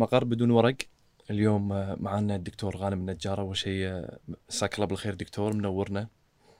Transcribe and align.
مقر 0.00 0.24
بدون 0.24 0.50
ورق. 0.50 0.76
اليوم 1.30 1.72
آه، 1.72 1.96
معنا 2.00 2.36
الدكتور 2.36 2.76
غانم 2.76 3.00
النجار. 3.00 3.40
أول 3.40 3.56
شيء 3.56 3.86
آه، 3.86 4.18
مساك 4.48 4.74
الله 4.74 4.86
بالخير 4.86 5.14
دكتور 5.14 5.54
منورنا. 5.54 6.08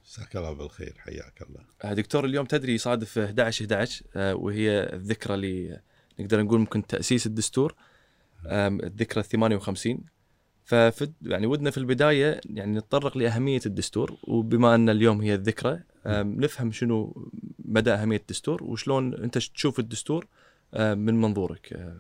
مساك 0.05 0.37
الله 0.37 0.53
بالخير 0.53 0.95
حياك 0.99 1.43
الله. 1.43 1.61
آه، 1.85 1.95
دكتور 1.95 2.25
اليوم 2.25 2.47
تدري 2.47 2.75
يصادف 2.75 3.19
11 3.19 3.65
11 3.65 4.05
آه، 4.17 4.35
وهي 4.35 4.81
الذكرى 4.81 5.35
اللي 5.35 5.81
نقدر 6.21 6.43
نقول 6.43 6.61
ممكن 6.61 6.87
تأسيس 6.87 7.27
الدستور 7.27 7.75
الذكرى 8.47 9.21
ال 9.21 9.29
58 9.29 10.05
ففي 10.65 11.11
يعني 11.23 11.47
ودنا 11.47 11.71
في 11.71 11.79
البداية 11.79 12.41
يعني 12.45 12.79
نتطرق 12.79 13.17
لأهمية 13.17 13.61
الدستور. 13.67 14.17
وبما 14.23 14.75
أن 14.75 14.89
اليوم 14.89 15.21
هي 15.21 15.35
الذكرى 15.35 15.81
نفهم 16.07 16.73
شنو 16.73 17.29
مدى 17.59 17.91
أهمية 17.93 18.17
الدستور 18.17 18.65
وشلون 18.65 19.15
أنت 19.15 19.39
تشوف 19.39 19.79
الدستور 19.79 20.27
من 20.77 21.21
منظورك. 21.21 21.97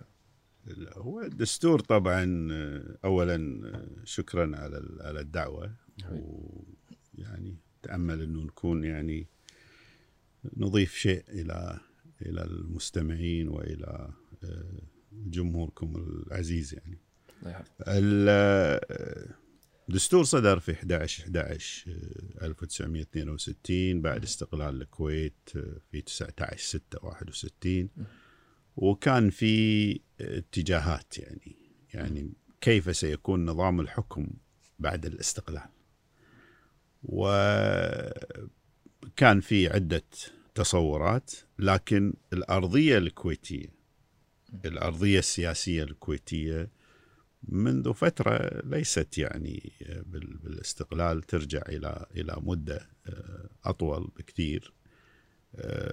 هو 0.96 1.20
الدستور 1.20 1.80
طبعا 1.80 2.48
آه، 2.52 2.98
اولا 3.04 3.68
آه، 3.68 4.04
شكرا 4.04 4.56
على 4.56 4.96
على 5.00 5.20
الدعوة. 5.20 5.74
ويعني 7.18 7.56
تأمل 7.82 8.22
إنه 8.22 8.42
نكون 8.44 8.84
يعني 8.84 9.26
نضيف 10.56 10.94
شيء 10.94 11.24
إلى 11.28 11.80
إلى 12.22 12.44
المستمعين 12.44 13.48
وإلى 13.48 14.12
آه، 14.44 14.72
جمهوركم 15.12 15.96
العزيز 15.96 16.74
يعني. 16.74 16.98
ال- 17.88 18.80
الدستور 19.88 20.24
صدر 20.24 20.58
في 20.60 20.72
11 20.72 21.24
11 21.24 21.90
آه، 22.40 22.46
1962 22.46 24.02
بعد 24.02 24.22
استقلال 24.22 24.82
الكويت 24.82 25.34
آه، 25.56 25.76
في 25.90 26.00
19 26.00 26.58
6 26.58 26.98
61 27.02 27.88
وكان 28.76 29.30
في 29.30 30.00
اتجاهات 30.20 31.18
يعني 31.18 31.56
يعني 31.94 32.32
كيف 32.60 32.96
سيكون 32.96 33.46
نظام 33.46 33.80
الحكم 33.80 34.26
بعد 34.78 35.06
الاستقلال. 35.06 35.68
وكان 37.02 38.20
في 39.40 39.68
عدة 39.68 40.02
تصورات 40.54 41.30
لكن 41.58 42.14
الأرضية 42.32 42.98
الكويتية 42.98 43.66
الأرضية 44.64 45.18
السياسية 45.18 45.82
الكويتية 45.82 46.70
منذ 47.48 47.92
فترة 47.94 48.60
ليست 48.64 49.18
يعني 49.18 49.72
بال- 50.06 50.36
بالاستقلال 50.36 51.22
ترجع 51.22 51.62
إلى 51.68 52.06
إلى 52.16 52.36
مدة 52.40 52.88
آه، 53.06 53.48
أطول 53.64 54.10
بكثير. 54.16 54.72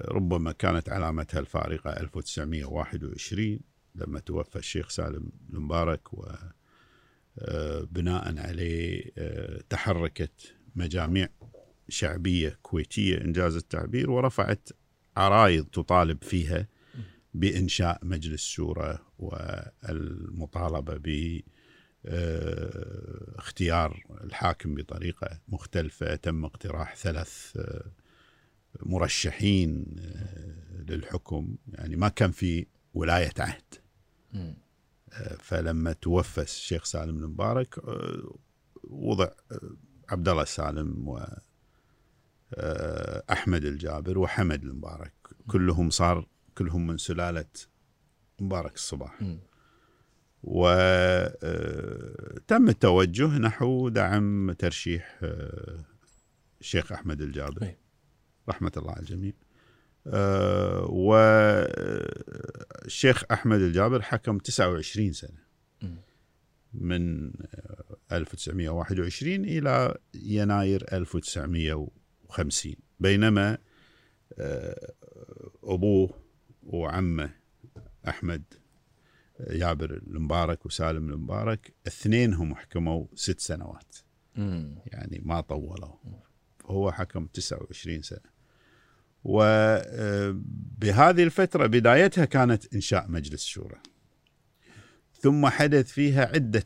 ربما 0.07 0.51
كانت 0.51 0.89
علامتها 0.89 1.39
الفارقة 1.39 1.89
1921 1.89 3.59
لما 3.95 4.19
توفى 4.19 4.55
الشيخ 4.55 4.89
سالم 4.89 5.31
المبارك 5.49 6.01
وبناء 7.37 8.37
عليه 8.37 9.11
آه، 9.17 9.61
تحركت 9.69 10.53
مجاميع 10.75 11.29
شعبية 11.89 12.59
كويتية 12.61 13.21
إنجاز 13.21 13.55
التعبير 13.55 14.11
ورفعت 14.11 14.69
عرايض 15.17 15.65
تطالب 15.65 16.23
فيها 16.23 16.67
بإنشاء 17.33 17.99
مجلس 18.03 18.43
شورى 18.45 18.99
والمطالبة 19.19 20.97
ب 20.97 21.41
آه، 22.05 23.35
اختيار 23.35 24.03
الحاكم 24.23 24.75
بطريقة 24.75 25.39
مختلفة. 25.47 26.15
تم 26.15 26.45
اقتراح 26.45 26.95
ثلاث 26.95 27.57
آه، 27.57 27.91
مرشحين 28.79 29.85
آه، 29.99 30.81
للحكم 30.91 31.55
يعني 31.73 31.95
ما 31.95 32.09
كان 32.09 32.31
في 32.31 32.65
ولاية 32.93 33.33
عهد. 33.39 33.63
آه، 35.13 35.35
فلما 35.39 35.93
توفى 35.93 36.41
الشيخ 36.41 36.83
سالم 36.83 37.17
المبارك 37.17 37.79
آه، 37.79 38.35
وضع 38.83 39.27
عبد 40.09 40.29
الله 40.29 40.43
السالم 40.43 41.07
و 41.07 41.25
أحمد 43.31 43.65
الجابر 43.65 44.17
وحمد 44.17 44.63
المبارك 44.63 45.13
كلهم 45.47 45.89
صار 45.89 46.27
كلهم 46.57 46.87
من 46.87 46.97
سلالة 46.97 47.45
مبارك 48.39 48.75
الصباح. 48.75 49.21
وتم 50.43 51.39
التوجه 52.69 53.27
نحو 53.27 53.89
دعم 53.89 54.51
ترشيح 54.51 55.19
الشيخ 56.61 56.91
أحمد 56.91 57.21
الجابر 57.21 57.63
أي. 57.63 57.77
رحمة 58.49 58.71
الله 58.77 58.91
على 58.91 58.99
الجميع. 58.99 59.33
والشيخ 62.85 63.23
أحمد 63.31 63.59
الجابر 63.61 64.01
حكم 64.01 64.37
29 64.37 65.13
سنة. 65.13 65.47
من 66.73 67.27
آه، 67.27 67.97
1921 68.11 69.45
إلى 69.45 69.97
يناير 70.13 70.85
1950 70.93 72.75
بينما 72.99 73.57
آه، 74.39 74.93
أبوه 75.63 76.09
وعمه 76.63 77.29
أحمد 78.07 78.43
جابر 79.49 79.93
المبارك 80.07 80.65
وسالم 80.65 81.09
المبارك 81.09 81.73
اثنينهم 81.87 82.55
حكموا 82.55 83.05
ست 83.15 83.39
سنوات. 83.39 83.95
يعني 84.85 85.21
ما 85.25 85.41
طولوا. 85.41 85.95
هو 86.65 86.91
حكم 86.91 87.25
29 87.27 88.01
سنة. 88.01 88.36
وبهذه 89.29 91.23
الفترة 91.23 91.67
بدايتها 91.67 92.25
كانت 92.25 92.73
إنشاء 92.73 93.11
مجلس 93.11 93.45
شورى 93.45 93.77
ثم 95.13 95.47
حدث 95.47 95.91
فيها 95.91 96.25
عدة 96.25 96.63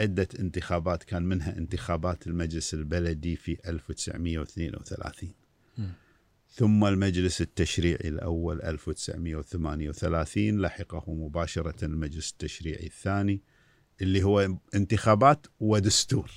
عدة 0.00 0.28
انتخابات 0.40 1.02
كان 1.02 1.22
منها 1.22 1.58
انتخابات 1.58 2.26
المجلس 2.26 2.74
البلدي 2.74 3.36
في 3.36 3.58
1932 3.68 5.32
مم. 5.78 5.92
ثم 6.50 6.84
المجلس 6.84 7.40
التشريعي 7.40 8.08
الأول 8.08 8.62
1938 8.62 10.60
لحقه 10.60 11.14
مباشرة 11.14 11.84
المجلس 11.84 12.30
التشريعي 12.30 12.86
الثاني 12.86 13.42
اللي 14.02 14.22
هو 14.22 14.56
انتخابات 14.74 15.46
ودستور. 15.60 16.30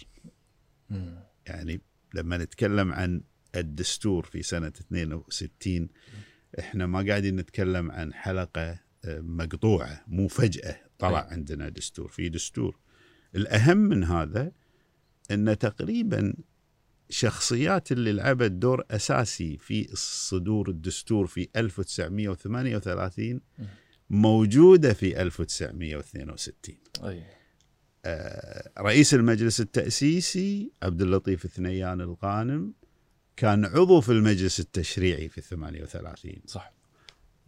يعني 1.45 1.81
لما 2.13 2.37
نتكلم 2.37 2.93
عن 2.93 3.21
الدستور 3.59 4.25
في 4.25 4.43
سنة 4.43 4.67
62 4.67 5.89
إحنا 6.59 6.85
ما 6.87 7.05
قاعدين 7.07 7.35
نتكلم 7.35 7.91
عن 7.91 8.13
حلقة 8.13 8.79
آه، 9.05 9.19
مقطوعة 9.19 10.03
مو 10.07 10.27
فجأة. 10.27 10.79
طلع 10.99 11.19
أي. 11.19 11.33
عندنا 11.33 11.69
دستور. 11.69 12.07
في 12.07 12.29
دستور. 12.29 12.79
الأهم 13.35 13.77
من 13.77 14.03
هذا 14.03 14.51
أن 15.31 15.57
تقريبا 15.57 16.33
شخصيات 17.09 17.91
اللي 17.91 18.11
لعبت 18.11 18.51
دور 18.51 18.83
أساسي 18.91 19.57
في 19.57 19.89
صدور 19.93 20.69
الدستور 20.69 21.27
في 21.27 21.49
1938 21.55 23.41
موجودة 24.09 24.93
في 24.93 25.21
1962 25.21 26.77
أي. 27.03 27.23
آه، 28.05 28.71
رئيس 28.79 29.13
المجلس 29.13 29.61
التأسيسي 29.61 30.71
عبد 30.83 31.01
اللطيف 31.01 31.45
الثنيان 31.45 32.01
الغانم 32.01 32.73
كان 33.37 33.65
عضو 33.65 34.01
في 34.01 34.11
المجلس 34.11 34.59
التشريعي 34.59 35.29
في 35.29 35.41
38 35.41 36.33
صح. 36.47 36.73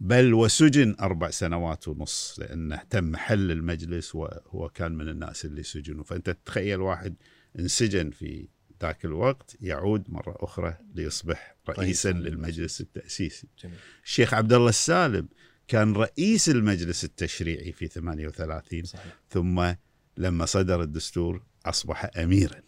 بل 0.00 0.34
وسجن 0.34 0.96
أربع 1.00 1.30
سنوات 1.30 1.88
ونص 1.88 2.36
لأنه 2.38 2.82
تم 2.90 3.16
حل 3.16 3.50
المجلس 3.50 4.14
وهو 4.14 4.68
كان 4.68 4.92
من 4.92 5.08
الناس 5.08 5.44
اللي 5.44 5.62
سجنوا. 5.62 6.04
فأنت 6.04 6.30
تتخيل 6.30 6.80
واحد 6.80 7.14
انسجن 7.58 8.10
في 8.10 8.48
ذاك 8.82 9.04
الوقت 9.04 9.56
يعود 9.60 10.04
مرة 10.08 10.36
أخرى 10.38 10.76
ليصبح 10.94 11.56
رئيسا 11.68 12.10
رئيساً. 12.10 12.28
للمجلس 12.28 12.80
التأسيسي. 12.80 13.48
جميل. 13.62 13.76
الشيخ 14.04 14.34
عبد 14.34 14.52
الله 14.52 14.68
السالم 14.68 15.28
كان 15.68 15.92
رئيس 15.92 16.48
المجلس 16.48 17.04
التشريعي 17.04 17.72
في 17.72 17.86
38 17.86 18.84
صحيح. 18.84 19.18
ثم 19.30 19.72
لما 20.16 20.44
صدر 20.44 20.82
الدستور 20.82 21.42
أصبح 21.66 22.10
اميرا. 22.16 22.62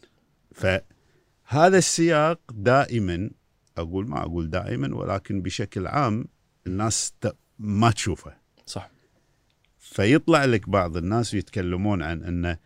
فهذا 1.52 1.78
السياق 1.78 2.40
دائما 2.50 3.30
أقول 3.78 4.08
ما 4.08 4.22
أقول 4.22 4.50
دائما 4.50 4.96
ولكن 4.96 5.42
بشكل 5.42 5.86
عام 5.86 6.24
الناس 6.66 7.14
ما 7.58 7.90
تشوفه. 7.90 8.34
صح. 8.66 8.90
فيطلع 9.78 10.44
لك 10.44 10.68
بعض 10.68 10.96
الناس 10.96 11.34
ويتكلمون 11.34 12.02
عن 12.02 12.22
أنه 12.22 12.56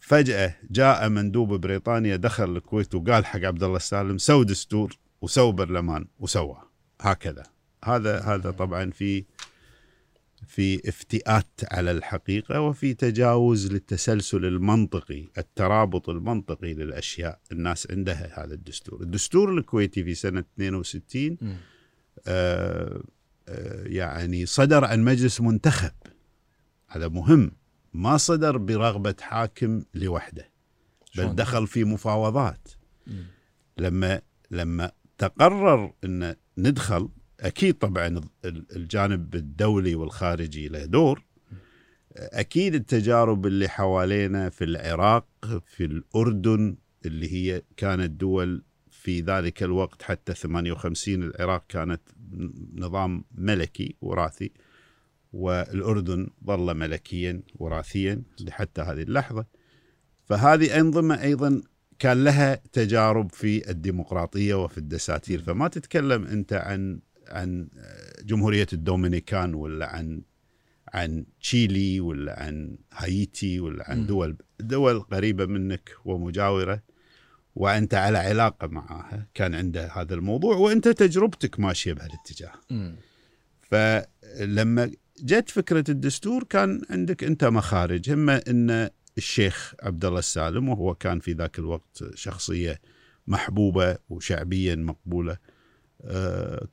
فجأة 0.00 0.56
جاء 0.70 1.08
مندوب 1.08 1.60
بريطانيا 1.60 2.16
دخل 2.16 2.56
الكويت 2.56 2.94
وقال 2.94 3.26
حق 3.26 3.40
عبد 3.40 3.62
الله 3.62 3.76
السالم 3.76 4.18
سو 4.18 4.42
دستور 4.42 4.96
وسو 5.20 5.52
برلمان 5.52 6.06
وسوى 6.18 6.62
هكذا. 7.00 7.42
هذا 7.84 8.20
هذا 8.20 8.50
طبعا 8.50 8.90
في 8.90 9.24
في 10.56 10.88
افتئات 10.88 11.60
على 11.70 11.90
الحقيقة 11.90 12.60
وفي 12.60 12.94
تجاوز 12.94 13.72
للتسلسل 13.72 14.44
المنطقي 14.44 15.24
الترابط 15.38 16.08
المنطقي 16.08 16.74
للأشياء 16.74 17.40
الناس 17.52 17.90
عندها 17.90 18.44
هذا 18.44 18.54
الدستور 18.54 19.02
الدستور 19.02 19.58
الكويتي 19.58 20.04
في 20.04 20.14
سنة 20.14 20.44
62 20.54 21.38
مم. 21.40 21.56
آه، 22.26 23.02
آه، 23.48 23.82
يعني 23.86 24.46
صدر 24.46 24.84
عن 24.84 25.04
مجلس 25.04 25.40
منتخب 25.40 25.92
هذا 26.88 27.08
مهم 27.08 27.52
ما 27.94 28.16
صدر 28.16 28.56
برغبة 28.56 29.14
حاكم 29.20 29.82
لوحده 29.94 30.50
بل؟ 31.16 31.34
دخل 31.34 31.66
في 31.66 31.84
مفاوضات. 31.84 32.68
لما 33.78 34.20
لما 34.50 34.92
تقرر 35.18 35.92
إن 36.04 36.36
ندخل 36.58 37.08
أكيد 37.40 37.74
طبعا 37.78 38.06
ال- 38.44 38.76
الجانب 38.76 39.34
الدولي 39.34 39.94
والخارجي 39.94 40.68
له 40.68 40.84
دور. 40.84 41.22
أكيد 42.16 42.74
التجارب 42.74 43.46
اللي 43.46 43.68
حوالينا 43.68 44.48
في 44.50 44.64
العراق 44.64 45.26
في 45.66 45.84
الأردن 45.84 46.76
اللي 47.06 47.32
هي 47.32 47.62
كانت 47.76 48.10
دول 48.10 48.62
في 48.90 49.20
ذلك 49.20 49.62
الوقت 49.62 50.02
حتى 50.02 50.34
58 50.34 51.22
العراق 51.22 51.64
كانت 51.68 52.00
نظام 52.74 53.24
ملكي 53.34 53.96
وراثي 54.00 54.52
والأردن 55.32 56.28
ظل 56.46 56.74
ملكيا 56.74 57.42
وراثيا 57.54 58.22
حتى 58.48 58.80
هذه 58.82 59.02
اللحظة. 59.02 59.46
فهذه 60.24 60.80
أنظمة 60.80 61.22
أيضا 61.22 61.62
كان 61.98 62.24
لها 62.24 62.54
تجارب 62.72 63.32
في 63.32 63.70
الديمقراطية 63.70 64.54
وفي 64.64 64.78
الدساتير. 64.78 65.42
فما 65.42 65.68
تتكلم 65.68 66.24
أنت 66.26 66.52
عن 66.52 67.00
عن 67.28 67.68
جمهورية 68.24 68.66
الدومينيكان 68.72 69.54
ولا 69.54 69.86
عن 69.96 70.22
عن 70.94 71.24
تشيلي 71.40 72.00
ولا 72.00 72.42
عن 72.42 72.78
هايتي 72.92 73.60
ولا 73.60 73.90
عن. 73.90 74.06
دول 74.06 74.36
دول 74.60 75.00
قريبة 75.00 75.46
منك 75.46 75.90
ومجاورة 76.04 76.82
وأنت 77.54 77.94
على 77.94 78.18
علاقة 78.18 78.66
معها 78.66 79.26
كان 79.34 79.54
عنده 79.54 79.86
هذا 79.92 80.14
الموضوع 80.14 80.56
وأنت 80.56 80.88
تجربتك 80.88 81.60
ماشية 81.60 81.92
بهالاتجاه. 81.92 82.52
فلما 83.62 84.90
جت 85.22 85.50
فكرة 85.50 85.84
الدستور 85.88 86.44
كان 86.44 86.82
عندك 86.90 87.24
أنت 87.24 87.44
مخارج 87.44 88.10
إما 88.10 88.40
أن 88.48 88.90
الشيخ 89.18 89.74
عبد 89.82 90.04
الله 90.04 90.18
السالم 90.18 90.68
وهو 90.68 90.94
كان 90.94 91.20
في 91.20 91.32
ذاك 91.32 91.58
الوقت 91.58 92.04
شخصية 92.14 92.80
محبوبة 93.26 93.98
وشعبيا 94.08 94.74
مقبولة 94.74 95.36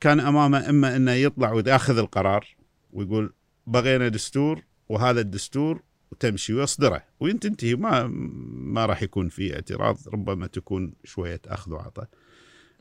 كان 0.00 0.20
أمامه 0.20 0.70
إما 0.70 0.96
إنه 0.96 1.12
يطلع 1.12 1.52
ويأخذ 1.52 1.98
القرار 1.98 2.56
ويقول 2.92 3.32
بغينا 3.66 4.08
دستور 4.08 4.62
وهذا 4.88 5.20
الدستور 5.20 5.82
وتمشي 6.12 6.54
ويصدره. 6.54 7.02
وتنتهي 7.20 7.74
ما 7.74 8.06
ما 8.06 8.86
راح 8.86 9.02
يكون 9.02 9.28
في 9.28 9.54
اعتراض 9.54 9.98
ربما 10.08 10.46
تكون 10.46 10.94
شوية 11.04 11.40
أخذ 11.46 11.72
وعطاء. 11.72 12.08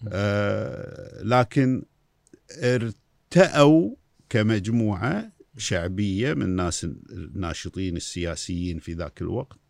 آه، 0.07 1.23
لكن 1.23 1.83
ارتأوا 2.51 3.95
كمجموعة 4.29 5.31
شعبية 5.57 6.33
من 6.33 6.41
الناس 6.41 6.83
الناشطين 7.11 7.97
السياسيين 7.97 8.79
في 8.79 8.93
ذاك 8.93 9.21
الوقت. 9.21 9.62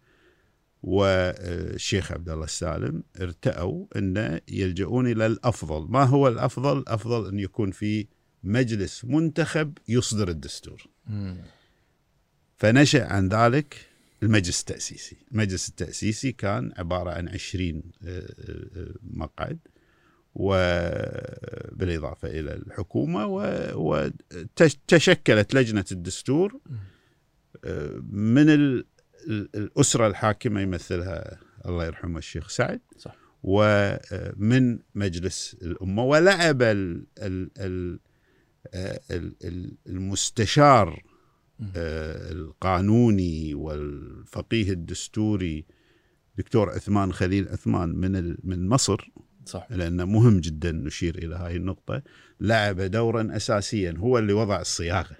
والشيخ 0.83 2.11
عبد 2.11 2.29
الله 2.29 2.45
السالم 2.45 3.03
ارتأوا 3.21 3.85
أن 3.95 4.39
يلجؤون 4.47 5.07
إلى 5.07 5.25
الأفضل، 5.25 5.91
ما 5.91 6.03
هو 6.03 6.27
الأفضل؟ 6.27 6.77
الافضل 6.77 7.27
أن 7.27 7.39
يكون 7.39 7.71
في 7.71 8.07
مجلس 8.43 9.05
منتخب 9.05 9.77
يصدر 9.87 10.29
الدستور. 10.29 10.87
مم. 11.07 11.37
فنشأ 12.57 13.05
عن 13.05 13.29
ذلك 13.29 13.93
المجلس 14.23 14.59
التأسيسي 14.59 15.17
المجلس 15.31 15.69
التأسيسي 15.69 16.31
كان 16.31 16.71
عبارة 16.77 17.11
عن 17.11 17.29
20 17.29 17.83
آه، 18.05 18.33
آه، 18.39 18.95
مقعد 19.03 19.59
وبالإضافة 20.35 22.27
إلى 22.27 22.53
الحكومة 22.53 23.25
وتشكلت 23.75 25.53
لجنة 25.53 25.85
الدستور 25.91 26.59
آه، 27.65 28.01
من 28.09 28.83
ال- 29.27 29.49
ال- 29.55 29.63
الأسرة 29.63 30.07
الحاكمة 30.07 30.61
يمثلها 30.61 31.39
الله 31.65 31.85
يرحمه 31.85 32.17
الشيخ 32.17 32.49
سعد. 32.49 32.81
صح. 32.97 33.15
ومن 33.43 34.79
مجلس 34.95 35.55
الأمة 35.61 36.03
ولعب 36.03 36.61
ال- 36.61 37.05
ال- 37.17 37.51
ال- 37.57 37.99
آه، 38.73 38.99
ال- 39.11 39.35
ال- 39.43 39.77
المستشار 39.87 41.03
آه، 41.75 42.31
القانوني 42.31 43.53
والفقيه 43.53 44.71
الدستوري 44.71 45.65
دكتور 46.37 46.69
عثمان 46.69 47.13
خليل 47.13 47.49
عثمان 47.49 47.89
من 47.89 48.35
من 48.43 48.69
مصر. 48.69 49.11
صح. 49.45 49.67
لأنه 49.69 50.05
مهم 50.05 50.39
جدا 50.39 50.71
نشير 50.71 51.17
إلى 51.17 51.35
هاي 51.35 51.55
النقطة. 51.55 52.01
لعب 52.39 52.81
دورا 52.81 53.35
اساسيا 53.35 53.93
هو 53.97 54.17
اللي 54.17 54.33
وضع 54.33 54.61
الصياغه 54.61 55.17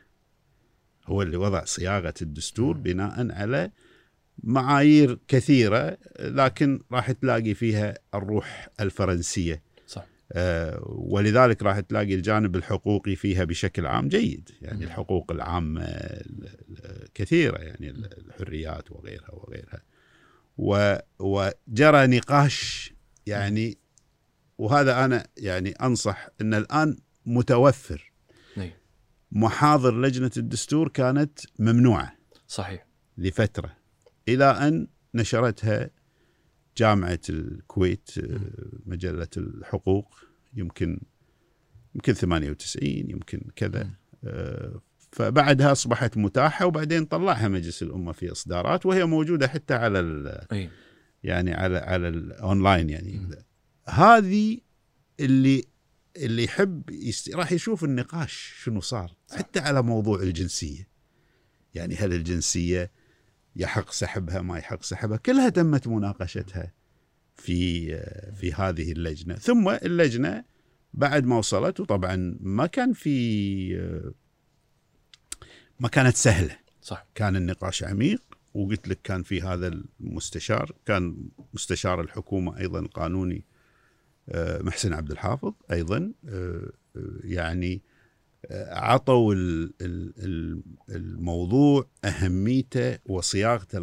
هو 1.06 1.22
اللي 1.22 1.38
وضع 1.38 1.64
صياغة 1.66 2.14
الدستور 2.22 2.78
بناء 2.78 3.32
على 3.32 3.72
معايير 4.44 5.20
كثيرة 5.28 5.98
لكن 6.20 6.82
راح 6.92 7.12
تلاقي 7.12 7.54
فيها 7.54 7.94
الروح 8.14 8.70
الفرنسية. 8.80 9.62
صح. 9.88 10.06
آه، 10.32 10.80
ولذلك 10.86 11.64
راح 11.64 11.80
تلاقي 11.80 12.14
الجانب 12.14 12.56
الحقوقي 12.56 13.16
فيها 13.16 13.44
بشكل 13.44 13.86
عام 13.86 14.08
جيد. 14.08 14.50
يعني 14.62 14.78
مم. 14.78 14.84
الحقوق 14.84 15.32
العامة 15.32 15.82
ال- 15.82 16.50
ال- 16.70 17.08
كثيرة 17.14 17.58
يعني 17.58 17.90
ال- 17.90 18.18
الحريات 18.28 18.92
وغيرها 18.92 19.32
وغيرها. 19.32 19.82
و- 20.58 20.98
وجرى 21.20 22.08
نقاش 22.08 22.94
يعني 23.26 23.78
وهذا 24.58 25.06
أنا 25.06 25.28
يعني 25.38 25.72
أنصح 25.72 26.28
أن 26.42 26.54
الآن 26.54 26.98
متوفر. 27.26 28.12
إي. 28.58 28.74
محاضر 29.32 30.02
لجنة 30.02 30.32
الدستور 30.38 30.88
كانت 30.90 31.40
ممنوعة. 31.60 32.18
صحيح. 32.48 32.86
لفترة. 33.18 33.72
إلى 34.30 34.46
أن 34.46 34.88
نشرتها 35.14 35.90
جامعة 36.78 37.20
الكويت 37.30 38.10
آه، 38.18 38.40
مجلة 38.86 39.28
الحقوق 39.38 40.16
يمكن 40.56 41.00
يمكن 41.96 42.14
98 42.14 42.88
يمكن 43.10 43.42
كذا 43.56 43.90
آه، 44.24 44.82
فبعدها 45.12 45.72
أصبحت 45.72 46.18
متاحة 46.18 46.66
وبعدين 46.66 47.06
طلعها 47.06 47.48
مجلس 47.48 47.84
الأمة 47.84 48.12
في 48.12 48.32
إصدارات 48.32 48.86
وهي 48.86 49.06
موجودة 49.06 49.48
حتى 49.48 49.74
على 49.74 50.00
ال- 50.00 50.48
يعني 51.24 51.54
على 51.54 51.78
على 51.78 52.08
الاونلاين 52.08 52.90
يعني. 52.90 53.12
هذه 53.90 54.58
اللي 55.20 55.64
اللي 56.18 56.44
يحب 56.44 56.90
يست... 56.90 57.36
راح 57.36 57.52
يشوف 57.52 57.84
النقاش 57.84 58.54
شنو 58.64 58.82
صار 58.82 59.12
حتى 59.32 59.60
على 59.60 59.82
موضوع 59.82 60.22
الجنسية. 60.22 60.88
يعني 61.74 61.96
هل 61.96 62.14
الجنسية 62.14 62.92
يحق 63.56 63.92
سحبها 63.92 64.42
ما 64.42 64.58
يحق 64.58 64.84
سحبها 64.84 65.18
كلها 65.18 65.50
تمت 65.50 65.88
مناقشتها 65.88 66.72
في 67.36 67.88
في 68.32 68.54
هذه 68.54 68.92
اللجنة. 68.92 69.36
ثم 69.36 69.70
اللجنة 69.70 70.44
بعد 70.94 71.26
ما 71.26 71.38
وصلت 71.38 71.80
وطبعا 71.80 72.38
ما 72.40 72.66
كان 72.66 72.94
في 72.94 73.76
ما 75.80 75.88
كانت 75.88 76.16
سهلة. 76.16 76.58
صح. 76.82 77.06
كان 77.16 77.36
النقاش 77.36 77.84
عميق 77.84 78.24
وقلت 78.54 78.88
لك 78.88 79.00
كان 79.04 79.24
في 79.24 79.42
هذا 79.42 79.68
المستشار 80.00 80.72
كان 80.86 81.30
مستشار 81.54 82.02
الحكومة 82.02 82.58
أيضا 82.58 82.88
قانوني 82.88 83.46
آه، 84.30 84.62
محسن 84.62 84.94
عبد 84.94 85.12
الحافظ 85.12 85.54
أيضا 85.72 86.14
آه، 86.30 86.72
آه، 86.96 87.20
يعني 87.24 87.82
عطوا 88.52 89.34
ال- 89.34 89.74
ال- 89.82 90.14
ال- 90.18 90.62
الموضوع 90.90 91.88
أهميته 92.06 92.98
وصياغته 93.06 93.80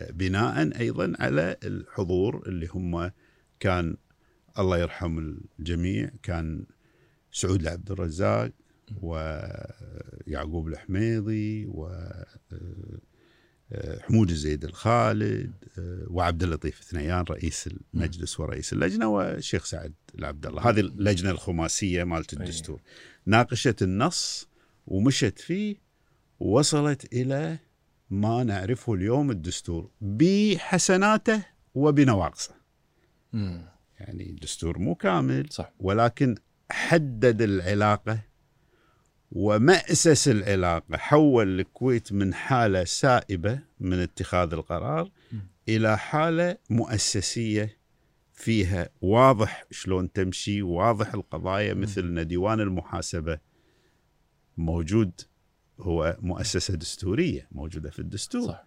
آه، 0.00 0.10
بناء 0.10 0.80
أيضا 0.80 1.12
على 1.18 1.56
الحضور 1.64 2.42
اللي 2.48 2.66
هم 2.66 3.10
كان 3.60 3.96
الله 4.58 4.78
يرحم 4.78 5.18
الجميع 5.58 6.10
كان 6.22 6.66
سعود 7.32 7.60
العبد 7.60 7.90
الرزاق 7.90 8.50
ويعقوب 9.02 10.68
الحميضي 10.68 11.66
وحمود 13.70 14.30
الزيد 14.30 14.64
الخالد 14.64 15.52
آه، 15.78 16.06
وعبد 16.10 16.42
اللطيف 16.42 16.80
الثنيان 16.80 17.24
رئيس 17.30 17.68
المجلس 17.94 18.40
ورئيس 18.40 18.72
اللجنة 18.72 19.08
والشيخ 19.08 19.64
سعد 19.64 19.92
العبد 20.18 20.46
الله. 20.46 20.68
هذه 20.70 20.80
اللجنة 20.80 21.30
الخماسية 21.30 22.04
مالت 22.04 22.34
أي. 22.34 22.80
ناقشت 23.26 23.82
النص 23.82 24.48
ومشت 24.86 25.38
فيه 25.38 25.76
ووصلت 26.40 27.12
إلى 27.12 27.58
ما 28.10 28.44
نعرفه 28.44 28.94
اليوم 28.94 29.30
الدستور 29.30 29.90
بحسناته 30.00 31.42
وبنواقصه 31.74 32.54
مم. 33.32 33.64
يعني 34.00 34.30
الدستور 34.30 34.78
مو 34.78 34.94
كامل 34.94 35.46
صح 35.50 35.72
ولكن 35.80 36.34
حدد 36.70 37.42
العلاقة 37.42 38.18
ومأسس 39.32 40.28
العلاقة 40.28 40.96
حول 40.96 41.60
الكويت 41.60 42.12
من 42.12 42.34
حالة 42.34 42.84
سائبة 42.84 43.58
من 43.80 43.98
اتخاذ 43.98 44.52
القرار 44.52 45.10
م. 45.32 45.36
إلى 45.68 45.98
حالة 45.98 46.56
مؤسسية 46.70 47.78
فيها 48.34 48.88
واضح 49.00 49.64
شلون 49.70 50.12
تمشي 50.12 50.62
واضح 50.62 51.14
القضايا 51.14 51.74
مثل 51.74 52.24
ديوان 52.24 52.60
المحاسبة 52.60 53.38
موجود 54.56 55.20
هو 55.80 56.16
مؤسسة 56.20 56.74
دستورية 56.74 57.48
موجودة 57.52 57.90
في 57.90 57.98
الدستور. 57.98 58.48
صح. 58.48 58.64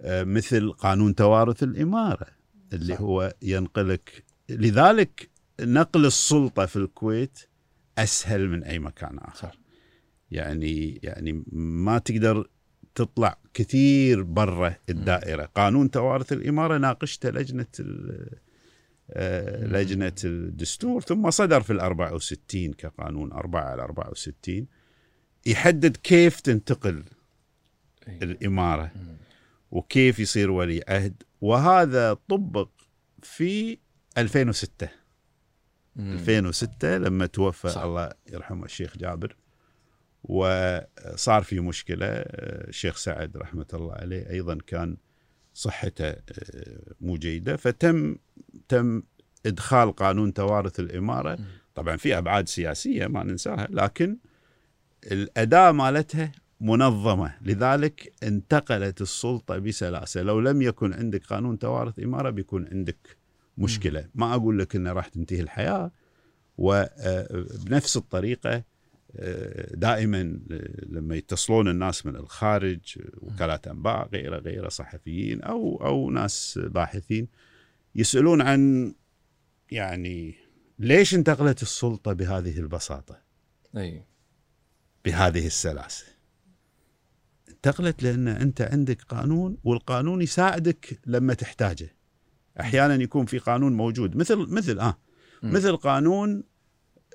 آه، 0.00 0.24
مثل 0.24 0.72
قانون 0.72 1.14
توارث 1.14 1.62
الإمارة 1.62 2.26
اللي 2.72 2.94
صح. 2.94 3.00
هو 3.00 3.34
ينقلك. 3.42 4.24
لذلك 4.48 5.30
نقل 5.60 6.06
السلطة 6.06 6.66
في 6.66 6.76
الكويت 6.76 7.38
أسهل 7.98 8.48
من 8.48 8.64
أي 8.64 8.78
مكان 8.78 9.18
آخر. 9.18 9.48
صح. 9.48 9.58
يعني 10.30 11.00
يعني 11.02 11.44
ما 11.52 11.98
تقدر 11.98 12.48
تطلع 12.94 13.38
كثير 13.54 14.22
برا 14.22 14.76
الدائرة. 14.88 15.44
قانون 15.44 15.90
توارث 15.90 16.32
الإمارة 16.32 16.78
ناقشته 16.78 17.30
لجنة 17.30 17.66
آه، 19.10 19.66
مم. 19.66 19.76
لجنة 19.76 20.12
الدستور 20.24 21.00
ثم 21.00 21.30
صدر 21.30 21.60
في 21.62 21.72
ال 21.72 21.80
64 21.80 22.72
كقانون 22.72 23.32
4 23.32 23.60
على 23.60 23.82
64 23.82 24.66
يحدد 25.46 25.96
كيف 25.96 26.40
تنتقل 26.40 27.04
إيه. 28.08 28.22
الإمارة 28.22 28.90
مم. 28.96 29.16
وكيف 29.70 30.18
يصير 30.18 30.50
ولي 30.50 30.82
عهد 30.88 31.22
وهذا 31.40 32.14
طبق 32.14 32.68
في 33.22 33.78
2006 34.18 34.88
مم. 35.96 36.12
2006 36.12 36.98
لما 36.98 37.26
توفى 37.26 37.68
صح. 37.68 37.74
صح. 37.74 37.82
الله 37.82 38.12
يرحمه 38.32 38.64
الشيخ 38.64 38.96
جابر 38.96 39.36
وصار 40.24 41.42
في 41.42 41.60
مشكلة 41.60 42.06
الشيخ 42.06 42.96
سعد 42.96 43.36
رحمة 43.36 43.66
الله 43.74 43.92
عليه 43.92 44.30
أيضا 44.30 44.58
كان 44.66 44.96
صحته 45.56 46.08
آه، 46.08 46.20
مو 47.00 47.16
جيده 47.16 47.56
فتم 47.56 48.16
تم 48.68 49.02
إدخال 49.46 49.92
قانون 49.96 50.34
توارث 50.34 50.80
الإمارة. 50.80 51.38
طبعا 51.74 51.96
في 51.96 52.18
أبعاد 52.18 52.48
سياسية 52.48 53.06
ما 53.06 53.22
ننساها 53.24 53.68
لكن 53.70 54.16
الاداء 55.12 55.72
مالتها 55.72 56.32
منظمة. 56.60 57.34
لذلك 57.42 58.12
انتقلت 58.22 59.00
السلطة 59.00 59.58
بسلاسة. 59.58 60.22
لو 60.22 60.40
لم 60.40 60.62
يكن 60.62 60.92
عندك 60.92 61.26
قانون 61.26 61.58
توارث 61.58 61.98
إمارة 61.98 62.30
بيكون 62.30 62.68
عندك 62.72 63.16
مشكلة. 63.58 64.08
ما 64.14 64.34
أقول 64.34 64.58
لك 64.58 64.76
إنه 64.76 64.92
راح 64.92 65.08
تنتهي 65.08 65.40
الحياة. 65.40 65.90
وبنفس 66.58 67.96
الطريقة 67.96 68.50
آه، 68.50 68.64
دائما 69.74 70.40
آه، 70.50 70.84
لما 70.86 71.16
يتصلون 71.16 71.68
الناس 71.68 72.06
من 72.06 72.16
الخارج 72.16 72.98
وكالات 73.18 73.68
أنباء 73.68 74.08
غيره 74.08 74.38
غيره 74.38 74.68
صحفيين 74.68 75.42
أو 75.42 75.86
أو 75.86 76.10
ناس 76.10 76.60
باحثين 76.62 77.28
يسألون 77.94 78.42
عن 78.42 78.94
يعني 79.70 80.34
ليش 80.78 81.14
انتقلت 81.14 81.62
السلطة 81.62 82.12
بهذه 82.12 82.58
البساطة؟ 82.58 83.22
أي 83.76 84.04
بهذه 85.04 85.46
السلاسة. 85.46 86.04
انتقلت 87.48 88.02
لأن 88.02 88.28
أنت 88.28 88.62
عندك 88.62 89.02
قانون 89.02 89.58
والقانون 89.64 90.22
يساعدك 90.22 91.00
لما 91.06 91.34
تحتاجه. 91.34 91.96
أحيانا 92.60 92.94
يكون 92.94 93.26
في 93.26 93.38
قانون 93.38 93.72
موجود 93.72 94.16
مثل 94.16 94.36
مثل 94.36 94.78
آه. 94.78 94.98
مثل 95.42 95.76
قانون 95.76 96.44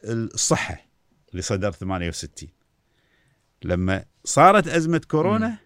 الصحة 0.04 0.91
اللي 1.32 1.42
صدر 1.42 1.72
68 1.72 2.50
لما 3.64 4.06
صارت 4.24 4.68
أزمة 4.68 5.02
كورونا 5.08 5.58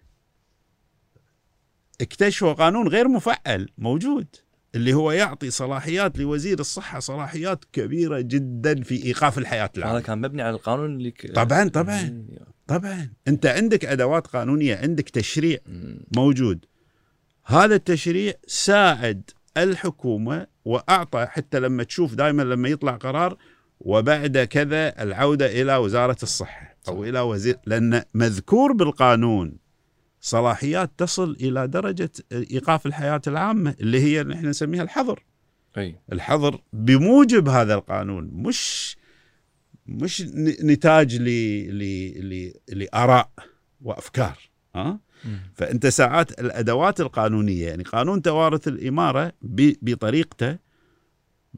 اكتشفوا 2.00 2.52
قانون 2.52 2.88
غير 2.88 3.08
مفعل 3.08 3.68
موجود 3.78 4.26
اللي 4.74 4.94
هو 4.94 5.12
يعطي 5.12 5.50
صلاحيات 5.50 6.18
لوزير 6.18 6.60
الصحة 6.60 7.00
صلاحيات 7.00 7.64
كبيرة 7.72 8.20
جدا 8.20 8.82
في 8.82 9.04
إيقاف 9.04 9.38
الحياة 9.38 9.62
هذا 9.64 9.70
العامه 9.78 10.00
كان 10.00 10.20
مبني 10.20 10.42
على 10.42 10.54
القانون 10.56 10.96
اللي 10.96 11.10
ك... 11.10 11.32
طبعا 11.34 11.68
طبعا 11.68 12.26
طبعا. 12.66 13.10
أنت 13.28 13.46
عندك 13.46 13.84
أدوات 13.84 14.26
قانونية 14.26 14.76
عندك 14.76 15.08
تشريع. 15.08 15.58
موجود. 16.16 16.64
هذا 17.44 17.74
التشريع 17.74 18.32
ساعد 18.46 19.30
الحكومة 19.56 20.46
وأعطى 20.64 21.26
حتى 21.30 21.60
لما 21.60 21.82
تشوف 21.82 22.14
دائما 22.14 22.42
لما 22.42 22.68
يطلع 22.68 22.96
قرار 22.96 23.36
وبعد 23.80 24.38
كذا 24.38 25.02
العودة 25.02 25.46
إلى 25.62 25.76
وزارة 25.76 26.16
الصحة 26.22 26.76
أو 26.88 27.02
صح. 27.02 27.08
إلى 27.08 27.20
وزير 27.20 27.56
لأن 27.66 28.02
مذكور 28.14 28.72
بالقانون 28.72 29.56
صلاحيات 30.20 30.90
تصل 30.98 31.36
إلى 31.40 31.66
درجة 31.68 32.10
إيقاف 32.32 32.86
الحياة 32.86 33.20
العامة 33.26 33.74
اللي 33.80 34.00
هي 34.00 34.20
اللي 34.20 34.34
إحنا 34.34 34.48
نسميها 34.50 34.82
الحظر 34.82 35.22
أي 35.78 35.96
الحظر 36.12 36.60
بموجب 36.72 37.48
هذا 37.48 37.74
القانون 37.74 38.30
مش 38.32 38.96
مش 39.86 40.22
نتاج 40.64 41.16
ل 41.16 41.24
ل 41.78 41.82
ل 42.34 42.52
لآراء 42.68 43.30
وأفكار 43.82 44.38
ها 44.74 44.98
مم. 45.24 45.38
فأنت 45.54 45.86
ساعات 45.86 46.40
الأدوات 46.40 47.00
القانونية 47.00 47.66
يعني 47.68 47.82
قانون 47.82 48.22
توارث 48.22 48.68
الإمارة 48.68 49.32
ب- 49.42 49.72
بطريقته 49.82 50.58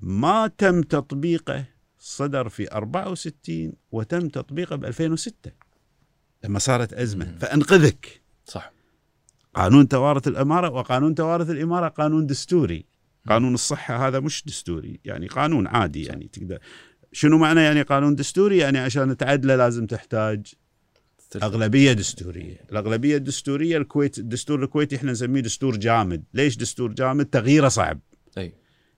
ما 0.02 0.46
تم 0.58 0.82
تطبيقه 0.82 1.64
صدر 1.98 2.48
في 2.48 2.72
64 2.72 3.72
وتم 3.92 4.28
تطبيقه 4.28 4.76
ب 4.76 4.84
2006 4.84 5.52
لما 6.44 6.58
صارت 6.58 6.92
أزمة. 6.92 7.24
مم. 7.24 7.38
فأنقذك. 7.38 8.22
صح. 8.44 8.72
قانون 9.54 9.88
توارث 9.88 10.28
الإمارة 10.28 10.70
وقانون 10.70 11.14
توارث 11.14 11.50
الإمارة 11.50 11.88
قانون 11.88 12.26
دستوري. 12.26 12.84
قانون 13.28 13.54
الصحة 13.54 14.08
هذا 14.08 14.20
مش 14.20 14.44
دستوري 14.46 15.00
يعني 15.04 15.26
قانون 15.26 15.66
عادي 15.66 16.04
صح. 16.04 16.10
يعني 16.10 16.28
تقدر. 16.32 16.58
شنو 17.12 17.38
معنى 17.38 17.60
يعني 17.60 17.82
قانون 17.82 18.14
دستوري؟ 18.14 18.58
يعني 18.58 18.78
عشان 18.78 19.16
تعدله 19.16 19.56
لازم 19.56 19.86
تحتاج 19.86 20.54
أغلبية 21.36 21.92
دستورية. 21.92 22.60
الأغلبية 22.72 23.16
الدستورية 23.16 23.76
الكويت 23.76 24.18
الدستور 24.18 24.64
الكويتي 24.64 24.96
إحنا 24.96 25.12
نسميه 25.12 25.40
دستور 25.40 25.76
جامد. 25.76 26.24
ليش 26.34 26.56
دستور 26.56 26.92
جامد؟ 26.92 27.26
تغييره 27.26 27.68
صعب. 27.68 28.00
أي. 28.38 28.54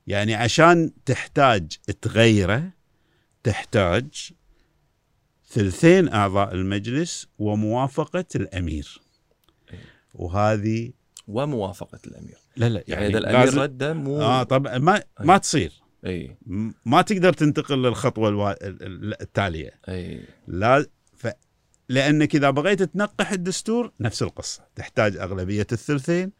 يعني 0.06 0.34
عشان 0.34 0.90
تحتاج 1.06 1.72
تغيره 2.02 2.72
تحتاج 3.42 4.30
ثلثين 5.48 6.08
أعضاء 6.08 6.54
المجلس 6.54 7.26
وموافقة 7.38 8.24
الأمير. 8.36 9.00
وهذه 10.14 10.90
وموافقة 11.28 11.98
الأمير. 12.06 12.38
لا 12.56 12.68
لا 12.68 12.84
يعني 12.88 13.06
إذا 13.06 13.18
الأمير 13.18 13.38
لازم- 13.44 13.60
رده 13.60 13.92
مو 13.92 14.20
آه 14.22 14.42
طبعا 14.42 14.78
ما 14.78 15.02
ما 15.20 15.38
تصير. 15.38 15.72
أي. 16.06 16.36
م- 16.46 16.70
ما 16.84 17.02
تقدر 17.02 17.32
تنتقل 17.32 17.82
للخطوة 17.82 18.28
الوا... 18.28 18.66
ال- 18.68 18.82
ال- 18.82 19.20
التالية. 19.22 19.70
أي. 19.88 20.20
لا 20.48 20.86
ف... 21.16 21.26
لأنك 21.88 22.34
إذا 22.34 22.50
بغيت 22.50 22.82
تنقح 22.82 23.30
الدستور 23.32 23.92
نفس 24.00 24.22
القصة. 24.22 24.62
تحتاج 24.76 25.16
أغلبية 25.16 25.66
الثلثين 25.72 26.32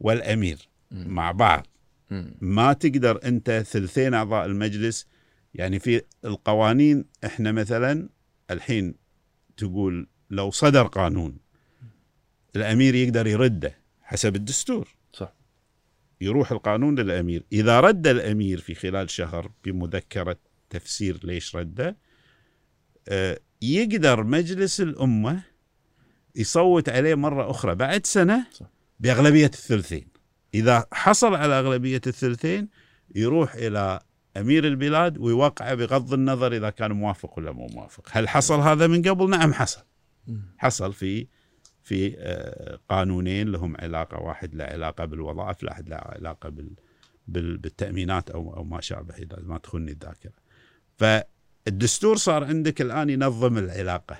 والأمير 0.00 0.58
مم. 0.90 1.14
مع 1.14 1.32
بعض. 1.32 1.66
مم. 2.10 2.34
ما 2.40 2.72
تقدر 2.72 3.20
أنت 3.24 3.64
ثلثين 3.66 4.14
أعضاء 4.14 4.46
المجلس 4.46 5.06
يعني 5.54 5.78
في 5.78 6.02
القوانين 6.24 7.04
إحنا 7.24 7.52
مثلا 7.52 8.08
الحين 8.50 8.94
تقول 9.56 10.06
لو 10.30 10.50
صدر 10.50 10.86
قانون 10.86 11.38
الأمير 12.56 12.94
يقدر 12.94 13.26
يرده 13.26 13.78
حسب 14.02 14.36
الدستور. 14.36 14.88
صح. 15.12 15.34
يروح 16.20 16.52
القانون 16.52 17.00
للأمير. 17.00 17.44
إذا 17.52 17.80
رد 17.80 18.06
الأمير 18.06 18.60
في 18.60 18.74
خلال 18.74 19.10
شهر 19.10 19.50
بمذكرة 19.64 20.36
تفسير 20.70 21.20
ليش 21.24 21.56
رده 21.56 21.96
آه، 23.08 23.40
يقدر 23.62 24.24
مجلس 24.24 24.80
الأمة 24.80 25.42
يصوت 26.36 26.88
عليه 26.88 27.14
مرة 27.14 27.50
أخرى 27.50 27.74
بعد 27.74 28.06
سنة 28.06 28.46
صح. 28.52 28.66
بأغلبية 29.00 29.46
الثلثين. 29.46 30.06
إذا 30.54 30.86
حصل 30.92 31.34
على 31.34 31.58
أغلبية 31.58 32.00
الثلثين 32.06 32.68
يروح 33.14 33.54
إلى 33.54 34.00
أمير 34.36 34.66
البلاد 34.66 35.18
ويوقعه 35.18 35.74
بغض 35.74 36.12
النظر 36.12 36.52
إذا 36.56 36.70
كان 36.70 36.92
موافق 36.92 37.38
ولا 37.38 37.52
مو 37.52 37.66
موافق 37.66 38.08
هل 38.10 38.28
حصل 38.28 38.60
هذا 38.60 38.86
من 38.86 39.02
قبل 39.02 39.30
نعم 39.30 39.52
حصل. 39.52 39.82
حصل 40.58 40.92
في 40.92 41.26
في 41.82 42.14
آه، 42.18 42.78
قانونين 42.88 43.48
لهم 43.48 43.76
علاقة 43.76 44.18
واحد 44.20 44.54
له 44.54 44.64
علاقة 44.64 45.04
بالوظائف 45.04 45.64
واحد 45.64 45.88
له 45.88 45.96
علاقة 45.96 46.48
بال- 46.48 47.56
بالتأمينات 47.56 48.30
أو 48.30 48.56
أو 48.56 48.64
ما 48.64 48.80
شابه 48.80 49.14
إذا 49.14 49.38
ما 49.42 49.58
تخني 49.58 49.92
الذاكرة. 49.92 50.32
فالدستور 50.96 52.16
صار 52.16 52.44
عندك 52.44 52.80
الآن 52.80 53.10
ينظم 53.10 53.58
العلاقة. 53.58 54.16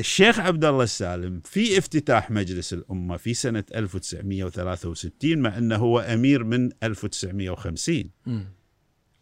الشيخ 0.00 0.40
عبد 0.40 0.64
الله 0.64 0.84
السالم 0.84 1.40
في 1.44 1.78
افتتاح 1.78 2.30
مجلس 2.30 2.72
الأمة 2.72 3.16
في 3.16 3.34
سنة 3.34 3.64
1963 3.74 5.38
مع 5.38 5.58
أنه 5.58 5.76
هو 5.76 6.00
أمير 6.00 6.44
من 6.44 6.70
1950 6.82 8.10
مم. 8.26 8.44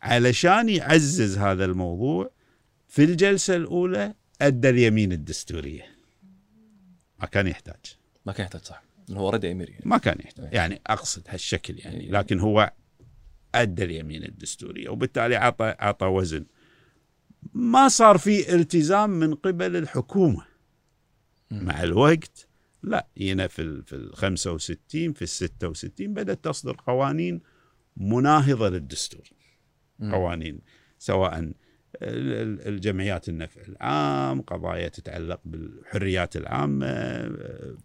علشان 0.02 0.68
يعزز 0.68 1.38
هذا 1.38 1.64
الموضوع 1.64 2.30
في 2.88 3.04
الجلسة 3.04 3.56
الأولى 3.56 4.14
أدى 4.42 4.68
اليمين 4.68 5.12
الدستورية. 5.12 5.82
ما 7.18 7.26
كان 7.26 7.46
يحتاج. 7.46 7.96
ما 8.26 8.32
كان 8.32 8.44
يحتاج 8.44 8.62
صح 8.62 8.82
هو 9.10 9.30
رد 9.30 9.44
أمير 9.44 9.70
يعني 9.70 9.82
ما 9.86 9.98
كان 9.98 10.18
يحتاج 10.24 10.48
يعني 10.52 10.80
أقصد 10.86 11.22
هالشكل 11.28 11.78
يعني 11.78 12.10
لكن 12.10 12.40
هو 12.40 12.72
أدى 13.54 13.84
اليمين 13.84 14.24
الدستورية 14.24 14.88
وبالتالي 14.88 15.36
عطى 15.36 15.74
عطى 15.78 16.06
وزن 16.06 16.46
ما 17.52 17.88
صار 17.88 18.18
في 18.18 18.54
التزام 18.54 19.10
من 19.10 19.34
قبل 19.34 19.76
الحكومة. 19.76 20.47
مع 21.50 21.82
الوقت 21.82 22.46
لا 22.82 23.06
هنا 23.20 23.46
في 23.46 23.62
ال 23.62 23.82
في 23.84 23.96
ال 23.96 24.16
65 24.16 25.12
في 25.12 25.22
ال 25.22 25.28
66 25.28 26.14
بدأت 26.14 26.44
تصدر 26.44 26.76
قوانين 26.86 27.40
مناهضة 27.96 28.68
للدستور. 28.68 29.28
قوانين 30.00 30.60
سواء 30.98 31.38
ال- 31.38 31.54
ال- 32.02 32.68
الجمعيات 32.68 33.28
النفع 33.28 33.60
العام 33.68 34.40
قضايا 34.42 34.88
تتعلق 34.88 35.40
بالحريات 35.44 36.36
العامة 36.36 36.86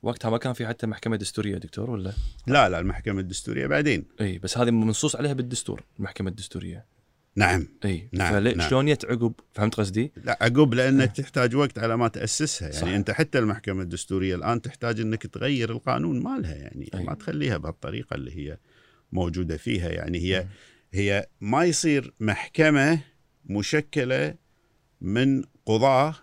وقتها 0.04 0.30
ما 0.32 0.38
كان 0.38 0.54
في 0.54 0.68
حتى 0.68 0.88
محكمة 0.88 1.16
دستورية 1.16 1.58
دكتور 1.58 1.92
ولا؟ 1.92 2.14
لا 2.48 2.70
لا 2.70 2.80
المحكمة 2.80 3.20
الدستورية 3.20 3.68
بعدين 3.68 4.06
اي 4.22 4.38
بس 4.40 4.58
هذه 4.58 4.72
منصوص 4.72 5.16
عليها 5.16 5.34
بالدستور 5.34 5.84
المحكمة 6.00 6.30
الدستورية 6.30 6.86
نعم. 7.36 7.68
إي. 7.86 8.10
نعم، 8.12 8.44
نعم. 8.48 8.70
شلون 8.70 8.86
جت 8.86 9.06
عقب؟ 9.06 9.34
فهمت 9.54 9.76
قصدي؟ 9.76 10.12
لا 10.24 10.38
عقب 10.42 10.74
لانك 10.74 11.12
تحتاج 11.12 11.56
وقت 11.56 11.80
على 11.80 11.98
ما 11.98 12.08
تأسسها. 12.08 12.68
يعني 12.70 12.82
صح. 12.82 12.88
أنت 12.88 13.12
حتى 13.12 13.40
المحكمة 13.40 13.82
الدستورية 13.82 14.36
الآن 14.36 14.62
تحتاج 14.62 15.00
إنك 15.00 15.28
تغير 15.28 15.72
القانون 15.72 16.24
مالها. 16.24 16.56
يعني 16.56 16.90
أي. 16.94 17.04
ما 17.04 17.14
تخليها 17.14 17.58
بهالطريقة 17.58 18.14
اللي 18.16 18.38
هي 18.38 18.58
موجودة 19.12 19.58
فيها. 19.58 19.90
يعني 19.90 20.18
هي 20.20 20.48
هي 20.94 21.28
ما 21.42 21.64
يصير 21.64 22.14
محكمة 22.20 23.00
مشكلة 23.46 24.36
من 25.02 25.44
قضاة 25.66 26.16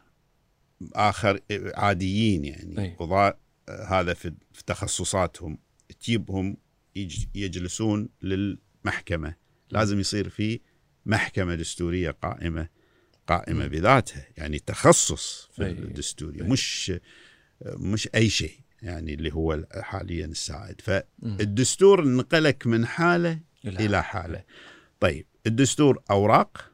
آخر 0.95 1.41
عاديين. 1.75 2.45
يعني 2.45 2.79
أي. 2.83 2.95
قضاة 2.99 3.39
آه، 3.69 3.85
هذا 4.01 4.15
في 4.15 4.33
تخصصاتهم. 4.67 5.59
تجيبهم 6.01 6.57
يج- 6.97 7.27
يجلسون 7.35 8.09
للمحكمة. 8.23 9.35
لازم 9.71 10.01
يصير 10.01 10.29
في 10.29 10.61
محكمة 11.07 11.55
دستورية 11.55 12.11
قائمة 12.11 12.69
قائمة 13.27 13.67
بذاتها 13.67 14.27
يعني 14.37 14.59
تخصص 14.59 15.49
في 15.53 15.65
أي. 15.65 15.71
الدستوري 15.71 16.43
أي. 16.43 16.49
مش 16.49 16.93
مش 17.67 18.09
أي 18.15 18.31
شيء 18.31 18.59
يعني 18.83 19.15
اللي 19.15 19.35
هو 19.35 19.65
حاليا 19.75 20.27
السائد. 20.27 20.81
فالدستور 20.81 22.09
نقلك 22.09 22.67
من 22.67 22.87
حالة 22.87 23.39
إلى 23.65 24.03
حالة 24.03 24.45
طيب 25.01 25.27
الدستور 25.47 26.03
أوراق 26.11 26.71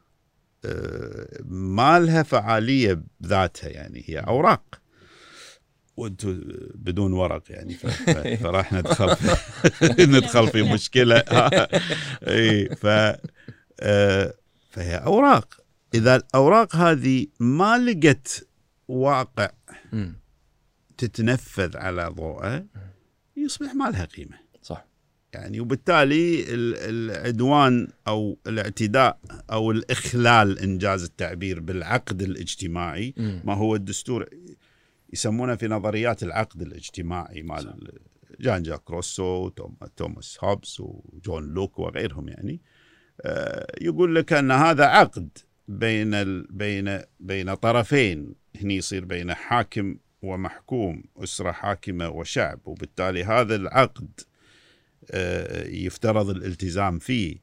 آه، 0.64 1.40
ما 1.44 1.98
لها 1.98 2.22
فعالية 2.22 3.02
بذاتها 3.20 3.68
يعني 3.68 4.04
هي 4.06 4.18
أوراق 4.18 4.80
وأنتم 5.96 6.40
بدون 6.74 7.12
ورق 7.12 7.42
يعني 7.50 7.74
فراح 8.42 8.72
ندخل 8.72 9.16
في 9.16 9.36
ندخل 10.12 10.48
في 10.48 10.62
مشكلة 10.62 11.16
اي 12.22 12.68
ف 12.76 12.86
فهي 14.70 14.96
أوراق. 14.96 15.60
إذا 15.94 16.16
الأوراق 16.16 16.76
هذه 16.76 17.26
ما 17.40 17.78
لقت 17.78 18.48
واقع. 18.88 19.50
تتنفذ 20.98 21.76
على 21.76 22.06
ضوءه 22.08 22.66
يصبح 23.36 23.74
ما 23.74 23.90
لها 23.90 24.04
قيمة. 24.04 24.36
صح. 24.62 24.86
يعني 25.32 25.60
وبالتالي 25.60 26.40
ال- 26.54 26.76
العدوان 27.10 27.88
أو 28.08 28.38
الاعتداء 28.46 29.18
أو 29.52 29.70
الإخلال 29.70 30.58
إنجاز 30.58 31.02
التعبير 31.04 31.60
بالعقد 31.60 32.22
الاجتماعي. 32.22 33.14
ما 33.44 33.54
هو 33.54 33.74
الدستور 33.74 34.26
يسمونه 35.12 35.54
في 35.56 35.68
نظريات 35.68 36.22
العقد 36.22 36.62
الاجتماعي 36.62 37.42
مال 37.42 37.98
جان 38.40 38.62
جاك 38.62 38.90
روسو 38.90 39.48
توم- 39.48 39.76
توماس 39.96 40.38
هوبز 40.44 40.76
وجون 40.80 41.54
لوك 41.54 41.78
وغيرهم 41.78 42.28
يعني. 42.28 42.52
آه، 42.54 42.60
يقول 43.80 44.14
لك 44.14 44.32
أن 44.32 44.50
هذا 44.50 44.84
عقد 44.84 45.28
بين 45.68 46.14
ال... 46.14 46.46
بين 46.50 47.00
بين 47.20 47.54
طرفين. 47.54 48.34
هني 48.60 48.76
يصير 48.76 49.04
بين 49.04 49.34
حاكم 49.34 49.96
ومحكوم 50.22 51.04
أسرة 51.16 51.52
حاكمة 51.52 52.08
وشعب 52.08 52.60
وبالتالي 52.64 53.24
هذا 53.24 53.54
العقد 53.56 54.08
آه، 55.10 55.66
يفترض 55.66 56.30
الالتزام 56.30 56.98
فيه. 56.98 57.36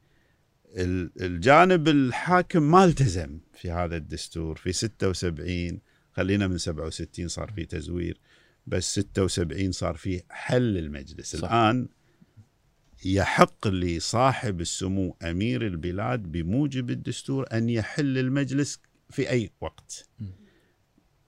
ال- 0.78 1.12
الجانب 1.22 1.88
الحاكم 1.88 2.72
ما 2.72 2.84
التزم 2.86 3.40
في 3.54 3.72
هذا 3.72 3.98
الدستور. 3.98 4.56
في 4.56 4.72
76 4.74 5.80
خلينا 6.14 6.48
من 6.48 6.58
67 6.58 7.28
صار 7.28 7.52
في 7.56 7.66
تزوير 7.66 8.18
بس 8.68 9.00
76 9.00 9.72
صار 9.72 9.94
في 9.96 10.22
حل 10.30 10.78
المجلس. 10.78 11.36
صح. 11.36 11.52
الآن 11.52 11.88
يحق 13.06 13.68
لصاحب 13.68 14.62
السمو 14.62 15.18
أمير 15.24 15.68
البلاد 15.68 16.24
بموجب 16.32 16.90
الدستور 16.90 17.46
أن 17.54 17.70
يحل 17.70 18.18
المجلس 18.18 18.80
في 19.10 19.30
أي 19.30 19.50
وقت. 19.62 20.10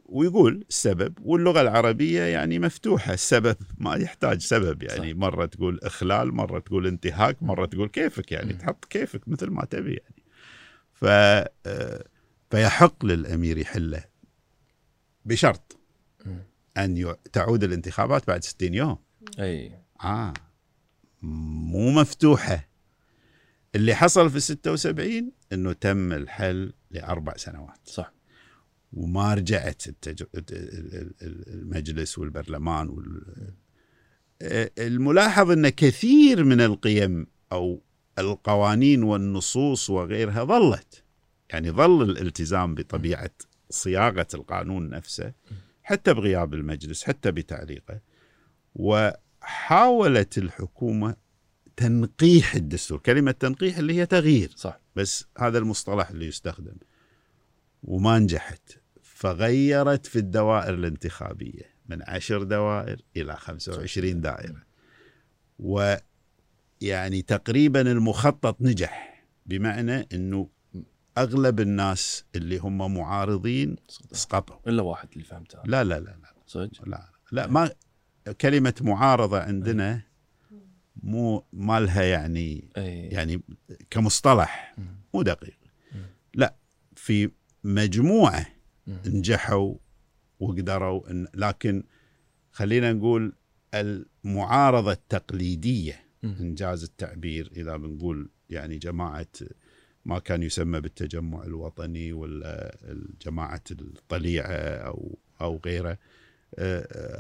ويقول 0.06 0.66
السبب 0.70 1.14
واللغة 1.22 1.62
العربية 1.62 2.22
يعني 2.22 2.60
مفتوحة. 2.60 3.14
السبب 3.14 3.56
ما 3.78 3.96
يحتاج 3.96 4.42
سبب. 4.42 4.84
يعني 4.84 5.12
صح. 5.12 5.18
مرة 5.18 5.46
تقول 5.46 5.80
إخلال 5.84 6.34
مرة 6.34 6.60
تقول 6.60 6.88
انتهاك 6.88 7.44
مرة 7.44 7.66
تقول 7.66 7.88
كيفك 7.90 8.32
يعني؟ 8.32 8.54
مم. 8.54 8.60
تحط 8.60 8.86
كيفك 8.86 9.28
مثل 9.28 9.48
ما 9.50 9.66
تبي 9.66 9.94
يعني. 9.94 10.24
ف 10.94 11.06
آه، 11.06 12.06
فيحق 12.52 13.06
للأمير 13.06 13.58
يحله 13.58 14.04
بشرط 15.26 15.78
يع- 16.78 17.16
تعود 17.34 17.64
الانتخابات 17.64 18.28
بعد 18.28 18.44
60 18.44 18.74
يوم. 18.74 18.98
أي. 19.40 19.72
آه. 20.04 20.34
مو 21.26 21.92
مفتوحة. 21.92 22.68
اللي 23.76 23.96
حصل 23.96 24.30
في 24.30 24.40
76 24.40 25.32
أنه 25.54 25.74
تم 25.74 26.14
الحل 26.14 26.74
لأربع 26.92 27.34
سنوات. 27.38 27.80
صح. 27.86 28.14
وما 28.94 29.34
رجعت 29.34 29.88
التج... 29.88 30.24
ال- 30.36 30.46
ال- 30.52 31.14
ال- 31.22 31.54
المجلس 31.54 32.18
والبرلمان 32.18 32.90
وال... 32.90 33.24
الملاحظ 34.80 35.52
أن 35.52 35.70
كثير 35.70 36.44
من 36.44 36.62
القيم 36.62 37.28
أو 37.52 37.82
القوانين 38.20 39.04
والنصوص 39.04 39.90
وغيرها 39.90 40.44
ظلت. 40.44 41.04
يعني 41.50 41.72
ظل 41.72 42.02
الالتزام 42.10 42.76
بطبيعة 42.76 43.32
صياغة 43.70 44.28
القانون 44.34 44.90
نفسه 44.90 45.34
حتى 45.84 46.14
بغياب 46.14 46.54
المجلس 46.54 47.04
حتى 47.04 47.32
بتعليقه. 47.32 48.00
وحاولت 49.46 50.38
الحكومة 50.38 51.16
تنقيح 51.78 52.56
الدستور 52.56 53.00
كلمة 53.00 53.32
تنقيح 53.32 53.78
اللي 53.78 53.94
هي 53.94 54.06
تغيير. 54.06 54.52
صح. 54.56 54.80
بس 54.96 55.26
هذا 55.38 55.58
المصطلح 55.58 56.10
اللي 56.10 56.26
يستخدم. 56.28 56.76
وما 57.84 58.20
نجحت. 58.20 58.80
فغيرت 59.02 60.06
في 60.06 60.20
الدوائر 60.20 60.74
الانتخابية 60.74 61.76
من 61.90 62.02
عشر 62.08 62.44
دوائر 62.44 63.02
إلى 63.18 63.36
25 63.36 64.22
دائرة. 64.22 64.64
ويعني 65.60 67.22
تقريبا 67.22 67.82
المخطط 67.82 68.62
نجح 68.62 69.26
بمعنى 69.46 70.08
أنه 70.14 70.50
أغلب 71.18 71.60
الناس 71.60 72.26
اللي 72.36 72.58
هم 72.58 72.94
معارضين 72.94 73.76
صدق. 73.88 74.12
اسقطوا 74.14 74.56
إلا 74.68 74.82
واحد 74.82 75.10
اللي 75.14 75.24
فهمته. 75.24 75.60
لا 75.66 75.84
لا 75.84 76.00
لا 76.00 76.10
لا. 76.10 76.34
صدق؟ 76.48 76.88
لا 76.88 77.10
لا. 77.32 77.48
ما 77.48 77.72
كلمة 78.32 78.74
معارضة 78.82 79.40
عندنا 79.40 80.02
مو 81.04 81.44
ما 81.54 81.80
لها 81.80 82.04
يعني 82.04 82.70
يعني 83.12 83.42
كمصطلح. 83.90 84.76
مو 85.14 85.22
دقيق. 85.22 85.58
لا 86.34 86.56
في 86.96 87.32
مجموعة 87.64 88.46
مم. 88.88 89.02
نجحوا 89.06 89.76
وقدروا 90.40 91.12
إن 91.12 91.28
لكن 91.34 91.84
خلينا 92.52 92.94
نقول 92.94 93.34
المعارضة 93.74 94.92
التقليدية 94.92 96.06
مم. 96.24 96.36
إنجاز 96.40 96.84
التعبير 96.84 97.52
إذا 97.56 97.78
بنقول 97.78 98.30
يعني 98.50 98.78
جماعة 98.78 99.28
ما 100.06 100.20
كان 100.20 100.44
يسمى 100.44 100.82
بالتجمع 100.82 101.44
الوطني 101.44 102.14
ولا 102.14 102.78
جماعة 103.22 103.64
الطليعة 103.72 104.48
أو 104.88 105.20
أو 105.42 105.62
غيره 105.66 105.98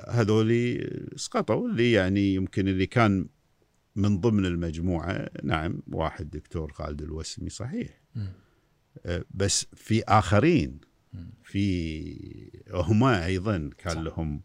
هذولي 0.09 0.89
سقطوا 1.15 1.67
اللي 1.69 1.91
يعني 1.91 2.33
يمكن 2.33 2.67
اللي 2.67 2.85
كان 2.85 3.27
من 3.95 4.19
ضمن 4.19 4.45
المجموعة 4.45 5.29
نعم 5.43 5.81
واحد 5.91 6.29
دكتور 6.29 6.71
خالد 6.71 7.01
الوسمي 7.01 7.49
صحيح. 7.49 8.01
آه، 9.05 9.25
بس 9.31 9.65
في 9.75 10.03
آخرين 10.03 10.79
مم. 11.13 11.29
في 11.43 12.51
هما 12.71 13.25
أيضا 13.25 13.69
كان. 13.77 14.03
لهم 14.03 14.41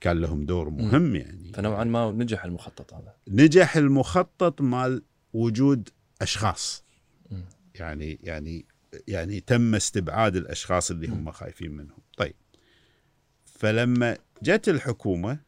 كان 0.00 0.20
لهم 0.20 0.46
دور 0.46 0.70
مهم 0.70 1.16
يعني 1.16 1.52
فنوعا 1.52 1.84
ما 1.84 2.12
نجح 2.12 2.44
المخطط 2.44 2.94
هذا 2.94 3.14
نجح 3.28 3.76
المخطط 3.76 4.60
مال 4.60 5.02
وجود 5.32 5.88
أشخاص. 6.22 6.84
يعني 7.74 8.18
يعني 8.22 8.66
يعني 9.08 9.40
تم 9.40 9.74
استبعاد 9.74 10.36
الأشخاص 10.36 10.90
اللي 10.90 11.08
هم 11.08 11.30
خايفين 11.30 11.70
منهم 11.70 11.98
فلما 13.64 14.16
جت 14.42 14.68
الحكومة. 14.68 15.38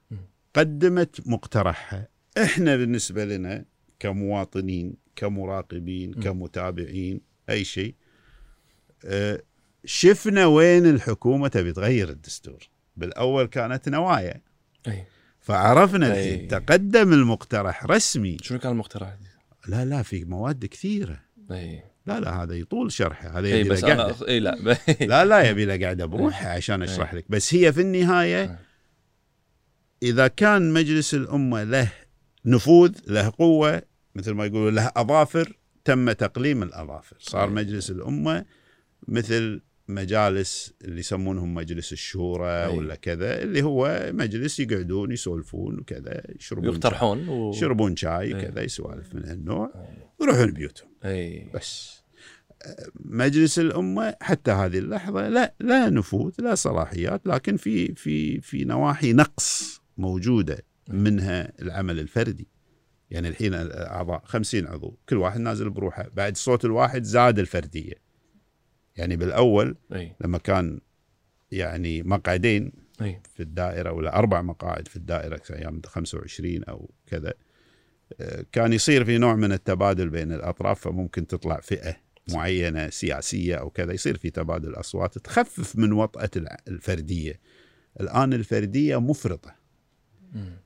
قدمت 0.54 1.28
مقترحها 1.28 2.08
إحنا 2.42 2.76
بالنسبة 2.76 3.24
لنا 3.24 3.64
كمواطنين 3.98 4.96
كمراقبين. 5.16 6.14
كمتابعين 6.14 7.20
أي 7.50 7.64
شيء 7.64 7.94
آه، 9.04 9.42
شفنا 9.84 10.46
وين 10.46 10.86
الحكومة 10.86 11.48
تبي 11.48 11.72
تغير 11.72 12.08
الدستور 12.08 12.68
بالأول 12.96 13.46
كانت 13.46 13.88
نوايا 13.88 14.40
أي 14.88 15.04
فعرفنا 15.40 16.14
أي. 16.14 16.34
الحين 16.34 16.48
تقدم 16.48 17.12
المقترح 17.12 17.84
رسمي 17.84 18.36
شنو 18.42 18.58
كان 18.58 18.72
المقترح؟ 18.72 19.16
لا 19.68 19.84
لا 19.84 20.02
في 20.02 20.24
مواد 20.24 20.66
كثيرة 20.66 21.20
أي 21.50 21.82
لا 22.06 22.20
لا 22.20 22.42
هذا 22.42 22.54
يطول 22.54 22.92
شرحه 22.92 23.38
هذا 23.38 23.46
اي 23.46 23.60
يبي 23.60 23.68
بس 23.68 23.84
له 23.84 23.94
قعدة. 23.94 24.28
اي 24.28 24.40
لا 24.40 24.56
لا 25.00 25.24
لا 25.24 25.50
يبي 25.50 25.64
له 25.64 25.80
قاعدة 25.80 26.06
بروحه 26.06 26.48
عشان 26.48 26.82
أشرح 26.82 27.14
لك. 27.14 27.24
بس 27.28 27.54
هي 27.54 27.72
في 27.72 27.80
النهاية. 27.80 28.58
إذا 30.02 30.28
كان 30.28 30.72
مجلس 30.72 31.14
الأمة 31.14 31.62
له 31.62 31.92
نفوذ 32.44 32.92
له 33.06 33.32
قوة 33.38 33.82
مثل 34.14 34.32
ما 34.32 34.46
يقولوا 34.46 34.70
له 34.70 34.92
أظافر 34.96 35.58
تم 35.84 36.12
تقليم 36.12 36.62
الأظافر. 36.62 37.16
صار. 37.20 37.50
مجلس 37.50 37.90
الأمة 37.90 38.44
مثل 39.08 39.60
مجالس 39.88 40.74
اللي 40.84 41.00
يسمونهم 41.00 41.54
مجلس 41.54 41.92
الشورى 41.92 42.50
أي. 42.50 42.76
ولا 42.76 42.94
كذا 42.94 43.42
اللي 43.42 43.62
هو 43.62 44.10
مجلس 44.12 44.60
يقعدون 44.60 45.12
يسولفون 45.12 45.78
وكذا 45.78 46.22
يشربون 46.38 46.74
يقترحون 46.74 47.28
و... 47.28 47.50
يشربون 47.50 47.96
شاي. 47.96 48.34
وكذا 48.34 48.62
يسوالف 48.62 49.14
من 49.14 49.24
هالنوع 49.24 49.72
ويروحون 50.18 50.52
بيوتهم. 50.52 50.88
اي 51.04 51.50
بس. 51.54 51.95
مجلس 53.00 53.58
الأمة 53.58 54.14
حتى 54.20 54.50
هذه 54.50 54.78
اللحظة 54.78 55.28
لا 55.28 55.54
لا 55.60 55.90
نفوذ 55.90 56.32
لا 56.38 56.54
صلاحيات 56.54 57.26
لكن 57.26 57.56
في 57.56 57.94
في 57.94 58.40
في 58.40 58.64
نواحي 58.64 59.12
نقص 59.12 59.80
موجودة 59.98 60.58
منها 60.88 61.52
العمل 61.62 62.00
الفردي. 62.00 62.48
يعني 63.10 63.28
الحين 63.28 63.54
الاعضاء 63.54 64.22
50 64.24 64.66
عضو 64.66 64.98
كل 65.08 65.16
واحد 65.16 65.40
نازل 65.40 65.70
بروحه. 65.70 66.08
بعد 66.14 66.36
صوت 66.36 66.64
الواحد 66.64 67.02
زاد 67.02 67.38
الفردية. 67.38 67.94
يعني 68.96 69.16
بالأول 69.16 69.76
لما 70.20 70.38
كان 70.38 70.80
يعني 71.50 72.02
مقعدين 72.02 72.72
في 73.34 73.42
الدائرة 73.42 73.92
ولا 73.92 74.18
أربع 74.18 74.42
مقاعد 74.42 74.88
في 74.88 74.96
الدائرة 74.96 75.42
أيام 75.50 75.80
25 75.86 76.64
أو 76.64 76.90
كذا 77.06 77.34
آه، 78.20 78.44
كان 78.52 78.72
يصير 78.72 79.04
في 79.04 79.18
نوع 79.18 79.34
من 79.34 79.52
التبادل 79.52 80.08
بين 80.08 80.32
الأطراف 80.32 80.80
فممكن 80.80 81.26
تطلع 81.26 81.60
فئة 81.60 81.96
معينة 82.36 82.90
سياسية 82.90 83.54
أو 83.56 83.70
كذا 83.70 83.92
يصير 83.92 84.16
في 84.18 84.30
تبادل 84.30 84.74
اصوات 84.74 85.18
تخفف 85.18 85.76
من 85.76 85.92
وطأة 85.92 86.30
الع- 86.36 86.56
الفردية 86.68 87.40
الآن 88.00 88.32
الفردية 88.32 89.00
مفرطة 89.00 89.54
مم. 90.32 90.56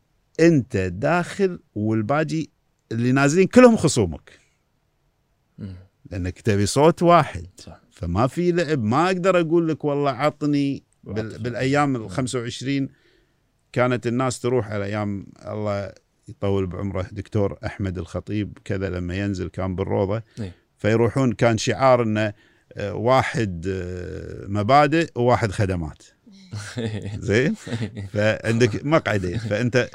أنت 0.41 0.77
داخل 0.77 1.59
والباقي 1.75 2.47
اللي 2.93 3.13
نازلين 3.13 3.47
كلهم 3.47 3.77
خصومك 3.77 4.39
مم. 5.59 5.75
لأنك 6.11 6.41
تبي 6.41 6.67
صوت 6.67 7.03
واحد 7.03 7.47
صح 7.57 7.81
فما 7.91 8.27
في 8.27 8.53
لعب 8.53 8.83
ما 8.85 9.07
أقدر 9.07 9.41
أقول 9.41 9.69
لك 9.69 9.85
والله 9.85 10.11
عطني 10.11 10.83
بال 11.05 11.27
عطني. 11.27 11.39
بالأيام 11.43 11.97
ال 11.97 12.11
25 12.11 12.89
كانت 13.73 14.07
الناس 14.07 14.41
تروح 14.41 14.69
على 14.69 14.85
أيام 14.85 15.27
الله 15.47 15.93
يطول 16.29 16.67
بعمره 16.67 17.09
دكتور 17.13 17.59
أحمد 17.67 17.99
الخطيب 17.99 18.59
كذا 18.65 18.91
لما 18.91 19.15
ينزل 19.19 19.49
كان 19.49 19.75
بالروضة 19.77 20.23
إيه. 20.41 20.55
فيروحون 20.81 21.33
كان 21.33 21.59
شعار 21.59 22.03
إنه 22.03 22.33
آه، 22.77 22.95
واحد 22.95 23.67
آه، 23.69 24.47
مبادئ 24.49 25.11
وواحد 25.15 25.53
خدمات 25.53 26.03
زين 27.19 27.55
فعندك 28.13 28.85
مقعدين 28.87 29.39
فأنت 29.39 29.89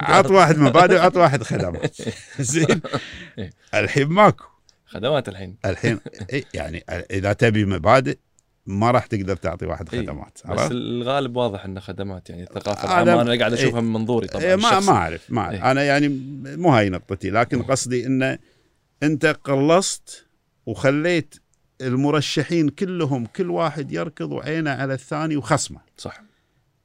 عط 0.00 0.30
واحد 0.30 0.58
مبادئ 0.58 0.96
وعط 0.96 1.16
واحد 1.16 1.42
خدمات 1.42 1.96
زين 2.40 2.80
إيه. 3.38 3.50
الحين 3.74 4.06
ماكو 4.06 4.44
خدمات 4.86 5.28
الحين 5.28 5.56
الحين 5.64 6.00
إيه 6.32 6.44
يعني 6.54 6.84
إذا 7.10 7.32
تبي 7.32 7.64
مبادئ 7.64 8.18
ما 8.66 8.90
راح 8.90 9.06
تقدر 9.06 9.36
تعطي 9.36 9.66
واحد 9.66 9.94
إيه، 9.94 10.00
خدمات 10.02 10.38
بس 10.44 10.46
عرفت؟ 10.46 10.70
الغالب 10.72 11.36
واضح 11.36 11.64
إنه 11.64 11.80
خدمات 11.80 12.30
يعني 12.30 12.42
الثقافه 12.42 12.88
هذا- 12.88 13.02
العامه 13.02 13.22
أنا 13.22 13.38
قاعد 13.38 13.52
أشوفها 13.52 13.78
إيه. 13.78 13.84
من 13.84 13.92
منظوري 13.92 14.26
طبعا 14.26 14.44
إيه 14.44 14.56
ما. 14.56 14.80
ما 14.80 14.92
أعرف 14.92 15.30
ما 15.30 15.40
أعرف. 15.40 15.54
إيه. 15.54 15.70
أنا 15.70 15.82
يعني 15.82 16.08
مو 16.56 16.68
هاي 16.68 16.90
نقطتي 16.90 17.30
لكن 17.30 17.62
قصدي 17.62 18.06
إنه 18.06 18.38
انت 19.02 19.26
قلصت 19.26 20.26
وخليت 20.66 21.34
المرشحين 21.80 22.68
كلهم 22.68 23.26
كل 23.26 23.50
واحد 23.50 23.92
يركض 23.92 24.32
وعينه 24.32 24.70
على 24.70 24.94
الثاني 24.94 25.36
وخصمه. 25.36 25.80
صح. 25.96 26.22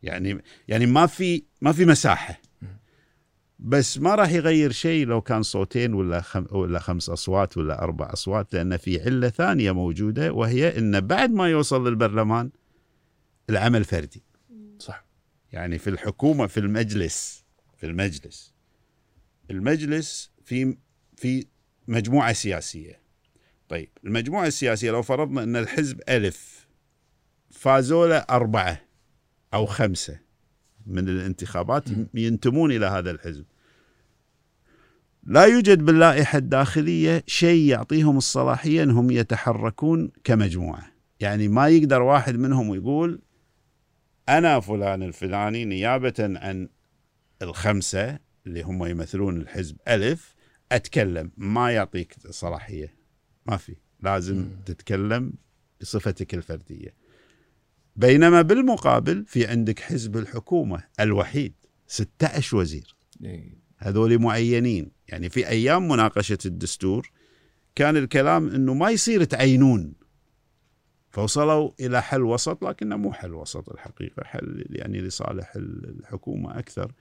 يعني 0.03 0.41
يعني 0.67 0.85
ما 0.85 1.05
في 1.05 1.43
ما 1.61 1.71
في 1.71 1.85
مساحة. 1.85 2.41
بس 3.59 3.97
ما 3.97 4.15
راح 4.15 4.31
يغير 4.31 4.71
شيء 4.71 5.05
لو 5.05 5.21
كان 5.21 5.43
صوتين 5.43 5.93
ولا 5.93 6.21
خم 6.21 6.45
ولا 6.51 6.79
خمس 6.79 7.09
أصوات 7.09 7.57
ولا 7.57 7.83
أربع 7.83 8.13
أصوات 8.13 8.53
لأن 8.53 8.77
في 8.77 9.01
علة 9.01 9.29
ثانية 9.29 9.71
موجودة 9.71 10.31
وهي 10.31 10.77
إن 10.77 11.01
بعد 11.01 11.31
ما 11.31 11.49
يوصل 11.49 11.87
للبرلمان 11.87 12.51
العمل 13.49 13.83
فردي. 13.83 14.23
صح. 14.79 15.05
يعني 15.51 15.77
في 15.77 15.89
الحكومة 15.89 16.47
في 16.47 16.59
المجلس 16.59 17.45
في 17.77 17.85
المجلس. 17.85 18.53
المجلس 19.51 20.31
في 20.43 20.77
في 21.15 21.45
مجموعة 21.87 22.33
سياسية. 22.33 22.99
طيب 23.69 23.89
المجموعة 24.03 24.47
السياسية 24.47 24.91
لو 24.91 25.01
فرضنا 25.01 25.43
أن 25.43 25.55
الحزب 25.55 26.01
ألف 26.09 26.67
فازوا 27.51 28.07
له 28.07 28.17
أربعة 28.17 28.81
أو 29.53 29.65
خمسة 29.65 30.19
من 30.87 31.09
الانتخابات 31.09 31.83
ينتمون 32.13 32.71
إلى 32.71 32.85
هذا 32.85 33.11
الحزب. 33.11 33.45
لا 35.23 35.45
يوجد 35.45 35.85
باللائحة 35.85 36.37
الداخلية 36.37 37.23
شيء 37.27 37.69
يعطيهم 37.69 38.17
الصلاحية 38.17 38.83
أنهم 38.83 39.11
يتحركون 39.11 40.11
كمجموعة. 40.23 40.91
يعني 41.19 41.47
ما 41.47 41.67
يقدر 41.67 42.01
واحد 42.01 42.35
منهم 42.35 42.73
يقول 42.73 43.21
أنا 44.29 44.59
فلان 44.59 45.03
الفلاني 45.03 45.65
نيابة 45.65 46.13
عن 46.19 46.69
الخمسة 47.41 48.19
اللي 48.47 48.61
هم 48.61 48.85
يمثلون 48.85 49.37
الحزب 49.37 49.77
ألف 49.87 50.34
أتكلم 50.71 51.31
ما 51.37 51.71
يعطيك 51.71 52.15
صلاحية. 52.29 52.95
ما 53.45 53.57
في 53.57 53.75
لازم 54.01 54.35
مم. 54.37 54.49
تتكلم 54.65 55.33
بصفتك 55.81 56.33
الفردية. 56.33 56.93
بينما 57.95 58.41
بالمقابل 58.41 59.25
في 59.27 59.47
عندك 59.47 59.79
حزب 59.79 60.17
الحكومة 60.17 60.83
الوحيد 60.99 61.53
16 61.87 62.57
وزير. 62.57 62.95
إيه. 63.23 63.57
هذول 63.77 64.19
معينين. 64.19 64.91
يعني 65.07 65.29
في 65.29 65.47
أيام 65.47 65.87
مناقشة 65.87 66.37
الدستور 66.45 67.11
كان 67.75 67.97
الكلام 67.97 68.49
إنه 68.49 68.73
ما 68.73 68.89
يصير 68.89 69.23
تعينون. 69.23 69.93
فوصلوا 71.09 71.71
إلى 71.79 72.01
حل 72.01 72.21
وسط 72.21 72.63
لكنه 72.63 72.97
مو 72.97 73.13
حل 73.13 73.33
وسط 73.33 73.69
الحقيقة 73.69 74.23
حل 74.23 74.65
يعني 74.69 75.01
لصالح 75.01 75.53
الحكومة 75.55 76.59
أكثر 76.59 76.91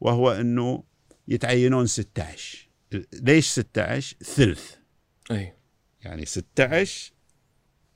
وهو 0.00 0.30
إنه 0.30 0.84
يتعينون 1.28 1.86
16 1.86 2.69
ليش 3.12 3.48
16 3.48 4.16
ثلث. 4.22 4.74
أي. 5.30 5.54
يعني 6.02 6.24
16 6.24 7.12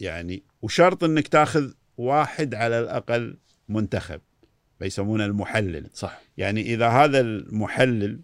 يعني 0.01 0.45
وشرط 0.63 1.05
إنك 1.05 1.29
تاخذ 1.29 1.73
واحد 1.97 2.55
على 2.55 2.81
الأقل 2.81 3.39
منتخب 3.69 4.21
فيسمونه 4.79 5.25
المحلل. 5.25 5.91
صح. 5.95 6.23
يعني 6.37 6.61
إذا 6.61 6.89
هذا 6.89 7.21
المحلل 7.21 8.21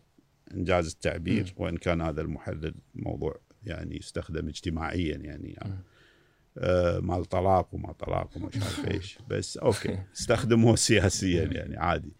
إنجاز 0.55 0.87
التعبير 0.87 1.45
مم. 1.45 1.65
وإن 1.65 1.77
كان 1.77 2.01
هذا 2.01 2.21
المحلل 2.21 2.75
موضوع 2.95 3.41
يعني 3.63 3.97
يستخدم 3.97 4.49
اجتماعيا 4.49 5.17
يعني, 5.17 5.51
يعني. 5.51 5.79
آه 6.59 6.99
مال 6.99 7.25
طلاق 7.25 7.75
وما 7.75 7.93
طلاق 7.93 8.37
وما 8.37 8.51
عارف 8.55 8.89
إيش. 8.95 9.19
بس 9.29 9.57
أوكي 9.57 9.99
استخدموه 10.19 10.77
سياسيا 10.77 11.45
يعني 11.45 11.77
عادي. 11.77 12.13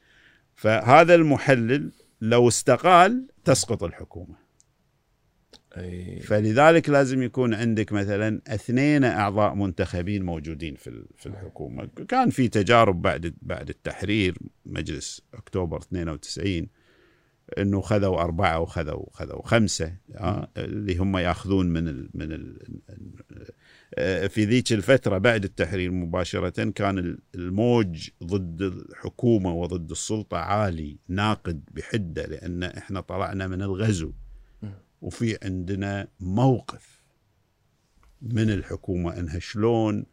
فهذا 0.55 1.15
المحلل 1.15 1.93
لو 2.21 2.49
استقال 2.49 3.27
تسقط 3.45 3.83
الحكومة. 3.83 4.35
أي. 5.77 6.21
فلذلك 6.21 6.89
لازم 6.89 7.23
يكون 7.23 7.55
عندك 7.55 7.93
مثلا 7.93 8.41
اثنين 8.47 9.05
أعضاء 9.05 9.55
منتخبين 9.55 10.23
موجودين 10.23 10.75
في 10.75 11.05
في 11.17 11.27
الحكومة. 11.27 11.89
كان 12.09 12.31
في 12.31 12.49
تجارب 12.49 13.03
بعد 13.03 13.35
بعد 13.43 13.69
التحرير 13.69 14.39
مجلس 14.67 15.23
أكتوبر 15.35 15.79
92 15.79 16.67
إنه 17.59 17.81
خذوا 17.81 18.21
أربعة 18.21 18.61
وخذوا 18.61 19.07
خذوا 19.13 19.47
خمسة 19.47 19.97
آه 20.15 20.49
اللي 20.57 20.97
هم 20.97 21.17
يأخذون 21.17 21.67
من 21.67 21.89
ال 21.89 22.11
من 22.15 22.33
ال 22.33 22.59
في 24.29 24.45
ذيك 24.45 24.73
الفترة 24.73 25.19
بعد 25.19 25.45
التحرير 25.45 25.91
مباشرة 25.91 26.71
كان 26.71 26.99
ال- 26.99 27.19
الموج 27.35 28.09
ضد 28.25 28.63
الحكومة 28.63 29.53
وضد 29.55 29.91
السلطة 29.91 30.37
عالي 30.37 30.99
ناقد 31.09 31.65
بحدة 31.73 32.27
لأن 32.27 32.63
إحنا 32.63 33.01
طلعنا 33.01 33.47
من 33.47 33.63
الغزو. 33.63 34.13
وفي 35.03 35.39
عندنا 35.43 36.09
موقف 36.21 37.01
من 38.23 38.51
الحكومة 38.51 39.19
إنها 39.19 39.39
شلون 39.39 40.07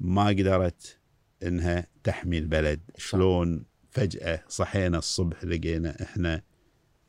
ما 0.00 0.26
قدرت 0.26 0.98
إنها 1.42 1.86
تحمي 2.04 2.38
البلد 2.38 2.80
شلون 2.96 3.64
فجأة 3.90 4.42
صحينا 4.48 4.98
الصبح 4.98 5.44
لقينا 5.44 6.02
إحنا 6.02 6.42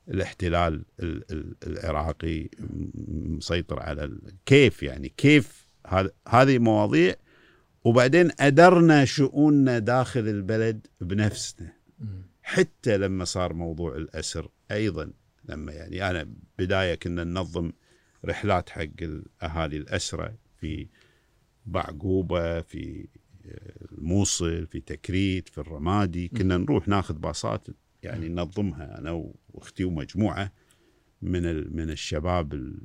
الاحتلال 0.07 0.85
ال- 0.99 1.31
ال- 1.31 1.55
العراقي 1.67 2.49
مسيطر 3.27 3.79
على 3.79 4.17
كيف 4.45 4.83
يعني؟ 4.83 5.09
كيف 5.17 5.66
هذه 6.27 6.59
مواضيع 6.59 7.15
وبعدين 7.83 8.31
أدرنا 8.39 9.05
شؤوننا 9.05 9.79
داخل 9.79 10.19
البلد 10.19 10.87
بنفسنا. 11.01 11.73
حتى 12.41 12.97
لما 12.97 13.25
صار 13.25 13.53
موضوع 13.53 13.95
الأسر 13.95 14.49
أيضا 14.71 15.11
لما 15.45 15.71
يعني 15.71 16.09
أنا 16.09 16.29
بداية 16.59 16.95
كنا 16.95 17.23
ننظم 17.23 17.71
رحلات 18.25 18.69
حق 18.69 18.87
الأهالي 19.01 19.77
الأسرة 19.77 20.33
في 20.59 20.87
بعقوبة 21.65 22.61
في 22.61 23.07
الموصل 23.91 24.67
في 24.67 24.79
تكريت 24.79 25.49
في 25.49 25.57
الرمادي. 25.57 26.27
كنا 26.27 26.57
نروح 26.57 26.87
ناخذ 26.87 27.13
باصات 27.17 27.67
يعني 28.03 28.29
ننظمها 28.29 28.99
أنا 28.99 29.11
وأختي 29.53 29.83
ومجموعة 29.83 30.51
من 31.21 31.75
من 31.75 31.89
الشباب 31.89 32.53
ال- 32.53 32.81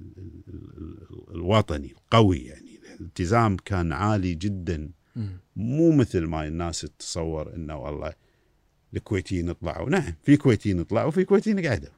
ال- 0.00 0.78
ال- 0.78 1.15
الوطني 1.36 1.92
القوي 1.92 2.38
يعني. 2.38 2.80
الالتزام 3.00 3.56
كان 3.56 3.92
عالي 3.92 4.34
جدا. 4.34 4.90
مو 5.56 5.92
مثل 5.92 6.24
ما 6.26 6.46
الناس 6.46 6.80
تتصور 6.80 7.54
إنه 7.54 7.76
والله 7.76 8.12
الكويتيين 8.94 9.52
طلعوا 9.52 9.90
نعم 9.90 10.14
في 10.22 10.36
كويتيين 10.36 10.82
طلعوا 10.82 11.08
وفي 11.08 11.24
كويتيين 11.24 11.66
قعدوا 11.66 11.88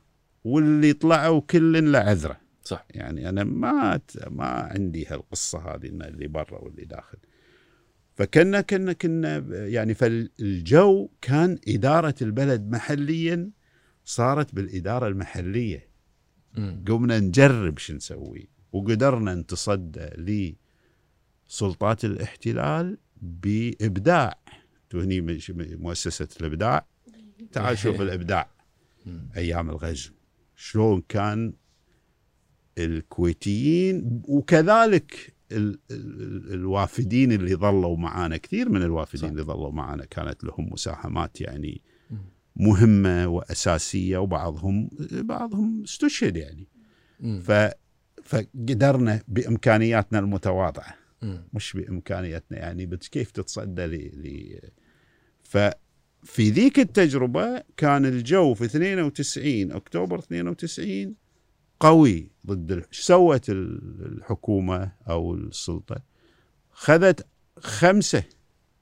واللي 0.45 0.93
طلعوا 0.93 1.41
كل 1.41 1.93
له 1.93 1.99
عذرة. 1.99 2.41
صح. 2.63 2.87
يعني 2.91 3.29
أنا 3.29 3.45
ما 3.45 4.01
ما 4.27 4.45
عندي 4.45 5.07
هالقصة 5.07 5.59
هذه 5.59 5.87
ان 5.89 6.03
اللي 6.03 6.27
برا 6.27 6.59
واللي 6.59 6.85
داخل. 6.85 7.19
فكنا 8.15 8.61
كنا 8.61 8.93
كنا 8.93 9.39
يعني 9.67 9.95
فالجو 9.95 11.09
كان 11.21 11.59
إدارة 11.69 12.15
البلد 12.23 12.71
محليا 12.71 13.51
صارت 14.05 14.55
بالإدارة 14.55 15.09
المحلية. 15.09 15.89
قمنا 16.87 17.19
نجرب 17.19 17.79
شو 17.79 17.95
نسوي. 17.95 18.49
وقدرنا 18.73 19.35
نتصدى 19.35 20.55
لسلطات 21.49 22.05
الاحتلال 22.05 22.99
بإبداع 23.23 24.39
تهني 24.91 25.21
مؤسسة 25.77 26.29
الإبداع 26.41 26.87
تعال 27.53 27.79
شوف 27.79 28.01
الإبداع. 28.07 28.51
أيام 29.37 29.71
الغزو 29.71 30.11
شلون 30.57 31.03
كان 31.09 31.53
الكويتيين 32.79 34.23
وكذلك 34.29 35.35
ال 35.53 35.79
ال 35.91 36.53
الوافدين 36.53 37.33
اللي 37.33 37.55
ظلوا 37.55 37.97
معانا 37.97 38.37
كثير 38.37 38.69
من 38.69 38.83
الوافدين 38.83 39.23
صح. 39.23 39.29
اللي 39.29 39.43
ظلوا 39.43 39.73
معانا 39.73 40.05
كانت 40.05 40.45
لهم 40.45 40.73
مساهمات 40.73 41.41
يعني. 41.41 41.83
مهمة 42.57 43.27
وأساسية 43.29 44.19
وبعضهم 44.19 44.91
بعضهم 45.13 45.83
استشهد 45.83 46.37
يعني. 46.37 46.67
ف 47.41 47.53
فقدرنا 48.29 49.21
بإمكانياتنا 49.29 50.19
المتواضعة. 50.19 50.95
مش 51.53 51.73
بإمكانياتنا 51.77 52.59
يعني 52.59 52.87
بس 52.87 53.09
كيف 53.09 53.31
تتصدى 53.31 53.87
ل 53.87 54.61
ففي 55.43 56.51
ذيك 56.51 56.79
التجربة 56.79 57.63
كان 57.77 58.07
الجو 58.07 58.55
في 58.55 58.65
92 58.65 59.73
أكتوبر 59.73 60.19
92 60.19 61.15
قوي 61.81 62.31
ضد 62.47 62.73
إيش 62.73 63.01
سوت 63.01 63.51
ال- 63.51 64.07
الحكومة 64.19 64.93
أو 65.09 65.35
السلطة؟ 65.35 65.97
خذت 66.71 67.27
خمسة. 67.59 68.23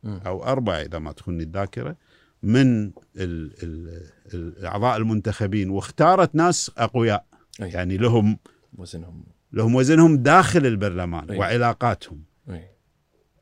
أو 0.04 0.44
أربعة 0.44 0.76
إذا 0.80 0.98
ما 0.98 1.12
تخني 1.12 1.42
الذاكرة 1.42 1.96
من 2.42 2.86
ال 2.86 2.92
ال 3.16 4.02
الاعضاء 4.34 4.96
المنتخبين 4.96 5.70
واختارت 5.70 6.34
ناس 6.34 6.70
أقوياء. 6.78 7.26
يعني 7.60 7.96
لهم 7.96 8.38
وزنهم 8.74 9.24
لهم 9.52 9.74
وزنهم 9.74 10.16
داخل 10.16 10.66
البرلمان 10.66 11.30
أي. 11.30 11.38
وعلاقاتهم 11.38 12.24
أي. 12.50 12.68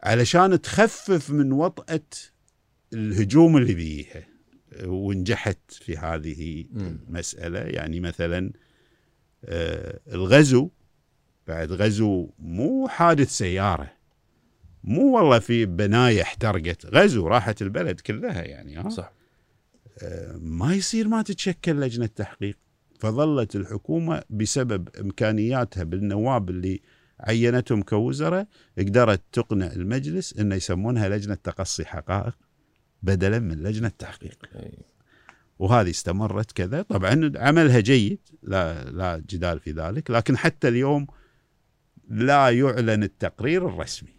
علشان 0.02 0.60
تخفف 0.60 1.30
من 1.30 1.52
وطأة 1.52 2.00
الهجوم 2.92 3.56
اللي 3.56 3.74
بيها 3.74 4.26
ونجحت 4.84 5.58
في 5.70 5.96
هذه. 5.96 6.66
المسألة 6.76 7.58
يعني 7.58 8.00
مثلا 8.00 8.52
آه، 9.44 10.00
الغزو 10.12 10.70
بعد 11.46 11.72
غزو 11.72 12.30
مو 12.38 12.88
حادث 12.88 13.30
سيارة 13.30 13.92
مو 14.84 15.16
والله 15.16 15.38
في 15.38 15.66
بناية 15.66 16.22
احترقت 16.22 16.86
غزو 16.86 17.28
راحت 17.28 17.62
البلد 17.62 18.00
كلها 18.00 18.42
يعني 18.42 18.76
ها 18.76 18.88
صح 18.88 19.12
آه، 20.02 20.36
ما 20.36 20.74
يصير 20.74 21.08
ما 21.08 21.22
تتشكل 21.22 21.80
لجنة 21.80 22.06
تحقيق 22.06 22.58
فظلت 23.04 23.56
الحكومة 23.56 24.22
بسبب 24.30 24.88
إمكانياتها 25.00 25.84
بالنواب 25.84 26.50
اللي 26.50 26.80
عينتهم 27.20 27.82
كوزراء 27.82 28.46
قدرت 28.78 29.22
تقنع 29.32 29.66
المجلس 29.66 30.38
إنه 30.38 30.54
يسمونها 30.54 31.08
لجنة 31.08 31.34
تقصي 31.34 31.84
حقائق 31.84 32.34
بدلا 33.02 33.38
من 33.38 33.62
لجنة 33.62 33.88
تحقيق. 33.88 34.38
أي. 34.56 34.78
وهذه 35.58 35.90
استمرت 35.90 36.52
كذا. 36.52 36.82
طبعا 36.82 37.32
عملها 37.36 37.80
جيد 37.80 38.18
لا 38.42 38.90
لا 38.90 39.22
جدال 39.30 39.60
في 39.60 39.70
ذلك 39.70 40.10
لكن 40.10 40.36
حتى 40.36 40.68
اليوم 40.68 41.06
لا 42.08 42.50
يعلن 42.50 43.02
التقرير 43.02 43.68
الرسمي. 43.68 44.14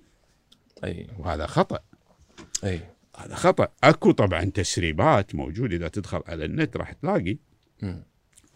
أي. 0.83 1.07
وهذا 1.19 1.45
خطأ. 1.45 1.79
أي. 2.63 2.79
هذا 3.17 3.35
خطأ. 3.35 3.67
أكو 3.83 4.11
طبعا 4.11 4.43
تسريبات 4.43 5.35
موجود 5.35 5.73
إذا 5.73 5.87
تدخل 5.87 6.21
على 6.27 6.45
النت 6.45 6.77
راح 6.77 6.93
تلاقي. 6.93 7.37
مم. 7.81 8.03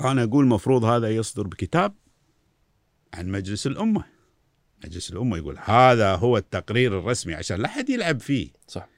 أنا 0.01 0.23
أقول 0.23 0.45
مفروض 0.45 0.83
هذا 0.83 1.09
يصدر 1.09 1.47
بكتاب 1.47 1.93
عن 3.13 3.27
مجلس 3.27 3.67
الأمة. 3.67 4.03
مجلس 4.85 5.11
الأمة 5.11 5.37
يقول 5.37 5.57
هذا 5.63 6.15
هو 6.15 6.37
التقرير 6.37 6.99
الرسمي 6.99 7.33
عشان 7.33 7.61
لا 7.61 7.67
حد 7.67 7.89
يلعب 7.89 8.19
فيه. 8.19 8.49
صح. 8.67 8.89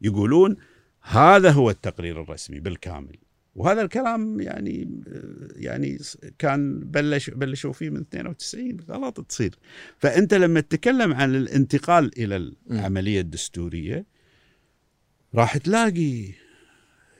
يقولون 0.00 0.56
هذا 1.02 1.50
هو 1.50 1.70
التقرير 1.70 2.22
الرسمي 2.22 2.60
بالكامل. 2.60 3.16
وهذا 3.54 3.82
الكلام 3.82 4.40
يعني 4.40 5.02
يعني 5.56 5.98
كان 6.38 6.80
بلش 6.80 7.30
بلشوا 7.30 7.72
فيه 7.72 7.90
من 7.90 8.00
92 8.00 8.80
غلط 8.80 9.20
تصير. 9.20 9.58
فأنت 9.98 10.34
لما 10.34 10.60
تتكلم 10.60 11.14
عن 11.14 11.34
الانتقال 11.34 12.18
إلى 12.18 12.52
العملية 12.70 13.20
الدستورية 13.20 14.06
راح 15.34 15.56
تلاقي 15.56 16.28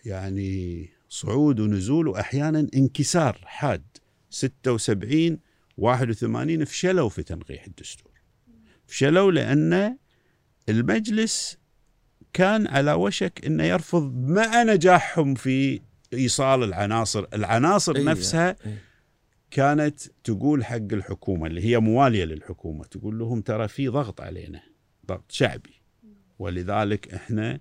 يعني 0.04 0.88
صعود 1.12 1.60
ونزول 1.60 2.08
وأحيانا 2.08 2.66
انكسار 2.74 3.38
حاد 3.44 3.84
76 4.30 5.38
81 5.76 6.64
فشلوا 6.64 7.08
في 7.08 7.22
تنقيح 7.22 7.64
الدستور 7.64 8.12
فشلوا 8.86 9.32
لأن 9.32 9.98
المجلس 10.68 11.58
كان 12.32 12.66
على 12.66 12.92
وشك 12.92 13.46
إنه 13.46 13.64
يرفض 13.64 14.14
مع 14.14 14.62
نجاحهم 14.62 15.34
في 15.34 15.80
إيصال 16.12 16.62
العناصر، 16.62 17.26
العناصر 17.34 17.96
أي. 17.96 18.04
نفسها 18.04 18.56
أي. 18.66 18.76
كانت 19.50 20.00
تقول 20.24 20.64
حق 20.64 20.92
الحكومة 20.92 21.46
اللي 21.46 21.64
هي 21.64 21.78
موالية 21.78 22.24
للحكومة، 22.24 22.84
تقول 22.84 23.18
لهم 23.18 23.40
ترى 23.40 23.68
في 23.68 23.88
ضغط 23.88 24.20
علينا، 24.20 24.62
ضغط 25.06 25.32
شعبي 25.32 25.82
ولذلك 26.38 27.14
إحنا 27.14 27.60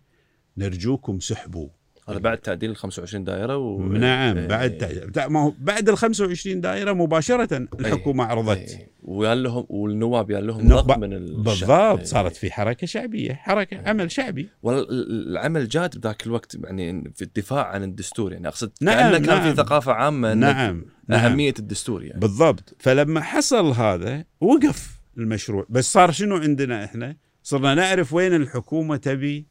نرجوكم 0.58 1.20
سحبوا. 1.20 1.70
هذا 2.10 2.18
بعد 2.20 2.38
تعديل 2.38 2.70
ال 2.70 2.76
25 2.76 3.24
دائرة 3.24 3.58
و... 3.58 3.82
نعم 3.82 4.38
إي. 4.38 4.48
بعد 4.48 5.12
تع- 5.14 5.28
ما 5.28 5.44
هو 5.44 5.54
بعد 5.60 5.90
ال 5.90 5.98
25 5.98 6.62
دائرة 6.62 6.94
مباشرة 6.94 7.68
الحكومة 7.80 8.24
عرضت 8.24 8.58
إي. 8.58 8.88
ويان 9.04 9.44
لهم 9.44 9.66
والنواب 9.70 10.32
يان 10.32 10.44
لهم. 10.44 10.68
ضغط 10.68 10.98
من. 10.98 11.10
بالضبط 11.44 12.00
إي. 12.00 12.06
صارت 12.06 12.36
في 12.36 12.52
حركة 12.52 12.88
شعبية، 12.88 13.34
حركة 13.34 13.90
عمل 13.90 14.12
شعبي. 14.12 14.50
والعمل 14.64 15.68
جاد 15.68 15.98
بذاك 15.98 16.28
الوقت 16.28 16.58
يعني 16.64 17.12
في 17.16 17.22
الدفاع 17.22 17.68
عن 17.68 17.84
الدستور 17.84 18.34
يعني 18.34 18.48
أقصد 18.48 18.72
نعم، 18.82 19.12
كان 19.12 19.22
نعم. 19.22 19.50
في 19.50 19.56
ثقافة 19.56 19.92
عامة 19.94 20.34
نعم 20.34 20.86
نعم 21.08 21.20
أهمية 21.26 21.54
الدستور 21.60 22.04
يعني 22.04 22.20
بالضبط 22.20 22.76
فلما 22.80 23.22
حصل 23.22 23.72
هذا 23.72 24.26
وقف 24.42 25.02
المشروع 25.18 25.66
بس 25.70 25.94
صار 25.94 26.12
شنو 26.12 26.36
عندنا 26.38 26.84
إحنا 26.84 27.16
صرنا 27.44 27.74
نعرف 27.76 28.14
وين 28.14 28.34
الحكومة 28.36 28.98
تبي 28.98 29.48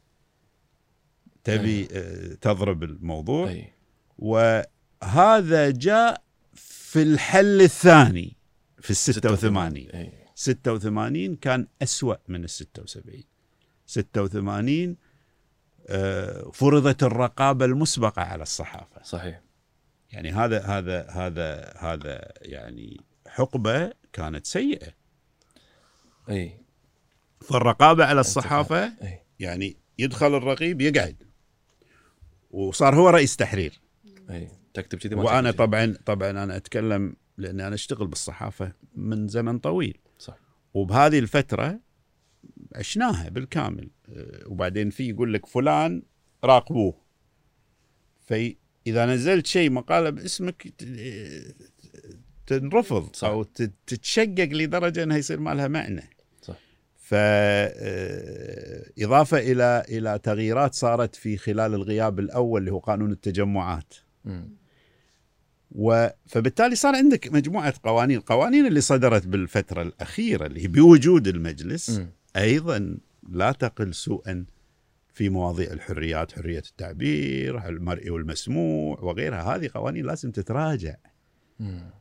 تبي 1.44 1.88
آه، 1.92 2.35
تضرب 2.35 2.83
الموضوع. 2.83 3.48
اي 3.48 3.72
وهذا 4.18 5.70
جاء 5.70 6.22
في 6.55 7.03
الحل 7.03 7.62
الثاني 7.62 8.37
في 8.81 8.90
ال 8.90 8.96
86 8.96 9.76
اي 9.76 10.12
86 10.35 11.37
كان 11.37 11.66
أسوأ 11.83 12.16
من 12.29 12.44
ال 12.44 12.50
76 12.50 13.24
86 13.87 14.96
آه، 15.88 16.50
فرضت 16.50 17.03
الرقابة 17.03 17.64
المسبقة 17.64 18.22
على 18.22 18.42
الصحافة. 18.42 19.03
صحيح. 19.03 19.40
يعني 20.11 20.33
هذا 20.33 20.62
هذا 20.62 21.11
هذا 21.11 21.72
هذا 21.79 22.33
يعني 22.42 23.00
حقبة 23.26 23.92
كانت 24.12 24.46
سيئة. 24.46 24.92
اي 26.31 26.61
فالرقابة 27.40 28.05
على 28.05 28.20
الصحافة 28.20 28.85
اي 28.85 29.22
يعني 29.40 29.76
يدخل 29.98 30.35
الرقيب 30.35 30.81
يقعد. 30.81 31.30
وصار 32.51 32.95
هو 32.95 33.09
رئيس 33.09 33.37
تحرير. 33.37 33.81
اي 34.31 34.49
تكتب 34.75 34.99
كذي 34.99 35.15
وأنا. 35.15 35.51
طبعا 35.51 35.95
طبعا 36.07 36.31
أنا 36.31 36.57
أتكلم 36.57 37.17
لأني 37.39 37.67
أنا 37.67 37.75
أشتغل 37.75 38.07
بالصحافة 38.07 38.73
من 38.95 39.29
زمن 39.29 39.59
طويل. 39.59 39.99
صح. 40.19 40.37
وبهذه 40.75 41.19
الفترة 41.19 41.81
عشناها 42.75 43.29
بالكامل. 43.29 43.91
آه، 44.09 44.43
وبعدين 44.47 44.91
في 44.91 45.09
يقول 45.09 45.35
لك 45.35 45.47
فلان 45.47 46.03
راقبوه 46.45 46.95
فاذا 48.21 49.07
نزلت 49.07 49.47
شيء 49.47 49.71
مقالة 49.71 50.11
باسمك 50.11 50.69
ت- 50.79 51.57
تنرفض 52.47 53.17
صح. 53.17 53.29
أو 53.29 53.43
تتشقق 53.87 54.49
لدرجة 54.53 55.03
إنها 55.03 55.17
يصير 55.17 55.41
ما 55.41 55.55
لها 55.55 55.69
معنى. 55.69 56.11
صح. 57.11 57.16
ف 57.16 57.18
آه، 59.35 59.40
إلى 59.53 59.85
إلى 59.88 60.20
تغييرات 60.23 60.75
صارت 60.75 61.14
في 61.14 61.37
خلال 61.37 61.75
الغياب 61.75 62.18
الأول 62.18 62.61
اللي 62.61 62.73
هو 62.73 62.79
قانون 62.79 63.12
التجمعات. 63.12 63.94
و... 65.73 66.09
فبالتالي 66.27 66.75
صار 66.75 66.96
عندك 66.96 67.33
مجموعة 67.33 67.75
قوانين، 67.83 68.18
القوانين 68.18 68.66
اللي 68.66 68.81
صدرت 68.81 69.27
بالفترة 69.27 69.83
الأخيرة 69.83 70.46
اللي 70.46 70.62
هي 70.62 70.68
بوجود 70.68 71.29
المجلس 71.29 71.90
مم. 71.90 72.11
أيضا 72.37 72.99
لا 73.31 73.53
تقل 73.53 73.94
سوءا 73.94 74.44
في 75.14 75.29
مواضيع 75.29 75.73
الحريات، 75.73 76.33
حرية 76.33 76.62
التعبير، 76.70 77.68
المرئي 77.68 78.11
والمسموع 78.11 79.01
وغيرها، 79.01 79.57
هذه 79.57 79.70
قوانين 79.75 80.07
لازم 80.07 80.31
تتراجع،. 80.31 80.94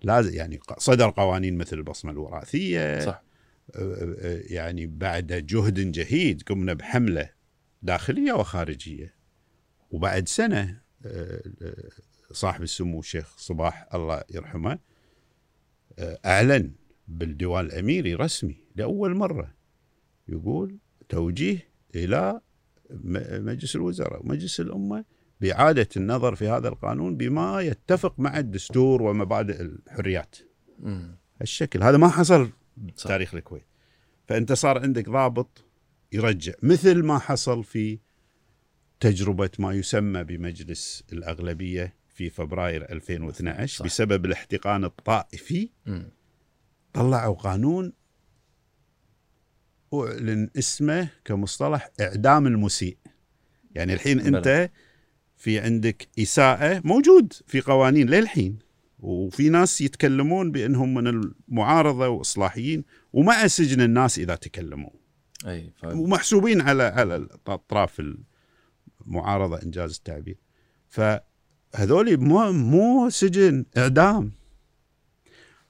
لازم 0.04 0.34
يعني 0.34 0.60
صدر 0.78 1.10
قوانين 1.10 1.58
مثل 1.58 1.78
البصمة 1.78 2.12
الوراثية 2.12 3.00
صح 3.00 3.29
يعني 4.50 4.86
بعد 4.88 5.28
جهد 5.34 5.92
جهيد 5.92 6.42
قمنا 6.44 6.74
بحملة 6.74 7.30
داخلية 7.82 8.34
وخارجية. 8.34 9.14
وبعد 9.92 10.28
سنة 10.28 10.82
آه، 11.06 11.42
آه، 11.62 11.90
صاحب 12.32 12.64
السمو 12.64 13.00
الشيخ 13.00 13.38
صباح 13.38 13.88
الله 13.94 14.24
يرحمه 14.34 14.80
آه، 16.00 16.20
أعلن 16.26 16.72
بالديوان 17.08 17.66
الأميري 17.66 18.16
رسمي 18.16 18.58
لأول 18.76 19.16
مرة 19.16 19.54
يقول 20.28 20.78
توجيه 21.10 21.70
إلى 21.96 22.42
م- 22.90 23.46
مجلس 23.46 23.76
الوزراء 23.76 24.22
ومجلس 24.26 24.60
الأمة 24.60 25.06
بإعادة 25.42 25.88
النظر 25.98 26.36
في 26.36 26.48
هذا 26.48 26.68
القانون 26.68 27.18
بما 27.18 27.62
يتفق 27.62 28.20
مع 28.20 28.40
الدستور 28.40 29.02
ومبادئ 29.02 29.62
الحريات. 29.62 30.36
مم. 30.80 31.16
هالشكل. 31.42 31.84
هذا 31.84 31.98
ما 31.98 32.08
حصل 32.10 32.50
صح. 32.96 33.08
تاريخ 33.08 33.36
الكويت 33.36 33.66
فأنت 34.28 34.54
صار 34.54 34.80
عندك 34.80 35.10
ضابط 35.10 35.66
يرجع 36.12 36.54
مثل 36.64 37.04
ما 37.04 37.20
حصل 37.20 37.64
في 37.64 38.00
تجربة 39.00 39.50
ما 39.60 39.74
يسمى 39.74 40.24
بمجلس 40.24 41.04
الأغلبية 41.14 41.94
في 42.08 42.30
فبراير 42.30 42.92
2012 42.92 43.78
صح. 43.80 43.86
بسبب 43.86 44.26
الاحتقان 44.26 44.84
الطائفي 44.86 45.70
مم. 45.86 46.10
طلعوا 46.94 47.36
قانون 47.36 47.94
أعلن 49.94 50.50
اسمه 50.58 51.10
كمصطلح 51.26 51.90
إعدام 52.02 52.48
المسيء 52.48 52.98
يعني 53.76 53.94
الحين. 53.94 54.36
أنت 54.36 54.72
في 55.38 55.60
عندك 55.60 56.08
إساءة 56.20 56.82
موجود 56.84 57.34
في 57.48 57.62
قوانين 57.62 58.10
للحين 58.10 58.60
وفي 59.00 59.50
ناس 59.50 59.82
يتكلمون 59.82 60.52
بأنهم 60.52 60.94
من 60.94 61.08
المعارضة 61.08 62.08
وإصلاحيين 62.08 62.84
ومع 63.14 63.48
سجن 63.48 63.82
الناس 63.82 64.20
إذا 64.20 64.36
تكلموا. 64.36 64.90
أي 65.46 65.72
ف... 65.76 65.86
ومحسوبين 65.86 66.62
على 66.62 66.84
على 66.84 67.28
اطراف 67.48 68.02
المعارضة 69.06 69.62
إنجاز 69.64 69.96
التعبير. 69.96 70.38
فهذول 70.88 72.18
مو 72.18 72.52
مو 72.52 73.10
سجن 73.10 73.66
إعدام. 73.78 74.32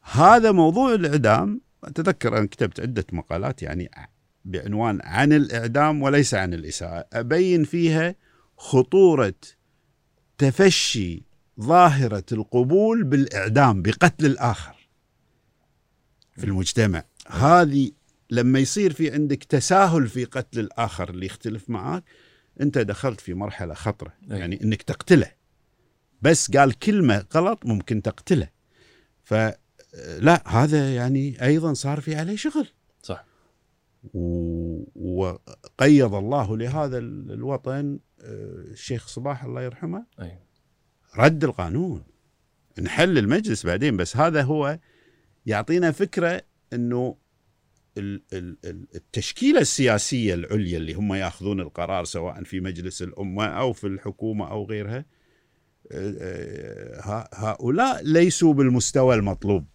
هذا 0.02 0.52
موضوع 0.52 0.94
الإعدام 0.94 1.62
أتذكر 1.84 2.38
أنا 2.38 2.46
كتبت 2.46 2.80
عدة 2.80 3.06
مقالات 3.12 3.64
يعني 3.64 3.92
بعنوان 4.46 5.00
عن 5.04 5.34
الإعدام 5.34 6.02
وليس 6.02 6.34
عن 6.34 6.54
الإساءة 6.54 7.08
أبين 7.14 7.64
فيها 7.64 8.16
خطورة 8.58 9.34
تفشي 10.38 11.29
ظاهرة 11.62 12.24
القبول 12.32 13.04
بالإعدام 13.04 13.82
بقتل 13.82 14.26
الآخر 14.26 14.90
في 16.38 16.44
المجتمع. 16.44 17.04
هذه 17.28 17.92
لما 18.30 18.60
يصير 18.60 18.94
في 18.94 19.12
عندك 19.14 19.44
تساهل 19.44 20.08
في 20.08 20.26
قتل 20.26 20.60
الآخر 20.60 21.10
اللي 21.10 21.26
يختلف 21.26 21.70
معك 21.70 22.04
أنت 22.62 22.78
دخلت 22.78 23.20
في 23.22 23.34
مرحلة 23.34 23.74
خطرة 23.74 24.14
أي. 24.32 24.40
يعني 24.40 24.64
إنك 24.64 24.82
تقتله. 24.82 25.32
بس 26.22 26.52
قال 26.52 26.80
كلمة 26.80 27.26
غلط 27.34 27.66
ممكن 27.66 28.02
تقتله. 28.02 28.50
فلا 29.24 30.44
هذا 30.48 30.96
يعني 30.96 31.46
أيضا 31.46 31.74
صار 31.74 32.02
في 32.02 32.16
عليه 32.16 32.36
شغل. 32.36 32.68
صح. 33.04 33.26
و- 34.14 34.84
وقيض 34.96 36.14
الله 36.16 36.58
لهذا 36.58 36.98
ال- 36.98 37.32
الوطن 37.32 38.00
آه، 38.22 38.54
الشيخ 38.72 39.08
صباح 39.08 39.44
الله 39.44 39.62
يرحمه. 39.62 40.06
أي. 40.22 40.40
رد 41.18 41.44
القانون. 41.44 42.04
نحل 42.82 43.18
المجلس 43.18 43.66
بعدين 43.66 43.98
بس 43.98 44.18
هذا 44.18 44.42
هو 44.42 44.80
يعطينا 45.46 45.92
فكرة 45.92 46.42
إنه 46.74 47.16
ال- 47.98 48.22
ال- 48.34 48.58
ال- 48.66 48.88
التشكيلة 48.96 49.62
السياسية 49.62 50.34
العليا 50.34 50.78
اللي 50.78 50.94
هم 50.94 51.14
يأخذون 51.14 51.60
القرار 51.60 52.06
سواء 52.06 52.44
في 52.44 52.60
مجلس 52.60 53.02
الأمة 53.02 53.46
أو 53.46 53.74
في 53.74 53.88
الحكومة 53.88 54.52
أو 54.52 54.66
غيرها 54.66 55.06
آه، 55.92 57.00
آه، 57.00 57.30
هؤلاء 57.34 58.04
ليسوا 58.04 58.54
بالمستوى 58.54 59.16
المطلوب. 59.16 59.66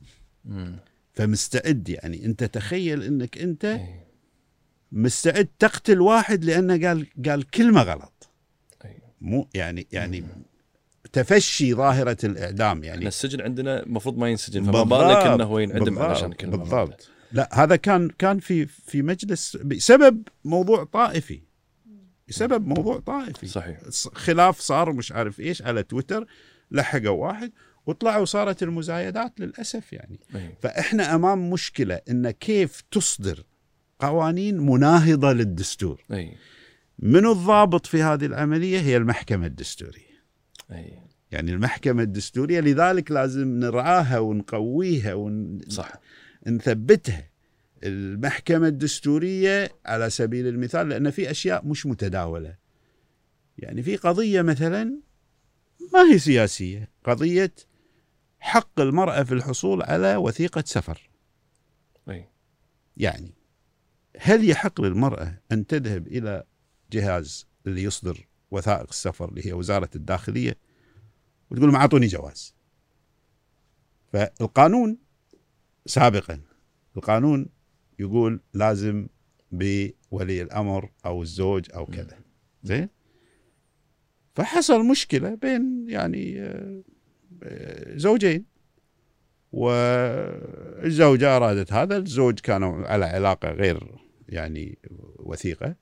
فمستعد 1.12 1.88
يعني. 1.88 2.24
أنت 2.24 2.44
تخيل 2.44 3.02
إنك 3.02 3.38
أنت 3.38 3.64
اي 3.64 4.00
مستعد 4.92 5.48
تقتل 5.58 6.00
واحد 6.00 6.44
لأنه 6.44 6.88
قال 6.88 7.06
قال 7.26 7.50
كلمة 7.50 7.82
غلط. 7.82 8.30
اي 8.84 8.98
مو 9.20 9.48
يعني 9.54 9.86
يعني 9.92 10.24
تفشي 11.14 11.74
ظاهرة 11.74 12.16
الإعدام 12.24 12.84
يعني. 12.84 13.06
السجن 13.06 13.40
عندنا 13.40 13.82
المفروض 13.82 14.18
ما 14.18 14.28
ينسجن 14.28 14.64
فما 14.64 14.82
بالك 14.82 15.26
إنه 15.26 15.60
ينعدم 15.60 15.84
بالضبط، 15.84 16.04
علشان 16.04 16.32
كلمة. 16.32 16.56
بالضبط. 16.56 17.08
لا 17.32 17.48
هذا 17.52 17.76
كان 17.76 18.08
كان 18.08 18.38
في 18.38 18.66
في 18.66 19.02
مجلس 19.02 19.56
بسبب 19.56 20.22
موضوع 20.44 20.84
طائفي. 20.84 21.42
بسبب 22.28 22.66
موضوع 22.66 22.98
طائفي. 22.98 23.46
صحيح. 23.46 23.80
خلاف 24.14 24.60
صار 24.60 24.92
مش 24.92 25.12
عارف 25.12 25.40
إيش 25.40 25.62
على 25.62 25.82
تويتر 25.82 26.26
لحقوا 26.70 27.26
واحد 27.26 27.52
وطلعوا 27.86 28.24
صارت 28.24 28.62
المزايدات 28.62 29.40
للأسف 29.40 29.92
يعني. 29.92 30.20
اي 30.34 30.56
فإحنا 30.62 31.14
أمام 31.14 31.50
مشكلة 31.50 32.00
إن 32.10 32.30
كيف 32.30 32.82
تصدر 32.90 33.44
قوانين 33.98 34.60
مناهضة 34.60 35.32
للدستور. 35.32 36.04
اي 36.12 36.36
من 36.98 37.26
الضابط 37.26 37.86
في 37.86 38.02
هذه 38.02 38.26
العملية؟ 38.26 38.80
هي 38.80 38.96
المحكمة 38.96 39.46
الدستورية. 39.46 40.14
اي 40.72 41.03
يعني 41.34 41.52
المحكمة 41.52 42.02
الدستورية 42.02 42.60
لذلك 42.60 43.10
لازم 43.10 43.48
نرعاها 43.48 44.18
ونقويها 44.18 45.14
ون... 45.14 45.60
صح. 45.68 45.92
نثبتها 46.46 47.30
المحكمة 47.84 48.68
الدستورية 48.68 49.70
على 49.86 50.10
سبيل 50.10 50.46
المثال 50.46 50.88
لأن 50.88 51.10
في 51.10 51.30
أشياء 51.30 51.66
مش 51.66 51.86
متداولة. 51.86 52.56
يعني 53.58 53.82
في 53.82 53.96
قضية 53.96 54.42
مثلا 54.42 55.00
ما 55.92 56.12
هي 56.12 56.18
سياسية 56.18 56.88
قضية 57.04 57.54
حق 58.40 58.80
المرأة 58.80 59.22
في 59.22 59.34
الحصول 59.34 59.82
على 59.82 60.16
وثيقة 60.16 60.64
سفر. 60.66 61.10
أي. 62.08 62.28
يعني 62.96 63.34
هل 64.18 64.50
يحق 64.50 64.80
للمرأة 64.80 65.40
أن 65.52 65.66
تذهب 65.66 66.06
إلى 66.06 66.44
جهاز 66.92 67.46
اللي 67.66 67.82
يصدر 67.82 68.26
وثائق 68.50 68.86
السفر 68.90 69.28
اللي 69.28 69.46
هي 69.46 69.52
وزارة 69.52 69.90
الداخلية؟ 69.96 70.56
وتقول 71.50 71.68
لهم 71.68 71.76
أعطوني 71.76 72.06
جواز. 72.06 72.54
فالقانون 74.12 74.98
سابقا 75.86 76.40
القانون 76.96 77.48
يقول 77.98 78.40
لازم 78.54 79.08
بولي 79.52 80.42
الأمر 80.42 80.90
أو 81.06 81.22
الزوج 81.22 81.70
أو 81.74 81.86
كذا. 81.86 82.18
زين؟ 82.62 82.88
فحصل 84.34 84.86
مشكلة 84.86 85.34
بين 85.34 85.86
يعني 85.88 86.40
آه، 87.42 87.96
زوجين. 87.96 88.44
والزوجة 89.52 91.36
أرادت 91.36 91.72
هذا 91.72 91.96
الزوج 91.96 92.40
كانوا 92.40 92.86
على 92.86 93.04
علاقة 93.04 93.50
غير 93.50 93.98
يعني 94.28 94.78
وثيقة. 95.16 95.76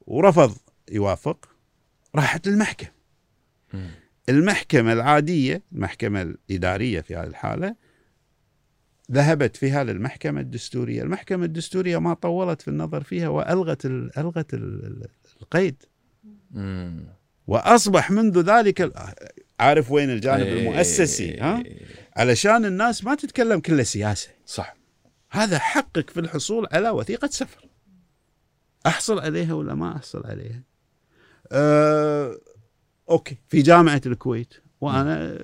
ورفض 0.00 0.56
يوافق 0.90 1.48
راحت 2.14 2.48
للمحكمة. 2.48 2.92
مم. 3.74 3.90
المحكمة 4.28 4.92
العادية 4.92 5.62
المحكمة 5.72 6.22
الإدارية 6.22 7.00
في 7.00 7.16
هذه 7.16 7.26
الحالة 7.26 7.76
ذهبت 9.12 9.56
فيها 9.56 9.84
للمحكمة 9.84 10.40
الدستورية. 10.40 11.02
المحكمة 11.02 11.44
الدستورية 11.44 11.98
ما 11.98 12.14
طولت 12.14 12.62
في 12.62 12.68
النظر 12.68 13.02
فيها 13.02 13.28
وألغت 13.28 13.86
ألغت 13.86 14.54
ال- 14.54 14.84
ال- 14.86 15.08
القيد. 15.42 15.82
وأصبح 17.46 18.10
منذ 18.10 18.40
ذلك 18.40 18.92
عارف 19.60 19.90
وين 19.90 20.10
الجانب 20.10 20.44
إي- 20.44 20.48
المؤسسي 20.48 21.36
ها؟ 21.40 21.64
علشان 22.16 22.64
الناس 22.64 23.04
ما 23.04 23.14
تتكلم 23.14 23.60
كله 23.60 23.82
سياسة. 23.82 24.28
صح. 24.46 24.76
هذا 25.30 25.58
حقك 25.58 26.10
في 26.10 26.20
الحصول 26.20 26.66
على 26.72 26.90
وثيقة 26.90 27.28
سفر. 27.28 27.68
أحصل 28.86 29.18
عليها 29.18 29.54
ولا 29.54 29.74
ما 29.74 29.96
أحصل 29.96 30.26
عليها؟ 30.26 30.62
أه 31.52 32.38
okay. 33.10 33.36
في 33.48 33.62
جامعة 33.62 34.00
الكويت. 34.06 34.54
وأنا 34.80 35.38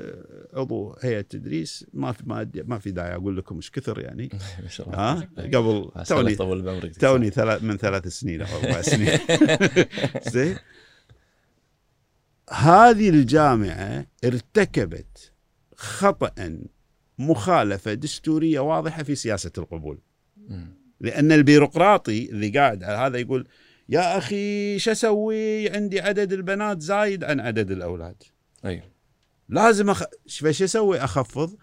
عضو 0.54 0.96
هيئة 1.00 1.20
تدريس. 1.20 1.86
ما 1.92 2.12
في 2.12 2.22
ما, 2.26 2.50
ما 2.54 2.78
في 2.78 2.90
داعي 2.90 3.14
أقول 3.14 3.36
لكم 3.36 3.56
إيش 3.56 3.70
كثر 3.70 4.00
يعني. 4.00 4.28
ما 4.62 4.68
شاء 4.68 4.86
الله. 4.86 4.98
ها؟ 4.98 5.28
قبل 5.38 5.90
توني 6.06 6.32
يطول 6.32 6.62
بعمرك 6.62 6.96
توني 7.00 7.30
ثلاث 7.30 7.62
من 7.62 7.76
ثلاث 7.76 8.08
سنين 8.08 8.42
أو 8.42 8.56
أربع 8.56 8.82
سنين. 8.92 9.18
زين. 10.32 10.56
هذه 12.50 13.08
الجامعة 13.08 14.06
ارتكبت 14.24 15.32
خطأ 15.76 16.58
مخالفة 17.18 17.94
دستورية 17.94 18.60
واضحة 18.60 19.02
في 19.02 19.14
سياسة 19.14 19.52
القبول. 19.58 19.98
لأن 21.00 21.32
البيروقراطي 21.32 22.30
اللي 22.30 22.48
قاعد 22.48 22.82
على 22.82 22.96
هذا 22.96 23.18
يقول 23.18 23.48
يا 23.88 24.18
أخي 24.18 24.78
شو 24.78 24.92
أسوي؟ 24.92 25.70
عندي 25.70 26.00
عدد 26.00 26.32
البنات 26.32 26.82
زايد 26.82 27.24
عن 27.24 27.40
عدد 27.40 27.70
الأولاد. 27.70 28.22
أي. 28.64 28.82
لازم 29.48 29.90
أخ... 29.90 30.02
فش 30.28 30.62
أسوي؟ 30.62 30.98
أخفض 30.98 31.56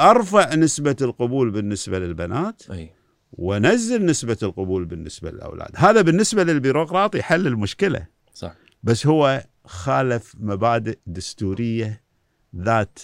أرفع 0.00 0.54
نسبة 0.54 0.96
القبول 1.00 1.50
بالنسبة 1.50 1.98
للبنات 1.98 2.70
أي. 2.70 2.90
ونزل 3.32 4.04
نسبة 4.04 4.38
القبول 4.42 4.84
بالنسبة 4.84 5.30
للأولاد. 5.30 5.70
هذا 5.76 6.00
بالنسبة 6.00 6.44
للبيروقراطي 6.44 7.22
حل 7.22 7.46
المشكلة. 7.46 8.06
صح. 8.32 8.54
بس 8.82 9.06
هو 9.06 9.44
خالف 9.64 10.34
مبادئ 10.38 10.98
دستورية 11.06 12.02
ذات 12.56 12.98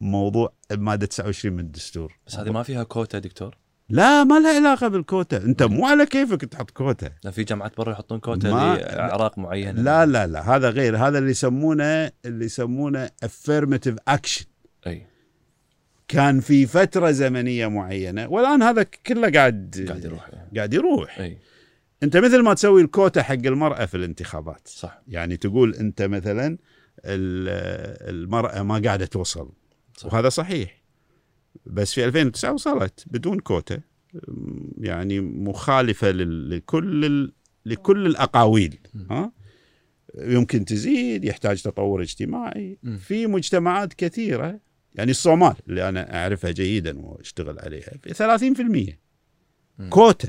موضوع 0.00 0.52
الماده 0.70 1.06
29 1.06 1.56
من 1.56 1.60
الدستور. 1.60 2.18
بس 2.26 2.36
هذه 2.36 2.50
ما 2.50 2.62
فيها 2.62 2.82
كوتا 2.82 3.18
دكتور؟ 3.18 3.56
لا 3.90 4.24
ما 4.24 4.38
لها 4.38 4.56
علاقة 4.56 4.88
بالكوتا. 4.88 5.36
انت 5.36 5.62
مو 5.62 5.86
على 5.86 6.06
كيفك 6.06 6.44
تحط 6.44 6.70
كوتا. 6.70 7.10
لا 7.24 7.30
في 7.30 7.44
جامعات 7.44 7.76
برا 7.76 7.92
يحطون 7.92 8.18
كوتا 8.20 8.46
لاعراق 8.48 9.38
معينة. 9.38 9.82
لا 9.82 10.06
لا 10.06 10.26
لا 10.26 10.56
هذا 10.56 10.70
غير. 10.70 10.96
هذا 10.96 11.18
اللي 11.18 11.30
يسمونه 11.30 12.10
اللي 12.24 12.44
يسمونه 12.44 13.10
affirmative 13.24 13.96
action. 14.10 14.44
أي. 14.86 15.06
كان 16.08 16.40
في 16.40 16.66
فترة 16.66 17.10
زمنية 17.10 17.66
معينة 17.66 18.28
والآن 18.28 18.62
هذا 18.62 18.82
كله 18.82 19.30
قاعد 19.30 19.84
قاعد 19.88 20.04
يروح. 20.04 20.30
قاعد 20.56 20.74
يروح. 20.74 21.18
أي. 21.18 21.38
انت 22.02 22.16
مثل 22.16 22.42
ما 22.42 22.54
تسوي 22.54 22.82
الكوتا 22.82 23.22
حق 23.22 23.32
المرأة 23.34 23.86
في 23.86 23.96
الانتخابات. 23.96 24.68
صح. 24.68 25.02
يعني 25.08 25.36
تقول 25.36 25.74
انت 25.74 26.02
مثلا 26.02 26.58
ال- 27.04 28.18
المرأة 28.24 28.62
ما 28.62 28.78
قاعدة 28.84 29.06
توصل. 29.06 29.52
صح. 29.96 30.12
وهذا 30.14 30.28
صحيح. 30.28 30.79
بس 31.66 31.94
في 31.94 32.04
2009 32.04 32.52
وصلت 32.52 33.04
بدون 33.06 33.40
كوتا 33.40 33.80
يعني 34.78 35.20
مخالفة 35.20 36.10
لكل 36.10 37.32
لكل 37.66 38.06
الأقاويل 38.06 38.78
ها؟ 39.10 39.32
يمكن 40.18 40.64
تزيد 40.64 41.24
يحتاج 41.24 41.62
تطور 41.62 42.02
اجتماعي. 42.02 42.78
في 42.98 43.26
مجتمعات 43.26 43.94
كثيرة 43.94 44.60
يعني 44.94 45.10
الصومال 45.10 45.54
اللي 45.68 45.88
أنا 45.88 46.16
أعرفها 46.16 46.50
جيدا 46.50 47.00
وأشتغل 47.00 47.58
عليها 47.58 47.92
في 48.02 48.14
30% 48.14 48.94
مم. 49.78 49.90
كوتا 49.90 50.28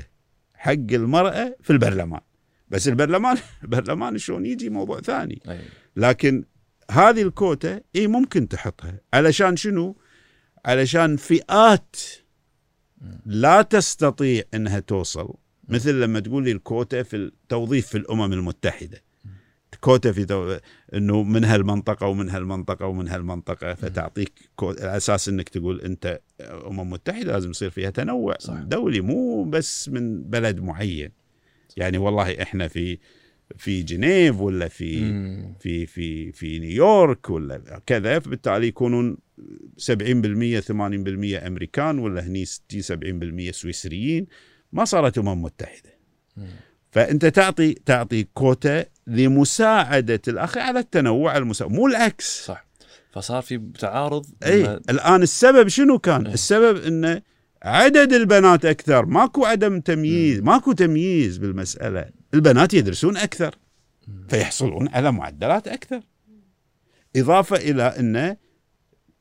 حق 0.54 0.72
المرأة 0.72 1.56
في 1.62 1.70
البرلمان. 1.70 2.20
بس 2.68 2.88
البرلمان 2.88 3.36
البرلمان 3.62 4.18
شلون 4.18 4.46
يجي 4.46 4.70
موضوع 4.70 5.00
ثاني. 5.00 5.42
اي 5.48 5.60
لكن 5.96 6.44
هذه 6.90 7.22
الكوتا 7.22 7.80
اي 7.96 8.06
ممكن 8.06 8.48
تحطها. 8.48 9.00
علشان 9.14 9.56
شنو؟ 9.56 9.96
علشان 10.64 11.16
فئات 11.16 11.96
لا 13.26 13.62
تستطيع 13.62 14.42
إنها 14.54 14.80
توصل. 14.80 15.34
مثل 15.68 16.00
لما 16.00 16.20
تقول 16.20 16.44
لي 16.44 16.52
الكوتا 16.52 17.02
في 17.02 17.16
التوظيف 17.16 17.86
في 17.86 17.98
الأمم 17.98 18.32
المتحدة. 18.32 19.02
كوتا 19.80 20.12
في 20.12 20.24
تو... 20.24 20.56
إنه 20.94 21.22
من 21.22 21.44
هالمنطقة 21.44 22.06
ومن 22.06 22.30
هالمنطقة 22.30 22.86
ومن 22.86 23.08
هالمنطقة 23.08 23.74
فتعطيك 23.74 24.32
كو... 24.56 24.70
على 24.70 24.96
أساس 24.96 25.28
إنك 25.28 25.48
تقول 25.48 25.80
أنت 25.80 26.20
أمم 26.40 26.90
متحدة 26.90 27.32
لازم 27.32 27.50
يصير 27.50 27.70
فيها 27.70 27.90
تنوع. 27.90 28.36
صح. 28.38 28.54
دولي 28.54 29.00
مو 29.00 29.44
بس 29.44 29.88
من 29.88 30.22
بلد 30.22 30.60
معين. 30.60 31.10
يعني 31.76 31.98
والله 31.98 32.42
إحنا 32.42 32.68
في 32.68 32.98
في 33.58 33.82
جنيف 33.82 34.40
ولا 34.40 34.68
في 34.68 35.00
مم. 35.00 35.54
في 35.60 35.86
في 35.86 36.32
في 36.32 36.58
نيويورك 36.58 37.30
ولا 37.30 37.80
كذا 37.86 38.18
فبالتالي 38.18 38.66
يكونون 38.66 39.16
70% 39.78 39.90
80% 39.90 41.46
أمريكان 41.46 41.98
ولا 41.98 42.26
هني 42.26 42.44
60 42.44 42.82
70% 43.50 43.50
سويسريين 43.50 44.26
ما 44.72 44.84
صارت 44.84 45.18
أمم 45.18 45.42
متحدة 45.42 45.98
مم. 46.36 46.46
فأنت 46.90 47.26
تعطي 47.26 47.72
تعطي 47.86 48.26
كوتا 48.34 48.84
لمساعدة 49.06 50.20
الأخ 50.28 50.58
على 50.58 50.78
التنوع 50.78 51.36
المسا... 51.36 51.66
مو 51.66 51.86
العكس 51.86 52.44
صح 52.46 52.66
فصار 53.12 53.42
في 53.42 53.60
تعارض 53.78 54.26
اي 54.46 54.62
لما- 54.62 54.80
الآن 54.90 55.22
السبب 55.22 55.68
شنو 55.68 55.98
كان؟ 55.98 56.26
إيه. 56.26 56.34
السبب 56.34 56.76
انه 56.84 57.22
عدد 57.62 58.12
البنات 58.12 58.64
أكثر 58.64 59.06
ماكو 59.06 59.44
عدم 59.44 59.80
تمييز 59.80 60.40
ماكو 60.40 60.72
تمييز 60.72 61.38
بالمسألة 61.38 62.10
البنات 62.34 62.74
يدرسون 62.74 63.16
أكثر 63.16 63.54
فيحصلون 64.28 64.88
على 64.88 65.12
معدلات 65.12 65.68
أكثر. 65.68 66.00
إضافة 67.16 67.56
إلى 67.56 67.82
أن 67.82 68.36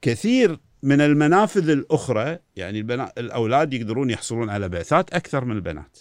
كثير 0.01 0.59
من 0.84 1.01
المنافذ 1.01 1.70
الأخرى 1.70 2.39
يعني 2.55 2.78
البنات 2.78 3.18
الأولاد 3.18 3.74
يقدرون 3.74 4.09
يحصلون 4.09 4.49
على 4.49 4.70
بعثات 4.70 5.14
أكثر 5.14 5.45
من 5.45 5.55
البنات 5.55 5.97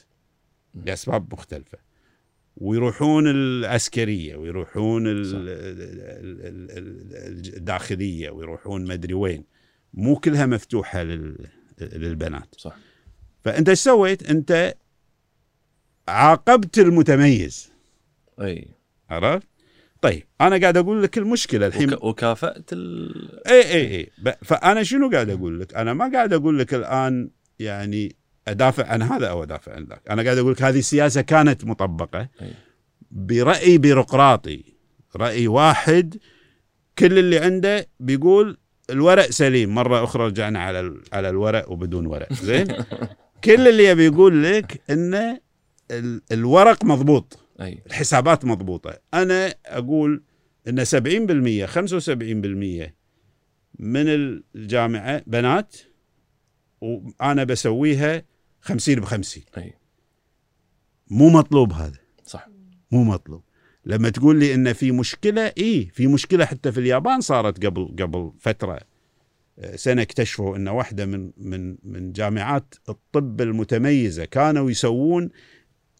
لأسباب 0.86 1.32
مختلفة. 1.32 1.78
ويروحون 2.56 3.30
العسكرية 3.30 4.36
ويروحون 4.36 5.04
الداخلية 7.56 8.30
ويروحون 8.30 8.86
مدري 8.86 9.14
وين. 9.14 9.44
مو 9.94 10.16
كلها 10.16 10.46
مفتوحة 10.46 11.02
لل- 11.02 11.46
للبنات. 11.80 12.54
صح. 12.58 12.76
فأنت 13.44 13.68
إيش 13.68 13.78
سويت؟ 13.78 14.30
أنت 14.30 14.74
عاقبت 16.08 16.78
المتميز. 16.78 17.70
أي. 18.40 18.68
عرفت؟ 19.10 19.46
طيب 20.02 20.22
أنا 20.40 20.56
قاعد 20.60 20.76
أقول 20.76 21.02
لك 21.02 21.18
المشكلة 21.18 21.66
الحين. 21.66 21.94
وك... 21.94 22.04
وكافأت 22.04 22.72
ال... 22.72 23.46
إي 23.46 23.62
إي 23.72 23.96
إي. 23.98 24.10
ب- 24.18 24.44
فأنا 24.44 24.82
شنو 24.82 25.10
قاعد 25.10 25.30
أقول 25.30 25.60
لك؟ 25.60 25.74
أنا 25.74 25.94
ما 25.94 26.10
قاعد 26.12 26.32
أقول 26.32 26.58
لك 26.58 26.74
الآن 26.74 27.30
يعني 27.58 28.16
أدافع 28.48 28.86
عن 28.86 29.02
هذا 29.02 29.26
أو 29.26 29.42
أدافع 29.42 29.74
عن 29.74 29.84
ذاك، 29.84 30.02
أنا 30.10 30.22
قاعد 30.22 30.38
أقول 30.38 30.52
لك 30.52 30.62
هذه 30.62 30.78
السياسة 30.78 31.20
كانت 31.20 31.64
مطبقة. 31.64 32.28
أي. 32.42 32.52
برأي 33.10 33.78
بيروقراطي، 33.78 34.64
رأي 35.16 35.48
واحد 35.48 36.16
كل 36.98 37.18
اللي 37.18 37.38
عنده 37.38 37.86
بيقول 38.00 38.58
الورق 38.90 39.30
سليم، 39.30 39.74
مرة 39.74 40.04
أخرى 40.04 40.26
رجعنا 40.26 40.58
على 40.62 40.80
ال- 40.80 41.02
على 41.12 41.28
الورق 41.28 41.70
وبدون 41.70 42.06
ورق، 42.06 42.32
زين؟ 42.32 42.66
كل 43.44 43.68
اللي 43.68 43.84
يبي 43.84 44.04
يقول 44.04 44.44
لك 44.44 44.80
إنه 44.90 45.40
الورق 46.32 46.84
مضبوط 46.84 47.38
أي. 47.60 47.82
الحسابات 47.86 48.44
مضبوطة. 48.44 48.98
أنا 49.14 49.54
أقول 49.66 50.22
أن 50.68 50.84
70% 50.84 51.66
75% 51.66 52.94
من 53.78 54.04
الجامعة 54.56 55.22
بنات 55.26 55.76
وأنا 56.80 57.44
بسويها 57.44 58.24
50 58.60 58.94
ب 58.94 59.04
50 59.04 59.42
أي. 59.58 59.74
مو 61.10 61.28
مطلوب 61.28 61.72
هذا. 61.72 61.98
صح. 62.24 62.48
مو 62.90 63.04
مطلوب. 63.04 63.42
لما 63.84 64.08
تقول 64.08 64.38
لي 64.38 64.54
إن 64.54 64.72
في 64.72 64.92
مشكلة 64.92 65.52
اي 65.58 65.90
في 65.92 66.06
مشكلة 66.06 66.44
حتى 66.44 66.72
في 66.72 66.80
اليابان 66.80 67.20
صارت 67.20 67.66
قبل 67.66 67.96
قبل 67.98 68.32
فترة. 68.38 68.80
سنة 69.74 70.02
اكتشفوا 70.02 70.56
إن 70.56 70.68
واحدة 70.68 71.06
من 71.06 71.30
من 71.36 71.76
من 71.82 72.12
جامعات 72.12 72.74
الطب 72.88 73.40
المتميزة 73.40 74.24
كانوا 74.24 74.70
يسوون 74.70 75.30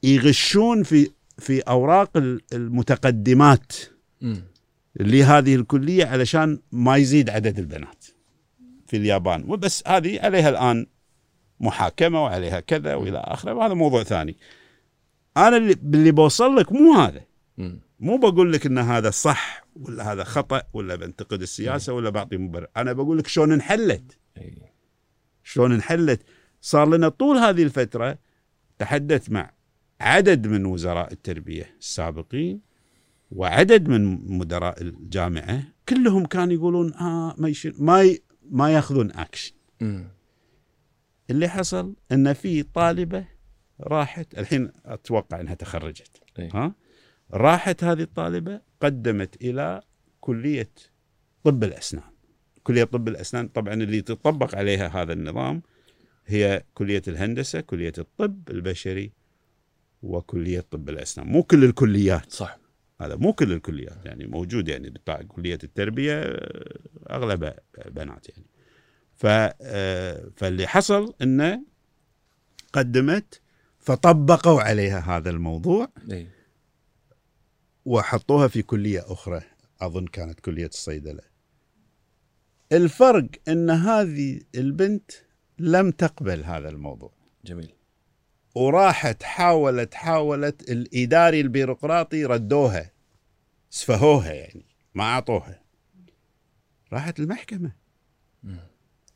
يغشون 0.03 0.82
في 0.82 1.11
في 1.38 1.61
أوراق 1.61 2.16
ال- 2.16 2.40
المتقدمات. 2.53 3.72
لهذه 4.96 5.55
الكلية 5.55 6.07
علشان 6.07 6.61
ما 6.72 6.96
يزيد 6.96 7.30
عدد 7.30 7.59
البنات 7.59 8.05
في 8.86 8.96
اليابان. 8.96 9.44
وبس 9.48 9.82
هذه 9.86 10.20
عليها 10.20 10.48
الآن 10.48 10.86
محاكمة 11.61 12.22
وعليها 12.24 12.61
كذا 12.61 12.94
وإلى 12.94 13.18
آخره 13.18 13.53
وهذا 13.55 13.74
موضوع 13.74 14.03
ثاني. 14.03 14.36
أنا 15.36 15.57
اللي, 15.57 15.72
اللي 15.72 16.11
بوصل 16.11 16.57
لك 16.57 16.72
مو 16.72 16.92
هذا. 16.92 17.24
مو 18.01 18.16
بقول 18.16 18.53
لك 18.53 18.66
إن 18.66 18.78
هذا 18.78 19.11
صح 19.11 19.64
ولا 19.76 20.12
هذا 20.12 20.24
خطأ 20.24 20.62
ولا 20.72 20.96
بنتقد 20.96 21.42
السياسة 21.42 21.92
ولا 21.92 22.11
بعطي 22.11 22.36
مبرر. 22.36 22.66
أنا 22.76 22.92
بقول 22.92 23.18
لك 23.18 23.26
شلون 23.26 23.53
انحلت. 23.53 24.18
شلون 25.44 25.72
انحلت. 25.72 26.22
صار 26.61 26.88
لنا 26.88 27.09
طول 27.09 27.36
هذه 27.36 27.62
الفترة 27.62 28.18
تحدث 28.78 29.30
مع 29.30 29.51
عدد 30.01 30.46
من 30.46 30.64
وزراء 30.66 31.12
التربية 31.12 31.76
السابقين 31.80 32.61
وعدد 33.30 33.88
من 33.88 34.32
مدراء 34.38 34.82
الجامعة 34.82 35.62
كلهم 35.88 36.26
كانوا 36.26 36.55
يقولون 36.55 36.94
آه 36.94 37.34
ما 37.38 37.48
يش... 37.48 37.66
ما 37.66 38.03
ي... 38.03 38.22
ما 38.51 38.70
ياخذون 38.72 39.12
اكشن. 39.12 39.53
اللي 41.30 41.48
حصل 41.48 41.94
إن 42.12 42.32
في 42.32 42.62
طالبة 42.62 43.24
راحت 43.80 44.38
الحين 44.38 44.70
أتوقع 44.84 45.40
إنها 45.40 45.55
تخرجت 45.55 46.22
إيه. 46.38 46.51
ها 46.55 46.74
راحت 47.32 47.84
هذه 47.84 48.03
الطالبة 48.03 48.61
قدمت 48.80 49.42
إلى 49.42 49.80
كلية 50.20 50.70
طب 51.44 51.64
الأسنان 51.64 52.03
كلية 52.62 52.84
طب 52.84 53.09
الأسنان 53.09 53.48
طبعا 53.48 53.74
اللي 53.74 54.01
تطبق 54.03 54.55
عليها 54.55 55.03
هذا 55.03 55.12
النظام 55.12 55.62
هي 56.26 56.64
كلية 56.74 57.03
الهندسة 57.09 57.61
كلية 57.61 57.92
الطب 57.98 58.51
البشري 58.51 59.12
وكلية 60.03 60.61
طب 60.70 60.88
الأسنان. 60.88 61.26
مو 61.26 61.42
كل 61.42 61.64
الكليات. 61.64 62.32
صح. 62.32 62.59
هذا 63.01 63.16
مو 63.16 63.32
كل 63.32 63.53
الكليات. 63.53 64.07
يعني 64.07 64.26
موجود 64.26 64.68
يعني 64.68 64.90
بتاع 64.90 65.22
كلية 65.22 65.59
التربية 65.64 66.22
أغلبها 67.11 67.57
بنات 67.86 68.28
يعني. 68.28 68.46
ف 69.16 69.26
آه، 69.62 70.30
فاللي 70.36 70.66
حصل 70.66 71.14
إنه 71.22 71.64
قدمت 72.72 73.40
فطبقوا 73.78 74.61
عليها 74.61 75.01
هذا 75.01 75.30
الموضوع. 75.30 75.88
اي 76.12 76.28
وحطوها 77.84 78.48
في 78.48 78.62
كلية 78.62 79.05
أخرى. 79.12 79.42
أظن 79.80 80.07
كانت 80.07 80.40
كلية 80.40 80.66
الصيدلة. 80.66 81.22
الفرق 82.72 83.28
إن 83.48 83.70
هذه 83.70 84.40
البنت 84.55 85.11
لم 85.59 85.90
تقبل 85.90 86.44
هذا 86.44 86.68
الموضوع. 86.68 87.12
جميل. 87.44 87.80
وراحت 88.55 89.22
حاولت 89.22 89.94
حاولت 89.94 90.70
الإداري 90.70 91.40
البيروقراطي 91.40 92.24
ردوها 92.24 92.90
سفهوها 93.70 94.32
يعني 94.32 94.64
ما 94.94 95.05
أعطوها. 95.05 95.61
راحت 96.92 97.20
المحكمة. 97.20 97.72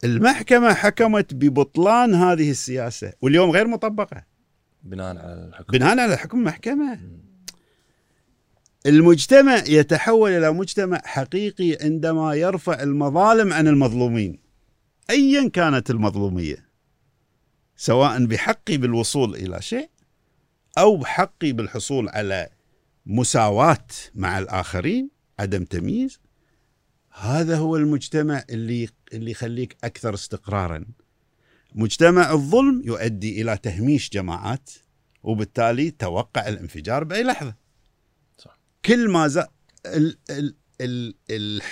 المحكمة 0.04 0.74
حكمت 0.74 1.34
ببطلان 1.34 2.14
هذه 2.14 2.50
السياسة 2.50 3.12
واليوم 3.22 3.50
غير 3.50 3.66
مطبقة. 3.66 4.24
بناء 4.82 5.18
على 5.18 5.48
الحكم. 5.48 5.72
بناء 5.72 5.98
على 5.98 6.16
حكم 6.16 6.38
المحكمة. 6.38 7.00
المجتمع 8.86 9.56
يتحول 9.68 10.30
إلى 10.30 10.52
مجتمع 10.52 11.00
حقيقي 11.04 11.76
عندما 11.80 12.34
يرفع 12.34 12.82
المظالم 12.82 13.52
عن 13.52 13.68
المظلومين 13.68 14.38
ايا 15.10 15.48
كانت 15.48 15.90
المظلومية. 15.90 16.63
سواء 17.76 18.24
بحقي 18.24 18.76
بالوصول 18.76 19.34
إلى 19.34 19.62
شيء 19.62 19.90
أو 20.78 20.96
بحقي 20.96 21.52
بالحصول 21.52 22.08
على 22.08 22.48
مساواة 23.06 23.86
مع 24.14 24.38
الآخرين 24.38 25.10
عدم 25.38 25.64
تمييز. 25.64 26.20
هذا 27.10 27.56
هو 27.56 27.76
المجتمع 27.76 28.44
اللي 28.50 28.88
اللي 29.12 29.30
يخليك 29.30 29.76
أكثر 29.84 30.14
استقرارا. 30.14 30.84
مجتمع 31.74 32.32
الظلم 32.32 32.82
يؤدي 32.84 33.42
إلى 33.42 33.56
تهميش 33.56 34.10
جماعات 34.10 34.70
وبالتالي 35.22 35.90
توقع 35.90 36.48
الانفجار 36.48 37.04
بأي 37.04 37.22
لحظة. 37.22 37.54
صح. 38.38 38.58
كل 38.84 39.08
ما 39.08 39.28
ز... 39.28 39.38
ال... 39.86 40.18
ال... 40.30 40.54
ال... 40.80 41.14
ال... 41.30 41.62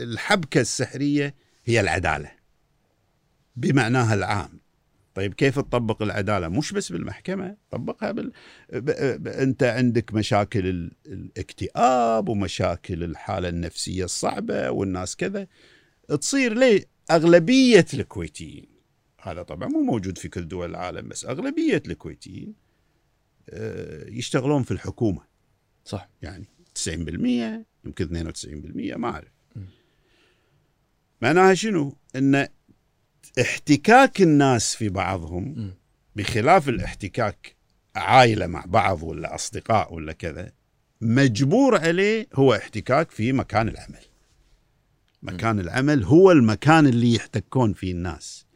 الحبكة 0.00 0.60
السحرية 0.60 1.34
هي 1.64 1.80
العدالة. 1.80 2.32
بمعناها 3.56 4.14
العام. 4.14 4.60
طيب 5.18 5.34
كيف 5.34 5.58
تطبق 5.58 6.02
العدالة؟ 6.02 6.48
مش 6.48 6.72
بس 6.72 6.92
بالمحكمة 6.92 7.56
طبقها 7.70 8.12
بال... 8.12 8.32
ب... 8.72 8.90
ب... 9.22 9.28
أنت 9.28 9.62
عندك 9.62 10.14
مشاكل 10.14 10.66
ال... 10.66 10.92
الاكتئاب 11.06 12.28
ومشاكل 12.28 13.04
الحالة 13.04 13.48
النفسية 13.48 14.04
الصعبة 14.04 14.70
والناس 14.70 15.16
كذا. 15.16 15.46
تصير 16.20 16.54
ليه 16.54 16.84
أغلبية 17.10 17.86
الكويتيين 17.94 18.68
هذا 19.20 19.42
طبعا 19.42 19.68
مو 19.68 19.80
موجود 19.80 20.18
في 20.18 20.28
كل 20.28 20.48
دول 20.48 20.70
العالم 20.70 21.08
بس 21.08 21.24
أغلبية 21.24 21.82
الكويتيين 21.86 22.54
آه، 23.50 24.08
يشتغلون 24.08 24.62
في 24.62 24.70
الحكومة. 24.70 25.22
صح. 25.84 26.08
يعني 26.22 26.46
90% 26.78 26.88
يمكن 27.84 28.32
92% 28.92 28.96
ما 28.96 29.08
أعرف. 29.08 29.32
معناها 31.22 31.54
شنو؟ 31.54 31.96
إن 32.16 32.48
احتكاك 33.40 34.22
الناس 34.22 34.74
في 34.74 34.88
بعضهم. 34.88 35.74
بخلاف 36.16 36.68
الاحتكاك 36.68 37.56
عائلة 37.96 38.46
مع 38.46 38.64
بعض 38.66 39.02
ولا 39.02 39.34
أصدقاء 39.34 39.94
ولا 39.94 40.12
كذا 40.12 40.52
مجبور 41.00 41.78
عليه 41.80 42.28
هو 42.34 42.54
احتكاك 42.54 43.10
في 43.10 43.32
مكان 43.32 43.68
العمل. 43.68 44.04
مكان 45.22 45.60
العمل 45.60 46.04
هو 46.04 46.32
المكان 46.32 46.86
اللي 46.86 47.14
يحتكون 47.14 47.72
فيه 47.72 47.92
الناس. 47.92 48.46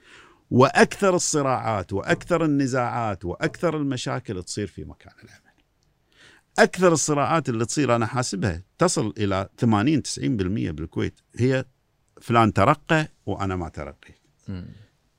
وأكثر 0.50 1.14
الصراعات 1.14 1.92
وأكثر 1.92 2.44
النزاعات 2.44 3.24
وأكثر 3.24 3.76
المشاكل 3.76 4.42
تصير 4.42 4.66
في 4.66 4.84
مكان 4.84 5.12
العمل. 5.24 5.42
أكثر 6.58 6.92
الصراعات 6.92 7.48
اللي 7.48 7.66
تصير 7.66 7.96
أنا 7.96 8.06
حاسبها 8.06 8.62
تصل 8.78 9.14
إلى 9.18 9.48
80 9.58 10.02
90% 10.02 10.20
بالكويت 10.70 11.20
هي 11.36 11.64
فلان 12.20 12.52
ترقى 12.52 13.08
وأنا 13.26 13.56
ما 13.56 13.68
ترقيت. 13.68 14.21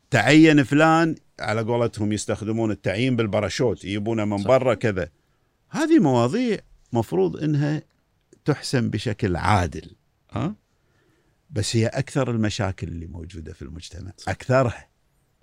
تعين 0.10 0.64
فلان 0.64 1.16
على 1.40 1.62
قولتهم 1.62 2.12
يستخدمون 2.12 2.72
التعيين 2.72 3.16
بالباراشوت 3.16 3.86
يجيبونه 3.86 4.26
من 4.26 4.38
صح. 4.38 4.48
برا 4.48 4.74
كذا. 4.74 5.10
هذه 5.70 6.00
مواضيع 6.00 6.58
مفروض 6.94 7.44
إنها 7.44 7.82
تحسم 8.46 8.90
بشكل 8.90 9.36
عادل 9.36 9.96
ها؟ 10.32 10.56
بس 11.50 11.76
هي 11.76 11.88
أكثر 11.88 12.32
المشاكل 12.32 12.88
اللي 12.88 13.06
موجودة 13.06 13.54
في 13.54 13.62
المجتمع 13.62 14.12
أكثرها. 14.28 14.88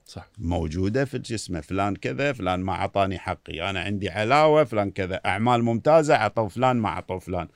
صح. 0.05 0.29
موجودة 0.39 1.05
في 1.05 1.19
جسمه 1.19 1.61
فلان 1.61 1.97
كذا 1.97 2.33
فلان 2.33 2.61
ما 2.61 2.73
أعطاني 2.73 3.19
حقي 3.19 3.71
أنا 3.71 3.81
عندي 3.81 4.09
علاوة 4.09 4.65
فلان 4.65 4.91
كذا 4.91 5.21
أعمال 5.27 5.63
ممتازة 5.63 6.15
عطوا 6.15 6.49
فلان 6.49 6.77
ما 6.77 6.89
عطوا 6.89 7.19
فلان. 7.19 7.49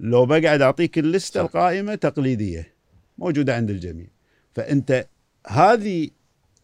لو 0.00 0.26
بقعد 0.26 0.60
أعطيك 0.60 0.98
اللستة 0.98 1.40
صح. 1.40 1.44
القائمة 1.44 1.94
تقليدية 1.94 2.74
موجودة 3.18 3.56
عند 3.56 3.70
الجميع. 3.70 4.06
فأنت 4.52 5.06
هذه 5.46 6.10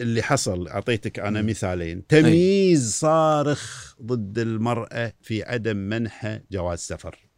اللي 0.01 0.23
حصل 0.23 0.69
أعطيتك 0.69 1.19
أنا. 1.19 1.43
مثالين. 1.43 2.07
تمييز 2.07 2.93
صارخ 2.93 3.95
ضد 4.03 4.39
المرأة 4.39 5.13
في 5.23 5.43
عدم 5.43 5.77
منحها 5.77 6.43
جواز 6.53 6.79
سفر. 6.79 7.29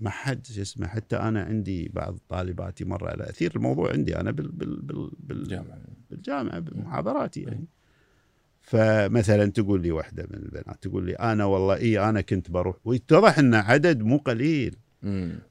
ما 0.00 0.10
حد 0.10 0.46
شو 0.46 0.62
اسمه 0.62 0.86
حتى 0.86 1.16
أنا 1.16 1.42
عندي 1.42 1.90
بعض 1.94 2.18
طالباتي 2.28 2.84
مرة 2.84 3.10
على 3.10 3.30
أثير 3.30 3.52
الموضوع 3.56 3.92
عندي 3.92 4.16
أنا 4.16 4.30
بال 4.30 4.48
بال 4.48 4.82
بال 4.82 5.10
بال 5.18 5.48
جامعة 5.48 5.78
بالجامعة 6.10 6.58
بمحاضراتي 6.58 7.40
يعني. 7.40 7.66
فمثلا 8.62 9.46
تقول 9.46 9.82
لي 9.82 9.90
واحدة 9.90 10.26
من 10.30 10.38
البنات 10.38 10.82
تقول 10.82 11.06
لي 11.06 11.12
أنا 11.12 11.44
والله 11.44 11.76
إي 11.76 12.08
أنا 12.08 12.20
كنت 12.20 12.50
بروح. 12.50 12.76
ويتضح 12.84 13.38
إن 13.38 13.54
عدد 13.54 14.02
مو 14.02 14.16
قليل. 14.16 14.76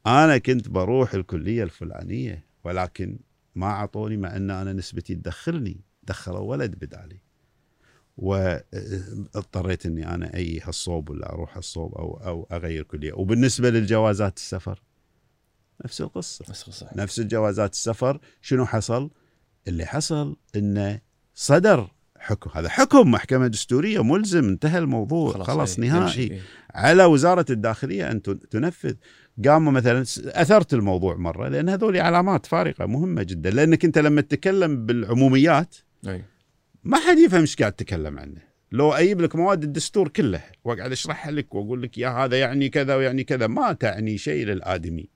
أنا 0.07 0.37
كنت 0.37 0.69
بروح 0.69 1.13
الكلية 1.13 1.63
الفلانية 1.63 2.45
ولكن 2.63 3.19
ما 3.55 3.65
أعطوني 3.67 4.17
مع 4.17 4.35
أن 4.35 4.51
أنا 4.51 4.73
نسبتي 4.73 5.15
تدخلني 5.15 5.81
دخلوا 6.03 6.39
ولد 6.39 6.75
بدالي 6.75 7.19
واضطريت 8.17 9.85
إني 9.85 10.13
أنا 10.15 10.33
اي 10.35 10.59
هالصوب 10.63 11.09
ولا 11.09 11.29
أروح 11.33 11.57
هالصوب 11.57 11.93
أو 11.95 12.21
أو 12.25 12.47
أغير 12.51 12.83
كليه 12.83 13.13
وبالنسبة 13.13 13.69
للجوازات 13.69 14.37
السفر 14.37 14.81
نفس 15.85 16.01
القصة. 16.01 16.45
بس 16.49 16.69
صح 16.69 16.95
نفس 16.95 17.19
الجوازات 17.19 17.73
السفر 17.73 18.19
شنو 18.41 18.65
حصل؟ 18.65 19.09
اللي 19.67 19.85
حصل 19.85 20.35
انه 20.55 21.01
صدر 21.35 21.91
حكم. 22.17 22.49
هذا 22.53 22.69
حكم 22.69 23.11
محكمة 23.11 23.47
دستورية 23.47 24.03
ملزم 24.03 24.43
انتهى 24.49 24.77
الموضوع 24.77 25.31
خلاص, 25.33 25.47
خلاص 25.47 25.79
إيه، 25.79 25.89
نهائي. 25.89 26.23
إيه. 26.31 26.41
على 26.73 27.05
وزارة 27.05 27.45
الداخلية 27.49 28.11
أن 28.11 28.21
تن- 28.21 28.39
تنفذ. 28.49 28.93
قاموا 29.47 29.71
مثلا 29.71 30.01
أثرت 30.25 30.73
الموضوع 30.73 31.15
مرة 31.15 31.47
لأن 31.47 31.69
هذول 31.69 31.97
علامات 31.97 32.45
فارقة 32.45 32.85
مهمة 32.85 33.23
جدا. 33.23 33.49
لأنك 33.49 33.85
أنت 33.85 33.97
لما 33.97 34.21
تتكلم 34.21 34.85
بالعموميات 34.85 35.75
أي. 36.07 36.23
ما 36.83 36.97
حد 36.97 37.17
يفهم 37.17 37.41
إيش 37.41 37.55
قاعد 37.55 37.73
تتكلم 37.73 38.19
عنه. 38.19 38.41
لو 38.71 38.91
أجيب 38.91 39.21
لك 39.21 39.35
مواد 39.35 39.63
الدستور 39.63 40.07
كلها 40.07 40.51
وأقعد 40.63 40.91
أشرحها 40.91 41.31
لك 41.31 41.55
وأقول 41.55 41.81
لك 41.81 41.97
يا 41.97 42.09
هذا 42.09 42.39
يعني 42.39 42.69
كذا 42.69 42.95
ويعني 42.95 43.23
كذا 43.23 43.47
ما 43.47 43.73
تعني 43.73 44.17
شيء 44.17 44.45
للآدمي. 44.45 45.09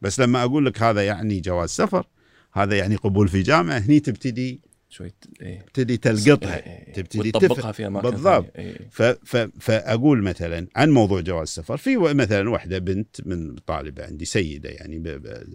بس 0.00 0.20
لما 0.20 0.44
أقول 0.44 0.66
لك 0.66 0.82
هذا 0.82 1.06
يعني 1.06 1.40
جواز 1.40 1.70
سفر 1.70 2.06
هذا 2.52 2.78
يعني 2.78 2.96
قبول 2.96 3.28
في 3.28 3.42
جامعة 3.42 3.78
هني 3.78 4.00
تبتدي 4.00 4.60
شوي 4.88 5.12
إيه. 5.42 5.60
تبتدي 5.60 5.96
تلقطها 5.96 6.56
إيه، 6.56 6.86
إيه. 6.86 6.92
تبتدي 6.92 7.28
وتطبقها 7.28 7.56
تفهم 7.56 7.72
في 7.72 7.86
اماكن 7.86 8.10
بالضبط. 8.10 8.46
إيه. 8.58 8.88
ف 8.90 9.02
ف 9.02 9.36
فأقول 9.60 10.22
مثلا 10.22 10.66
عن 10.76 10.90
موضوع 10.90 11.20
جواز 11.20 11.48
السفر. 11.48 11.76
في 11.76 11.96
مثلا 11.96 12.50
واحدة 12.50 12.78
بنت 12.78 13.16
من 13.26 13.56
طالبة 13.56 14.04
عندي 14.04 14.24
سيدة 14.24 14.70
يعني 14.70 14.98
ب 14.98 15.08
ب 15.08 15.46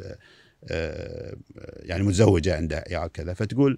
آه، 0.67 1.35
يعني 1.79 2.03
متزوجة 2.03 2.55
عندها 2.57 2.83
عيال 2.87 3.11
كذا 3.11 3.33
فتقول 3.33 3.77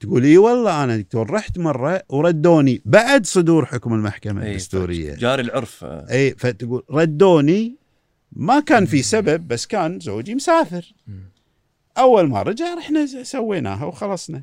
تقول 0.00 0.24
إي 0.24 0.38
والله 0.38 0.84
أنا 0.84 0.96
دكتور 0.96 1.30
رحت 1.30 1.58
مرة 1.58 2.02
وردوني 2.08 2.82
بعد 2.84 3.26
صدور 3.26 3.66
حكم 3.66 3.94
المحكمة 3.94 4.42
إيه، 4.42 4.50
الدستورية. 4.50 5.14
جاري 5.14 5.42
العرف 5.42 5.84
آه، 5.84 6.06
إي 6.10 6.30
فتقول 6.30 6.82
ردوني. 6.90 7.76
ما 8.32 8.60
كان 8.60 8.86
في 8.86 9.02
سبب 9.02 9.48
بس 9.48 9.66
كان 9.66 10.00
زوجي 10.00 10.34
مسافر. 10.34 10.94
أول 11.98 12.28
ما 12.28 12.42
رجع 12.42 12.74
رحنا 12.74 13.06
سويناها 13.22 13.84
وخلصنا. 13.84 14.42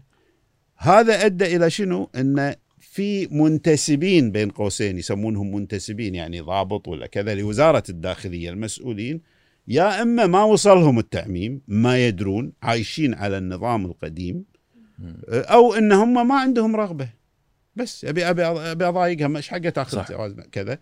هذا 0.83 1.25
أدى 1.25 1.55
إلى 1.55 1.69
شنو؟ 1.69 2.09
إن 2.15 2.55
في 2.79 3.27
منتسبين 3.27 4.31
بين 4.31 4.49
قوسين 4.49 4.97
يسمونهم 4.97 5.55
منتسبين 5.55 6.15
يعني 6.15 6.41
ضابط 6.41 6.87
ولا 6.87 7.07
كذا 7.07 7.35
لوزارة 7.35 7.83
الداخلية 7.89 8.49
المسؤولين. 8.49 9.21
يا 9.67 10.01
إما 10.01 10.27
ما 10.27 10.43
وصلهم 10.43 10.99
التعميم 10.99 11.61
ما 11.67 12.07
يدرون 12.07 12.53
عايشين 12.63 13.13
على 13.13 13.37
النظام 13.37 13.85
القديم 13.85 14.45
أو 15.29 15.73
إن 15.73 15.91
هم 15.91 16.27
ما 16.27 16.35
عندهم 16.39 16.75
رغبة. 16.75 17.09
بس 17.75 18.05
ابي 18.05 18.29
ابي 18.29 18.43
أبي 18.45 18.85
اضايقها 18.85 19.27
مش 19.27 19.49
حقه 19.49 19.69
تأخذ 19.69 20.41
كذا. 20.51 20.77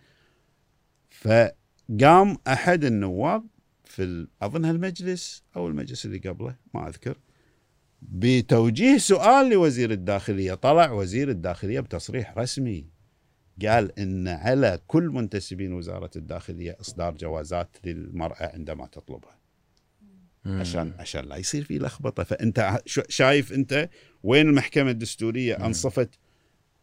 فقام 1.09 2.37
أحد 2.47 2.83
النواب 2.83 3.43
في 3.83 4.03
ال- 4.03 4.27
أظنها 4.41 4.71
المجلس 4.71 5.43
أو 5.55 5.67
المجلس 5.67 6.05
اللي 6.05 6.17
قبله 6.17 6.55
ما 6.73 6.87
أذكر. 6.87 7.17
بتوجيه 8.01 8.97
سؤال 8.97 9.49
لوزير 9.49 9.91
الداخلية. 9.91 10.53
طلع 10.53 10.91
وزير 10.91 11.29
الداخلية 11.29 11.79
بتصريح 11.79 12.37
رسمي. 12.37 12.85
قال 13.65 13.99
إن 13.99 14.27
على 14.27 14.79
كل 14.87 15.03
منتسبين 15.03 15.73
وزارة 15.73 16.11
الداخلية 16.15 16.77
إصدار 16.81 17.13
جوازات 17.13 17.77
للمرأة 17.83 18.51
عندما 18.53 18.87
تطلبها. 18.87 19.39
عشان 20.45 20.93
عشان 20.99 21.25
لا 21.25 21.35
يصير 21.35 21.63
في 21.63 21.79
لخبطة. 21.79 22.23
فأنت 22.23 22.81
شايف 22.85 23.53
أنت 23.53 23.89
وين 24.23 24.49
المحكمة 24.49 24.91
الدستورية 24.91 25.65
أنصفت 25.65 26.09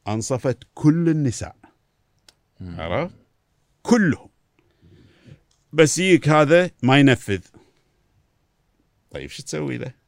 أنصفت 0.09 0.59
كل 0.75 1.09
النساء؟ 1.09 1.57
عرفت؟ 2.61 3.17
كلهم. 3.83 4.29
بس 5.73 5.99
يجيك 5.99 6.29
هذا 6.29 6.71
ما 6.83 6.99
ينفذ. 6.99 7.41
طيب 9.11 9.31
شو 9.31 9.43
تسوي 9.43 9.79
له؟ 9.79 10.06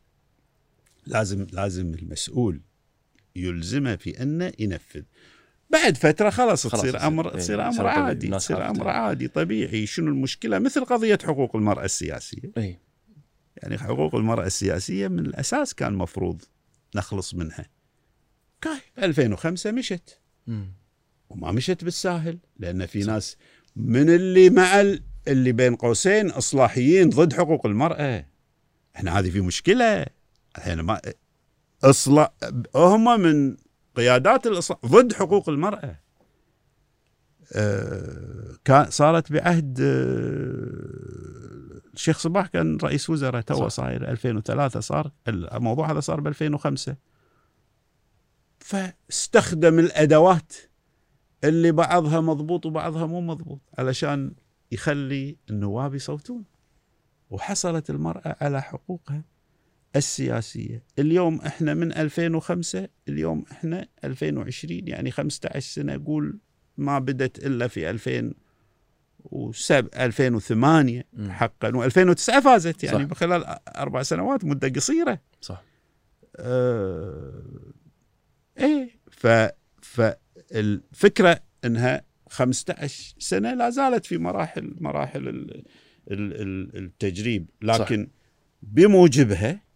لازم 1.09 1.47
لازم 1.53 1.95
المسؤول 1.95 2.61
يلزمه 3.37 3.97
في 3.97 4.23
أنه 4.23 4.53
ينفذ. 4.59 5.03
بعد 5.71 5.97
فترة 5.97 6.31
خلاص 6.31 6.67
خلاص 6.67 6.83
تصير 6.83 7.07
أمر 7.07 7.29
إيه، 7.35 7.39
تصير 7.39 7.69
أمر. 7.69 7.87
عادي 7.87 8.29
تصير. 8.29 8.71
أمر 8.71 8.89
عادي 8.89 9.29
طبيعي. 9.29 9.87
شنو 9.87 10.09
المشكلة؟ 10.09 10.59
مثل 10.59 10.85
قضية 10.85 11.19
حقوق 11.25 11.57
المرأة 11.57 11.85
السياسية. 11.85 12.53
اي 12.59 12.79
يعني 13.57 13.79
حقوق 13.79 14.15
المرأة 14.15 14.47
السياسية 14.47 15.09
من 15.09 15.19
الأساس 15.19 15.75
كان 15.75 15.93
مفروض 15.93 16.43
نخلص 16.95 17.35
منها. 17.35 17.67
كاي 18.61 18.81
2005 18.99 19.71
مشت. 19.71 20.19
مم. 20.47 20.73
وما 21.31 21.53
مشت 21.53 21.85
بالساهل 21.85 22.39
لأن 22.59 22.87
في 22.87 22.99
ناس 22.99 23.37
من 23.77 24.11
اللي 24.11 24.51
مع 24.51 24.81
ال- 24.81 25.03
اللي 25.29 25.53
بين 25.53 25.77
قوسين 25.77 26.31
إصلاحيين 26.31 27.09
ضد 27.11 27.33
حقوق 27.33 27.67
المرأة. 27.67 28.27
إحنا 28.97 29.19
هذه 29.19 29.31
في 29.31 29.41
مشكلة. 29.41 30.07
الحين 30.59 30.81
ما 30.81 31.01
إصلاح 31.85 32.31
هم 32.75 33.21
من 33.21 33.57
قيادات 33.97 34.47
الإصلاح 34.47 34.79
ضد 34.87 35.13
حقوق 35.13 35.49
المرأة. 35.49 36.01
آه، 37.53 38.55
كان 38.65 38.91
صارت 38.91 39.33
بعهد 39.33 39.79
آه، 39.81 41.09
الشيخ 41.95 42.19
صباح 42.19 42.47
كان 42.47 42.77
رئيس 42.77 43.11
وزراء 43.11 43.41
تو. 43.41 43.69
صاير 43.69 44.11
2003 44.11 44.81
صار 44.81 45.11
الموضوع 45.29 45.91
هذا 45.91 46.01
صار 46.01 46.21
ب 46.21 46.27
2005 46.27 46.97
فاستخدم 48.59 49.79
الأدوات 49.79 50.53
اللي 51.45 51.73
بعضها 51.73 52.21
مضبوط 52.21 52.67
وبعضها 52.67 53.07
مو 53.07 53.21
مضبوط 53.21 53.61
علشان 53.79 54.33
يخلي 54.73 55.37
النواب 55.51 55.95
يصوتون. 55.95 56.45
وحصلت 57.31 57.91
المرأة 57.91 58.37
على 58.41 58.63
حقوقها. 58.63 59.23
السياسية 59.97 60.83
اليوم 60.99 61.41
إحنا 61.41 61.75
من 61.75 61.93
2005 61.93 62.89
اليوم 63.09 63.45
إحنا 63.53 63.89
2020 64.05 64.89
يعني 64.89 65.11
15 65.11 65.59
سنة 65.61 66.03
قول 66.07 66.39
ما 66.77 66.99
بدت 66.99 67.47
إلا 67.47 67.69
في 67.69 67.91
2007 67.91 69.91
2008 70.07 71.05
مم. 71.13 71.31
حقا 71.31 71.71
و2009 71.89 72.41
فازت 72.41 72.85
يعني 72.85 73.09
صح. 73.09 73.15
خلال 73.15 73.45
أربع 73.77 74.03
سنوات 74.03 74.45
مدة 74.45 74.69
قصيرة 74.69 75.21
صح 75.41 75.63
آه 76.37 77.43
إيه 78.59 78.91
ف 79.11 79.27
فالفكرة 79.83 81.41
إنها 81.65 82.03
15 82.31 83.15
سنة 83.19 83.55
لا 83.55 83.71
زالت 83.71 84.07
في 84.07 84.19
مراحل 84.19 84.75
مراحل 84.81 85.29
ال- 85.29 85.65
ال- 86.11 86.41
ال- 86.43 86.77
التجريب 86.77 87.47
لكن 87.63 88.09
بموجبها 88.63 89.68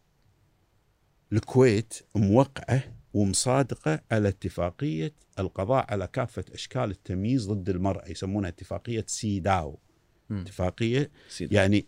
الكويت 1.33 1.95
موقعة 2.15 2.83
ومصادقة 3.15 4.01
على 4.13 4.29
اتفاقية 4.29 5.13
القضاء 5.39 5.87
على 5.89 6.07
كافة 6.07 6.45
أشكال 6.55 6.91
التمييز 6.91 7.47
ضد 7.47 7.69
المرأة 7.69 8.09
يسمونها 8.09 8.49
اتفاقية 8.49 9.05
سيداو 9.07 9.79
مم. 10.31 10.41
اتفاقية 10.41 11.11
سيدي. 11.29 11.55
يعني 11.55 11.87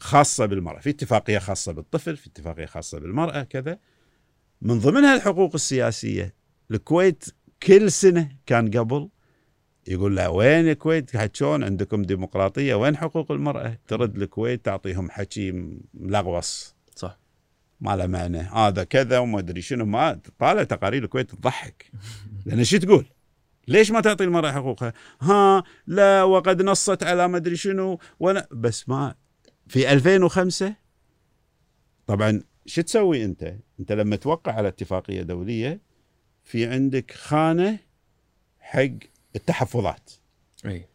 خاصة 0.00 0.46
بالمرأة 0.46 0.80
في 0.80 0.90
اتفاقية 0.90 1.38
خاصة 1.38 1.72
بالطفل 1.72 2.16
في 2.16 2.26
اتفاقية 2.26 2.66
خاصة 2.66 2.98
بالمرأة 2.98 3.42
كذا. 3.42 3.78
من 4.62 4.78
ضمنها 4.78 5.14
الحقوق 5.14 5.54
السياسية. 5.54 6.34
الكويت 6.70 7.24
كل 7.62 7.92
سنة 7.92 8.36
كان 8.46 8.70
قبل 8.70 9.08
يقول 9.88 10.16
له 10.16 10.30
وين 10.30 10.68
الكويت؟ 10.68 11.34
شلون 11.36 11.64
عندكم 11.64 12.02
ديمقراطية؟ 12.02 12.74
وين 12.74 12.96
حقوق 12.96 13.32
المرأة؟ 13.32 13.78
ترد 13.86 14.16
الكويت 14.16 14.64
تعطيهم 14.64 15.10
حكي 15.10 15.78
ملغوص 15.94 16.75
ما 17.80 17.96
له 17.96 18.06
معنى. 18.06 18.38
هذا 18.38 18.84
كذا 18.84 19.18
وما 19.18 19.38
أدري 19.38 19.62
شنو. 19.62 19.84
ما 19.84 20.20
طالع 20.38 20.62
تقارير 20.62 21.04
الكويت 21.04 21.30
تضحك. 21.30 21.90
لأن 22.46 22.64
شو 22.64 22.76
تقول؟ 22.76 23.06
ليش 23.68 23.90
ما 23.90 24.00
تعطي 24.00 24.24
المرأة 24.24 24.52
حقوقها؟ 24.52 24.92
ها 25.20 25.64
لا 25.86 26.22
وقد 26.22 26.62
نصت 26.62 27.02
على 27.02 27.28
ما 27.28 27.36
أدري 27.36 27.56
شنو 27.56 27.98
وأنا 28.20 28.46
بس 28.50 28.88
ما 28.88 29.14
في 29.66 29.92
2005 29.92 30.74
طبعا 32.06 32.42
شو 32.66 32.82
تسوي 32.82 33.24
أنت؟ 33.24 33.54
أنت 33.80 33.92
لما 33.92 34.16
توقع 34.16 34.52
على 34.52 34.68
اتفاقية 34.68 35.22
دولية 35.22 35.80
في 36.44 36.66
عندك 36.66 37.10
خانة 37.10 37.78
حق 38.60 38.90
التحفظات. 39.36 40.10
إي. 40.66 40.88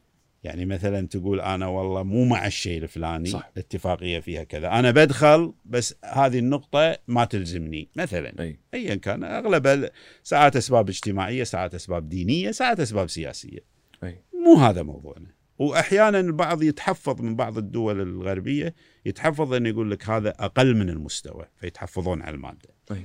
يعني 0.44 0.66
مثلا 0.66 1.08
تقول 1.08 1.42
أنا 1.42 1.68
والله 1.68 2.04
مو 2.04 2.26
مع 2.26 2.48
الشيء 2.48 2.84
الفلاني 2.84 3.30
صح. 3.30 3.52
الاتفاقيه 3.54 4.20
فيها 4.20 4.44
كذا. 4.44 4.80
أنا 4.80 4.92
بدخل 4.92 5.54
بس 5.66 5.96
هذه 6.06 6.40
النقطة 6.40 6.98
ما 7.08 7.26
تلزمني. 7.26 7.90
مثلا 7.96 8.34
أي. 8.40 8.60
ايا 8.74 8.96
كان 8.96 9.24
أغلب 9.24 9.90
ساعات 10.24 10.56
أسباب 10.56 10.90
اجتماعية 10.90 11.44
ساعات 11.44 11.76
أسباب 11.76 12.10
دينية 12.10 12.52
ساعات 12.52 12.80
أسباب 12.80 13.10
سياسية. 13.10 13.60
أي. 14.04 14.24
مو 14.46 14.56
هذا 14.56 14.84
موضوعنا. 14.84 15.28
واحيانا 15.60 16.20
البعض 16.20 16.64
يتحفظ 16.64 17.22
من 17.22 17.36
بعض 17.36 17.58
الدول 17.58 18.02
الغربية 18.02 18.76
يتحفظ 19.06 19.54
انه 19.54 19.70
يقول 19.70 19.92
لك 19.92 20.10
هذا 20.10 20.30
أقل 20.30 20.76
من 20.76 20.90
المستوى 20.90 21.48
فيتحفظون 21.56 22.22
على 22.22 22.36
المادة. 22.36 22.70
أي. 22.92 23.02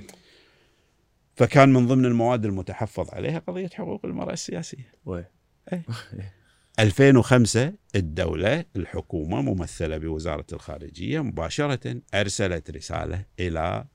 فكان 1.35 1.73
من 1.73 1.87
ضمن 1.87 2.05
المواد 2.05 2.45
المتحفظ 2.45 3.09
عليها 3.09 3.39
قضية 3.39 3.69
حقوق 3.73 4.05
المرأة 4.05 4.33
السياسية. 4.33 4.93
وي. 5.05 5.25
2005 6.79 7.73
الدولة 7.95 8.65
الحكومة 8.75 9.41
ممثلة 9.41 9.97
بوزارة 9.97 10.45
الخارجية 10.53 11.23
مباشرة 11.23 12.01
أرسلت 12.13 12.71
رسالة 12.71 13.25
إلى 13.39 13.85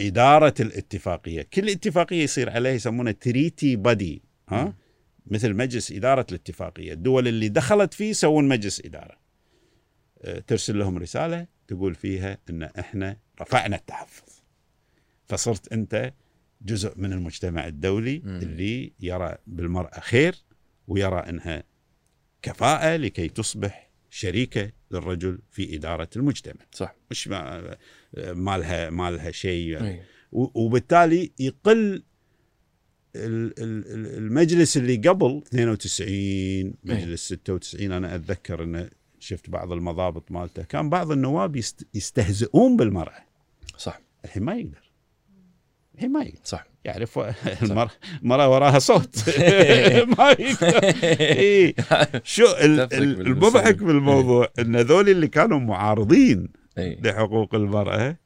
إدارة 0.00 0.54
الاتفاقية. 0.60 1.42
كل 1.42 1.70
اتفاقية 1.70 2.22
يصير 2.22 2.50
عليها 2.50 2.72
يسمونها 2.72 3.12
تريتي 3.12 3.76
بادي 3.76 4.22
ها؟ 4.48 4.74
مثل 5.26 5.54
مجلس 5.54 5.92
إدارة 5.92 6.26
الاتفاقية. 6.30 6.92
الدول 6.92 7.28
اللي 7.28 7.48
دخلت 7.48 7.94
فيه 7.94 8.10
يسوون 8.10 8.48
مجلس 8.48 8.82
إدارة. 8.84 9.18
أه، 10.22 10.38
ترسل 10.38 10.78
لهم 10.78 10.98
رسالة 10.98 11.46
تقول 11.68 11.94
فيها 11.94 12.38
أن 12.50 12.62
إحنا 12.62 13.16
رفعنا 13.40 13.76
التحفظ. 13.76 14.32
فصرت 15.26 15.72
أنت 15.72 16.12
جزء 16.62 16.92
من 16.96 17.12
المجتمع 17.12 17.66
الدولي. 17.66 18.22
اللي 18.42 18.92
يرى 19.00 19.36
بالمرأة 19.46 20.00
خير 20.00 20.34
ويرى 20.88 21.18
أنها 21.18 21.62
كفاءة 22.42 22.96
لكي 22.96 23.28
تصبح 23.28 23.90
شريكة 24.10 24.70
للرجل 24.90 25.38
في 25.50 25.76
إدارة 25.76 26.08
المجتمع. 26.16 26.60
صح. 26.72 26.94
مش 27.10 27.28
ما 27.28 27.76
ما 28.16 28.58
لها 28.58 28.90
ما 28.90 29.10
لها 29.10 29.30
شيء. 29.30 29.78
وبالتالي 30.32 31.32
يقل 31.38 32.02
ال- 33.16 33.62
ال- 33.62 33.86
ال- 33.94 34.16
المجلس 34.18 34.76
اللي 34.76 34.96
قبل 34.96 35.42
92 35.46 36.74
مجلس 36.84 37.28
96 37.32 37.92
أنا 37.92 38.14
أتذكر 38.14 38.62
إنه 38.64 38.90
شفت 39.20 39.50
بعض 39.50 39.72
المضابط 39.72 40.30
مالته 40.32 40.62
كان 40.62 40.90
بعض 40.90 41.10
النواب 41.12 41.56
يست- 41.56 41.86
يستهزئون 41.94 42.76
بالمرأة. 42.76 43.24
صح. 43.78 44.00
الحين 44.24 44.42
ما 44.42 44.54
يقدر. 44.54 44.83
الحين 45.94 46.12
ما 46.12 46.22
يقدر 46.22 46.38
صح. 46.44 46.66
يعرف 46.84 47.18
المرأة 47.62 47.90
المرأة 48.22 48.48
وراها 48.50 48.78
صوت. 48.78 49.28
ما 50.18 50.30
يقدر 50.38 50.84
إيه. 51.04 51.74
شو 52.24 52.44
المضحك. 52.62 53.76
بالموضوع 53.76 54.48
إن 54.58 54.76
ذول 54.76 55.08
اللي 55.08 55.28
كانوا 55.28 55.58
معارضين 55.58 56.48
اي 56.78 56.98
لحقوق 57.02 57.54
المرأة 57.54 58.16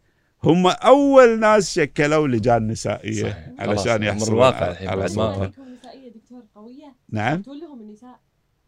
هم 0.45 0.67
أول 0.67 1.41
ناس 1.41 1.75
شكلوا 1.75 2.29
لجان 2.29 2.67
نسائية 2.67 3.23
صحيح. 3.23 3.49
علشان 3.59 4.03
يحصلوا 4.03 4.45
على, 4.47 4.71
الحين 4.71 4.89
على 4.89 5.01
بعد 5.01 5.11
ما- 5.17 5.35
صوتها 5.35 5.51
نسائيه 5.81 6.09
دكتور 6.15 6.43
قوية؟ 6.55 6.95
نعم. 7.11 7.43
تقول 7.43 7.61
لهم 7.61 7.81
النساء. 7.81 8.21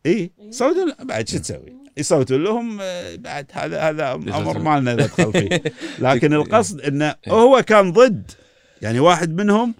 إي. 0.07 0.13
إيه. 0.13 0.51
صوتوا 0.51 1.05
بعد 1.05 1.29
شو 1.29 1.39
تسوي؟ 1.39 1.77
يصوتوا 1.97 2.39
لهم 2.39 2.79
آه، 2.81 3.17
بعد 3.17 3.47
هذا 3.53 3.81
هذا 3.81 4.13
أمر. 4.13 4.59
ما 4.59 4.81
لنا 4.81 4.95
ندخل 4.95 5.33
فيه 5.33 5.63
لكن 6.09 6.33
القصد 6.33 6.81
إنه 6.81 7.15
إيه. 7.27 7.33
هو 7.33 7.63
كان 7.63 7.93
ضد. 7.93 8.31
يعني 8.83 9.01
واحد 9.01 9.41
منهم 9.41 9.75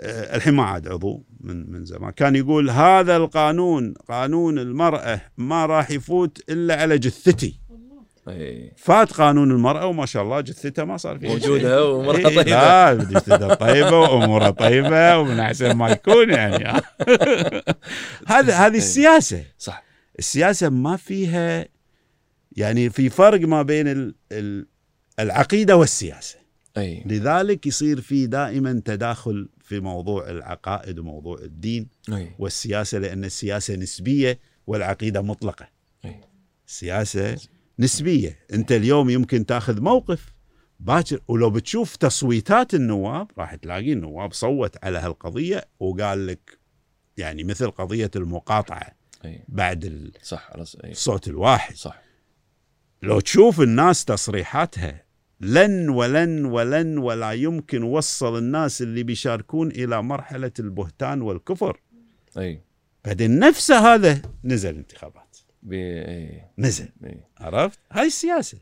آه، 0.00 0.36
الحين 0.36 0.54
ما 0.54 0.62
عاد 0.62 0.88
عضو 0.88 1.22
من 1.40 1.72
من 1.72 1.84
زمان. 1.84 2.10
كان 2.10 2.36
يقول 2.36 2.70
هذا 2.70 3.16
القانون 3.16 3.94
قانون 4.08 4.58
المرأة 4.58 5.20
ما 5.38 5.66
راح 5.66 5.90
يفوت 5.90 6.50
إلا 6.50 6.80
على 6.80 6.98
جثتي. 6.98 7.60
اي 8.28 8.72
فات 8.76 9.12
قانون 9.12 9.50
المرأة 9.50 9.86
وما 9.86 10.06
شاء 10.06 10.22
الله 10.22 10.40
جثتها 10.40 10.84
ما 10.84 10.96
صار 10.96 11.18
فيها. 11.18 11.30
موجودة 11.30 11.84
ومرأة 11.84 12.16
إيه، 12.16 12.24
طيبة. 12.24 12.42
لا 12.42 12.94
جثتها 12.94 13.54
طيبة 13.54 13.98
وأمورها 13.98 14.50
طيبة 14.50 15.18
ومن 15.18 15.40
أحسن 15.40 15.72
ما 15.72 15.90
يكون 15.90 16.30
يعني. 16.30 16.64
هذا 18.26 18.54
هذه 18.54 18.76
السياسة. 18.76 19.44
صح. 19.58 19.84
السياسة 20.18 20.68
ما 20.68 20.96
فيها 20.96 21.66
يعني 22.56 22.90
في 22.90 23.08
فرق 23.08 23.40
ما 23.40 23.62
بين 23.62 23.88
ال 23.88 24.14
ال 24.32 24.66
أي. 26.76 27.02
لذلك 27.06 27.66
يصير 27.66 28.00
في 28.00 28.26
دائما 28.26 28.82
تداخل 28.84 29.48
في 29.60 29.80
موضوع 29.80 30.30
العقائد 30.30 30.98
وموضوع 30.98 31.38
الدين 31.38 31.88
أي. 32.12 32.30
والسياسة 32.38 32.98
لأن 32.98 33.24
السياسة 33.24 33.74
نسبية 33.76 34.38
والعقيدة 34.66 35.22
مطلقة. 35.22 35.68
أي. 36.04 36.20
السياسة 36.68 37.36
نسبية. 37.78 38.38
أنت 38.52 38.72
اليوم 38.72 39.10
يمكن 39.10 39.46
تأخذ 39.46 39.80
موقف 39.80 40.32
باكر 40.80 41.20
ولو 41.28 41.50
بتشوف 41.50 41.96
تصويتات 41.96 42.74
النواب 42.74 43.30
راح 43.38 43.54
تلاقي 43.54 43.92
النواب 43.92 44.32
صوت 44.32 44.84
على 44.84 44.98
هالقضية 44.98 45.64
وقال 45.80 46.26
لك 46.26 46.58
يعني 47.16 47.44
مثل 47.44 47.70
قضية 47.70 48.10
المقاطعة 48.16 48.92
أي. 49.24 49.44
بعد 49.48 49.84
ال- 49.84 50.12
صح 50.22 50.50
الصوت 50.84 51.28
الواحد. 51.28 51.74
صح. 51.74 52.02
لو 53.02 53.20
تشوف 53.20 53.60
الناس 53.60 54.04
تصريحاتها 54.04 55.04
لن 55.40 55.88
ولن 55.88 56.44
ولن 56.44 56.98
ولا 56.98 57.32
يمكن 57.32 57.82
وصل 57.82 58.38
الناس 58.38 58.82
اللي 58.82 59.02
بيشاركون 59.02 59.70
إلى 59.70 60.02
مرحلة 60.02 60.52
البهتان 60.58 61.22
والكفر. 61.22 61.80
أي. 62.38 62.60
بعدين 63.04 63.38
نفسه 63.38 63.94
هذا 63.94 64.22
نزل 64.44 64.76
انتخابات. 64.76 65.36
بي 65.62 66.42
نزل. 66.58 66.88
إي. 67.04 67.20
عرفت؟ 67.38 67.78
هاي 67.92 68.06
السياسة. 68.06 68.58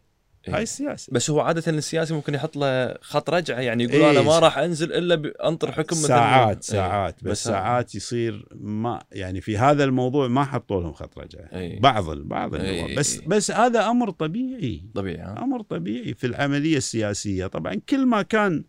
هاي 0.54 0.62
السياسة 0.62 1.12
بس 1.12 1.30
هو 1.30 1.40
عادة 1.40 1.72
السياسي 1.72 2.14
ممكن 2.14 2.34
يحط 2.34 2.56
له 2.56 2.94
خط 3.00 3.30
رجعه 3.30 3.60
يعني 3.60 3.84
يقول 3.84 4.02
إيه. 4.02 4.10
أنا 4.10 4.22
ما 4.22 4.38
راح 4.38 4.58
أنزل 4.58 4.92
إلا 4.92 5.14
بأنطر 5.14 5.72
حكم 5.72 5.96
مثلا 5.96 6.08
ساعات 6.08 6.56
إيه. 6.56 6.60
ساعات 6.76 7.24
بس 7.24 7.30
بس 7.30 7.44
ساعات 7.44 7.94
يصير 7.94 8.48
ما 8.54 9.02
يعني 9.12 9.40
في 9.40 9.58
هذا 9.58 9.84
الموضوع 9.84 10.28
ما 10.28 10.44
حطوا 10.44 10.80
لهم 10.82 10.92
خط 10.92 11.18
رجعه 11.18 11.48
إيه. 11.52 11.80
بعض 11.80 12.08
ال- 12.08 12.24
بعض 12.24 12.54
إيه. 12.54 12.96
بس 12.96 13.16
بس 13.16 13.50
هذا 13.50 13.86
أمر 13.90 14.10
طبيعي 14.10 14.82
طبيعي 14.94 15.22
أمر 15.22 15.62
طبيعي 15.62 16.14
في 16.14 16.26
العملية 16.26 16.76
السياسية 16.76 17.46
طبعا 17.46 17.74
كل 17.88 18.06
ما 18.06 18.22
كان 18.22 18.64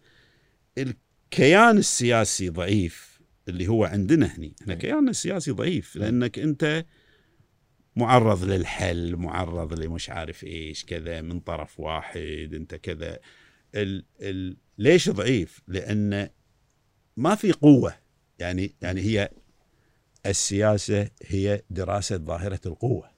الكيان 0.78 1.78
السياسي 1.78 2.50
ضعيف 2.50 3.20
اللي 3.48 3.68
هو 3.68 3.86
عندنا 3.86 4.26
هني 4.26 4.54
إحنا 4.62 4.74
إيه. 4.74 4.80
كياننا 4.80 5.12
السياسي 5.12 5.52
ضعيف 5.52 5.96
لأنك 5.96 6.40
أنت 6.40 6.86
معرض 8.00 8.44
للحل 8.44 9.16
معرض 9.16 9.80
لمش 9.80 10.10
عارف 10.10 10.44
إيش 10.44 10.86
كذا 10.86 11.22
من 11.22 11.40
طرف 11.40 11.80
واحد 11.80 12.50
أنت 12.54 12.76
كذا. 12.76 13.20
ال 13.76 14.06
ال 14.22 14.58
ليش 14.78 15.10
ضعيف؟ 15.10 15.62
لأن 15.68 16.30
ما 17.18 17.36
في 17.36 17.52
قوة. 17.52 17.94
يعني 18.40 18.76
يعني 18.82 19.02
هي 19.02 19.30
السياسة 20.26 21.10
هي 21.26 21.62
دراسة 21.70 22.18
ظاهرة 22.18 22.60
القوة. 22.66 23.10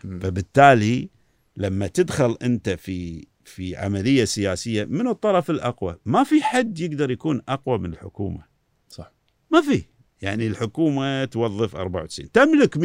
فبالتالي 0.00 1.10
لما 1.56 1.86
تدخل 1.86 2.36
أنت 2.42 2.70
في 2.70 3.26
في 3.44 3.76
عملية 3.76 4.24
سياسية 4.24 4.84
من 4.84 5.08
الطرف 5.08 5.50
الأقوى 5.50 5.96
ما 6.04 6.24
في 6.24 6.42
حد 6.42 6.80
يقدر 6.80 7.10
يكون 7.10 7.42
أقوى 7.48 7.78
من 7.78 7.92
الحكومة. 7.92 8.44
صح. 8.88 9.12
ما 9.50 9.60
في. 9.60 9.84
يعني 10.22 10.46
الحكومة 10.46 11.24
توظف 11.24 11.76
94 11.76 12.32
تملك 12.32 12.74
100% 12.78 12.80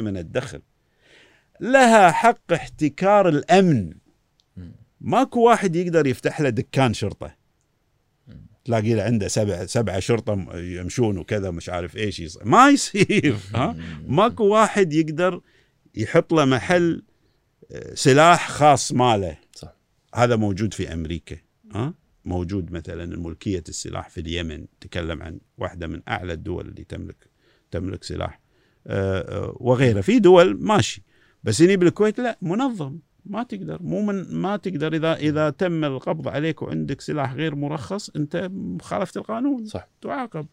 من 0.00 0.16
الدخل. 0.16 0.62
لها 1.60 2.10
حق 2.10 2.52
احتكار 2.52 3.28
الأمن. 3.28 3.92
مم. 4.56 4.72
ماكو 5.00 5.40
واحد 5.40 5.76
يقدر 5.76 6.06
يفتح 6.06 6.40
له 6.40 6.48
دكان 6.48 6.94
شرطة. 6.94 7.42
تلاقي 8.64 8.94
له 8.94 9.02
عنده 9.02 9.28
سبع 9.28 9.66
سبعة 9.66 10.00
شرطة 10.00 10.46
يمشون 10.54 11.18
وكذا 11.18 11.50
مش 11.50 11.68
عارف 11.68 11.96
إيش 11.96 12.20
يصير 12.20 12.44
ما 12.44 12.68
يصير 12.68 13.36
ها؟ 13.54 13.76
ماكو 14.06 14.44
واحد 14.44 14.92
يقدر 14.92 15.40
يحط 15.94 16.32
له 16.32 16.44
محل 16.44 17.02
آه، 17.72 17.94
سلاح 17.94 18.48
خاص 18.50 18.92
ماله. 18.92 19.36
صح. 19.54 19.76
هذا 20.14 20.36
موجود 20.36 20.74
في 20.74 20.92
أمريكا 20.92 21.36
ها؟ 21.74 21.94
موجود 22.24 22.72
مثلا 22.72 23.18
ملكية 23.18 23.64
السلاح 23.68 24.08
في 24.08 24.20
اليمن 24.20 24.66
تكلم 24.80 25.22
عن 25.22 25.40
واحدة 25.58 25.86
من 25.86 26.02
أعلى 26.08 26.32
الدول 26.32 26.68
اللي 26.68 26.84
تملك 26.84 27.30
تملك 27.70 28.04
سلاح. 28.04 28.40
آه، 28.86 29.20
آه، 29.20 29.56
وغيره 29.60 30.00
في 30.00 30.18
دول 30.18 30.56
ماشي. 30.60 31.02
بس 31.44 31.62
هني 31.62 31.76
بالكويت 31.76 32.20
لا 32.20 32.38
منظم. 32.42 32.98
ما 33.26 33.42
تقدر. 33.42 33.82
مو 33.82 34.02
من 34.02 34.34
ما 34.34 34.56
تقدر. 34.56 34.94
إذا 34.94 35.14
إذا 35.14 35.50
تم 35.50 35.84
القبض 35.84 36.28
عليك 36.28 36.62
وعندك 36.62 37.00
سلاح 37.00 37.34
غير 37.34 37.54
مرخص 37.54 38.10
أنت 38.10 38.50
خالفت 38.82 39.16
القانون. 39.16 39.64
صح. 39.66 39.88
تعاقب. 40.00 40.46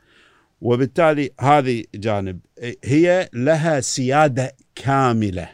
وبالتالي 0.61 1.29
هذه 1.39 1.83
جانب 1.95 2.39
هي 2.83 3.29
لها 3.33 3.79
سيادة 3.79 4.55
كاملة 4.75 5.49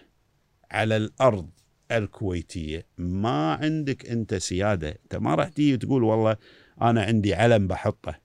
على 0.71 0.97
الأرض. 0.97 1.49
الكويتية. 1.91 2.85
ما 2.97 3.53
عندك 3.53 4.09
أنت 4.09 4.35
سيادة. 4.35 4.89
أنت 4.89 5.15
ما 5.15 5.35
راح 5.35 5.47
تيجي 5.47 5.77
تقول 5.77 6.03
والله 6.03 6.37
أنا 6.81 7.03
عندي 7.03 7.33
علم 7.33 7.67
بحطه. 7.67 8.15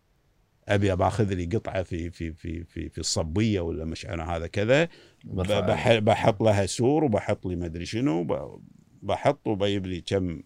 أبي 0.68 0.96
باخذ 0.96 1.34
لي 1.34 1.44
قطعة 1.44 1.82
في 1.82 2.11
في 2.11 2.32
في 2.32 2.64
في 2.64 2.88
في 2.88 2.98
الصبية 2.98 3.61
ولا 3.61 3.84
مش 3.84 4.06
أنا 4.06 4.36
هذا 4.36 4.46
كذا. 4.46 4.88
بحط 6.00 6.42
لها 6.42 6.66
سور 6.66 7.04
وبحط 7.04 7.46
لي 7.46 7.56
مدري 7.56 7.86
شنو. 7.86 8.26
بحط 9.02 9.46
وبجيب 9.46 9.86
لي 9.86 10.00
كم 10.00 10.42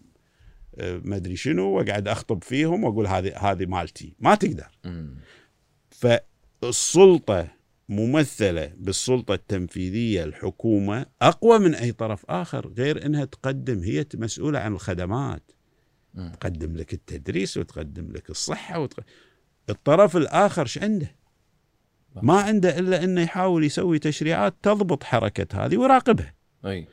آه، 0.77 1.01
مدري 1.03 1.35
شنو 1.35 1.69
وأقعد 1.69 2.07
أخطب 2.07 2.43
فيهم 2.43 2.83
وأقول 2.83 3.07
هذه 3.07 3.37
هذه 3.37 3.65
مالتي. 3.65 4.15
ما 4.19 4.35
تقدر. 4.35 4.67
فالسلطة 5.89 7.47
ممثلة 7.89 8.71
بالسلطة 8.77 9.33
التنفيذية 9.33 10.23
الحكومة 10.23 11.05
أقوى 11.21 11.59
من 11.59 11.75
أي 11.75 11.91
طرف 11.91 12.25
آخر 12.29 12.67
غير 12.67 13.05
إنها 13.05 13.25
تقدم 13.25 13.79
هي 13.79 14.05
مسؤولة 14.15 14.59
عن 14.59 14.73
الخدمات. 14.73 15.51
تقدم 16.33 16.75
لك 16.77 16.93
التدريس 16.93 17.57
وتقدم 17.57 18.11
لك 18.11 18.29
الصحة 18.29 18.79
وتق... 18.79 19.03
الطرف 19.69 20.17
الآخر 20.17 20.65
ش 20.65 20.77
عنده؟ 20.77 21.15
ما 22.21 22.41
عنده 22.41 22.79
إلا 22.79 23.03
إنه 23.03 23.21
يحاول 23.21 23.63
يسوي 23.63 23.99
تشريعات 23.99 24.55
تضبط 24.61 25.03
حركة 25.03 25.65
هذه 25.65 25.77
ويراقبها 25.77 26.33
أي. 26.65 26.87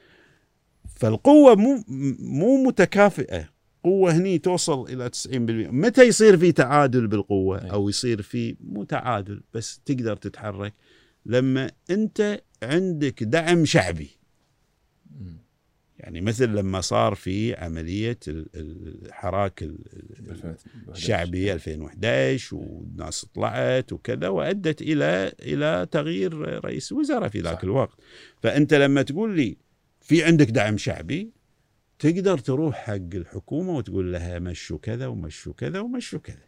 فالقوة 0.97 1.55
مو 1.55 1.85
مو 2.19 2.65
متكافئة. 2.65 3.52
قوة 3.85 4.17
هني 4.17 4.39
توصل 4.39 4.89
إلى 4.89 5.09
90% 5.11 5.29
متى 5.73 6.03
يصير 6.03 6.37
في 6.37 6.53
تعادل 6.53 7.07
بالقوة 7.07 7.65
أي. 7.65 7.71
أو 7.71 7.89
يصير 7.89 8.23
في 8.23 8.57
مو 8.61 8.85
تعادل 8.85 9.41
بس 9.55 9.81
تقدر 9.85 10.17
تتحرك 10.17 10.75
لما 11.27 11.71
أنت 11.91 12.43
عندك 12.63 13.23
دعم 13.23 13.65
شعبي. 13.65 14.11
يعني 15.99 16.21
مثل 16.21 16.49
لما 16.49 16.81
صار 16.81 17.15
في 17.15 17.55
ال- 18.29 18.47
الحراك 19.07 19.63
ال- 19.63 19.79
ال- 19.93 20.31
2011. 20.31 20.93
الشعبي 20.93 21.53
2011 21.53 22.57
والناس 22.57 23.27
طلعت 23.35 23.93
وكذا 23.93 24.29
وأدت 24.29 24.83
إلى 24.83 25.33
إلى 25.41 25.87
تغيير 25.91 26.35
رئيس 26.65 26.93
وزراء 26.93 27.29
في 27.29 27.41
ذاك. 27.41 27.65
الوقت 27.65 27.99
فأنت 28.43 28.75
لما 28.75 29.03
تقول 29.03 29.37
لي 29.37 29.57
في 30.01 30.25
عندك 30.25 30.51
دعم 30.51 30.77
شعبي 30.77 31.31
تقدر 32.03 32.39
تروح 32.39 32.77
حق 32.77 33.15
الحكومة 33.15 33.77
وتقول 33.77 34.13
لها 34.13 34.39
مشوا 34.39 34.79
كذا 34.79 35.07
ومشوا 35.07 35.53
كذا 35.53 35.81
ومشوا 35.81 36.19
كذا. 36.19 36.47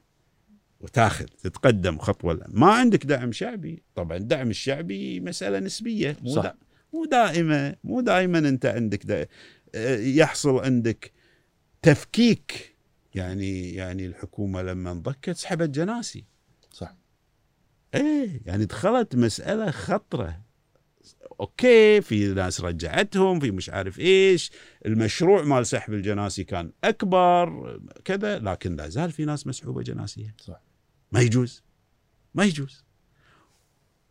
وتاخذ 0.80 1.24
تتقدم 1.24 1.98
خطوة. 1.98 2.44
ما 2.48 2.72
عندك 2.72 3.06
دعم 3.06 3.32
شعبي. 3.32 3.82
طبعا 3.94 4.16
الدعم 4.16 4.50
الشعبي 4.50 5.20
مسألة 5.20 5.58
نسبية. 5.58 6.16
مو 6.22 6.34
صح. 6.34 6.42
دا 6.42 6.54
مو 6.92 7.04
دائمه 7.04 7.76
مو 7.84 8.00
دائما 8.00 8.38
أنت 8.38 8.66
عندك 8.66 9.06
دا 9.06 9.26
يحصل 10.00 10.58
عندك 10.58 11.12
تفكيك. 11.82 12.76
يعني 13.14 13.74
يعني 13.74 14.06
الحكومة 14.06 14.62
لما 14.62 14.92
انضكت 14.92 15.36
سحبت 15.36 15.70
جناسي. 15.70 16.24
صح. 16.70 16.96
إيه 17.94 18.40
يعني 18.46 18.64
دخلت 18.64 19.16
مسألة 19.16 19.70
خطرة. 19.70 20.43
أوكي 21.40 22.00
في 22.00 22.26
ناس 22.26 22.60
رجعتهم 22.60 23.40
في 23.40 23.50
مش 23.50 23.70
عارف 23.70 23.98
إيش. 23.98 24.52
المشروع 24.86 25.42
مال 25.42 25.66
سحب 25.66 25.92
الجناسي 25.92 26.44
كان 26.44 26.72
أكبر 26.84 27.80
كذا 28.04 28.38
لكن 28.38 28.76
لا 28.76 28.88
زال 28.88 29.12
في 29.12 29.24
ناس 29.24 29.46
مسحوبة 29.46 29.82
جناسيه 29.82 30.34
صح. 30.38 30.60
ما 31.12 31.20
يجوز. 31.20 31.62
ما 32.34 32.44
يجوز. 32.44 32.84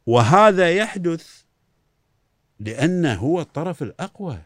وهذا 0.06 0.72
يحدث 0.72 1.42
لأنه 2.60 3.14
هو 3.14 3.42
الطرف 3.42 3.84
الأقوى. 3.84 4.42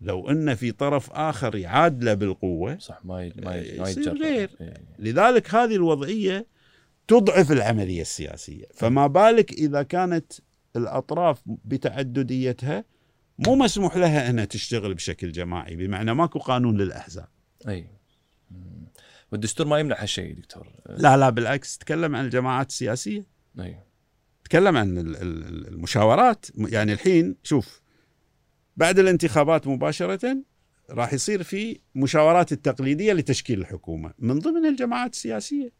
لو 0.00 0.30
ان 0.30 0.54
في 0.54 0.72
طرف 0.72 1.10
آخر 1.12 1.56
يعادله 1.56 2.14
بالقوة 2.14 2.78
صح 2.78 3.00
ما 3.04 3.24
ي... 3.24 3.32
ما 3.36 3.56
ي... 3.56 3.78
ما 3.78 3.88
يصير 3.88 4.22
غير. 4.22 4.50
إيه. 4.60 4.74
لذلك 4.98 5.54
هذه 5.54 5.74
الوضعية 5.74 6.46
تضعف 7.08 7.52
العملية 7.52 8.00
السياسية. 8.00 8.64
فما 8.74 9.06
بالك 9.06 9.52
إذا 9.52 9.82
كانت 9.82 10.32
الأطراف 10.76 11.42
بتعدديتها 11.46 12.84
مو 13.38 13.54
مسموح 13.54 13.96
لها 13.96 14.30
أنها 14.30 14.44
تشتغل 14.44 14.94
بشكل 14.94 15.32
جماعي 15.32 15.76
بمعنى 15.76 16.14
ماكو 16.14 16.38
قانون 16.38 16.76
للأحزاب. 16.76 17.28
أي. 17.68 17.86
والدستور 19.32 19.66
ما 19.66 19.78
يمنع 19.78 20.02
هالشيء 20.02 20.34
دكتور. 20.36 20.68
لا 20.88 21.16
لا 21.16 21.30
بالعكس 21.30 21.78
تكلم 21.78 22.16
عن 22.16 22.24
الجماعات 22.24 22.68
السياسية. 22.68 23.26
أي. 23.60 23.78
تكلم 24.44 24.76
عن 24.76 24.98
ال- 24.98 25.16
ال- 25.16 25.68
المشاورات. 25.68 26.46
يعني 26.58 26.92
الحين 26.92 27.36
شوف 27.42 27.80
بعد 28.76 28.98
الانتخابات 28.98 29.66
مباشرة 29.66 30.36
راح 30.90 31.12
يصير 31.12 31.42
في 31.42 31.80
مشاورات 31.94 32.52
التقليدية 32.52 33.12
لتشكيل 33.12 33.60
الحكومة 33.60 34.14
من 34.18 34.38
ضمن 34.38 34.66
الجماعات 34.66 35.12
السياسية. 35.12 35.72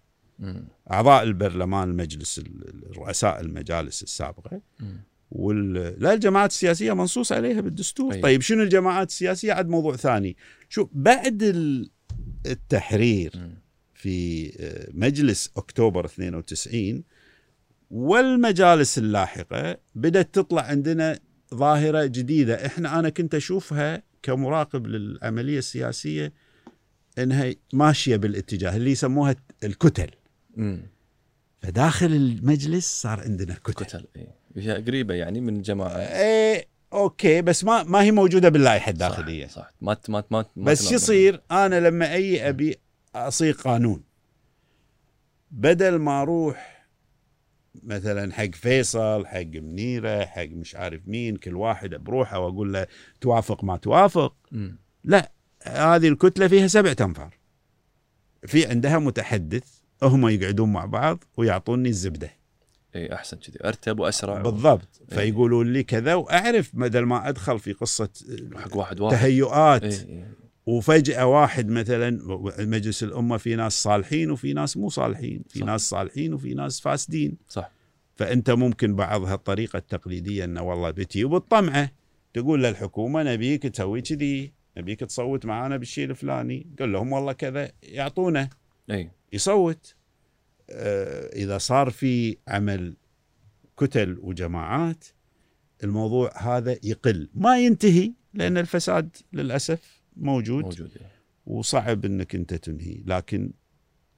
أعضاء 0.91 1.23
البرلمان 1.23 1.91
المجلس 1.91 2.39
ال- 2.39 2.97
رؤساء 2.97 3.41
المجالس 3.41 4.03
السابقة. 4.03 4.61
وال... 5.31 5.73
لا 6.03 6.13
الجماعات 6.15 6.51
السياسية 6.51 6.93
منصوص 6.93 7.33
عليها 7.33 7.61
بالدستور 7.61 8.13
أي. 8.15 8.21
طيب 8.21 8.41
شنو 8.41 8.63
الجماعات 8.63 9.09
السياسية 9.09 9.53
عاد 9.53 9.69
موضوع 9.69 9.97
ثاني 9.97 10.37
شوف 10.69 10.89
بعد 10.93 11.43
ال- 11.43 11.91
التحرير 12.47 13.33
مم. 13.35 13.55
في 13.95 14.47
آه، 14.61 14.89
مجلس 14.95 15.51
أكتوبر 15.57 16.05
92 16.05 17.03
والمجالس 17.91 18.99
اللاحقة 18.99 19.77
بدأت 19.95 20.35
تطلع 20.35 20.63
عندنا 20.63 21.19
ظاهرة 21.55 22.05
جديدة 22.05 22.67
إحنا 22.67 22.99
أنا 22.99 23.09
كنت 23.09 23.35
أشوفها 23.35 24.03
كمراقب 24.23 24.87
للعملية 24.87 25.59
السياسية 25.59 26.33
إنها 27.19 27.55
ماشية 27.73 28.17
بالاتجاه 28.17 28.77
اللي 28.77 28.91
يسموها 28.91 29.37
الكتل 29.65 30.11
مم. 30.57 30.83
فداخل 31.61 32.07
المجلس 32.07 33.03
صار 33.03 33.21
عندنا 33.21 33.55
كتل 33.55 33.73
كتل 33.85 34.07
اي 34.17 34.29
هي 34.57 34.83
قريبة 34.83 35.15
يعني 35.15 35.41
من 35.41 35.63
جماعة 35.63 35.97
إيه 35.97 36.67
أوكي 36.93 37.43
بس 37.43 37.65
ما 37.65 37.83
ما 37.83 38.03
هي 38.03 38.11
موجودة 38.13 38.49
باللائحة 38.49 38.91
الداخلية 38.91 39.47
صح, 39.47 39.53
صح. 39.55 39.71
ما 39.81 39.97
ما 40.09 40.25
ما 40.31 40.45
بس 40.57 40.79
تنظم. 40.79 40.95
يصير 40.95 41.43
أنا 41.51 41.81
لما 41.89 42.13
أي 42.13 42.49
أبي 42.49 42.77
أصيغ 43.15 43.55
قانون 43.55 44.03
بدل 45.51 45.97
ما 45.97 46.23
أروح 46.23 46.87
مثلا 47.83 48.33
حق 48.35 48.51
فيصل 48.55 49.27
حق 49.27 49.41
منيرة 49.41 50.25
حق 50.25 50.45
مش 50.45 50.75
عارف 50.77 51.01
مين 51.09 51.37
كل 51.37 51.57
واحد 51.57 51.91
بروحه 51.95 52.39
وأقول 52.39 52.73
له 52.73 52.87
توافق 53.21 53.65
ما 53.65 53.77
توافق 53.77 54.37
مم. 54.53 54.79
لا 55.05 55.33
هذه 55.63 56.09
الكتلة 56.09 56.49
فيها 56.49 56.67
سبع 56.67 56.93
تنفار 56.93 57.35
في 58.47 58.67
عندها 58.67 58.99
متحدث 58.99 59.76
هم 60.03 60.29
يقعدون 60.29 60.73
مع 60.73 60.85
بعض 60.85 61.25
ويعطوني 61.37 61.89
الزبدة. 61.89 62.31
إي 62.97 63.15
أحسن 63.15 63.37
كذي. 63.37 63.59
أرتب 63.65 63.99
وأسرع. 64.01 64.43
بالضبط. 64.43 64.89
إيه. 65.13 65.19
فيقولون 65.19 65.73
لي 65.73 65.83
كذا 65.83 66.15
وأعرف 66.15 66.77
بدل 66.77 67.01
ما 67.01 67.29
أدخل 67.29 67.59
في 67.59 67.73
قصة 67.73 68.09
حق 68.55 68.77
واحد 68.77 69.01
واحد. 69.01 69.17
تهيؤات. 69.17 69.85
إي 69.85 69.91
إي. 69.91 70.25
وفجأة 70.67 71.27
واحد 71.27 71.69
مثلا 71.69 72.19
مجلس 72.59 73.03
الأمة 73.03 73.37
في 73.37 73.57
ناس 73.57 73.83
صالحين 73.83 74.31
وفي 74.31 74.53
ناس 74.53 74.77
مو 74.77 74.89
صالحين 74.89 75.43
في 75.49 75.59
صح. 75.59 75.67
ناس 75.67 75.89
صالحين 75.89 76.35
وفي 76.35 76.55
ناس 76.55 76.81
فاسدين. 76.81 77.37
صح. 77.49 77.71
فأنت 78.17 78.51
ممكن 78.51 78.97
بعض 78.97 79.23
هالطريقة 79.23 79.77
التقليدية 79.77 80.45
أنه 80.45 80.63
والله 80.63 80.91
بتي 80.91 81.25
وبالطمعة 81.25 81.91
تقول 82.35 82.63
للحكومة 82.63 83.23
نبيك 83.23 83.63
تسوي 83.63 84.01
كذي 84.01 84.53
نبيك 84.77 85.01
تصوت 85.01 85.47
معانا 85.47 85.77
بالشيء 85.77 86.05
الفلاني. 86.11 86.67
قل 86.79 86.93
لهم 86.93 87.13
والله 87.13 87.33
كذا 87.33 87.73
يعطونه 87.83 88.49
إي. 88.91 89.11
يصوت. 89.37 89.95
آه، 90.71 91.27
إذا 91.37 91.59
صار 91.59 91.91
في 91.91 92.37
عمل 92.49 92.97
كتل 93.77 94.19
وجماعات 94.21 95.05
الموضوع 95.85 96.43
هذا 96.43 96.79
يقل. 96.83 97.29
ما 97.35 97.59
ينتهي 97.59 98.13
لأن 98.35 98.59
الفساد 98.59 99.17
للأسف 99.33 100.03
موجود, 100.17 100.65
موجود. 100.65 100.81
موجود 100.81 101.03
إي. 101.03 101.07
وصعب 101.47 102.05
إنك 102.05 102.35
أنت 102.35 102.55
تنهي 102.55 103.03
لكن 103.07 103.53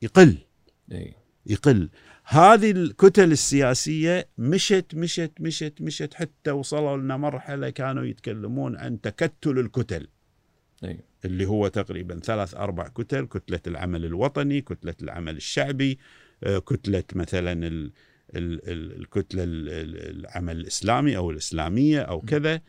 يقل. 0.03 0.39
اي 0.93 1.15
يقل. 1.47 1.91
هذه 2.25 2.71
الكتل 2.71 3.33
السياسية 3.33 4.29
مشت 4.39 4.95
مشت 4.95 5.33
مشت 5.41 5.75
مشت 5.81 6.15
حتى 6.15 6.51
وصلوا 6.51 6.97
لنا 6.97 7.17
مرحلة 7.17 7.71
كانوا 7.71 8.05
يتكلمون 8.05 8.77
عن 8.77 9.01
تكتل 9.01 9.59
الكتل. 9.59 10.09
اي 10.85 11.01
اللي 11.25 11.47
هو 11.47 11.69
تقريبا 11.69 12.21
ثلاث 12.21 12.55
أربع 12.55 12.89
كتل 12.89 13.27
كتلة 13.27 13.61
العمل 13.67 14.05
الوطني 14.05 14.61
كتلة 14.61 14.95
العمل 15.03 15.37
الشعبي 15.37 15.99
آه، 16.45 16.59
كتلة 16.59 17.05
مثلا 17.15 17.53
ال 17.53 17.93
ال- 18.37 18.69
ال- 18.69 19.01
الكتلة 19.01 19.43
ال- 19.45 19.69
ال- 19.69 20.19
العمل 20.27 20.57
الإسلامي 20.57 21.17
أو 21.17 21.31
الإسلامية 21.31 22.01
أو 22.01 22.21
كذا. 22.21 22.61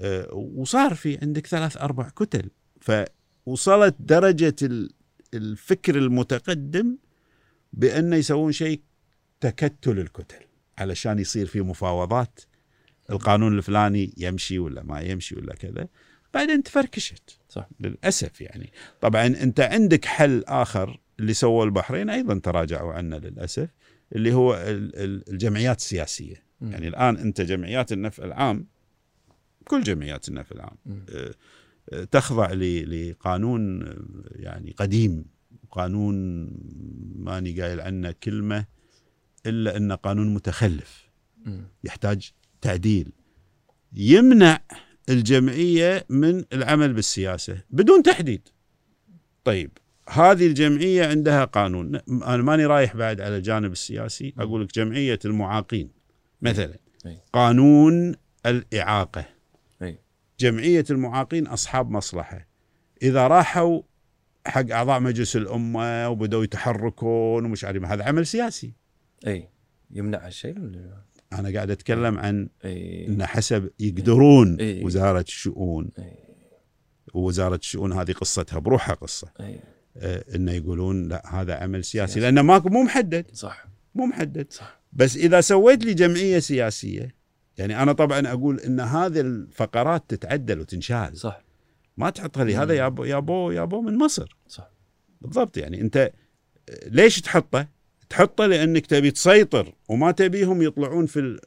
آه، 0.00 0.34
وصار 0.34 0.94
في 0.94 1.18
عندك 1.22 1.46
ثلاث 1.46 1.76
أربع 1.76 2.08
كتل. 2.08 2.50
فوصلت 2.80 3.96
درجة 4.00 4.56
ال- 4.62 4.90
الفكر 5.34 5.98
المتقدم 5.98 6.96
بانه 7.72 8.16
يسوون 8.16 8.52
شيء 8.52 8.80
تكتل 9.40 9.98
الكتل 9.98 10.44
علشان 10.78 11.18
يصير 11.18 11.46
في 11.46 11.60
مفاوضات. 11.60 12.40
القانون 13.10 13.58
الفلاني 13.58 14.14
يمشي 14.16 14.58
ولا 14.58 14.82
ما 14.82 15.00
يمشي 15.00 15.34
ولا 15.34 15.54
كذا. 15.54 15.88
بعدين 16.34 16.62
تفركشت 16.62 17.38
صح. 17.48 17.68
للأسف 17.80 18.40
يعني 18.40 18.72
طبعا 19.00 19.26
أنت 19.26 19.60
عندك 19.60 20.04
حل 20.04 20.44
آخر 20.44 21.00
اللي 21.20 21.34
سووا 21.34 21.64
البحرين 21.64 22.10
أيضا 22.10 22.38
تراجعوا 22.38 22.92
عنه 22.92 23.18
للأسف 23.18 23.68
اللي 24.14 24.32
هو 24.34 24.54
ال- 24.54 24.96
ال- 24.96 25.30
الجمعيات 25.30 25.78
السياسية 25.78 26.42
مم. 26.60 26.72
يعني 26.72 26.88
الآن 26.88 27.16
أنت 27.16 27.40
جمعيات 27.40 27.92
النفع 27.92 28.24
العام 28.24 28.66
كل 29.68 29.82
جمعيات 29.82 30.28
النفع 30.28 30.56
العام 30.56 30.76
مم. 30.86 31.06
آه، 31.10 31.34
آه، 31.92 32.04
تخضع 32.04 32.52
لقانون 32.52 33.82
آه، 33.82 33.96
يعني 34.36 34.70
قديم 34.76 35.24
قانون 35.70 36.14
ماني 37.16 37.60
قايل 37.60 37.80
عنه 37.80 38.12
كلمة 38.12 38.64
إلا 39.46 39.76
أنه 39.76 39.94
قانون 39.94 40.34
متخلف. 40.34 41.10
يحتاج 41.84 42.32
تعديل 42.60 43.12
يمنع 43.92 44.60
الجمعية 45.08 46.04
من 46.08 46.44
العمل 46.52 46.92
بالسياسة 46.92 47.62
بدون 47.70 48.02
تحديد. 48.02 48.48
طيب 49.44 49.70
هذه 50.08 50.46
الجمعية 50.46 51.06
عندها 51.06 51.44
قانون. 51.44 52.00
أنا 52.08 52.42
ماني 52.42 52.66
رايح 52.66 52.96
بعد 52.96 53.20
على 53.20 53.36
الجانب 53.36 53.72
السياسي 53.72 54.34
أقول 54.38 54.62
لك 54.64 54.74
جمعية 54.74 55.18
المعاقين 55.24 55.90
مثلا. 56.42 56.76
قانون 57.32 58.14
الإعاقة. 58.46 59.24
جمعية 60.40 60.84
المعاقين 60.90 61.46
أصحاب 61.46 61.90
مصلحة. 61.90 62.46
إذا 63.02 63.26
راحوا 63.26 63.82
حق 64.46 64.70
أعضاء 64.70 65.00
مجلس 65.00 65.36
الأمة 65.36 66.08
وبدأوا 66.08 66.44
يتحركون 66.44 67.44
ومش 67.44 67.64
عارف 67.64 67.84
هذا 67.84 68.04
عمل 68.04 68.26
سياسي. 68.26 68.72
أي. 69.26 69.48
يمنع 69.90 70.26
هالشيء 70.26 70.58
ولا 70.58 71.02
أنا 71.32 71.52
قاعد 71.52 71.70
أتكلم 71.70 72.18
عن 72.18 72.48
اي 72.64 73.06
إن 73.08 73.26
حسب 73.26 73.70
يقدرون 73.80 74.60
إيه. 74.60 74.84
وزارة 74.84 75.20
الشؤون. 75.20 75.90
ووزاره 77.14 77.56
الشؤون 77.56 77.92
هذه 77.92 78.12
قصتها 78.12 78.58
بروحها 78.58 78.94
قصة. 78.94 79.32
آه، 79.96 80.24
إنه 80.34 80.52
يقولون 80.52 81.08
لا 81.08 81.40
هذا 81.40 81.54
عمل 81.54 81.84
سياسي 81.84 82.12
سياسي. 82.12 82.20
لأنه 82.20 82.42
ماكو 82.42 82.68
مو 82.68 82.82
محدد. 82.82 83.26
صح. 83.32 83.66
مو 83.94 84.06
محدد. 84.06 84.52
صح. 84.52 84.80
بس 84.92 85.16
إذا 85.16 85.40
سويت 85.40 85.84
لي 85.84 85.94
جمعية 85.94 86.38
سياسية 86.38 87.14
يعني 87.58 87.82
أنا 87.82 87.92
طبعا 87.92 88.32
أقول 88.32 88.60
إن 88.60 88.80
هذه 88.80 89.20
الفقرات 89.20 90.04
تتعدل 90.08 90.60
وتنشال. 90.60 91.18
صح. 91.18 91.44
ما 91.96 92.10
تحطها 92.10 92.44
لي 92.44 92.56
هذا 92.56 92.74
يابو 92.74 93.04
يابو 93.04 93.50
يابو 93.50 93.80
من 93.80 93.98
مصر. 93.98 94.36
صح. 94.48 94.70
بالضبط 95.20 95.56
يعني 95.56 95.80
أنت 95.80 96.12
ليش 96.86 97.20
تحطه؟ 97.20 97.68
تحطه 98.12 98.46
لأنك 98.46 98.86
تبي 98.86 99.10
تسيطر 99.10 99.72
وما 99.88 100.10
تبيهم 100.10 100.62
يطلعون 100.62 101.06
في 101.06 101.20
ال... 101.20 101.40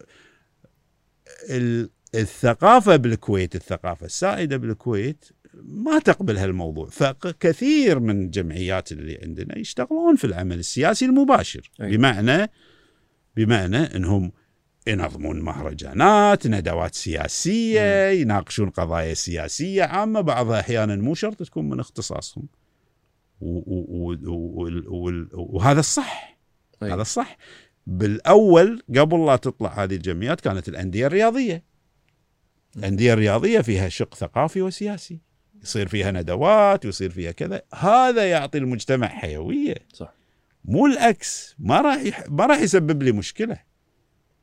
ال... 1.49 1.89
الثقافة 2.15 2.95
بالكويت 2.95 3.55
الثقافة 3.55 4.05
السائدة 4.05 4.57
بالكويت 4.57 5.25
ما 5.63 5.99
تقبل 5.99 6.37
هالموضوع. 6.37 6.89
فكثير 6.89 7.99
من 7.99 8.21
الجمعيات 8.25 8.91
اللي 8.91 9.19
عندنا 9.23 9.57
يشتغلون 9.57 10.15
في 10.15 10.23
العمل 10.27 10.59
السياسي 10.59 11.05
المباشر. 11.05 11.71
أي. 11.81 11.97
بمعنى 11.97 12.51
بمعنى 13.35 13.77
إنهم 13.77 14.31
ينظمون 14.87 15.41
مهرجانات 15.41 16.47
ندوات 16.47 16.95
سياسية 16.95 18.09
يناقشون 18.09 18.69
قضايا 18.69 19.13
سياسية 19.13 19.83
عامة 19.83 20.21
بعضها 20.21 20.59
أحيانا 20.59 20.95
مو 20.95 21.13
شرط 21.15 21.43
تكون 21.43 21.69
من 21.69 21.79
اختصاصهم. 21.79 22.47
و- 23.41 23.57
و- 23.57 23.85
و- 23.89 24.15
و- 24.25 25.09
و- 25.09 25.27
وهذا 25.33 25.79
الصح. 25.79 26.34
أي. 26.83 26.93
هذا 26.93 27.01
الصح. 27.01 27.37
بالأول 27.87 28.83
قبل 28.97 29.25
لا 29.25 29.35
تطلع 29.35 29.83
هذه 29.83 29.95
الجمعيات 29.95 30.41
كانت 30.41 30.69
الأندية 30.69 31.07
الرياضية. 31.07 31.63
الأندية 32.77 33.13
الرياضية 33.13 33.61
فيها 33.61 33.89
شق 33.89 34.15
ثقافي 34.15 34.61
وسياسي. 34.61 35.19
يصير 35.63 35.87
فيها 35.87 36.11
ندوات 36.11 36.85
ويصير 36.85 37.09
فيها 37.09 37.31
كذا. 37.31 37.61
هذا 37.73 38.29
يعطي 38.29 38.57
المجتمع 38.57 39.07
حيوية. 39.07 39.75
صح. 39.93 40.13
مو 40.65 40.85
العكس. 40.85 41.55
ما 41.59 41.81
راح 41.81 42.01
يح... 42.01 42.23
ما 42.29 42.45
راح 42.45 42.59
يسبب 42.59 43.03
لي 43.03 43.11
مشكلة. 43.11 43.59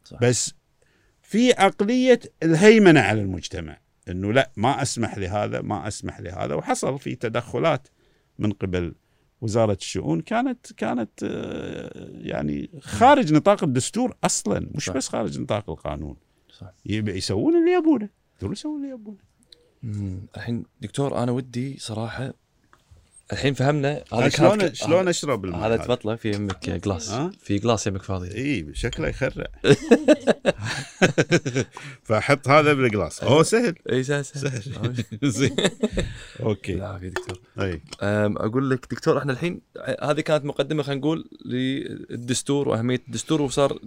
صح. 0.05 0.19
بس 0.23 0.55
في 1.23 1.53
عقلية 1.53 2.21
الهيمنة 2.43 3.01
على 3.01 3.21
المجتمع. 3.21 3.79
إنه 4.09 4.33
لا 4.33 4.51
ما 4.57 4.83
أسمح 4.83 5.19
لهذا 5.19 5.61
ما 5.61 5.89
أسمح 5.89 6.21
لهذا. 6.21 6.55
وحصل 6.55 6.99
في 6.99 7.15
تدخلات 7.15 7.89
من 8.39 8.53
قبل 8.53 8.95
وزارة 9.43 9.79
الشؤون 9.81 10.21
كانت 10.21 10.73
كانت 10.73 11.11
آه، 11.25 12.11
يعني 12.13 12.71
خارج 12.81 13.33
نطاق 13.33 13.65
الدستور 13.65 14.17
أصلا 14.25 14.69
مش 14.75 14.85
صح. 14.85 14.95
بس 14.95 15.09
خارج 15.09 15.41
نطاق 15.41 15.71
القانون 15.71 16.17
صح 16.59 16.73
يسوون 16.87 17.57
اللي 17.57 17.73
يبونه 17.73 18.09
يسوون 18.43 18.85
اللي 18.85 18.95
يبونه. 18.95 19.19
الحين 20.37 20.65
دكتور 20.81 21.23
أنا 21.23 21.33
ودي 21.33 21.79
صراحة 21.79 22.35
الحين 23.33 23.55
فهمنا 23.55 24.05
هذا 24.13 24.29
شلون 24.29 24.75
شلون 24.75 25.09
أشرب 25.09 25.45
الماء 25.45 25.67
هذا؟ 25.67 25.77
تبطله 25.77 26.17
في 26.17 26.31
يمك 26.31 26.71
جلاس 26.71 27.11
ها؟ 27.11 27.31
في 27.41 27.59
جلاس 27.59 27.87
يمك 27.87 28.03
فاضي. 28.03 28.35
إي 28.35 28.67
شكله 28.75 29.09
يخرع. 29.09 29.47
فاحط 32.05 32.49
هذا 32.49 32.73
بالجلاس 32.73 33.23
أوه 33.23 33.43
سهل. 33.43 33.75
إي 33.93 34.03
سهل 34.03 34.25
سهل. 34.25 35.05
زين. 35.23 35.57
okay. 36.41 36.75
العافيه 36.75 37.09
دكتور. 37.09 37.41
إي. 37.61 37.81
أقول 38.03 38.71
لك 38.71 38.87
دكتور 38.91 39.19
إحنا 39.19 39.33
الحين 39.33 39.61
هذه 40.03 40.21
كانت 40.21 40.45
مقدمة 40.45 40.83
خلينا 40.83 41.01
نقول 41.01 41.29
للدستور 41.45 42.69
وأهمية 42.69 43.03
الدستور 43.09 43.43
وصار 43.43 43.79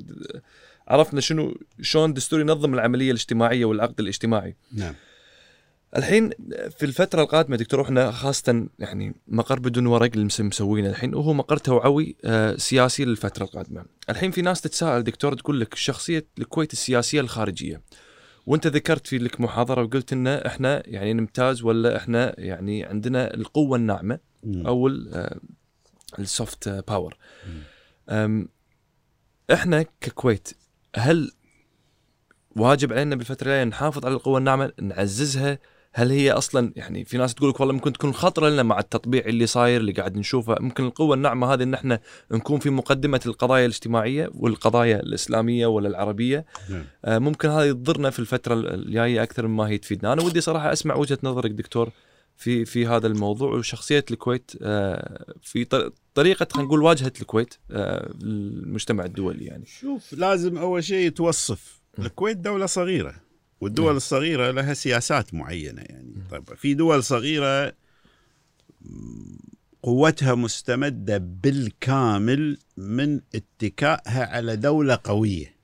عرفنا 0.88 1.22
شنو 1.22 1.58
شلون 1.82 2.10
الدستور 2.10 2.40
ينظم 2.40 2.74
العملية 2.74 3.12
الاجتماعية 3.12 3.66
والعقد 3.66 4.00
الاجتماعي. 4.00 4.56
نعم. 4.74 4.94
الحين 5.98 6.30
في 6.78 6.84
الفترة 6.86 7.22
القادمة 7.24 7.56
دكتور 7.58 7.82
إحنا 7.82 8.12
خاصة 8.12 8.68
يعني 8.80 9.16
مقر 9.28 9.60
بدون 9.60 9.86
ورق 9.86 10.12
اللي 10.14 10.26
مس- 10.26 10.42
مسوينه 10.42 10.90
الحين 10.90 11.16
وهو 11.16 11.34
مقر 11.34 11.58
توعوي 11.58 12.16
آه، 12.26 12.56
سياسي 12.56 13.06
للفترة 13.06 13.44
القادمة. 13.44 13.86
الحين 14.10 14.32
في 14.32 14.42
ناس 14.42 14.62
تتساءل 14.62 15.04
دكتور 15.04 15.34
تقول 15.34 15.60
لك 15.62 15.76
شخصيه 15.76 16.26
الكويت 16.40 16.74
السياسية 16.74 17.20
الخارجية. 17.22 17.82
وانت 18.46 18.68
ذكرت 18.68 19.08
في 19.08 19.18
لك 19.18 19.42
محاضرة 19.42 19.84
وقلت 19.84 20.14
إن 20.14 20.28
إحنا 20.28 20.84
يعني 20.90 21.14
نمتاز 21.14 21.64
ولا 21.64 21.98
إحنا 21.98 22.40
يعني 22.40 22.84
عندنا 22.84 23.34
القوة 23.34 23.78
الناعمة 23.78 24.20
مم. 24.44 24.68
أو 24.68 24.88
ال 26.20 26.30
soft 26.30 26.70
power 26.70 27.18
إحنا 29.54 29.86
ككويت 30.02 30.50
هل 30.96 31.32
واجب 32.56 32.94
علينا 32.94 33.16
بالفترة 33.16 33.46
الجاية 33.48 33.64
نحافظ 33.64 34.06
على 34.06 34.14
القوة 34.16 34.38
الناعمة 34.38 34.72
نعززها 34.82 35.60
هل 35.98 36.12
هي 36.12 36.32
أصلا 36.32 36.74
يعني 36.76 37.06
في 37.06 37.18
ناس 37.18 37.36
تقول 37.36 37.50
لك 37.50 37.60
والله 37.60 37.74
ممكن 37.74 37.94
تكون 37.94 38.14
خطرة 38.14 38.50
لنا 38.50 38.64
مع 38.64 38.80
التطبيع 38.80 39.26
اللي 39.26 39.46
صاير 39.46 39.82
اللي 39.82 39.92
قاعد 39.92 40.18
نشوفه. 40.18 40.56
ممكن 40.60 40.86
القوة 40.86 41.16
الناعمة 41.16 41.54
هذه 41.54 41.64
إن 41.64 41.74
إحنا 41.74 42.00
نكون 42.32 42.60
في 42.60 42.70
مقدمة 42.70 43.22
القضايا 43.26 43.66
الاجتماعية 43.66 44.30
والقضايا 44.34 45.00
الإسلامية 45.00 45.68
ولا 45.68 45.88
العربية. 45.88 46.46
نعم. 46.70 46.84
آه، 47.06 47.20
ممكن 47.20 47.50
هذا 47.50 47.64
يضرنا 47.64 48.10
في 48.10 48.20
الفترة 48.20 48.54
الجاية 48.54 49.24
أكثر 49.24 49.48
مما 49.48 49.68
هي 49.68 49.78
تفيدنا. 49.78 50.14
أنا 50.14 50.24
ودي 50.24 50.42
صراحة 50.42 50.74
أسمع 50.74 50.96
وجهة 50.96 51.18
نظرك 51.24 51.52
دكتور 51.52 51.90
في 52.38 52.66
في 52.66 52.88
هذا 52.88 53.08
الموضوع 53.08 53.54
وشخصية 53.54 54.06
الكويت 54.12 54.52
آه، 54.62 55.34
في 55.42 55.66
طريقة 56.14 56.48
خلينا 56.52 56.68
نقول 56.68 56.82
واجهة 56.82 57.14
الكويت 57.22 57.54
آه، 57.72 58.14
المجتمع 58.24 59.06
الدولي 59.06 59.46
يعني. 59.46 59.66
شوف 59.66 60.14
لازم 60.14 60.58
أول 60.58 60.84
شيء 60.84 61.08
يتوصف 61.08 61.82
الكويت 62.00 62.38
دولة 62.38 62.66
صغيرة. 62.66 63.25
والدول 63.62 63.96
الصغيرة 63.96 64.52
لها 64.52 64.74
سياسات 64.74 65.34
معينة 65.34 65.82
يعني. 65.82 66.14
طيب 66.32 66.54
في 66.54 66.74
دول 66.74 67.04
صغيرة 67.04 67.74
مم، 68.82 69.38
قوتها 69.84 70.36
مستمدة 70.36 71.18
بالكامل 71.18 72.58
من 72.78 73.22
اتكائها 73.36 74.26
على 74.26 74.56
دولة 74.56 75.00
قوية. 75.04 75.56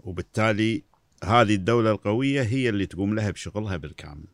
وبالتالي 0.00 0.82
هذه 1.24 1.54
الدولة 1.54 1.90
القوية 1.90 2.42
هي 2.42 2.68
اللي 2.68 2.86
تقوم 2.86 3.14
لها 3.14 3.30
بشغلها 3.30 3.76
بالكامل. 3.76 4.24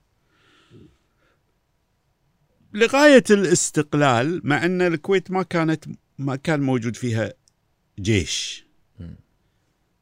لغاية 2.75 3.25
الاستقلال 3.31 4.41
مع 4.45 4.65
أن 4.65 4.83
الكويت 4.83 5.31
ما 5.31 5.43
كانت 5.43 5.85
ما 6.19 6.37
كان 6.37 6.61
موجود 6.61 6.97
فيها 6.97 7.33
جيش. 8.01 8.67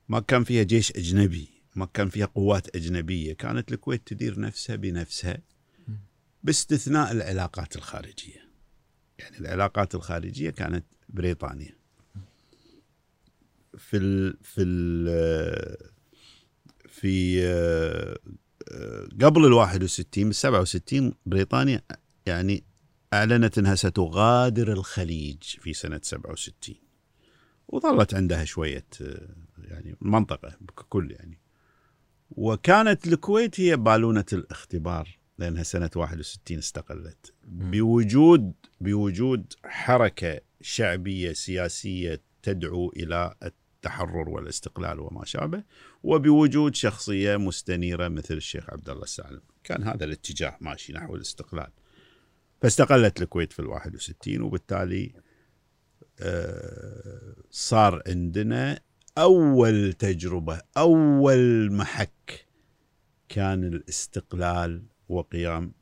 ما 0.09 0.21
كان 0.21 0.45
فيها 0.45 0.63
جيش 0.63 0.93
أجنبي. 0.93 1.49
ما 1.75 1.87
كان 1.87 2.09
فيها 2.09 2.27
قوات 2.27 2.77
أجنبية 2.77 3.33
كانت 3.33 3.73
الكويت 3.73 4.03
تدير 4.07 4.41
نفسها 4.41 4.77
بنفسها 4.77 5.39
باستثناء 6.43 7.13
العلاقات 7.13 7.77
الخارجية. 7.77 8.51
يعني 9.19 9.39
العلاقات 9.39 9.95
الخارجية 9.95 10.51
كانت 10.51 10.85
بريطانيا. 11.09 11.77
في 13.79 13.97
ال 13.97 14.37
في 14.43 14.63
ال 14.63 15.95
في 16.89 17.45
آه، 17.47 18.19
قبل 19.23 19.45
ال 19.47 19.53
61 19.53 20.25
بال 20.25 20.35
67 20.35 21.15
بريطانيا 21.27 21.83
يعني 22.27 22.65
أعلنت 23.13 23.59
إنها 23.59 23.75
ستغادر 23.75 24.73
الخليج 24.73 25.43
في 25.43 25.73
سنة 25.73 26.01
67 26.03 26.77
وظلت 27.69 28.15
عندها 28.15 28.45
شوية 28.45 28.87
آه، 29.03 29.29
يعني 29.59 29.97
المنطقة 30.03 30.59
ككل 30.77 31.11
يعني 31.11 31.39
وكانت 32.37 33.07
الكويت 33.07 33.61
هي 33.61 33.77
بالونة 33.77 34.25
الاختبار 34.33 35.19
لأنها 35.39 35.63
سنة 35.63 35.91
61 35.97 36.59
استقلت. 36.59 37.35
بوجود 37.45 38.53
بوجود 38.81 39.53
حركة 39.65 40.41
شعبية 40.61 41.33
سياسية 41.33 42.23
تدعو 42.43 42.93
إلى 42.97 43.35
التحرر 43.43 44.29
والاستقلال 44.29 45.01
وما 45.01 45.25
شابه 45.25 45.63
وبوجود 46.03 46.75
شخصية 46.75 47.37
مستنيرة 47.37 48.09
مثل 48.09 48.35
الشيخ 48.35 48.71
عبد 48.71 48.89
الله 48.91 49.03
السالم. 49.03 49.43
كان 49.65 49.83
هذا 49.83 50.05
الاتجاه 50.05 50.57
ماشي 50.61 50.93
نحو 50.93 51.17
الاستقلال. 51.17 51.71
فاستقلت 52.63 53.23
الكويت 53.23 53.53
في 53.53 53.61
ال 53.61 53.67
61 53.67 54.41
وبالتالي 54.43 55.13
آه، 56.21 57.35
صار 57.51 58.03
عندنا 58.07 58.81
أول 59.19 59.93
تجربة 59.93 60.61
أول 60.77 61.73
محك 61.73 62.47
كان 63.29 63.65
الاستقلال 63.65 64.83
وقيام 65.09 65.73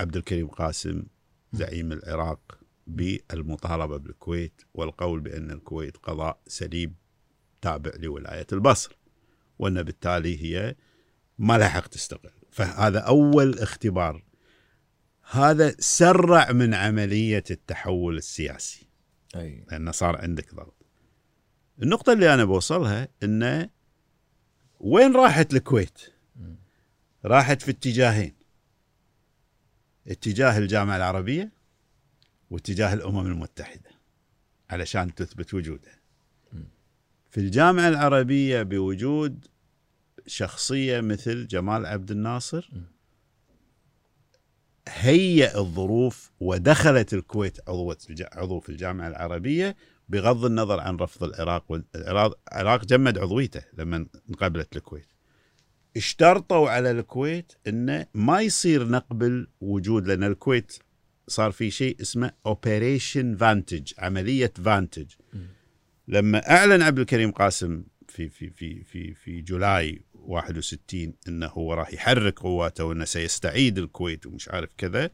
عبد 0.00 0.16
الكريم 0.16 0.46
قاسم 0.46 1.02
زعيم 1.52 1.92
العراق 1.92 2.58
بالمطالبة 2.86 3.96
بالكويت 3.96 4.62
والقول 4.74 5.20
بأن 5.20 5.50
الكويت 5.50 5.96
قضاء 5.96 6.40
سليم 6.46 6.94
تابع 7.62 7.90
لولاية 7.98 8.46
البصر 8.52 8.98
وأن 9.58 9.82
بالتالي 9.82 10.42
هي 10.42 10.76
ما 11.38 11.58
لها 11.58 11.68
حق 11.68 11.86
تستقل. 11.86 12.30
فهذا 12.50 12.98
أول 12.98 13.58
اختبار. 13.58 14.24
هذا 15.30 15.74
سرع 15.78 16.52
من 16.52 16.74
عملية 16.74 17.44
التحول 17.50 18.16
السياسي. 18.16 18.88
أي. 19.36 19.64
لأنه 19.70 19.90
صار 19.90 20.16
عندك 20.16 20.54
ضغط. 20.54 20.83
النقطة 21.82 22.12
اللي 22.12 22.34
أنا 22.34 22.44
بوصلها 22.44 23.08
إنه 23.22 23.68
وين 24.80 25.16
راحت 25.16 25.54
الكويت؟ 25.54 25.98
راحت 27.24 27.62
في 27.62 27.70
اتجاهين. 27.70 28.34
اتجاه 30.08 30.58
الجامعة 30.58 30.96
العربية 30.96 31.52
واتجاه 32.50 32.94
الأمم 32.94 33.26
المتحدة 33.26 33.90
علشان 34.70 35.14
تثبت 35.14 35.54
وجودها. 35.54 35.98
في 37.30 37.40
الجامعة 37.40 37.88
العربية 37.88 38.62
بوجود 38.62 39.46
شخصية 40.26 41.00
مثل 41.00 41.46
جمال 41.46 41.86
عبد 41.86 42.10
الناصر 42.10 42.70
هيئ 44.88 45.58
الظروف 45.58 46.32
ودخلت 46.40 47.14
الكويت 47.14 47.68
الج- 48.10 48.28
عضو 48.32 48.60
في 48.60 48.68
الجامعة 48.68 49.08
العربية 49.08 49.76
بغض 50.08 50.44
النظر 50.44 50.80
عن 50.80 50.96
رفض 50.96 51.24
العراق 51.24 51.64
والعراق 51.68 52.38
العراق 52.52 52.84
جمد 52.84 53.18
عضويته 53.18 53.62
لما 53.78 54.06
انقبلت 54.30 54.76
الكويت. 54.76 55.06
اشترطوا 55.96 56.70
على 56.70 56.90
الكويت 56.90 57.52
إنه 57.66 58.06
ما 58.14 58.40
يصير 58.40 58.88
نقبل 58.88 59.46
وجود 59.60 60.06
لأن 60.06 60.24
الكويت 60.24 60.78
صار 61.28 61.52
في 61.52 61.70
شيء 61.70 62.00
اسمه 62.00 62.32
Operation 62.46 63.36
Vantage 63.36 63.92
عملية 63.98 64.52
Vantage 64.64 65.06
لما 66.08 66.50
أعلن 66.50 66.82
عبد 66.82 66.98
الكريم 66.98 67.30
قاسم 67.30 67.84
في 68.08 68.28
في 68.28 68.50
في 68.50 68.84
في 68.84 69.14
في 69.14 69.40
July 69.40 70.04
61 70.14 71.14
إنه 71.28 71.46
هو 71.46 71.74
راح 71.74 71.92
يحرك 71.94 72.38
قواته 72.38 72.84
وإنه 72.84 73.04
سيستعيد 73.04 73.78
الكويت 73.78 74.26
ومش 74.26 74.48
عارف 74.48 74.70
كذا 74.78 75.10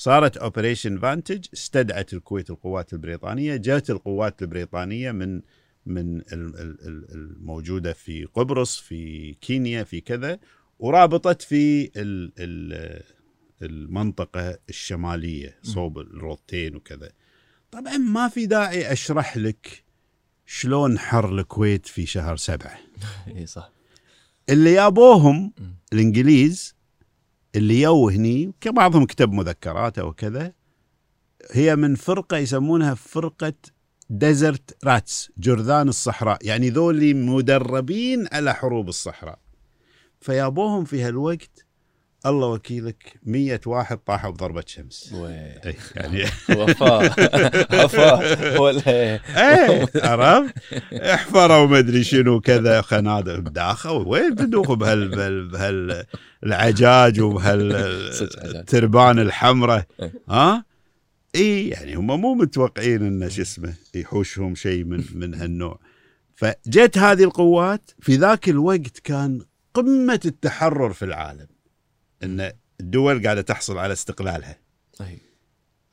صارت 0.00 0.36
Operation 0.36 0.98
Vantage 0.98 1.46
استدعت 1.54 2.12
الكويت 2.12 2.50
القوات 2.50 2.92
البريطانية 2.92 3.56
جاءت 3.56 3.90
القوات 3.90 4.42
البريطانية 4.42 5.12
من 5.12 5.40
من 5.86 6.16
ال- 6.16 6.32
ال- 6.32 6.86
ال- 6.88 7.12
الموجودة 7.12 7.92
في 7.92 8.24
قبرص 8.24 8.78
في 8.80 9.34
كينيا 9.40 9.84
في 9.84 10.00
كذا 10.00 10.38
ورابطت 10.78 11.42
في 11.42 11.90
ال 11.96 12.32
ال 12.38 13.02
المنطقة 13.62 14.58
الشمالية 14.68 15.58
صوب 15.62 15.98
الروضتين 15.98 16.76
وكذا. 16.76 17.10
طبعا 17.70 17.96
ما 17.96 18.28
في 18.28 18.46
داعي 18.46 18.92
أشرح 18.92 19.36
لك 19.36 19.84
شلون 20.46 20.98
حر 20.98 21.38
الكويت 21.38 21.86
في 21.86 22.06
شهر 22.06 22.36
سبعة. 22.36 22.78
اي 23.36 23.46
صح. 23.46 23.70
اللي 24.48 24.72
يابوهم. 24.72 25.52
الإنجليز 25.92 26.74
اللي 27.58 27.80
يو 27.80 28.08
هني 28.08 28.52
بعضهم 28.66 29.06
كتب 29.06 29.32
مذكراته 29.32 30.04
وكذا 30.04 30.52
هي 31.52 31.76
من 31.76 31.94
فرقة 31.94 32.36
يسمونها 32.36 32.94
فرقة 32.94 33.52
Desert 34.10 34.76
Rats 34.84 35.30
جرذان 35.38 35.88
الصحراء 35.88 36.38
يعني 36.42 36.70
ذولي 36.70 37.14
مدربين 37.14 38.26
على 38.32 38.54
حروب 38.54 38.88
الصحراء. 38.88 39.38
فيابوهم 40.20 40.84
في 40.84 41.02
هالوقت 41.02 41.66
الله 42.26 42.46
وكيلك 42.46 43.20
مية 43.22 43.60
واحد 43.66 43.98
طاحوا 43.98 44.30
بضربة 44.30 44.64
شمس. 44.66 45.14
أي 45.14 45.76
يعني 45.96 46.24
وفاء 46.50 47.04
وفاء 47.84 48.60
ولا 48.60 48.88
إيه 48.88 49.22
عرفت؟ 49.94 50.54
احفروا 50.92 51.66
ما 51.66 51.78
أدري 51.78 52.04
شنو 52.04 52.40
كذا 52.40 52.80
خنادق 52.80 53.38
داخل 53.38 54.04
وين 54.06 54.34
بدوخ 54.34 54.72
بهال 54.72 55.08
بهال, 55.48 56.04
العجاج. 56.44 57.20
وبهالتربان 57.20 59.18
الحمراء؟ 59.26 59.86
ها؟ 60.28 60.64
اي 61.34 61.68
يعني 61.68 61.94
هم 61.94 62.20
مو 62.20 62.34
متوقعين 62.34 63.22
إن 63.22 63.30
شو 63.30 63.42
اسمه 63.42 63.74
يحوشهم 63.94 64.54
شيء 64.54 64.84
من 64.84 65.04
من 65.14 65.34
هالنوع. 65.34 65.78
فجت 66.34 66.98
هذه 66.98 67.24
القوات 67.24 67.90
في 68.00 68.16
ذاك 68.16 68.48
الوقت 68.48 68.98
كان 69.04 69.40
قمة 69.74 70.20
التحرر 70.24 70.92
في 70.92 71.04
العالم. 71.04 71.57
إن 72.22 72.52
الدول 72.80 73.22
قاعدة 73.22 73.40
تحصل 73.40 73.78
على 73.78 73.92
استقلالها. 73.92 74.58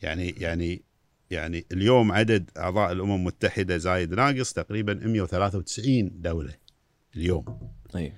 يعني 0.02 0.30
يعني 0.30 0.84
يعني 1.32 1.66
اليوم 1.72 2.12
عدد 2.12 2.50
أعضاء 2.58 2.92
الأمم 2.92 3.16
المتحدة 3.16 3.78
زايد 3.78 4.14
ناقص 4.14 4.54
تقريبا 4.54 4.94
193 4.94 6.22
دولة 6.22 6.54
اليوم. 7.16 7.74
اي 7.96 8.14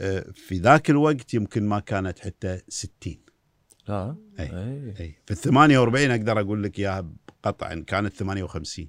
آه، 0.00 0.20
في 0.34 0.58
ذاك 0.58 0.90
الوقت 0.90 1.34
يمكن 1.34 1.68
ما 1.68 1.80
كانت 1.80 2.18
حتى 2.18 2.60
60 2.68 3.16
لا. 3.88 4.16
أي. 4.40 4.44
اي 4.44 4.94
اي 5.00 5.16
في 5.26 5.30
ال 5.30 5.36
48 5.36 6.10
أقدر 6.10 6.40
أقول 6.40 6.62
لك 6.62 6.78
إياها 6.78 7.12
قطعا 7.42 7.74
كانت 7.74 8.14
58 8.14 8.88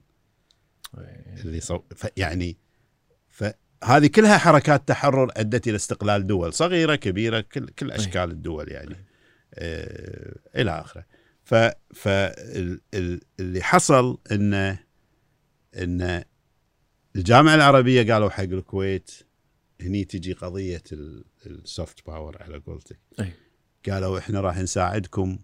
إي. 0.97 1.41
اللي 1.41 1.59
صو... 1.59 1.79
ف 1.95 2.07
يعني 2.17 2.57
فهذه 3.82 4.07
كلها 4.07 4.38
حركات 4.38 4.88
تحرر 4.88 5.32
أدت 5.38 5.67
إلى 5.67 5.75
استقلال 5.75 6.28
دول 6.28 6.53
صغيرة 6.53 6.95
كبيرة 6.95 7.39
كل 7.41 7.65
كل 7.69 7.91
أشكال 7.91 8.32
الدول 8.32 8.71
يعني 8.71 8.95
آه 9.53 10.36
إلى 10.55 10.71
آخره 10.71 11.05
ف 11.43 11.55
فاللي 11.93 13.61
حصل 13.61 14.17
انه 14.32 14.80
إن 15.75 16.23
الجامعة 17.15 17.55
العربية 17.55 18.13
قالوا 18.13 18.30
حق 18.30 18.43
الكويت 18.43 19.11
هني 19.82 20.05
تجي 20.05 20.34
قضية 20.34 20.84
ال- 20.91 21.25
ال 21.45 21.57
soft 21.57 22.05
power 22.07 22.43
على 22.43 22.57
قولتك 22.57 22.99
أي. 23.19 23.32
قالوا 23.89 24.19
إحنا 24.19 24.41
راح 24.41 24.57
نساعدكم 24.57 25.39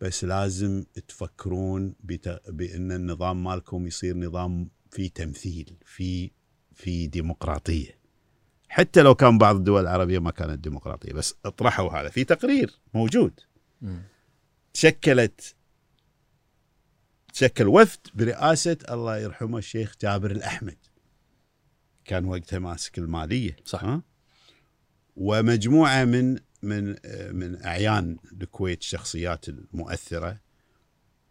بس 0.00 0.24
لازم 0.24 0.84
تفكرون. 1.08 1.94
بإن 2.48 2.92
النظام 2.92 3.44
مالكم 3.44 3.86
يصير 3.86 4.16
نظام 4.16 4.70
فيه 4.90 5.10
تمثيل 5.10 5.76
في 5.84 6.30
في 6.74 7.06
ديمقراطية. 7.06 7.98
حتى 8.68 9.02
لو 9.02 9.14
كان 9.14 9.38
بعض 9.38 9.56
الدول 9.56 9.82
العربية 9.82 10.18
ما 10.18 10.30
كانت 10.30 10.58
ديمقراطية 10.58 11.12
بس 11.12 11.34
اطرحوا 11.44 12.00
هذا. 12.00 12.08
في 12.08 12.24
تقرير 12.24 12.80
موجود. 12.94 13.40
تشكلت 14.72 15.54
تشكل 17.32 17.66
وفد 17.68 18.00
برئاسة 18.14 18.76
الله 18.90 19.18
يرحمه 19.18 19.58
الشيخ 19.58 19.94
جابر 20.02 20.30
الأحمد. 20.30 20.78
كان 22.04 22.24
وقتها 22.24 22.58
ماسك 22.58 22.98
المالية. 22.98 23.56
صح. 23.64 23.84
ها؟ 23.84 24.02
ومجموعة 25.16 26.04
من 26.04 26.38
من 26.62 26.96
من 27.30 27.62
أعيان 27.62 28.16
الكويت 28.42 28.80
الشخصيات 28.80 29.48
المؤثرة 29.48 30.40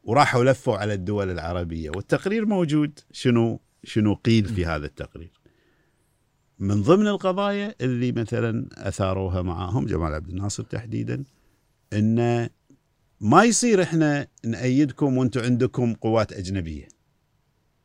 وراحوا 0.04 0.44
لفوا 0.44 0.78
على 0.78 0.94
الدول 0.94 1.32
العربية. 1.32 1.90
والتقرير 1.90 2.46
موجود. 2.46 3.00
شنو؟ 3.12 3.60
شنو 3.84 4.14
قيل 4.14 4.46
في 4.46 4.66
هذا 4.66 4.86
التقرير 4.86 5.32
من 6.60 6.82
ضمن 6.82 7.08
القضايا 7.08 7.76
اللي 7.82 8.12
مثلا 8.12 8.70
أثاروها 8.74 9.42
معاهم 9.42 9.86
جمال 9.86 10.14
عبد 10.14 10.30
الناصر 10.30 10.64
تحديدا 10.64 11.24
إن 11.94 12.50
ما 13.22 13.44
يصير 13.44 13.84
إحنا 13.84 14.28
نأيدكم 14.46 15.18
وأنتم 15.18 15.42
عندكم 15.42 15.94
قوات 15.94 16.34
أجنبية 16.34 16.88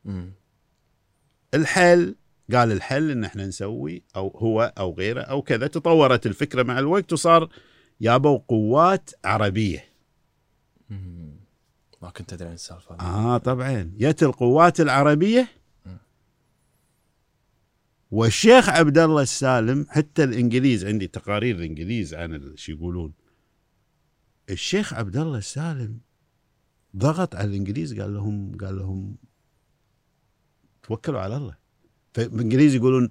مم. 0.05 0.31
الحل 1.53 2.15
قال 2.53 2.71
الحل 2.71 3.11
إن 3.11 3.23
إحنا 3.23 3.47
نسوي 3.47 4.03
أو 4.15 4.27
هو 4.37 4.73
أو 4.77 4.93
غيره 4.93 5.21
أو 5.21 5.41
كذا 5.41 5.67
تطورت 5.67 6.25
الفكرة 6.25 6.63
مع 6.63 6.79
الوقت 6.79 7.13
وصار 7.13 7.49
يابوا 8.01 8.39
قوات 8.47 9.09
عربية 9.25 9.83
مم. 10.89 11.39
ما 12.01 12.09
كنت 12.09 12.33
أدري 12.33 12.47
عن 12.47 12.53
السالفة. 12.53 12.95
آه 12.99 13.37
طبعا 13.37 13.91
جت 13.97 14.23
القوات 14.23 14.81
العربية 14.81 15.47
والشيخ 18.11 18.69
عبد 18.69 18.97
الله 18.97 19.21
السالم 19.21 19.85
حتى 19.89 20.23
الإنجليز 20.23 20.85
عندي 20.85 21.07
تقارير 21.07 21.55
الإنجليز 21.55 22.13
عن 22.13 22.53
شو 22.55 22.71
يقولون. 22.71 23.13
الشيخ 24.49 24.93
عبد 24.93 25.17
الله 25.17 25.37
السالم 25.37 25.99
ضغط 26.97 27.35
على 27.35 27.47
الإنجليز 27.47 27.99
قال 27.99 28.13
لهم 28.13 28.57
قال 28.61 28.77
لهم 28.77 29.15
توكلوا 30.83 31.19
على 31.19 31.37
الله. 31.37 31.57
فالإنجليز 32.13 32.75
يقولون 32.75 33.09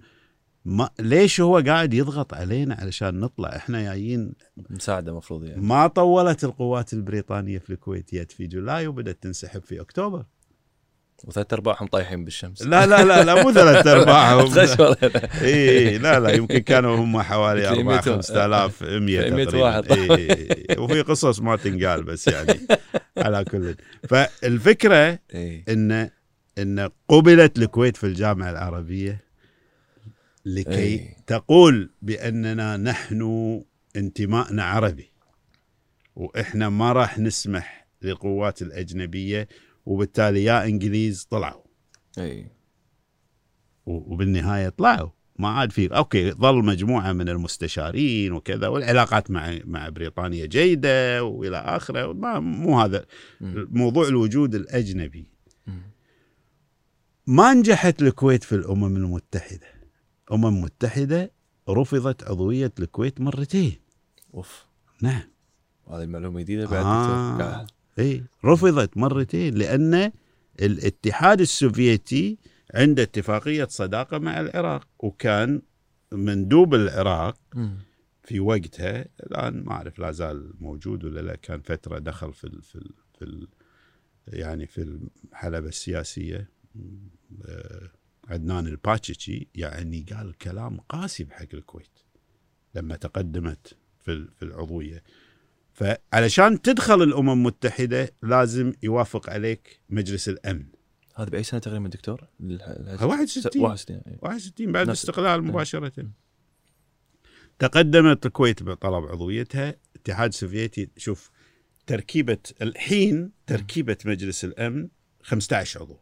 ما 0.65 0.91
ليش 1.01 1.41
هو 1.41 1.59
قاعد 1.59 1.95
يضغط 1.95 2.35
علينا 2.35 2.75
علشان 2.75 3.21
نطلع؟ 3.21 3.57
إحنا 3.57 3.83
جايين 3.83 4.33
مساعدة 4.71 5.13
المفروض 5.13 5.45
يعني. 5.45 5.63
ما 5.63 5.87
طولت 5.87 6.45
القوات 6.45 6.93
البريطانية 6.93 7.59
في 7.59 7.71
الكويت 7.71 8.15
جت 8.15 8.33
في 8.33 8.47
July 8.47 8.87
وبدأت 8.87 9.23
تنسحب 9.23 9.63
في 9.63 9.81
أكتوبر. 9.81 10.25
وثلاث 11.25 11.53
أرباعهم 11.53 11.87
طايحين 11.87 12.25
بالشمس 12.25 12.63
لا 12.63 12.87
لا 12.87 13.05
لا 13.05 13.25
لا 13.25 13.43
مو 13.43 13.53
ثلاث 13.53 13.87
أرباعهم. 13.87 14.59
إي 15.43 15.99
لا 15.99 16.21
لا 16.21 16.31
يمكن 16.31 16.59
كانوا 16.59 16.97
هم 16.97 17.21
حوالي 17.21 17.61
في 17.61 17.69
4 17.69 17.83
مية 17.83 18.01
5100 18.01 19.31
مية 19.31 19.45
تقريبا 19.45 19.65
واحد. 19.65 19.93
إي، 19.93 20.77
وفي 20.79 21.03
قصص 21.03 21.41
ما 21.41 21.57
تنقال 21.57 22.03
بس 22.03 22.29
يعني 22.29 22.61
على 23.25 23.45
كل 23.45 23.75
فالفكرة 24.09 25.19
إي 25.35 25.65
إن 25.69 26.11
إن 26.59 26.91
قبلت 27.09 27.59
الكويت 27.59 27.97
في 27.97 28.05
الجامعة 28.05 28.51
العربية 28.51 29.25
لكي 30.47 30.75
أي. 30.75 31.17
تقول 31.27 31.91
بأننا 32.03 32.77
نحن 32.77 33.63
انتمائنا 33.97 34.65
عربي 34.65 35.13
وإحنا 36.17 36.69
ما 36.69 36.93
راح 36.93 37.19
نسمح 37.19 37.89
للقوات 38.03 38.63
الأجنبية 38.63 39.49
وبالتالي 39.89 40.45
يا 40.45 40.65
إنجليز 40.65 41.25
طلعوا. 41.31 41.63
إي. 42.19 42.51
وبالنهاية 43.87 44.69
طلعوا. 44.69 45.11
ما 45.39 45.49
عاد 45.49 45.73
في 45.73 45.87
okay 45.87 46.31
ظل 46.31 46.65
مجموعة 46.65 47.13
من 47.13 47.29
المستشارين 47.29 48.33
وكذا 48.33 48.69
والعلاقات 48.69 49.31
مع 49.31 49.59
مع 49.65 49.89
بريطانيا 49.89 50.47
جيدة 50.47 51.25
وإلى 51.25 51.57
آخره. 51.57 52.13
ما 52.13 52.41
مو 52.41 52.81
هذا. 52.81 53.07
موضوع 53.41 54.09
الوجود 54.09 54.55
الأجنبي. 54.55 55.31
ما 57.27 57.55
نجحت 57.55 58.03
الكويت 58.03 58.45
في 58.45 58.55
الأمم 58.55 58.97
المتحدة. 58.97 59.67
الامم 60.29 60.47
المتحده 60.47 61.33
رفضت 61.69 62.25
عضوية 62.25 62.73
الكويت 62.79 63.21
مرتين. 63.21 63.77
أوف. 64.35 64.67
نعم. 65.03 65.23
هذه 65.91 66.03
المعلومه 66.03 66.41
جديدة 66.41 66.67
بعد 66.67 66.85
آه. 66.85 67.67
اي 67.99 68.25
رفضت 68.45 68.97
مرتين 68.97 69.55
لأن 69.55 70.13
الاتحاد 70.63 71.41
السوفيتي 71.41 72.39
عنده 72.75 73.03
اتفاقية 73.03 73.65
صداقة 73.71 74.19
مع 74.19 74.41
العراق 74.41 74.89
وكان 74.99 75.63
مندوب 76.13 76.75
العراق. 76.75 77.39
في 78.23 78.41
وقتها 78.41 79.07
الآن 79.21 79.65
ما 79.65 79.73
أعرف 79.73 79.99
لا 79.99 80.11
زال 80.13 80.53
موجود 80.61 81.05
ولا 81.05 81.21
لا 81.21 81.37
كان 81.37 81.61
فترة 81.61 81.99
دخل 81.99 82.33
في 82.33 82.45
ال 82.45 82.63
في 82.63 82.75
ال 82.77 82.91
في 83.19 83.25
ال 83.25 83.49
يعني 84.29 84.67
في 84.67 84.99
الحلبة 85.33 85.69
السياسية. 85.69 86.51
آه، 87.47 87.91
عدنان 88.29 88.67
الباتشيشي 88.67 89.49
يعني 89.55 90.07
قال 90.13 90.39
كلام 90.39 90.77
قاسي 90.81 91.25
بحق 91.25 91.47
الكويت 91.55 91.99
لما 92.75 92.97
تقدمت 92.97 93.77
في 94.01 94.13
ال- 94.13 94.31
في 94.37 94.45
العضوية. 94.45 95.03
فعلشان 95.79 96.63
تدخل 96.63 97.03
الأمم 97.03 97.31
المتحدة 97.31 98.11
لازم 98.23 98.73
يوافق 98.83 99.31
عليك 99.31 99.81
مجلس 99.91 100.29
الأمن 100.29 100.65
هذا 101.17 101.29
بأي 101.31 101.43
سنة 101.43 101.61
تقريبا 101.61 101.89
دكتور؟ 101.89 102.25
الح- 102.41 102.69
الح- 102.69 103.03
61. 103.03 103.63
61 103.63 104.01
إيه. 104.07 104.19
61 104.23 104.73
بعد 104.73 104.87
الاستقلال 104.87 105.45
مباشرة 105.45 105.93
تقدمت 107.59 108.27
الكويت 108.27 108.63
بطلب 108.63 109.05
عضويتها 109.05 109.75
الاتحاد 109.97 110.29
السوفيتي 110.29 110.89
شوف 110.97 111.31
تركيبة 111.87 112.39
الحين 112.63 113.31
تركيبة 113.47 113.97
مجلس 114.05 114.45
الأمن 114.45 114.89
15 115.23 115.81
عضو 115.81 115.97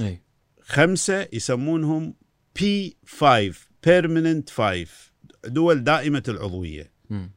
اي 0.00 0.22
خمسة 0.60 1.28
يسمونهم 1.32 2.14
P 2.60 2.96
5 3.06 3.52
permanent 3.86 4.50
5 4.50 4.86
دول 5.44 5.84
دائمة 5.84 6.22
العضوية 6.28 6.92
مم. 7.10 7.30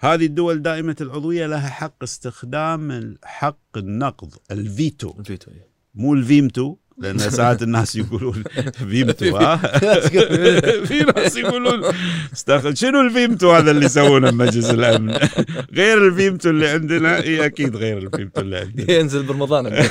هذه 0.00 0.26
الدول 0.26 0.62
دائمة 0.62 0.96
العضوية 1.00 1.46
لها 1.46 1.68
حق 1.68 2.02
استخدام 2.02 3.14
حق 3.24 3.76
النقض 3.76 4.34
الفيتو. 4.50 5.14
الفيتو 5.18 5.50
إيه. 5.50 5.70
مو 5.94 6.14
الفيمتو 6.14 6.76
لأن 6.98 7.18
ساعات 7.18 7.62
الناس 7.62 7.96
يقولون 7.96 8.42
فيمتو 8.72 9.36
ها؟ 9.36 9.56
في 10.88 11.00
ناس 11.16 11.36
يقولون 11.36 11.94
استخدم 12.32 12.74
شنو 12.74 13.00
الفيمتو 13.00 13.52
هذا 13.52 13.70
اللي 13.70 13.86
يسوونه 13.86 14.30
بمجلس 14.30 14.70
الأمن؟ 14.70 15.10
غير 15.78 16.08
الفيمتو 16.08 16.50
اللي 16.50 16.68
عندنا 16.68 17.16
هي 17.16 17.46
أكيد 17.46 17.76
غير 17.76 17.98
الفيمتو 17.98 18.40
اللي 18.40 18.56
عندنا. 18.56 18.92
ينزل 18.92 19.22
برمضان. 19.22 19.86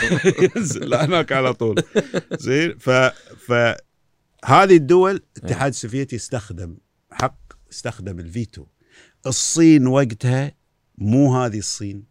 ينزل 0.55 0.93
هناك 0.93 1.31
على 1.31 1.53
طول. 1.53 1.83
زين 2.39 2.77
ف 2.79 2.89
ف 3.47 3.53
هذه 4.45 4.75
الدول 4.75 5.21
الاتحاد 5.37 5.69
السوفيتي 5.71 6.15
استخدم 6.15 6.77
حق 7.11 7.39
استخدم 7.71 8.19
الفيتو. 8.19 8.65
الصين 9.27 9.87
وقتها 9.87 10.51
مو 10.97 11.35
هذه 11.37 11.57
الصين 11.59 12.03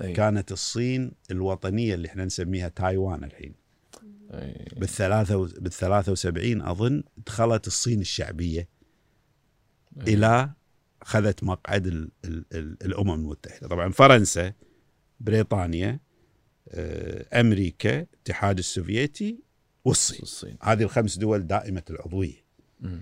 أي. 0.00 0.12
كانت 0.12 0.52
الصين 0.52 1.12
الوطنية 1.30 1.94
اللي 1.94 2.08
إحنا 2.08 2.24
نسميها 2.24 2.68
تايوان 2.68 3.24
الحين 3.24 3.54
أي. 4.30 4.64
بالثلاثة 4.76 5.36
و- 5.36 5.44
بالثلاثة 5.60 6.12
وسبعين 6.12 6.62
أظن 6.62 7.02
دخلت 7.26 7.66
الصين 7.66 8.00
الشعبية 8.00 8.68
أي. 10.06 10.14
اللي 10.14 10.50
خذت 11.04 11.44
مقعد 11.44 11.86
ال 11.86 12.10
ال 12.24 12.44
ال 12.52 12.76
الأمم 12.84 13.10
المتحدة 13.14 13.68
طبعا 13.68 13.92
فرنسا 13.92 14.52
بريطانيا 15.20 16.00
آه، 16.68 17.40
أمريكا 17.40 18.00
الاتحاد 18.00 18.58
السوفيتي 18.58 19.38
والصين 19.84 20.18
الصين 20.22 20.56
هذه 20.62 20.82
الخمس 20.82 21.18
دول 21.18 21.46
دائمة 21.46 21.82
العضوية 21.90 22.44
مم. 22.80 23.00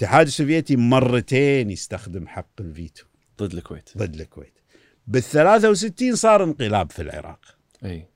الاتحاد 0.00 0.26
السوفيتي 0.26 0.76
مرتين 0.76 1.70
يستخدم 1.70 2.26
حق 2.26 2.60
الفيتو. 2.60 3.04
ضد 3.38 3.54
الكويت. 3.54 3.90
ضد 3.98 4.20
الكويت. 4.20 4.58
بالثلاثة 5.06 5.70
وستين 5.70 6.16
صار 6.16 6.44
انقلاب 6.44 6.90
في 6.90 7.02
العراق. 7.02 7.40
أي. 7.84 8.08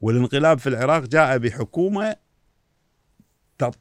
والانقلاب 0.00 0.58
في 0.58 0.68
العراق 0.68 1.02
جاء 1.02 1.38
بحكومة 1.38 2.16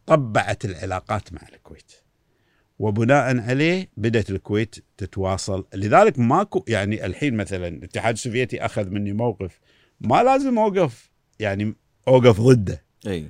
طبعت 0.05 0.65
العلاقات 0.65 1.33
مع 1.33 1.41
الكويت. 1.53 1.91
وبناء 2.79 3.39
عليه 3.39 3.89
بدأت 3.97 4.29
الكويت 4.29 4.75
تتواصل. 4.97 5.67
لذلك 5.73 6.19
ماكو 6.19 6.63
يعني 6.67 7.05
الحين 7.05 7.37
مثلا 7.37 7.67
الاتحاد 7.67 8.13
السوفيتي 8.13 8.65
أخذ 8.65 8.89
مني 8.89 9.13
موقف. 9.13 9.59
ما 10.01 10.23
لازم 10.23 10.59
أوقف. 10.59 11.11
يعني 11.39 11.75
أوقف 12.07 12.41
ضده. 12.41 12.85
أي. 13.07 13.27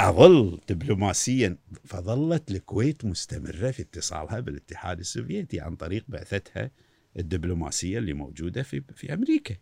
أظل 0.00 0.60
دبلوماسيا 0.68 1.56
فظلت 1.84 2.50
الكويت 2.50 3.04
مستمرة 3.04 3.70
في 3.70 3.82
اتصالها 3.82 4.40
بالاتحاد 4.40 4.98
السوفيتي 4.98 5.60
عن 5.60 5.76
طريق 5.76 6.04
بعثتها 6.08 6.70
الدبلوماسية 7.18 7.98
اللي 7.98 8.12
موجودة 8.12 8.62
في 8.62 8.82
في 8.94 9.14
أمريكا. 9.14 9.56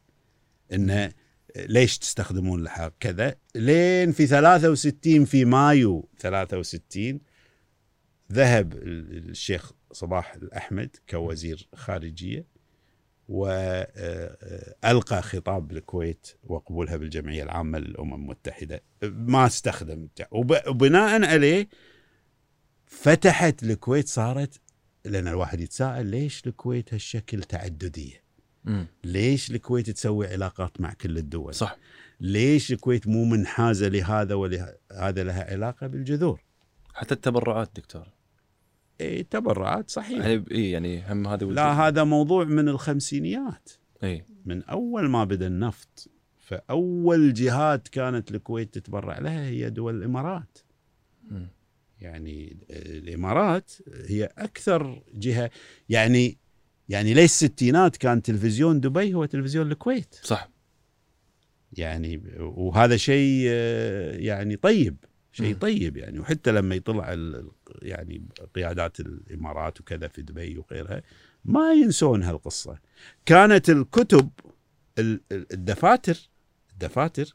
انه 0.72 1.12
ليش 1.56 1.98
تستخدمون 1.98 2.62
الحق 2.62 2.92
كذا؟ 3.00 3.34
لين 3.54 4.12
في 4.12 4.26
63 4.26 5.24
في 5.24 5.44
مايو 5.44 6.08
63 6.18 7.20
ذهب 8.32 8.72
ال- 8.72 9.28
الشيخ 9.30 9.72
صباح 9.92 10.34
الأحمد 10.34 10.96
كوزير 11.08 11.68
خارجية 11.74 12.44
وألقى 13.28 15.22
خطاب 15.22 15.68
بالكويت 15.68 16.26
وقبولها 16.44 16.96
بالجمعية 16.96 17.42
العامة 17.42 17.78
للأمم 17.78 18.14
المتحدة 18.14 18.82
ما 19.02 19.46
استخدم 19.46 20.08
وب- 20.30 20.68
وبناء 20.68 21.24
عليه 21.24 21.68
فتحت 22.86 23.62
الكويت 23.62 24.08
صارت 24.08 24.60
لأن 25.04 25.28
الواحد 25.28 25.60
يتساءل 25.60 26.06
ليش 26.06 26.42
الكويت 26.46 26.94
هالشكل 26.94 27.42
تعددية؟ 27.42 28.22
ليش 29.04 29.50
الكويت 29.50 29.90
تسوي 29.90 30.26
علاقات 30.26 30.80
مع 30.80 30.92
كل 30.92 31.18
الدول؟ 31.18 31.54
صح 31.54 31.76
ليش 32.20 32.72
الكويت 32.72 33.06
مو 33.08 33.24
منحازة 33.24 33.88
لهذا 33.88 34.34
ولهذا 34.34 35.22
لها 35.24 35.50
علاقة 35.50 35.86
بالجذور؟ 35.86 36.40
حتى 36.94 37.14
التبرعات 37.14 37.70
دكتور 37.76 38.08
اي 39.00 39.22
تبرعات 39.22 39.90
صحيح. 39.90 40.26
يعني 40.26 40.44
اي 40.50 40.70
يعني 40.70 41.12
هم 41.12 41.26
هذا 41.26 41.46
لا 41.46 41.72
هذا 41.72 42.04
موضوع 42.04 42.44
من 42.44 42.68
الخمسينيات. 42.68 43.70
اي 44.04 44.24
من 44.44 44.62
أول 44.62 45.08
ما 45.08 45.24
بدأ 45.24 45.46
النفط 45.46 46.10
فأول 46.38 47.32
جهات 47.32 47.88
كانت 47.88 48.30
الكويت 48.30 48.74
تتبرع 48.74 49.18
لها 49.18 49.44
هي 49.44 49.70
دول 49.70 49.94
الإمارات. 49.94 50.58
مم. 51.30 51.48
يعني 52.00 52.56
الإمارات 52.70 53.72
هي 54.06 54.24
أكثر 54.38 55.02
جهة 55.14 55.50
يعني 55.88 56.38
يعني 56.88 57.14
ليش 57.14 57.24
الستينات 57.24 57.96
كان 57.96 58.22
تلفزيون 58.22 58.80
دبي 58.80 59.14
هو 59.14 59.24
تلفزيون 59.24 59.72
الكويت؟ 59.72 60.14
صح. 60.22 60.50
يعني 61.72 62.22
وهذا 62.38 62.96
شيء 62.96 63.44
آه، 63.48 64.16
يعني 64.16 64.56
طيب. 64.56 64.96
شيء. 65.32 65.56
طيب 65.56 65.96
يعني. 65.96 66.18
وحتى 66.18 66.52
لما 66.52 66.74
يطلع 66.74 67.14
يعني 67.82 68.22
قيادات 68.54 69.00
الإمارات 69.00 69.80
وكذا 69.80 70.08
في 70.08 70.22
دبي 70.22 70.58
وغيرها 70.58 71.02
ما 71.44 71.72
ينسون 71.72 72.22
هالقصة. 72.22 72.78
كانت 73.26 73.70
الكتب 73.70 74.30
ال- 74.98 75.20
ال- 75.32 75.46
الدفاتر 75.52 76.28
الدفاتر 76.72 77.34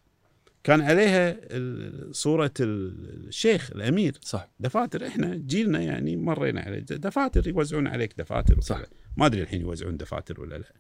كان 0.64 0.82
عليها 0.82 1.30
ال- 1.32 2.14
الشيخ 2.62 3.72
الأمير. 3.72 4.18
صح. 4.22 4.50
دفاتر 4.60 5.08
إحنا 5.08 5.36
جيلنا 5.36 5.82
يعني 5.82 6.16
مرينا 6.18 6.62
عليه. 6.62 6.80
دفاتر 6.80 7.48
يوزعون 7.48 7.88
عليك 7.88 8.14
دفاتر. 8.18 8.62
صح. 8.62 8.82
ما 9.18 9.26
أدري 9.26 9.42
الحين 9.42 9.62
يوزعون 9.62 9.98
دفاتر 9.98 10.42
ولا 10.42 10.56
لا. 10.58 10.74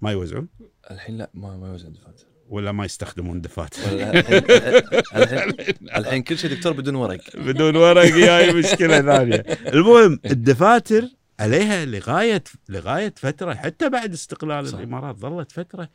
ما 0.00 0.10
يوزعون؟ 0.12 0.48
الحين 0.90 1.16
لا 1.16 1.30
ما 1.34 1.56
ما 1.56 1.68
يوزع 1.68 1.88
دفاتر. 1.88 2.24
ولا 2.48 2.72
ما 2.72 2.84
يستخدمون 2.84 3.40
دفاتر. 3.40 3.94
ولا 3.94 5.44
الحين 5.98 6.22
كل 6.22 6.38
شيء 6.38 6.50
دكتور 6.50 6.72
بدون 6.72 6.94
ورق. 6.94 7.36
بدون 7.36 7.76
ورق 7.76 8.04
هاي 8.04 8.52
مشكلة 8.52 9.00
ثانية. 9.02 9.44
المهم 9.72 10.20
الدفاتر 10.26 11.08
عليها 11.40 11.84
لغايه 11.84 12.44
لغاية 12.68 13.14
فترة 13.16 13.54
حتى 13.54 13.88
بعد 13.88 14.12
استقلال 14.12 14.68
صح. 14.68 14.78
الإمارات 14.78 15.16
ظلت 15.16 15.52
فترة 15.52 15.88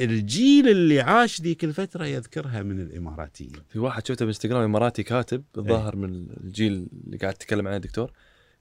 الجيل 0.00 0.68
اللي 0.68 1.00
عاش 1.00 1.40
ذيك 1.40 1.64
الفترة 1.64 2.06
يذكرها 2.06 2.62
من 2.62 2.80
الإماراتيين. 2.80 3.52
في 3.68 3.78
واحد 3.78 4.06
شفته 4.06 4.24
بالانستغرام 4.24 4.62
إماراتي 4.62 5.02
كاتب 5.02 5.44
الظاهر 5.58 5.96
من 5.96 6.26
الجيل 6.44 6.86
اللي 7.06 7.16
قاعد 7.16 7.34
تتكلم 7.34 7.68
عنه 7.68 7.78
دكتور 7.78 8.12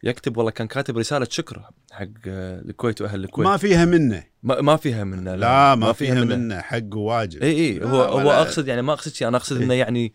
يكتب 0.04 0.38
والله 0.38 0.52
كان 0.52 0.68
كاتب 0.68 0.98
رسالة 0.98 1.28
شكر 1.30 1.70
حق 1.92 2.08
الكويت 2.28 3.02
وأهل 3.02 3.24
الكويت. 3.24 3.48
ما 3.48 3.58
فيها 3.58 3.86
منه. 3.86 4.24
ما, 4.44 4.62
ما 4.62 4.78
فيها 4.78 5.04
منه 5.04 5.36
لا 5.36 5.76
ما 5.76 5.94
فيها 5.94 6.24
منه. 6.24 6.62
حق 6.62 6.96
وواجب 6.96 7.44
اي 7.44 7.52
اي 7.52 7.80
لا، 7.80 7.88
هو 7.88 8.02
هو 8.02 8.32
أقصد 8.32 8.68
يعني 8.68 8.82
ما 8.82 8.94
أقصد 8.94 9.14
شيء 9.14 9.28
أنا 9.28 9.38
أقصد 9.38 9.58
إيه. 9.58 9.66
إنه 9.66 9.74
يعني 9.74 10.14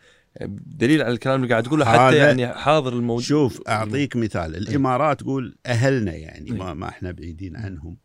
دليل 0.67 1.03
على 1.03 1.13
الكلام 1.13 1.43
اللي 1.43 1.53
قاعد 1.53 1.63
تقوله 1.63 1.85
حتى 1.85 2.17
يعني 2.17 2.49
حاضر 2.49 2.93
الموجود 2.93 3.25
شوف 3.25 3.69
أعطيك 3.69 4.17
مثال 4.17 4.57
الإمارات 4.57 5.21
تقول 5.21 5.59
أهلنا 5.67 6.15
يعني 6.15 6.51
ما, 6.51 6.75
ما 6.75 6.89
إحنا 6.89 7.13
بعيدين 7.13 7.57
عنهم. 7.57 7.97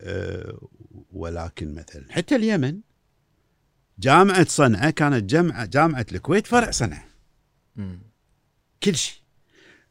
أه 0.00 0.68
ولكن 1.12 1.74
مثلا 1.74 2.04
حتى 2.10 2.36
اليمن 2.36 2.80
جامعة 3.98 4.46
صنعاء 4.48 4.90
كانت 4.90 5.30
جامعه 5.30 5.66
جامعة 5.66 6.06
الكويت 6.12 6.46
فرع 6.46 6.70
صنعاء. 6.70 7.04
كل 8.82 8.94
شيء. 8.94 9.23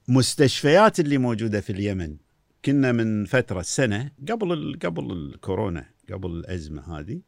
مستشفيات 0.08 1.00
اللي 1.00 1.18
موجودة 1.18 1.62
في 1.62 1.70
اليمن. 1.70 2.18
كنا 2.66 2.92
من 2.92 3.26
فترة 3.26 3.62
سنة 3.62 4.12
قبل 4.30 4.54
ال- 4.54 4.80
قبل 4.80 5.12
الكورونا 5.12 5.86
قبل 6.12 6.32
الأزمة 6.32 7.00
هذه 7.00 7.22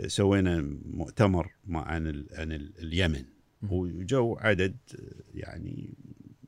أه، 0.00 0.06
سوينا 0.06 0.60
مؤتمر 0.84 1.50
مع 1.66 1.84
عن 1.84 2.06
ال 2.06 2.26
عن 2.32 2.52
ال 2.52 2.78
اليمن. 2.78 3.24
وجو 3.62 4.36
عدد 4.40 4.76
أه، 4.94 5.22
يعني 5.34 5.94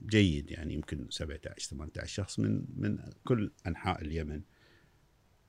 جيد 0.06 0.50
يعني 0.50 0.74
يمكن 0.74 1.06
17 1.10 1.68
18 1.70 2.06
شخص 2.06 2.38
من 2.38 2.64
من 2.76 2.98
كل 3.24 3.50
أنحاء 3.66 4.02
اليمن. 4.02 4.40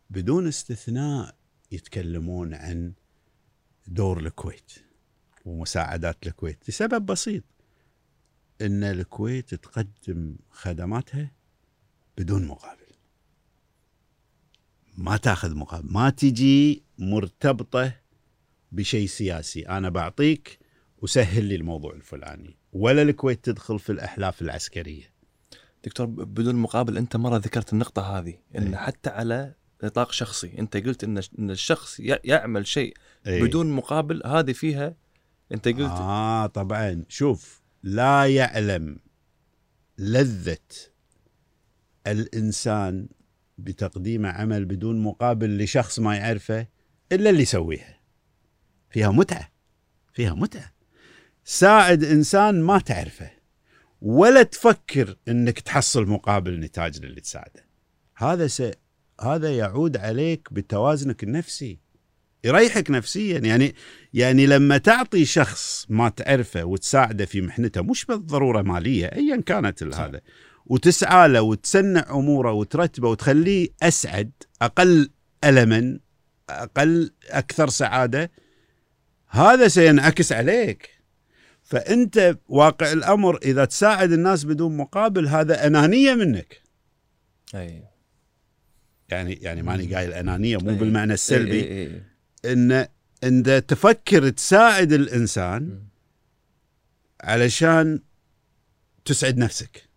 بدون 0.10 0.48
استثناء 0.48 1.36
يتكلمون 1.72 2.54
عن 2.54 2.94
دور 3.88 4.20
الكويت 4.20 4.72
ومساعدات 5.46 6.28
الكويت. 6.28 6.70
لسبب 6.70 7.06
بسيط. 7.06 7.44
إن 8.62 8.84
الكويت 8.84 9.56
تقدم 9.56 10.36
خدماتها 10.50 11.32
بدون 12.18 12.48
مقابل. 12.48 12.86
ما 14.98 15.18
تاخذ 15.18 15.56
مقابل 15.56 15.94
ما 15.94 16.10
تجي 16.10 16.84
مرتبطة 16.98 17.94
بشيء 18.72 19.08
سياسي. 19.08 19.70
أنا 19.70 19.90
بعطيك 19.90 20.60
وسهل 20.98 21.46
لي 21.46 21.56
الموضوع 21.56 21.94
الفلاني. 21.94 22.58
ولا 22.74 23.02
الكويت 23.02 23.46
تدخل 23.46 23.80
في 23.80 23.92
الأحلاف 23.92 24.42
العسكرية. 24.42 25.14
دكتور 25.84 26.06
بدون 26.06 26.56
مقابل 26.56 26.98
أنت 26.98 27.16
مرة 27.16 27.38
ذكرت 27.38 27.74
النقطة 27.74 28.18
هذه 28.18 28.38
إن 28.56 28.68
إيه. 28.68 28.76
حتى 28.76 29.10
على 29.10 29.56
نطاق 29.84 30.12
شخصي. 30.12 30.60
أنت 30.60 30.78
قلت 30.78 31.04
إن 31.04 31.22
إن 31.40 31.52
الشخص 31.52 32.00
يعمل 32.00 32.68
شيء 32.68 32.94
إيه. 33.28 33.44
بدون 33.44 33.72
مقابل 33.72 34.22
هذه 34.26 34.52
فيها 34.52 34.96
أنت 35.52 35.68
قلت 35.68 35.80
آه 35.80 36.48
طبعا. 36.48 37.04
شوف 37.10 37.65
لا 37.86 38.28
يعلم 38.28 39.00
لذة 39.98 40.58
الإنسان 42.08 43.08
بتقديم 43.58 44.26
عمل 44.26 44.66
بدون 44.66 45.04
مقابل 45.04 45.64
لشخص 45.64 46.00
ما 46.00 46.16
يعرفه 46.16 46.68
إلا 47.12 47.30
اللي 47.30 47.42
يسويها. 47.42 48.00
فيها 48.90 49.12
متعة 49.12 49.52
فيها 50.14 50.34
متعة. 50.34 50.74
ساعد 51.44 52.04
إنسان 52.04 52.62
ما 52.62 52.80
تعرفه 52.80 53.32
ولا 54.02 54.44
تفكر 54.44 55.18
إنك 55.28 55.60
تحصل 55.60 56.06
مقابل 56.06 56.60
نتاج 56.60 57.06
للي 57.06 57.22
تساعده. 57.22 57.66
هذا 58.16 58.48
س... 58.48 58.62
هذا 59.22 59.58
يعود 59.58 59.98
عليك 59.98 60.54
بتوازنك 60.54 61.24
النفسي. 61.24 61.80
يريحك 62.46 62.92
نفسيا. 62.92 63.40
يعني 63.40 63.76
يعني 64.14 64.46
لما 64.46 64.78
تعطي 64.78 65.26
شخص 65.26 65.86
ما 65.90 66.10
تعرفه 66.10 66.64
وتساعده 66.64 67.26
في 67.26 67.42
محنته 67.42 67.82
مش 67.82 68.06
بالضرورة 68.06 68.62
مالية 68.62 69.06
ايا 69.06 69.42
كانت 69.42 69.84
هذا. 69.84 70.22
وتسعى 70.66 71.28
له 71.28 71.42
وتسنع 71.42 72.06
أموره 72.12 72.52
وترتبه 72.52 73.10
وتخليه 73.10 73.70
أسعد 73.82 74.32
أقل 74.62 75.10
الما 75.44 76.00
أقل 76.50 77.12
أكثر 77.30 77.70
سعادة 77.70 78.32
هذا 79.28 79.68
سينعكس 79.68 80.32
عليك. 80.32 80.90
فأنت 81.64 82.38
واقع 82.48 82.92
الأمر 82.92 83.38
إذا 83.38 83.66
تساعد 83.66 84.12
الناس 84.12 84.44
بدون 84.44 84.78
مقابل 84.78 85.28
هذا 85.28 85.68
أنانية 85.68 86.14
منك. 86.14 86.62
أي. 87.56 87.84
يعني 89.10 89.34
يعني 89.34 89.62
ماني 89.62 89.96
قايل 89.96 90.14
أنانية 90.14 90.58
مو 90.58 90.70
إي. 90.70 90.76
بالمعنى 90.76 91.14
السلبي. 91.14 91.64
إي 91.64 91.72
إي 91.72 91.88
إي. 91.88 92.15
إن 92.46 92.88
انت 93.24 93.50
تفكر 93.50 94.30
تساعد 94.30 94.94
الإنسان. 94.94 95.84
علشان 97.22 98.00
تسعد 99.06 99.38
نفسك. 99.38 99.90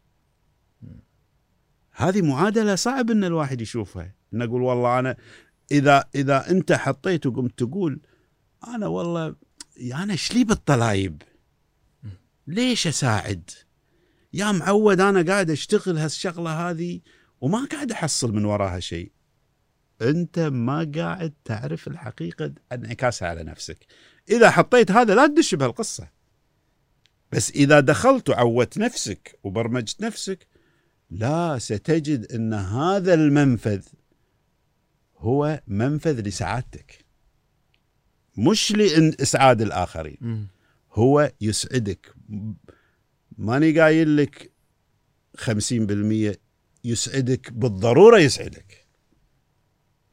هذه 1.92 2.22
معادلة 2.22 2.74
صعب 2.74 3.10
إن 3.10 3.24
الواحد 3.24 3.60
يشوفها. 3.60 4.14
ان 4.34 4.42
أقول 4.42 4.62
والله 4.62 4.98
أنا 4.98 5.16
إذا 5.72 6.04
إذا 6.14 6.50
أنت 6.50 6.72
حطيت 6.72 7.26
وقمت 7.26 7.58
تقول 7.58 8.00
أنا 8.68 8.86
والله 8.86 9.36
أنا 9.94 10.12
إيش 10.12 10.32
لي 10.32 10.44
بالطلايب؟ 10.44 11.22
ليش 12.46 12.86
أساعد؟ 12.86 13.50
يا 14.32 14.52
معود 14.52 15.00
أنا 15.00 15.22
قاعد 15.32 15.50
أشتغل 15.50 15.98
هالشغلة 15.98 16.70
هذه 16.70 17.00
وما 17.40 17.64
قاعد 17.64 17.92
أحصل 17.92 18.32
من 18.32 18.44
وراها 18.44 18.80
شيء. 18.80 19.12
أنت 20.02 20.38
ما 20.38 20.92
قاعد 20.96 21.34
تعرف 21.44 21.88
الحقيقة 21.88 22.52
انعكاسها 22.72 23.28
على 23.28 23.42
نفسك. 23.44 23.86
إذا 24.30 24.50
حطيت 24.50 24.90
هذا 24.90 25.14
لا 25.14 25.26
تدش 25.26 25.54
بهالقصة. 25.54 26.08
بس 27.32 27.50
إذا 27.50 27.80
دخلت 27.80 28.30
وعودت 28.30 28.78
نفسك 28.78 29.38
وبرمجت 29.42 30.00
نفسك 30.00 30.46
لا 31.10 31.58
ستجد 31.58 32.32
إن 32.32 32.54
هذا 32.54 33.14
المنفذ 33.14 33.82
هو 35.16 35.62
منفذ 35.66 36.20
لسعادتك. 36.20 37.04
مش 38.36 38.72
لاسعاد 38.72 39.62
الآخرين. 39.62 40.48
هو 40.92 41.32
يسعدك. 41.40 42.14
ماني 43.38 43.80
قايل 43.80 44.16
لك 44.16 44.52
50% 45.36 46.36
يسعدك 46.84 47.52
بالضرورة 47.52 48.18
يسعدك. 48.18 48.87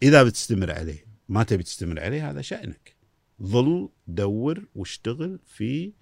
إذا 0.04 0.24
بتستمر 0.24 0.72
عليه 0.72 1.06
ما 1.30 1.44
تبي 1.44 1.64
تستمر 1.64 2.00
عليه 2.00 2.30
هذا 2.30 2.42
شأنك. 2.42 2.96
ظل 3.44 3.90
دور 4.08 4.68
واشتغل 4.76 5.40
في 5.46 5.94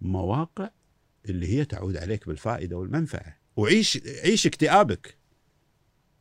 مواقع 0.00 0.70
اللي 1.28 1.48
هي 1.48 1.64
تعود 1.64 1.96
عليك 1.96 2.26
بالفائدة 2.26 2.76
والمنفعة. 2.76 3.38
وعيش 3.56 3.98
عيش 4.06 4.46
اكتئابك. 4.46 5.18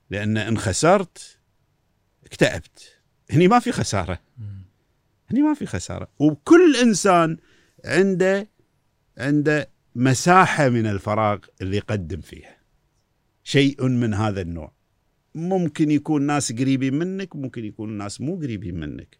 لأن 0.10 0.38
إن 0.38 0.58
خسرت 0.58 1.40
اكتئبت. 2.26 3.00
هني 3.32 3.48
ما 3.48 3.60
في 3.60 3.72
خسارة. 3.72 4.22
هني 5.32 5.42
ما 5.42 5.54
في 5.54 5.66
خسارة. 5.66 6.08
وكل 6.20 6.76
إنسان 6.76 7.38
عنده 7.86 8.48
عنده 9.18 9.70
مساحة 9.96 10.70
من 10.70 10.88
الفراغ 10.88 11.40
اللي 11.62 11.78
يقدم 11.78 12.22
فيها. 12.22 12.58
شيء 13.44 13.88
من 13.88 14.14
هذا 14.14 14.42
النوع. 14.42 14.75
ممكن 15.36 15.92
يكون 15.92 16.22
ناس 16.22 16.52
قريبين 16.52 16.94
منك 16.94 17.36
ممكن 17.36 17.66
يكون 17.66 17.98
ناس 17.98 18.22
مو 18.22 18.36
قريبين 18.36 18.80
منك. 18.80 19.20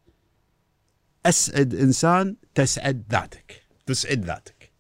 أسعد 1.26 1.76
إنسان 1.76 2.36
تسعد 2.56 3.04
ذاتك 3.12 3.64
تسعد 3.86 4.26
ذاتك. 4.26 4.72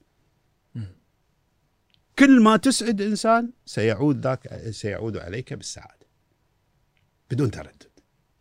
كل 2.19 2.43
ما 2.43 2.57
تسعد 2.57 3.01
إنسان 3.01 3.53
سيعود 3.65 4.21
ذاك 4.21 4.69
سيعود 4.69 5.17
عليك 5.17 5.53
بالسعادة 5.53 6.07
بدون 7.31 7.51
تردد. 7.51 7.83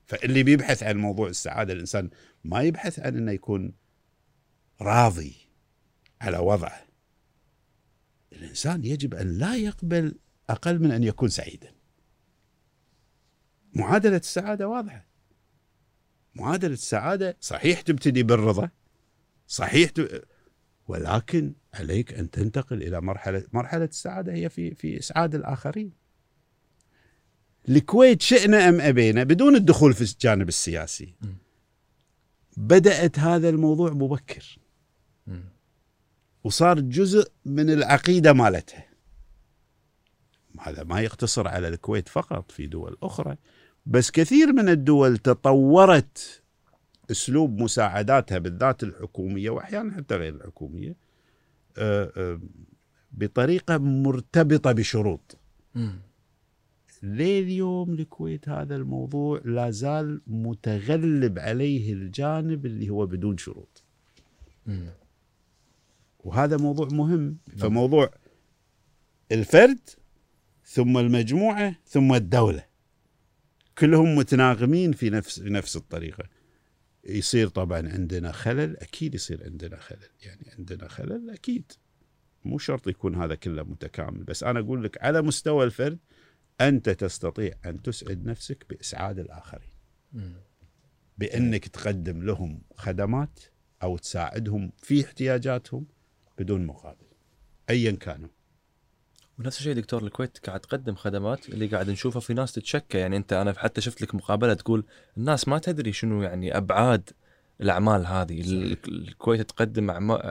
فاللي 0.06 0.42
بيبحث 0.42 0.82
عن 0.82 0.96
موضوع 0.96 1.28
السعادة 1.28 1.72
الإنسان 1.72 2.10
ما 2.44 2.62
يبحث 2.62 2.98
عن 2.98 3.16
إنه 3.16 3.32
يكون 3.32 3.72
راضي 4.80 5.34
على 6.20 6.38
وضعه. 6.38 6.86
الإنسان 8.32 8.84
يجب 8.84 9.14
أن 9.14 9.38
لا 9.38 9.56
يقبل 9.56 10.18
أقل 10.50 10.78
من 10.78 10.90
أن 10.90 11.04
يكون 11.04 11.28
سعيدا. 11.28 11.73
معادلة 13.74 14.16
السعادة 14.16 14.68
واضحة. 14.68 15.06
معادلة 16.34 16.72
السعادة 16.72 17.36
صحيح 17.40 17.80
تبتدي 17.80 18.22
بالرضا 18.22 18.68
صحيح 19.46 19.90
ت... 19.90 20.24
ولكن 20.88 21.55
عليك 21.74 22.14
أن 22.14 22.30
تنتقل 22.30 22.82
إلى 22.82 23.01
مرحلة 23.01 23.44
مرحلة 23.52 23.84
السعادة 23.84 24.32
هي 24.32 24.48
في 24.48 24.74
في 24.74 24.98
إسعاد 24.98 25.34
الآخرين. 25.34 25.92
الكويت 27.68 28.22
شئنا 28.22 28.68
أم 28.68 28.80
أبينا 28.80 29.24
بدون 29.24 29.56
الدخول 29.56 29.94
في 29.94 30.01
الجانب 30.01 30.48
السياسي. 30.48 31.14
بدأت 32.56 33.18
هذا 33.18 33.48
الموضوع 33.48 33.90
مبكر. 33.90 34.59
وصار 36.44 36.80
جزء 36.80 37.30
من 37.44 37.70
العقيدة 37.70 38.32
مالتها. 38.32 38.86
هذا 40.60 40.82
ما 40.82 41.01
يقتصر 41.01 41.48
على 41.48 41.68
الكويت 41.68 42.09
فقط 42.09 42.52
في 42.52 42.66
دول 42.66 42.96
أخرى. 43.02 43.36
بس 43.86 44.11
كثير 44.11 44.52
من 44.52 44.69
الدول 44.69 45.19
تطورت 45.19 46.43
أسلوب 47.11 47.62
مساعداتها 47.62 48.39
بالذات 48.39 48.82
الحكومية 48.82 49.51
وأحيانا 49.51 49.94
حتى 49.94 50.16
غير 50.16 50.35
الحكومية 50.35 50.97
آه، 51.78 52.12
آه، 52.16 52.40
بطريقة 53.12 53.78
مرتبطة 53.78 54.73
بشروط. 54.73 55.39
مم. 55.74 55.98
لليوم 57.02 57.94
الكويت 57.94 58.48
هذا 58.48 58.77
الموضوع 58.77 59.40
لا 59.44 59.70
زال 59.70 60.20
متغلب 60.27 61.39
عليه 61.39 61.93
الجانب 61.93 62.66
اللي 62.66 62.90
هو 62.90 63.06
بدون 63.06 63.39
شروط. 63.39 63.82
مم. 64.66 64.89
وهذا 66.24 66.56
موضوع 66.56 66.89
مهم. 66.93 67.36
فموضوع 67.56 68.11
الفرد 69.32 69.81
ثم 70.65 70.98
المجموعة 70.98 71.77
ثم 71.86 72.15
الدولة. 72.15 72.65
كلهم 73.78 74.14
متناغمين 74.14 74.92
في 74.92 75.10
نفس 75.10 75.40
في 75.40 75.51
نفس 75.51 75.76
الطريقة. 75.76 76.24
يصير 77.05 77.48
طبعا 77.48 77.88
عندنا 77.88 78.32
خلل 78.32 78.76
أكيد 78.76 79.14
يصير 79.14 79.44
عندنا 79.44 79.76
خلل. 79.76 80.09
يعني 80.22 80.51
عندنا 80.59 80.88
خلل 80.88 81.30
أكيد. 81.30 81.72
مو 82.44 82.59
شرط 82.59 82.88
يكون 82.88 83.14
هذا 83.14 83.34
كله 83.34 83.62
متكامل. 83.62 84.24
بس 84.24 84.42
أنا 84.42 84.60
أقول 84.60 84.84
لك 84.84 85.02
على 85.02 85.22
مستوى 85.22 85.64
الفرد 85.64 85.98
أنت 86.60 86.90
تستطيع 86.90 87.55
أن 87.66 87.82
تسعد 87.82 88.24
نفسك 88.24 88.66
بإسعاد 88.70 89.18
الآخرين. 89.18 89.74
بأنك 91.18 91.68
تقدم 91.68 92.22
لهم 92.22 92.62
خدمات 92.76 93.40
أو 93.82 93.96
تساعدهم 93.96 94.72
في 94.78 95.05
احتياجاتهم 95.05 95.86
بدون 96.38 96.66
مقابل. 96.66 97.06
ايا 97.70 97.92
كانوا. 97.92 98.28
ونفس 99.39 99.59
الشيء 99.59 99.74
دكتور 99.74 100.02
الكويت 100.02 100.39
قاعد 100.47 100.61
تقدم 100.61 100.94
خدمات 100.94 101.48
اللي 101.48 101.66
قاعد 101.66 101.90
نشوفها 101.90 102.20
في 102.20 102.35
ناس 102.35 102.52
تتشكى 102.52 102.98
يعني 102.98 103.16
انت 103.16 103.32
أنا 103.32 103.55
حتى 103.59 103.81
شفت 103.81 104.02
لك 104.02 104.15
مقابلة 104.15 104.55
تقول 104.55 104.85
الناس 105.16 105.48
ما 105.48 105.59
تدري 105.59 105.93
شنو 105.93 106.23
يعني 106.23 106.56
أبعاد 106.56 107.11
الأعمال 107.61 108.06
هذه 108.06 108.43
صحيح. 108.43 108.78
الكويت 108.89 109.43
تقدم 109.43 109.93
أعما- 109.93 110.23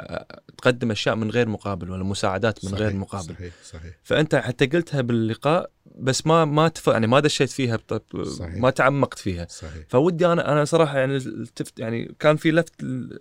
تقدم 0.58 0.92
أشياء 0.92 1.16
من 1.16 1.32
غير 1.32 1.48
مقابل 1.50 1.92
ولا 1.92 2.04
مساعدات 2.04 2.66
من 2.66 2.72
صحيح 2.72 2.82
غير 2.84 2.96
مقابل 2.96 3.34
صحيح 3.34 3.54
صحيح 3.64 3.94
فأنت 4.04 4.36
حتى 4.36 4.66
قلتها 4.66 5.02
باللقاء 5.02 5.72
بس 5.96 6.28
ما 6.28 6.46
ما 6.46 6.68
تف... 6.68 6.88
يعني 6.88 7.08
ما 7.08 7.20
دشيت 7.20 7.50
فيها 7.50 7.76
بط... 7.76 8.18
صحيح. 8.26 8.56
ما 8.56 8.70
تعمقت 8.70 9.20
فيها 9.20 9.48
صحيح 9.50 9.84
فودي 9.90 10.28
أنا 10.28 10.52
أنا 10.52 10.66
صراحة 10.66 10.98
يعني 11.00 11.18
التفت 11.18 11.80
يعني 11.80 12.16
كان 12.20 12.36
في 12.36 12.52
لفت 12.52 12.74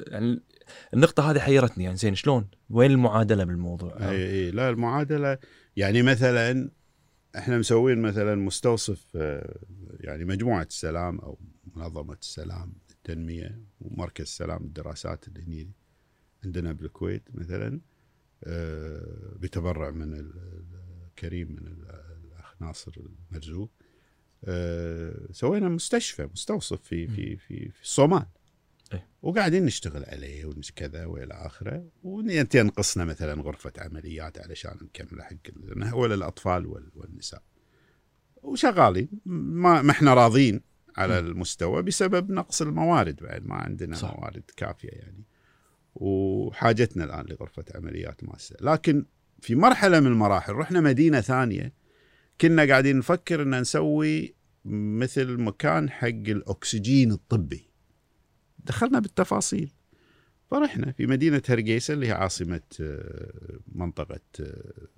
يعني 0.07 0.41
النقطة 0.95 1.31
هذه 1.31 1.39
حيرتني 1.39 1.85
يعني 1.85 1.97
زين 1.97 2.15
شلون؟ 2.15 2.47
وين 2.71 2.91
المعادلة 2.91 3.45
بالموضوع؟ 3.45 3.97
اي 4.01 4.31
اي 4.31 4.51
لا 4.51 4.71
المعادلة 4.71 5.39
يعني 5.77 6.03
مثلا 6.03 6.71
إحنا 7.37 7.59
مسوين 7.59 8.03
مثلا 8.03 8.35
مستوصف 8.35 9.07
آه، 9.17 9.59
يعني 10.01 10.25
مجموعة 10.25 10.63
السلام 10.71 11.19
أو 11.19 11.39
منظمة 11.77 12.17
السلام 12.23 12.73
التنمية 12.91 13.61
ومركز 13.81 14.23
السلام 14.23 14.63
الدراسات 14.65 15.29
اللي 15.29 15.43
هني 15.43 15.71
عندنا 16.45 16.73
بالكويت 16.73 17.23
مثلا 17.35 17.81
آه، 18.45 19.37
بتبرع 19.41 19.91
من 19.91 20.15
ال- 20.15 20.63
الكريم 21.09 21.49
من 21.53 21.67
ال- 21.67 22.03
الأخ 22.25 22.55
ناصر 22.63 22.93
المرزوق. 23.31 23.71
آه، 24.45 25.29
سوينا 25.31 25.69
مستشفى 25.69 26.29
مستوصف 26.33 26.83
في 26.83 27.07
في 27.07 27.37
في 27.37 27.69
في 27.69 27.83
الصومال. 27.83 28.27
إيه. 28.93 29.07
وقاعدين 29.23 29.65
نشتغل 29.65 30.05
عليه 30.05 30.45
وكذا 30.45 31.07
وإلى 31.07 31.35
آخره. 31.35 31.85
وينقصنا 32.03 33.05
مثلا 33.05 33.43
غرفة 33.43 33.73
عمليات 33.79 34.39
علشان 34.39 34.77
نكمل 34.83 35.23
حق 35.23 35.37
ال- 35.49 35.85
هو 35.85 36.07
للأطفال 36.07 36.67
وال- 36.67 36.91
والنساء. 36.95 37.43
وشغالين. 38.43 39.09
ما 39.27 39.83
ما 39.83 39.91
إحنا 39.91 40.15
راضين 40.15 40.61
على 40.97 41.19
المستوى 41.19 41.83
بسبب 41.83 42.31
نقص 42.31 42.63
الموارد. 42.63 43.17
بعد 43.23 43.47
ما 43.47 43.55
عندنا. 43.55 43.97
صح. 43.97 44.17
موارد 44.19 44.43
كافية 44.57 44.89
يعني. 44.89 45.25
وحاجتنا 45.95 47.05
الآن 47.05 47.25
لغرفة 47.29 47.65
عمليات 47.75 48.25
ماسه 48.25 48.57
لكن 48.61 49.05
في 49.41 49.55
مرحلة 49.55 50.01
من 50.01 50.07
المراحل 50.07 50.53
رحنا 50.53 50.81
مدينة 50.81 51.21
ثانية. 51.21 51.73
كنا 52.41 52.65
قاعدين 52.65 52.99
نفكر 52.99 53.43
إن 53.43 53.61
نسوي 53.61 54.35
مثل 54.65 55.37
مكان 55.41 55.91
حق 55.91 56.07
الأكسجين 56.09 57.13
الطبي. 57.13 57.72
دخلنا 58.65 58.99
بالتفاصيل. 58.99 59.73
فرحنا 60.51 60.93
في 60.93 61.07
مدينة 61.07 61.43
هرقيسه 61.49 61.95
اللي 61.95 62.07
هي 62.07 62.13
عاصمة 62.13 62.61
آه، 62.81 63.59
منطقة 63.75 64.21
آه، 64.41 64.89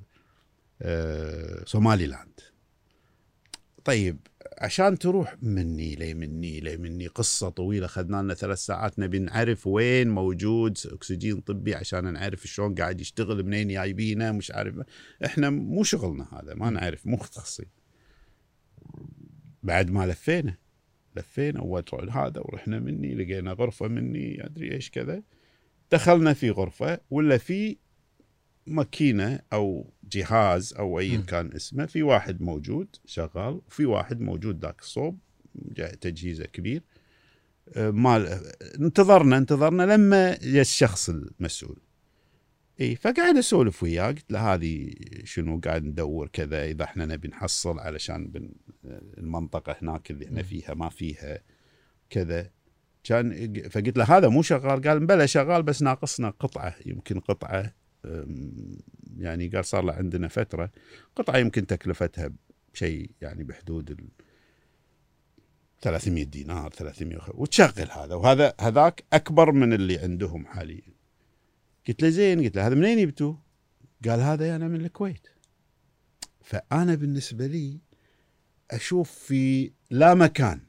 آه، 0.83 1.65
سومالي 1.65 2.07
لاند 2.07 2.41
طيب 3.85 4.19
عشان 4.59 4.99
تروح 4.99 5.37
مني 5.43 5.95
لي 5.95 6.15
مني؟ 6.15 6.61
لي 6.61 6.77
مني؟ 6.77 7.07
قصة 7.07 7.49
طويلة 7.49 7.87
خذنا 7.87 8.23
لنا 8.23 8.35
ثلاث 8.35 8.59
ساعات. 8.59 8.99
نبي 8.99 9.19
نعرف 9.19 9.67
وين 9.67 10.09
موجود 10.09 10.79
أكسجين 10.87 11.41
طبي 11.41 11.75
عشان 11.75 12.13
نعرف 12.13 12.47
شلون 12.47 12.75
قاعد 12.75 13.01
يشتغل 13.01 13.43
منين 13.43 13.69
جايبينه 13.69 14.33
مش 14.33 14.51
عارف. 14.51 14.75
إحنا 15.25 15.51
مو 15.51 15.83
شغلنا 15.83 16.29
هذا 16.33 16.55
ما 16.55 16.71
نعرف 16.71 17.07
مو 17.07 17.17
مختصين. 17.17 17.67
بعد 19.63 19.91
ما 19.91 20.07
لفينا. 20.07 20.57
لفينا 21.17 21.61
ووضعوا 21.61 22.11
هذا 22.11 22.41
ورحنا 22.41 22.81
مني 22.81 23.15
لقينا 23.15 23.53
غرفة 23.53 23.89
مني 23.89 24.47
أدري 24.47 24.73
إيش 24.73 24.91
كذا. 24.91 25.23
دخلنا 25.93 26.33
في 26.33 26.51
غرفة 26.51 27.01
ولا 27.11 27.39
في 27.39 27.77
ماكينة 28.67 29.41
أو 29.53 29.93
جهاز 30.13 30.75
أو 30.75 30.99
أي 30.99 31.19
م. 31.19 31.23
كان 31.23 31.53
اسمه 31.53 31.87
في 31.87 32.03
واحد 32.03 32.43
موجود 32.43 32.97
شغال 33.07 33.61
وفي 33.67 33.87
واحد 33.87 34.21
موجود 34.21 34.65
ذاك 34.65 34.81
الصوب 34.81 35.19
تجهيزه 36.01 36.45
كبير. 36.45 36.83
آه، 37.77 37.91
مال 37.91 38.27
انتظرنا 38.81 39.37
انتظرنا 39.37 39.83
لما 39.83 40.37
الشخص 40.43 41.09
المسؤول. 41.09 41.79
اي 42.81 42.97
فقاعد 42.97 43.37
أسولف 43.37 43.83
وياه. 43.83 44.07
قلت 44.07 44.33
له 44.33 44.55
هذه 44.55 44.91
شنو؟ 45.25 45.61
قاعد 45.61 45.85
ندور 45.85 46.29
كذا. 46.29 46.65
إذا 46.65 46.85
إحنا 46.85 47.07
نبي 47.07 47.29
نحصل 47.29 47.79
علشان 47.79 48.27
بن 48.27 48.51
المنطقة 49.19 49.77
هناك 49.83 50.11
اللي 50.11 50.25
إحنا. 50.27 50.43
فيها 50.43 50.75
ما 50.75 50.89
فيها 50.89 51.39
كذا. 52.11 52.51
كان 53.05 53.53
فقلت 53.71 53.99
له 53.99 54.05
هذا 54.17 54.29
مو 54.29 54.43
شغال. 54.43 54.81
قال 54.83 55.07
بلى 55.07 55.29
شغال 55.29 55.63
بس 55.63 55.83
ناقصنا 55.83 56.31
قطعة. 56.31 56.75
يمكن 56.87 57.21
قطعة 57.21 57.75
يعني 59.19 59.49
قال 59.49 59.65
صار 59.65 59.85
له 59.85 59.93
عندنا 59.93 60.29
فترة. 60.29 60.71
قطعة 61.17 61.39
يمكن 61.39 61.67
تكلفتها 61.67 62.31
شيء 62.73 63.11
يعني 63.21 63.45
بحدود 63.45 63.91
ال 63.91 64.09
300 65.81 66.25
دينار 66.25 66.71
300 66.71 67.17
وخ- 67.17 67.35
وتشغل 67.35 67.91
هذا. 67.91 68.15
وهذا 68.15 68.55
هذاك 68.61 69.05
أكبر 69.13 69.53
من 69.53 69.73
اللي 69.73 69.99
عندهم 69.99 70.47
حاليا. 70.47 70.94
قلت 71.89 72.03
له 72.03 72.09
زين 72.09 72.45
قلت 72.45 72.57
له 72.57 72.67
هذا 72.67 72.75
منين 72.75 73.07
جبتوه؟ 73.07 73.39
قال 74.05 74.21
هذا 74.21 74.57
أنا 74.57 74.69
من 74.69 74.81
الكويت 74.81 75.29
فأنا 76.43 76.95
بالنسبة 76.95 77.47
لي 77.47 77.79
أشوف 78.71 79.11
في 79.11 79.73
لا 79.91 80.15
مكان 80.15 80.61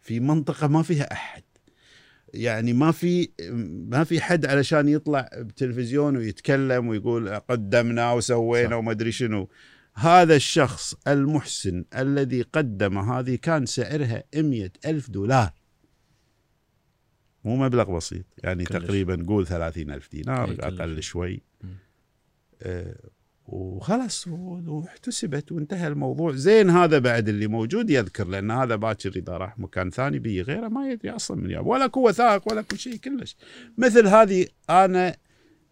في 0.00 0.20
منطقة 0.20 0.66
ما 0.66 0.82
فيها 0.82 1.12
أحد 1.12 1.42
يعني 2.34 2.72
ما 2.72 2.92
في 2.92 3.28
ما 3.90 4.04
في 4.04 4.20
حد 4.20 4.46
علشان 4.46 4.88
يطلع 4.88 5.30
بتلفزيون 5.34 6.16
ويتكلم 6.16 6.88
ويقول 6.88 7.34
قدمنا 7.34 8.12
وسوينا. 8.12 8.76
وما 8.76 8.92
ادري 8.92 9.12
شنو 9.12 9.48
هذا 9.94 10.36
الشخص 10.36 10.94
المحسن 11.08 11.84
الذي 11.96 12.42
قدم 12.42 12.98
هذه 12.98 13.38
كان 13.42 13.66
سعرها 13.66 14.24
مية 14.36 14.72
ألف 14.86 15.10
دولار 15.10 15.52
مو 17.44 17.56
مبلغ 17.56 17.96
بسيط 17.96 18.24
يعني 18.44 18.64
كلش. 18.64 18.82
تقريبا 18.82 19.24
قول 19.28 19.46
ثلاثين 19.46 19.90
ألف 19.90 20.10
دينار 20.12 20.50
إي 20.50 20.56
كلش. 20.56 20.64
أقل 20.64 21.02
شوي. 21.02 21.40
آه 22.62 22.96
وخلاص 23.46 24.28
و- 24.28 24.60
واحتسبت 24.66 25.52
وانتهى 25.52 25.88
الموضوع 25.88 26.32
زين 26.32 26.70
هذا 26.70 26.98
بعد 26.98 27.28
اللي 27.28 27.46
موجود 27.46 27.90
يذكر 27.90 28.28
لأن 28.28 28.50
هذا 28.50 28.76
باكر 28.76 29.12
إذا 29.16 29.36
راح 29.36 29.58
مكان 29.58 29.90
ثاني 29.90 30.18
بيجي 30.18 30.42
غيره 30.42 30.68
ما 30.68 30.90
يدري 30.90 31.10
أصلا 31.10 31.36
من 31.36 31.50
ياب 31.50 31.66
ولا 31.66 31.90
هو 31.96 32.08
وثائق 32.08 32.52
ولا 32.52 32.62
كل 32.62 32.78
شيء 32.78 32.96
كلش 32.96 33.36
مثل 33.78 34.06
هذه 34.06 34.46
أنا 34.70 35.16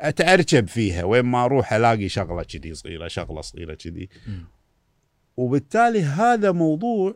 اتعرجب 0.01 0.69
فيها 0.69 1.05
وين 1.05 1.25
ما 1.25 1.45
أروح 1.45 1.73
ألاقي 1.73 2.09
شغلة 2.09 2.43
كذي 2.43 2.75
صغيرة 2.75 3.09
شغلة 3.09 3.41
صغيرة 3.41 3.75
كذي. 3.75 4.09
وبالتالي 5.37 6.03
هذا 6.03 6.53
موضوع 6.53 7.15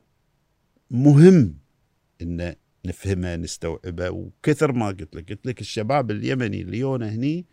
مهم 0.90 1.55
ان 2.22 2.55
نفهمه 2.85 3.36
نستوعبه 3.36 4.11
وكثر 4.11 4.73
ما 4.73 4.86
قلت 4.86 5.15
لك 5.16 5.31
قلت 5.31 5.47
لك 5.47 5.61
الشباب 5.61 6.11
اليمني 6.11 6.61
اللي 6.61 6.78
يونا 6.78 7.09
هني 7.09 7.47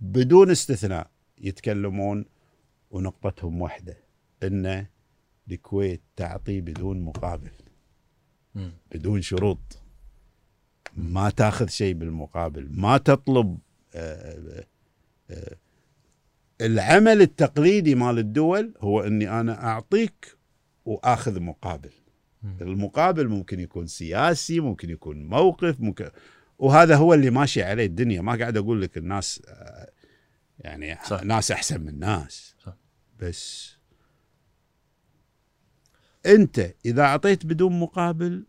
بدون 0.00 0.50
استثناء 0.50 1.10
يتكلمون 1.38 2.24
ونقطتهم 2.90 3.62
واحدة 3.62 3.96
إن 4.42 4.86
الكويت 5.50 6.02
تعطي 6.16 6.60
بدون 6.60 7.00
مقابل. 7.00 7.50
بدون 8.92 9.22
شروط 9.22 9.78
ما 10.96 11.30
تاخذ 11.30 11.68
شيء 11.68 11.94
بالمقابل 11.94 12.68
ما 12.70 12.98
تطلب 12.98 13.58
آه، 13.94 14.64
آه، 15.30 15.56
العمل 16.60 17.22
التقليدي 17.22 17.94
مال 17.94 18.18
الدول 18.18 18.74
هو 18.78 19.00
إني 19.00 19.40
أنا 19.40 19.64
أعطيك 19.64 20.36
وآخذ 20.84 21.40
مقابل. 21.40 21.90
المقابل 22.44 23.28
ممكن 23.28 23.60
يكون 23.60 23.86
سياسي 23.86 24.60
ممكن 24.60 24.90
يكون 24.90 25.26
موقف 25.26 25.80
ممكن 25.80 26.10
وهذا 26.58 26.96
هو 26.96 27.14
اللي 27.14 27.30
ماشي 27.30 27.62
عليه 27.62 27.86
الدنيا 27.86 28.20
ما 28.20 28.38
قاعد 28.38 28.56
أقول 28.56 28.82
لك 28.82 28.96
الناس 28.98 29.42
آه، 29.48 29.90
يعني 30.58 30.98
صح. 31.04 31.22
ناس 31.22 31.50
أحسن 31.50 31.80
من 31.80 31.98
ناس 31.98 32.54
صح. 32.64 32.76
بس 33.20 33.72
أنت 36.26 36.74
إذا 36.84 37.02
أعطيت 37.02 37.46
بدون 37.46 37.80
مقابل 37.80 38.44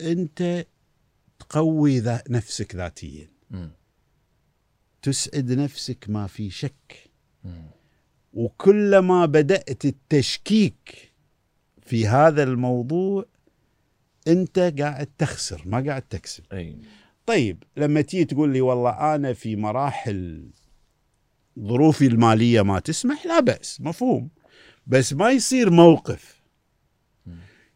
أنت 0.00 0.66
تقوي 1.38 1.98
ذا 1.98 2.22
نفسك 2.30 2.74
ذاتيا 2.74 3.28
مم. 3.50 3.70
تسعد 5.02 5.52
نفسك 5.52 6.04
ما 6.08 6.26
في 6.26 6.50
شك 6.50 7.10
مم. 7.44 7.70
وكلما 8.32 9.26
بدأت 9.26 9.84
التشكيك 9.84 11.07
في 11.88 12.06
هذا 12.06 12.42
الموضوع 12.42 13.24
أنت 14.28 14.58
قاعد 14.80 15.08
تخسر 15.18 15.62
ما 15.66 15.84
قاعد 15.86 16.02
تكسب. 16.02 16.44
أي. 16.52 16.76
طيب 17.26 17.62
لما 17.76 18.00
تيجي 18.00 18.24
تقول 18.24 18.52
لي 18.52 18.60
والله 18.60 19.14
أنا 19.14 19.32
في 19.32 19.56
مراحل 19.56 20.48
ظروفي 21.60 22.06
المالية 22.06 22.62
ما 22.62 22.78
تسمح 22.78 23.26
لا 23.26 23.40
بأس 23.40 23.80
مفهوم. 23.80 24.28
بس 24.86 25.12
ما 25.12 25.30
يصير 25.30 25.70
موقف. 25.70 26.42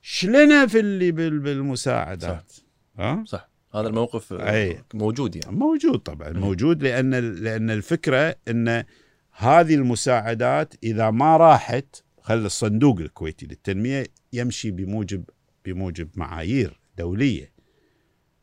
شلنا 0.03 0.67
في 0.67 0.81
اللي 0.81 1.13
بال- 1.13 1.39
بالمساعدات؟ 1.39 2.53
ها؟ 2.99 3.25
صح. 3.27 3.49
هذا 3.75 3.89
الموقف 3.89 4.33
أي. 4.33 4.83
موجود 4.95 5.37
يعني. 5.37 5.57
موجود 5.57 5.99
طبعا. 5.99 6.31
موجود 6.31 6.83
لأن 6.83 7.15
لأن 7.15 7.71
الفكرة 7.71 8.37
إن 8.49 8.85
هذه 9.33 9.75
المساعدات 9.75 10.75
إذا 10.83 11.11
ما 11.11 11.37
راحت 11.37 12.03
خلي 12.23 12.47
الصندوق 12.47 12.99
الكويتي 12.99 13.47
للتنمية 13.47 14.05
يمشي 14.33 14.71
بموجب 14.71 15.25
بموجب 15.65 16.09
معايير 16.15 16.81
دولية. 16.99 17.53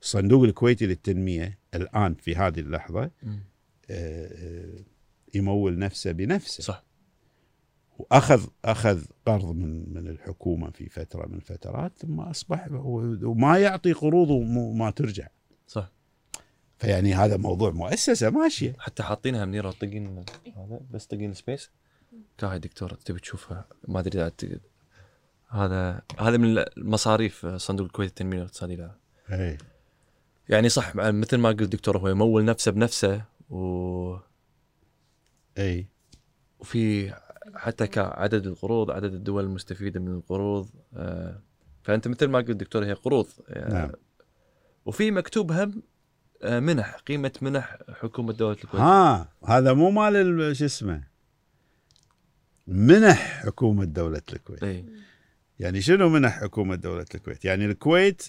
الصندوق 0.01 0.43
الكويتي 0.43 0.85
للتنمية 0.85 1.59
الآن 1.75 2.15
في 2.15 2.35
هذه 2.35 2.59
اللحظة 2.59 3.11
مم. 3.23 3.39
آه، 3.89 4.83
يمول 5.33 5.79
نفسه 5.79 6.11
بنفسه. 6.11 6.63
صح. 6.63 6.83
واخذ 7.99 8.47
أخذ 8.65 9.05
قرض 9.25 9.55
من 9.55 9.93
من 9.93 10.07
الحكومة 10.07 10.69
في 10.71 10.89
فترة 10.89 11.27
من 11.27 11.35
الفترات 11.35 11.97
ثم 11.97 12.19
أصبح 12.19 12.67
وما 12.71 13.57
يعطي 13.59 13.93
قروض 13.93 14.29
وما 14.29 14.89
ترجع. 14.91 15.27
صح. 15.67 15.91
فيعني 16.77 17.13
هذا 17.13 17.37
موضوع 17.37 17.71
مؤسسة 17.71 18.29
ماشية. 18.29 18.75
حتى 18.79 19.03
حاطينها 19.03 19.45
منيره 19.45 19.71
طقين 19.71 20.25
هذا 20.55 20.79
بس 20.91 21.05
طقين 21.05 21.33
سبيس. 21.33 21.69
كاهي 22.37 22.59
دكتور 22.59 22.89
تبي 22.93 23.19
تشوفها 23.19 23.65
ما 23.87 23.99
أدري 23.99 24.21
إذا 24.21 24.59
هذا 25.49 26.01
هذا 26.19 26.37
من 26.37 26.57
المصاريف 26.57 27.45
صندوق 27.45 27.85
الكويت 27.85 28.09
التنمية 28.09 28.37
الاقتصادية 28.37 28.75
لها. 28.75 28.97
اي 29.31 29.57
يعني 30.49 30.69
صح 30.69 30.95
مثل 30.95 31.37
ما 31.37 31.49
قلت 31.49 31.63
دكتور 31.63 31.97
هو 31.97 32.07
يمول 32.07 32.45
نفسه 32.45 32.71
بنفسه 32.71 33.21
و... 33.49 34.15
اي 35.57 35.87
وفي 36.59 37.13
حتى 37.55 37.87
كعدد 37.87 38.47
القروض 38.47 38.91
عدد 38.91 39.13
الدول 39.13 39.43
المستفيدة 39.43 39.99
من 39.99 40.11
القروض 40.13 40.69
آه، 40.93 41.41
فأنت 41.83 42.07
مثل 42.07 42.27
ما 42.27 42.37
قلت 42.39 42.51
دكتور 42.51 42.85
هي 42.85 42.93
قروض 42.93 43.27
آه، 43.49 43.73
نعم. 43.73 43.91
وفي 44.85 45.11
مكتوب 45.11 45.51
هم 45.51 45.83
آه، 46.43 46.59
منح 46.59 46.95
قيمة 46.95 47.31
منح 47.41 47.77
حكومة 47.89 48.33
دوله 48.33 48.53
الكويت 48.63 48.83
ها 48.83 49.29
هذا 49.47 49.73
مو 49.73 49.91
مال 49.91 50.15
ال- 50.15 50.55
شو 50.55 50.65
اسمه 50.65 51.03
منح 52.69 53.41
حكومة 53.45 53.85
دولة 53.85 54.21
الكويت. 54.33 54.63
اي 54.63 54.85
يعني 55.59 55.81
شنو 55.81 56.09
منح 56.09 56.41
حكومة 56.41 56.75
دولة 56.75 57.05
الكويت؟ 57.15 57.45
يعني 57.45 57.65
الكويت 57.65 58.23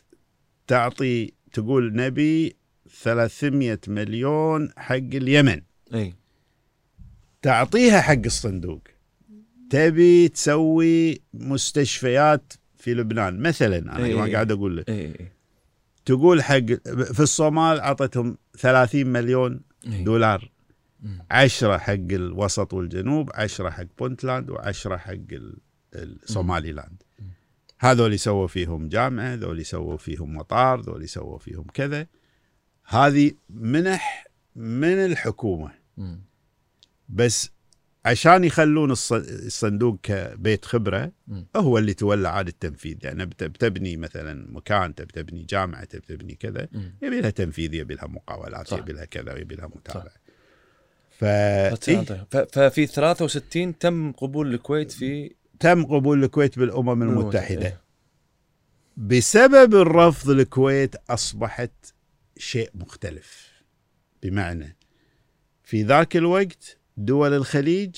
تعطي 0.66 1.32
تقول 1.52 1.94
نبي 1.94 2.56
300 3.02 3.78
مليون 3.88 4.70
حق 4.76 4.94
اليمن. 4.94 5.62
اي 5.94 6.14
تعطيها 7.42 8.00
حق 8.00 8.22
الصندوق. 8.26 8.80
تبي 9.70 10.28
تسوي 10.28 11.20
مستشفيات 11.34 12.52
في 12.78 12.94
لبنان 12.94 13.40
مثلا 13.42 13.78
أنا 13.78 14.04
إي 14.04 14.14
ما 14.14 14.24
إي. 14.24 14.34
قاعد 14.34 14.52
أقول 14.52 14.76
لك. 14.76 14.88
اي 14.88 15.06
اي 15.06 15.32
تقول 16.04 16.42
حق 16.42 16.66
في 17.12 17.20
الصومال 17.20 17.80
أعطتهم 17.80 18.38
30 18.58 19.06
مليون 19.06 19.60
إي. 19.86 20.02
دولار. 20.02 20.50
عشرة 21.30 21.78
حق 21.78 21.92
الوسط 21.92 22.72
والجنوب 22.74 23.30
عشرة 23.34 23.70
حق 23.70 23.84
بونتلاند 23.98 24.50
وعشرة 24.50 24.96
حق 24.96 25.12
ال- 25.32 25.58
الصومالي 25.94 26.72
لاند 26.72 27.02
هذول 27.78 28.18
سووا 28.18 28.46
فيهم 28.46 28.88
جامعة 28.88 29.34
ذول 29.34 29.66
سووا 29.66 29.96
فيهم 29.96 30.36
مطار 30.36 30.80
ذول 30.80 31.08
سووا 31.08 31.38
فيهم 31.38 31.64
كذا 31.74 32.06
هذه 32.86 33.32
منح 33.50 34.26
من 34.56 35.04
الحكومة. 35.04 35.72
بس 37.08 37.50
عشان 38.04 38.44
يخلون 38.44 38.94
الص- 38.94 39.12
الصندوق 39.12 39.98
كبيت 40.02 40.64
خبرة. 40.64 41.12
هو 41.56 41.78
اللي 41.78 41.94
تولى 41.94 42.28
عاد 42.28 42.48
التنفيذ 42.48 42.96
يعني 43.02 43.26
بت- 43.26 43.44
بتبني 43.44 43.96
مثلا 43.96 44.52
مكان 44.52 44.94
تبني 44.94 45.42
جامعة 45.42 45.84
تبني 45.84 46.34
كذا. 46.34 46.68
يبي 47.02 47.20
لها 47.20 47.30
تنفيذ 47.30 47.74
يبي 47.74 47.94
لها 47.94 48.06
مقاولات. 48.06 48.72
يبي 48.72 48.92
لها 48.92 49.04
كذا 49.04 49.36
يبي 49.38 49.54
لها 49.54 49.66
متابعة 49.66 50.12
ف... 51.20 51.24
إيه؟ 51.24 52.26
ف- 52.30 52.36
ففي 52.36 52.86
63 52.86 53.78
تم 53.78 54.12
قبول 54.12 54.54
الكويت 54.54 54.90
في 54.92 55.34
تم 55.60 55.84
قبول 55.84 56.24
الكويت 56.24 56.58
بالأمم 56.58 57.02
المتحدة. 57.02 57.80
بسبب 58.96 59.74
الرفض 59.74 60.30
الكويت 60.30 60.94
أصبحت 61.10 61.72
شيء 62.38 62.70
مختلف 62.74 63.50
بمعنى 64.22 64.76
في 65.64 65.82
ذاك 65.82 66.16
الوقت 66.16 66.78
دول 66.96 67.32
الخليج 67.34 67.96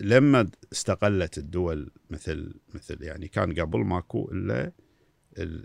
لما 0.00 0.50
استقلت 0.72 1.38
الدول 1.38 1.90
مثل 2.10 2.54
مثل 2.74 3.02
يعني 3.02 3.28
كان 3.28 3.60
قبل 3.60 3.78
ماكو 3.78 4.30
إلا 4.32 4.64
ال 4.64 4.72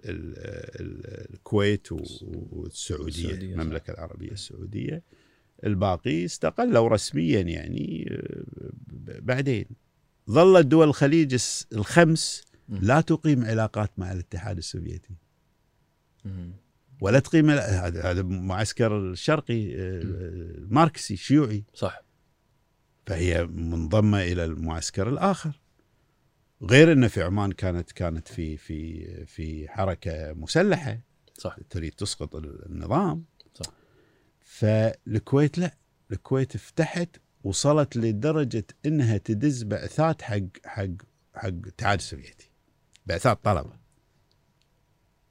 ال 0.09 0.37
ال 0.81 1.33
الكويت 1.33 1.87
والسعودية. 1.91 3.31
المملكة 3.31 3.91
العربية 3.91 4.31
السعودية 4.31 5.03
الباقي 5.63 6.25
استقلوا 6.25 6.89
رسميا 6.89 7.41
يعني 7.41 8.07
آه، 8.11 9.19
بعدين. 9.19 9.65
ظلت 10.31 10.65
دول 10.65 10.87
الخليج 10.87 11.37
الخمس. 11.73 12.43
لا 12.69 13.01
تقيم 13.01 13.45
علاقات 13.45 13.91
مع 13.97 14.11
الاتحاد 14.11 14.57
السوفيتي. 14.57 15.15
ولا 17.01 17.19
تقيم 17.19 17.49
هذا 17.49 18.21
معسكر 18.23 18.97
الشرقي 18.97 19.75
آه، 19.75 20.01
الماركسي 20.01 21.13
الشيوعي 21.13 21.63
صح. 21.73 22.01
فهي 23.05 23.45
منضمة 23.45 24.21
إلى 24.21 24.45
المعسكر 24.45 25.09
الآخر. 25.09 25.59
غير 26.63 26.91
إن 26.91 27.07
في 27.07 27.23
عمان 27.23 27.51
كانت 27.51 27.91
كانت 27.91 28.27
في 28.27 28.57
في 28.57 29.05
في 29.25 29.69
حركة 29.69 30.33
مسلحة. 30.33 30.99
صح. 31.37 31.57
تريد 31.69 31.91
تسقط 31.91 32.35
النظام. 32.35 33.25
فالكويت 34.57 35.57
لا 35.57 35.77
الكويت 36.11 36.55
افتحت 36.55 37.09
وصلت 37.43 37.97
لدرجة 37.97 38.65
إنها 38.85 39.17
تدز 39.17 39.63
بعثات 39.63 40.21
حق 40.21 40.39
حق 40.65 40.87
حق 41.35 41.47
الاتحاد 41.47 41.97
السوفيتي. 41.99 42.51
بعثات 43.05 43.39
طلبة. 43.43 43.73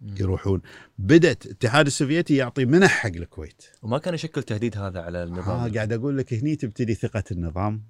يروحون. 0.03 0.63
بدأت 0.99 1.47
الاتحاد 1.47 1.87
السوفيتي 1.87 2.37
يعطي 2.37 2.65
منح 2.65 2.91
حق 2.91 3.07
الكويت. 3.17 3.63
وما 3.83 3.99
كان 3.99 4.15
يشكل 4.15 4.43
تهديد 4.43 4.79
هذا 4.79 5.01
على 5.01 5.23
النظام؟ 5.25 5.75
قاعد 5.75 5.93
أقول 5.93 6.19
لك 6.19 6.35
هني 6.35 6.57
تبتدي 6.57 6.95
ثقة 6.95 7.25
النظام 7.31 7.83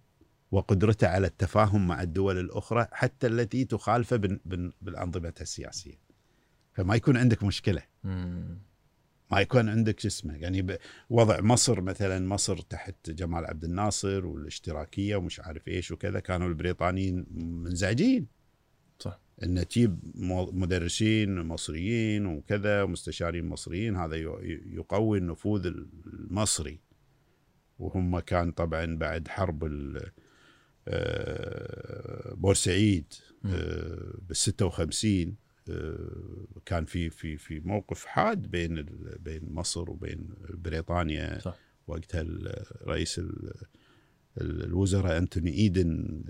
وقدرته 0.50 1.08
على 1.08 1.26
التفاهم 1.26 1.86
مع 1.86 2.02
الدول 2.02 2.38
الأخرى 2.40 2.86
حتى 2.92 3.26
التي 3.26 3.64
تخالفه 3.64 4.16
بال- 4.16 4.40
بال- 4.44 4.72
بالأنظمة 4.82 5.34
السياسية. 5.40 5.98
فما 6.72 6.94
يكون 6.94 7.16
عندك 7.16 7.42
مشكلة. 7.44 7.82
مم. 8.04 8.58
ما 9.32 9.40
يكون 9.40 9.68
عندك 9.68 10.00
شو 10.00 10.08
اسمه 10.08 10.34
يعني 10.34 10.78
وضع 11.10 11.40
مصر 11.40 11.80
مثلا 11.80 12.28
مصر 12.28 12.58
تحت 12.58 13.10
جمال 13.10 13.46
عبد 13.46 13.64
الناصر 13.64 14.26
والاشتراكية 14.26 15.16
ومش 15.16 15.40
عارف 15.40 15.68
إيش 15.68 15.90
وكذا 15.90 16.20
كانوا 16.20 16.48
البريطانيين 16.48 17.26
منزعجين. 17.34 18.26
صح. 18.98 19.20
إن 19.42 19.68
تجيب 19.68 19.98
مدرسين 20.52 21.40
مصريين 21.40 22.26
وكذا 22.26 22.82
ومستشارين 22.82 23.44
مصريين 23.44 23.96
هذا 23.96 24.16
يقوي 24.66 25.18
النفوذ 25.18 25.66
المصري. 25.66 26.80
وهم 27.78 28.18
كان 28.18 28.52
طبعا 28.52 28.96
بعد 28.96 29.28
حرب 29.28 29.64
آه، 30.88 32.34
بورسعيد 32.34 33.14
بال 33.42 34.36
56 34.36 35.36
كان 36.66 36.84
في 36.84 37.10
في 37.10 37.36
في 37.36 37.60
موقف 37.60 38.04
حاد 38.04 38.42
بين 38.50 38.86
بين 39.20 39.52
مصر 39.52 39.90
وبين 39.90 40.28
بريطانيا 40.50 41.38
صح. 41.38 41.56
وقتها 41.86 42.24
رئيس 42.86 43.18
ال- 43.18 43.52
ال- 44.40 44.64
الوزراء 44.64 45.18
أنتوني 45.18 45.50
إيدن 45.52 46.22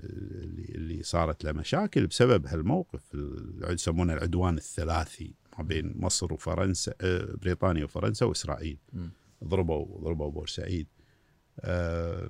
اللي 0.75 1.03
صارت 1.03 1.43
له 1.43 1.51
مشاكل 1.51 2.07
بسبب 2.07 2.45
هالموقف 2.47 3.13
ال- 3.13 3.73
يسمونه 3.73 4.13
العدوان 4.13 4.57
الثلاثي 4.57 5.33
ما 5.57 5.63
بين 5.63 5.93
مصر 5.95 6.33
وفرنسا 6.33 6.93
آه، 7.01 7.35
بريطانيا 7.41 7.83
وفرنسا 7.83 8.25
وإسرائيل. 8.25 8.77
ضربوا 9.43 10.01
ضربوا 10.01 10.31
بورسعيد 10.31 10.87
آه، 11.59 12.29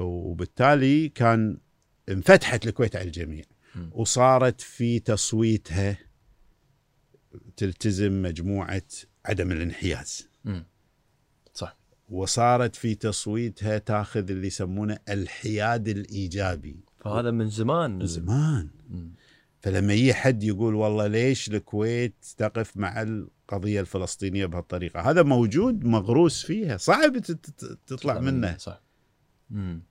وبالتالي 0.00 1.08
كان 1.08 1.58
انفتحت 2.08 2.66
الكويت 2.66 2.96
على 2.96 3.06
الجميع. 3.06 3.44
وصارت 3.92 4.60
في 4.60 4.98
تصويتها 4.98 5.98
تلتزم 7.56 8.22
مجموعة 8.22 8.82
عدم 9.26 9.52
الانحياز. 9.52 10.28
مم. 10.44 10.64
صح. 11.54 11.76
وصارت 12.08 12.76
في 12.76 12.94
تصويتها 12.94 13.78
تاخذ 13.78 14.30
اللي 14.30 14.46
يسمونه 14.46 14.98
الحياد 15.08 15.88
الإيجابي. 15.88 16.80
فهذا 16.98 17.30
من 17.30 17.48
زمان. 17.48 17.98
من 17.98 18.06
زمان. 18.06 18.68
فلما 19.60 19.92
يجي 19.92 20.14
حد 20.14 20.42
يقول 20.42 20.74
والله 20.74 21.06
ليش 21.06 21.48
الكويت 21.48 22.14
تقف 22.36 22.76
مع 22.76 23.02
القضية 23.02 23.80
الفلسطينية 23.80 24.46
بهالطريقة؟ 24.46 25.00
هذا 25.00 25.22
موجود 25.22 25.84
مغروس 25.84 26.44
فيها. 26.44 26.76
صعب 26.76 27.18
تطلع 27.86 28.20
منه 28.20 28.56
صح. 28.56 28.82
مم. 29.50 29.82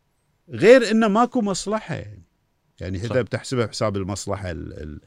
غير 0.49 0.91
إنه 0.91 1.07
ماكو 1.07 1.41
مصلحة. 1.41 1.95
يعني 1.95 2.23
يعني. 2.79 2.97
اذا 2.97 3.21
بتحسبها 3.21 3.65
بحساب 3.65 3.97
المصلحة 3.97 4.51
ال 4.51 4.57
ال 4.57 4.79
ال 4.79 4.81
ال 4.81 4.83
ال 4.83 4.99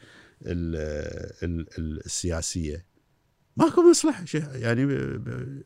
السياسية. 0.47 2.86
ماكو 3.56 3.90
مصلحة. 3.90 4.24
يعني 4.35 4.86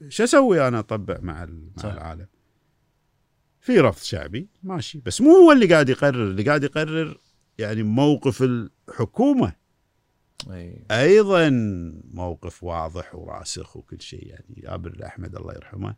شو 0.09 0.25
أسوي 0.25 0.69
أنا 0.69 0.79
أطبع 0.79 1.19
مع 1.21 1.47
مع. 1.85 1.93
العالم؟ 1.93 2.27
في 3.61 3.81
رفض 3.81 4.03
شعبي. 4.03 4.49
ماشي. 4.63 5.03
بس 5.07 5.21
مو 5.21 5.31
هو 5.31 5.53
اللي 5.53 5.67
قاعد 5.67 5.89
يقرر. 5.89 6.31
اللي 6.31 6.43
قاعد 6.43 6.65
يقرر 6.65 7.21
يعني 7.59 7.83
موقف 7.83 8.43
الحكومة. 8.43 9.53
إي. 10.51 10.85
أيضا 10.91 11.51
موقف 12.11 12.65
واضح 12.65 13.15
وراسخ 13.15 13.77
وكل 13.77 14.01
شيء. 14.01 14.27
يعني 14.27 14.63
جابر 14.63 14.91
الأحمد 14.91 15.37
الله 15.37 15.55
يرحمه 15.55 15.97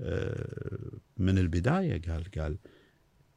آه، 0.00 0.90
من 1.16 1.38
البداية 1.38 2.02
قال 2.02 2.30
قال 2.38 2.58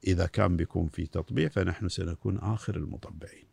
إذا 0.07 0.25
كان 0.25 0.57
بيكون 0.57 0.87
في 0.87 1.05
تطبيع 1.05 1.47
فنحن 1.47 1.89
سنكون 1.89 2.37
آخر 2.37 2.75
المطبعين. 2.75 3.50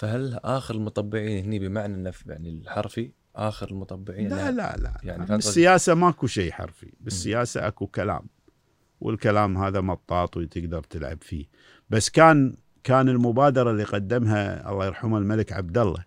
فهل 0.00 0.34
آخر 0.34 0.74
المطبعين 0.74 1.44
هني 1.44 1.58
بمعنى 1.58 1.94
النف 1.94 2.26
يعني 2.26 2.50
الحرفي 2.50 3.12
آخر 3.36 3.70
المطبعين 3.70 4.28
لا 4.28 4.50
لا 4.50 4.76
لا 4.76 5.00
يعني 5.02 5.06
يعني 5.22 5.26
بالسياسة 5.26 5.94
ماكو 5.94 6.26
شيء 6.26 6.52
حرفي 6.52 6.92
بالسياسة 7.00 7.66
أكو 7.68 7.86
كلام 7.86 8.22
والكلام 9.00 9.58
هذا 9.58 9.80
مطاط 9.80 10.36
وتقدر 10.36 10.82
تلعب 10.82 11.22
فيه. 11.22 11.46
بس 11.90 12.10
كان 12.10 12.56
كان 12.84 13.08
المبادرة 13.08 13.70
اللي 13.70 13.84
قدمها 13.84 14.70
الله 14.70 14.86
يرحمه 14.86 15.18
الملك 15.18 15.52
عبد 15.52 15.78
الله. 15.78 16.04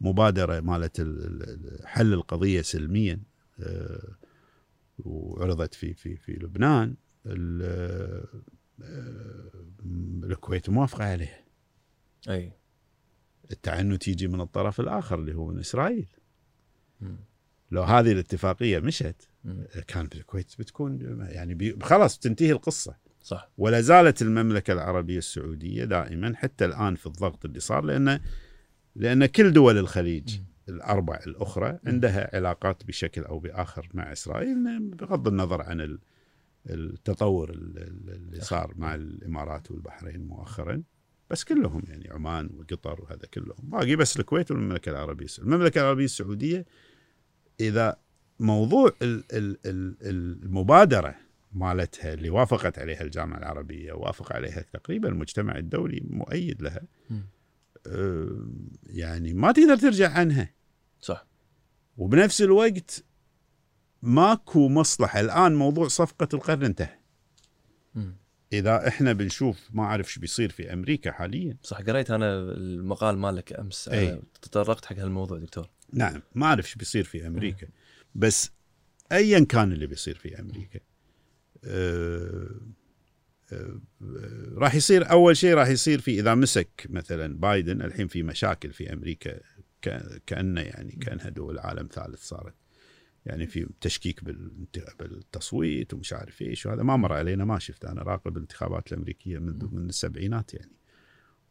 مبادرة 0.00 0.60
مالت 0.60 1.00
ال- 1.00 1.42
ال- 1.42 1.86
حل 1.86 2.12
القضية 2.12 2.62
سلميا 2.62 3.20
آه، 3.60 4.08
وعرضت 4.98 5.74
في 5.74 5.94
في 5.94 6.16
في 6.16 6.32
لبنان 6.32 6.94
ال- 7.26 7.62
آه، 8.82 10.24
الكويت 10.24 10.70
موافقة 10.70 11.04
عليها. 11.04 11.40
أي. 12.28 12.52
التعنت 13.50 14.08
يجي 14.08 14.28
من 14.28 14.40
الطرف 14.40 14.80
الآخر 14.80 15.18
اللي 15.18 15.34
هو 15.34 15.46
من 15.46 15.58
إسرائيل 15.58 16.06
مم. 17.00 17.16
لو 17.70 17.82
هذه 17.82 18.12
الاتفاقية 18.12 18.78
مشت 18.78 19.28
مم. 19.44 19.64
كان 19.86 20.06
في 20.06 20.14
الكويت 20.14 20.52
بتكون 20.58 21.18
يعني 21.28 21.54
بي 21.54 21.76
خلاص 21.82 22.18
تنتهي 22.18 22.52
القصة 22.52 22.96
صح 23.22 23.50
ولا 23.58 23.80
زالت 23.80 24.22
المملكة 24.22 24.72
العربية 24.72 25.18
السعودية 25.18 25.84
دائما 25.84 26.36
حتى 26.36 26.64
الآن 26.64 26.94
في 26.94 27.06
الضغط 27.06 27.44
اللي 27.44 27.60
صار 27.60 27.84
لأن 27.84 28.20
لأن 28.96 29.26
كل 29.26 29.52
دول 29.52 29.78
الخليج 29.78 30.38
مم. 30.38 30.44
الأربع 30.68 31.20
الأخرى 31.26 31.78
عندها 31.86 32.36
علاقات 32.36 32.84
بشكل 32.84 33.22
أو 33.24 33.38
بآخر 33.38 33.88
مع 33.94 34.12
إسرائيل 34.12 34.80
بغض 34.90 35.28
النظر 35.28 35.62
عن 35.62 35.80
ال- 35.80 35.98
التطور 36.70 37.50
ال- 37.50 37.78
ال- 37.78 38.10
اللي 38.14 38.40
صار 38.40 38.74
مع 38.76 38.94
الإمارات 38.94 39.70
والبحرين 39.70 40.20
مؤخرا 40.26 40.82
بس 41.30 41.44
كلهم 41.44 41.82
يعني 41.88 42.10
عمان 42.10 42.50
وقطر 42.58 43.00
وهذا 43.02 43.26
كلهم. 43.34 43.56
باقي 43.62 43.96
بس 43.96 44.20
الكويت 44.20 44.50
والمملكة 44.50 44.90
العربية 44.90 45.24
السعوديه 45.24 45.52
المملكة 45.54 45.80
العربية 45.80 46.04
السعودية 46.04 46.66
إذا 47.60 47.96
موضوع 48.40 48.92
ال- 49.02 49.24
ال- 49.32 49.58
ال- 49.66 49.96
المبادرة 50.02 51.14
مالتها 51.52 52.12
اللي 52.14 52.30
وافقت 52.30 52.78
عليها 52.78 53.02
الجامعة 53.02 53.38
العربية 53.38 53.92
وافق 53.92 54.32
عليها 54.32 54.60
تقريبا 54.60 55.08
المجتمع 55.08 55.56
الدولي 55.58 56.00
مؤيد 56.10 56.62
لها. 56.62 56.82
أه، 57.86 58.48
يعني 58.86 59.34
ما 59.34 59.52
تقدر 59.52 59.76
ترجع 59.76 60.10
عنها. 60.12 60.54
صح. 61.00 61.26
وبنفس 61.96 62.42
الوقت 62.42 63.04
ماكو 64.02 64.68
مصلحة. 64.68 65.20
الآن 65.20 65.54
موضوع 65.54 65.88
صفقة 65.88 66.28
القرن 66.34 66.64
انتهى. 66.64 66.98
إذا 68.52 68.88
إحنا 68.88 69.12
بنشوف 69.12 69.68
ما 69.72 69.82
أعرف 69.82 70.06
إيش 70.06 70.18
بيصير 70.18 70.50
في 70.50 70.72
أمريكا 70.72 71.12
حاليا. 71.12 71.56
صح 71.62 71.80
قريت 71.80 72.10
أنا 72.10 72.38
المقال 72.38 73.18
مالك 73.18 73.52
أمس 73.52 73.88
أي. 73.88 74.08
أنا 74.08 74.22
تطرقت 74.42 74.84
حق 74.84 74.96
هالموضوع 74.98 75.38
دكتور. 75.38 75.70
نعم 75.92 76.22
ما 76.34 76.46
أعرف 76.46 76.66
إيش 76.66 76.74
بيصير 76.74 77.04
في 77.04 77.26
أمريكا. 77.26 77.68
بس 78.14 78.50
ايا 79.12 79.44
كان 79.44 79.72
اللي 79.72 79.86
بيصير 79.86 80.14
في 80.14 80.40
أمريكا. 80.40 80.80
أه 81.64 82.50
أه 83.52 83.80
راح 84.54 84.74
يصير 84.74 85.10
أول 85.10 85.36
شيء 85.36 85.54
راح 85.54 85.68
يصير 85.68 86.00
في 86.00 86.20
إذا 86.20 86.34
مسك 86.34 86.86
مثلا 86.88 87.38
بايدن 87.38 87.82
الحين 87.82 88.06
في 88.06 88.22
مشاكل 88.22 88.72
في 88.72 88.92
أمريكا 88.92 89.40
كأنه 90.26 90.60
يعني 90.60 90.92
كأنها 90.92 91.28
دول 91.28 91.58
عالم 91.58 91.88
ثالث 91.92 92.22
صارت. 92.22 92.54
يعني 93.28 93.46
في 93.46 93.68
تشكيك 93.80 94.24
بالتصويت 94.24 95.94
ومش 95.94 96.12
عارف 96.12 96.42
إيش 96.42 96.66
وهذا 96.66 96.82
ما 96.82 96.96
مر 96.96 97.12
علينا 97.12 97.44
ما 97.44 97.58
شفت 97.58 97.84
أنا 97.84 98.02
راقب 98.02 98.36
الانتخابات 98.36 98.92
الأمريكية 98.92 99.38
منذ 99.38 99.74
من 99.74 99.88
السبعينات 99.88 100.54
يعني. 100.54 100.72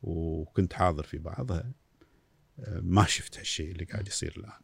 وكنت 0.02 0.74
حاضر 0.74 1.04
في 1.04 1.18
بعضها. 1.18 1.72
ما 2.68 3.06
شفت 3.06 3.38
هالشيء 3.38 3.72
اللي 3.72 3.86
قاعد 3.86 4.08
يصير 4.08 4.34
الآن. 4.38 4.62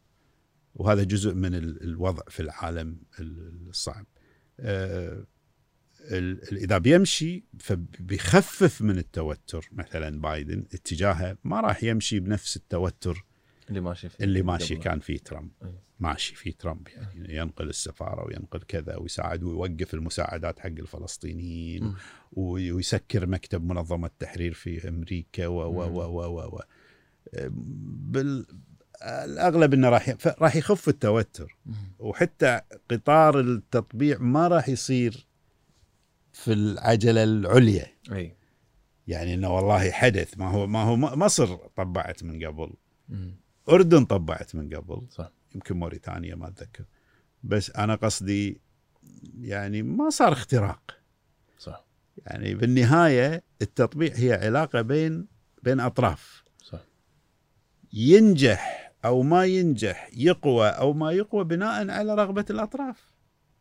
وهذا 0.74 1.04
جزء 1.04 1.34
من 1.34 1.54
ال- 1.54 1.82
الوضع 1.82 2.22
في 2.28 2.40
العالم 2.40 2.98
ال- 3.20 3.68
الصعب. 3.68 4.06
آه، 4.60 5.26
إذا 6.52 6.78
بيمشي 6.78 7.44
فبيخفف 7.58 8.82
من 8.82 8.98
التوتر. 8.98 9.68
مثلا 9.72 10.20
بايدن 10.20 10.64
اتجاهه 10.74 11.38
ما 11.44 11.60
راح 11.60 11.84
يمشي 11.84 12.20
بنفس 12.20 12.56
التوتر 12.56 13.24
اللي 13.68 13.80
ماشي 13.80 14.08
فيه 14.08 14.24
اللي 14.24 14.42
ماشي. 14.42 14.76
كان 14.76 15.00
فيه 15.00 15.18
ترامب 15.18 15.50
أي. 15.64 15.72
ماشي 16.00 16.34
فيه 16.34 16.52
ترامب 16.58 16.88
يعني 16.88 17.36
ينقل 17.36 17.68
السفارة 17.68 18.26
وينقل 18.26 18.60
كذا 18.60 18.96
ويساعد 18.96 19.42
ويوقف 19.42 19.94
المساعدات 19.94 20.60
حق 20.60 20.66
الفلسطينيين 20.66 21.94
ويسكر 22.32 23.26
مكتب 23.26 23.64
منظمة 23.64 24.06
التحرير 24.06 24.52
في 24.52 24.88
أمريكا 24.88 25.46
و 25.46 25.54
و 25.54 25.82
و 25.82 26.02
و 26.02 26.40
و, 26.40 26.56
و. 26.56 26.60
بال 28.12 28.46
الأغلب 29.02 29.74
إنه 29.74 29.88
راح 29.88 30.16
راح 30.26 30.56
يخف 30.56 30.88
التوتر. 30.88 31.56
وحتى 31.98 32.60
قطار 32.90 33.40
التطبيع 33.40 34.18
ما 34.18 34.48
راح 34.48 34.68
يصير 34.68 35.26
في 36.32 36.52
العجلة 36.52 37.24
العليا 37.24 37.86
إي 38.12 38.36
يعني 39.06 39.34
إنه 39.34 39.54
والله 39.54 39.90
حدث 39.90 40.38
ما 40.38 40.50
هو 40.50 40.66
ما 40.66 40.82
هو 40.82 40.96
مصر 40.96 41.56
طبعت 41.56 42.22
من 42.24 42.46
قبل. 42.46 42.70
أردن 43.68 44.04
طبعت 44.04 44.54
من 44.54 44.74
قبل 44.74 45.06
صح. 45.10 45.30
يمكن 45.54 45.76
موريتانيا 45.76 46.34
ما 46.34 46.48
أتذكر. 46.48 46.84
بس 47.42 47.70
أنا 47.70 47.94
قصدي 47.94 48.60
يعني 49.40 49.82
ما 49.82 50.10
صار 50.10 50.32
اختراق. 50.32 50.98
صح. 51.58 51.84
يعني 52.26 52.54
بالنهاية 52.54 53.42
التطبيع 53.62 54.12
هي 54.14 54.32
علاقة 54.32 54.80
بين 54.80 55.26
بين 55.62 55.80
أطراف. 55.80 56.44
صح. 56.62 56.80
ينجح 57.92 58.92
أو 59.04 59.22
ما 59.22 59.44
ينجح 59.44 60.10
يقوى 60.12 60.68
أو 60.68 60.92
ما 60.92 61.12
يقوى 61.12 61.44
بناء 61.44 61.90
على 61.90 62.14
رغبة 62.14 62.44
الأطراف. 62.50 63.12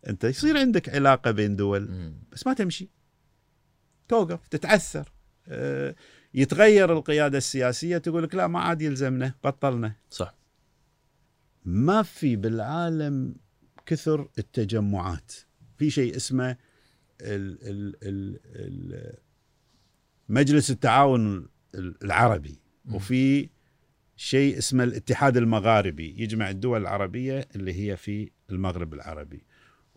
أنت 0.08 0.24
يصير 0.24 0.58
عندك 0.58 0.90
علاقة 0.90 1.32
بين 1.32 1.56
دول. 1.56 2.14
بس 2.32 2.48
ما 2.48 2.54
تمشي. 2.54 2.90
توقف 4.08 4.48
تتعثر. 4.48 5.14
آه، 5.48 5.96
يتغير 6.34 6.94
القيادة 6.94 7.38
السياسية 7.38 7.98
تقول 7.98 8.24
لك 8.24 8.36
لا 8.36 8.48
ما 8.48 8.60
عاد 8.60 8.82
يلزمنا 8.82 9.34
بطلنا. 9.44 9.96
صح. 10.10 10.36
ما 11.66 12.04
في 12.04 12.36
بالعالم 12.36 13.36
كثر 13.86 14.30
التجمعات. 14.38 15.34
في 15.78 15.90
شيء 15.90 16.16
اسمه 16.16 16.52
ال 16.52 16.58
ال 17.62 17.96
ال 18.04 18.40
ال 18.46 19.14
مجلس 20.30 20.72
التعاون 20.72 21.48
العربي. 21.76 22.60
وفي 22.92 23.50
شيء 24.16 24.58
اسمه 24.58 24.84
الاتحاد 24.84 25.38
المغاربي. 25.38 26.16
يجمع 26.18 26.50
الدول 26.50 26.82
العربية 26.82 27.48
اللي 27.56 27.74
هي 27.74 27.98
في 27.98 28.32
المغرب 28.50 28.94
العربي. 28.94 29.46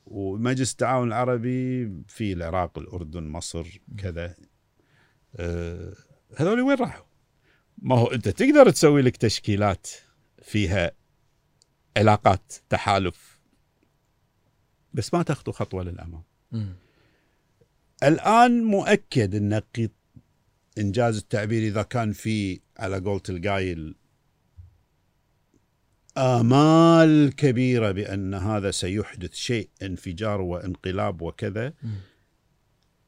ومجلس 0.06 0.72
التعاون 0.72 1.08
العربي 1.08 1.92
في 2.08 2.32
العراق 2.32 2.78
الأردن 2.78 3.22
مصر 3.22 3.80
كذا. 3.98 4.34
آه 5.36 5.94
هذول 6.36 6.60
وين 6.60 6.76
راحوا 6.78 7.04
ما 7.78 7.98
هو 7.98 8.06
أنت 8.06 8.28
تقدر 8.28 8.70
تسوي 8.70 9.02
لك 9.02 9.16
تشكيلات 9.16 9.86
فيها 10.42 10.90
علاقات 11.96 12.52
تحالف 12.68 13.38
بس 14.94 15.14
ما 15.14 15.22
تخطو 15.22 15.52
خطوة 15.52 15.82
للأمام 15.84 16.22
مم. 16.52 16.74
الآن 18.02 18.64
مؤكد 18.64 19.34
أن 19.34 19.54
قي- 19.54 19.88
إنجاز 20.78 21.16
التعبير 21.16 21.62
إذا 21.62 21.82
كان 21.82 22.12
في 22.12 22.60
على 22.78 22.98
قولة 22.98 23.22
القايل 23.28 23.94
آمال 26.18 27.34
كبيرة 27.36 27.90
بأن 27.90 28.34
هذا 28.34 28.70
سيحدث 28.70 29.34
شيء 29.34 29.68
انفجار 29.82 30.40
وانقلاب 30.40 31.22
وكذا. 31.22 31.72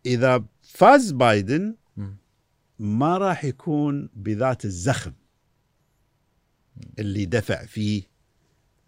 إذا 0.07 0.45
فاز 0.63 1.11
بايدن. 1.13 1.77
ما 2.79 3.19
راح 3.19 3.45
يكون 3.45 4.11
بذات 4.15 4.65
الزخم 4.65 5.13
اللي 6.99 7.25
دفع 7.25 7.65
فيه 7.67 8.03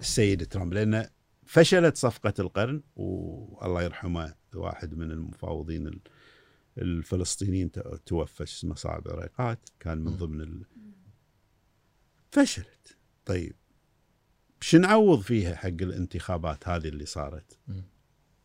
السيد 0.00 0.46
ترامب 0.46 0.74
لأن 0.74 1.08
فشلت 1.46 1.96
صفقة 1.96 2.34
القرن 2.38 2.82
والله 2.96 3.82
يرحمه 3.82 4.34
واحد 4.54 4.94
من 4.94 5.10
المفاوضين 5.10 5.86
ال- 5.86 6.00
الفلسطينيين 6.78 7.70
توفى 8.06 8.42
اسمه 8.42 8.74
صعب 8.74 9.08
عريقات 9.08 9.68
كان 9.80 9.98
من. 9.98 10.16
ضمن 10.16 10.40
ال... 10.40 10.62
فشلت 12.30 12.96
طيب 13.24 13.54
شو 14.60 14.78
نعوض 14.78 15.20
فيها 15.20 15.54
حق 15.56 15.66
الانتخابات 15.68 16.68
هذه 16.68 16.88
اللي 16.88 17.06
صارت. 17.06 17.58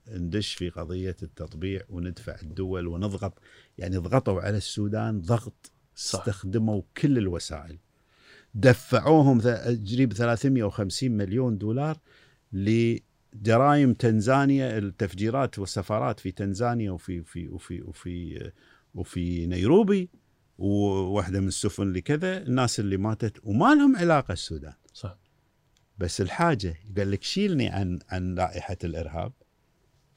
ندش 0.08 0.54
في 0.56 0.70
قضية 0.70 1.16
التطبيع 1.24 1.82
وندفع 1.90 2.36
الدول 2.42 2.88
ونضغط 2.88 3.40
يعني 3.78 3.98
ضغطوا 3.98 4.42
على 4.42 4.58
السودان 4.58 5.22
ضغط 5.22 5.72
صح. 5.96 6.20
استخدموا 6.20 6.82
كل 6.98 7.18
الوسائل. 7.18 7.78
دفعوهم 8.54 9.42
قريب 9.92 10.14
350 10.14 11.12
مليون 11.12 11.58
دولار 11.58 11.98
لجرائم 12.54 13.94
تنزانيا 13.94 14.78
التفجيرات 14.78 15.60
والسفارات 15.60 16.20
في 16.20 16.32
تنزانيا 16.32 16.92
وفي 16.92 17.20
وفي 17.20 17.50
وفي 17.50 17.82
وفي 17.82 18.52
وفي 18.96 19.48
نيروبي 19.48 20.10
وواحدة 20.58 21.40
من 21.40 21.48
السفن 21.48 21.84
اللي 21.84 22.02
كذا 22.02 22.38
الناس 22.38 22.80
اللي 22.80 22.98
ماتت 22.98 23.40
وما 23.44 23.76
لهم 23.76 23.96
علاقة 23.96 24.32
السودان. 24.32 24.74
صح. 24.94 25.18
بس 25.98 26.22
الحاجة 26.22 26.76
قال 26.98 27.12
لك 27.12 27.24
شيلني 27.24 27.68
عن 27.68 28.00
عن 28.10 28.36
لائحه 28.36 28.78
الإرهاب. 28.84 29.34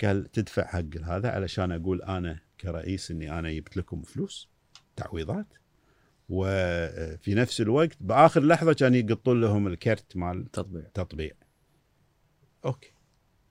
قال 0.05 0.31
تدفع 0.33 0.67
حق 0.67 0.97
هذا 1.05 1.31
علشان 1.31 1.73
أقول 1.73 2.03
أنا 2.03 2.48
كرئيس 2.61 3.11
إني 3.11 3.39
أنا 3.39 3.53
جبت 3.53 3.77
لكم 3.77 4.03
فلوس 4.03 4.49
تعويضات. 4.97 5.47
وفي 6.29 7.35
نفس 7.35 7.61
الوقت 7.61 7.97
بآخر 8.01 8.43
لحظة 8.43 8.73
كان 8.73 8.95
يقطون 8.95 9.41
لهم 9.41 9.67
الكرت 9.67 10.17
مال 10.17 10.51
تطبيع. 10.51 10.83
تطبيع. 10.95 11.33
okay. 12.65 12.93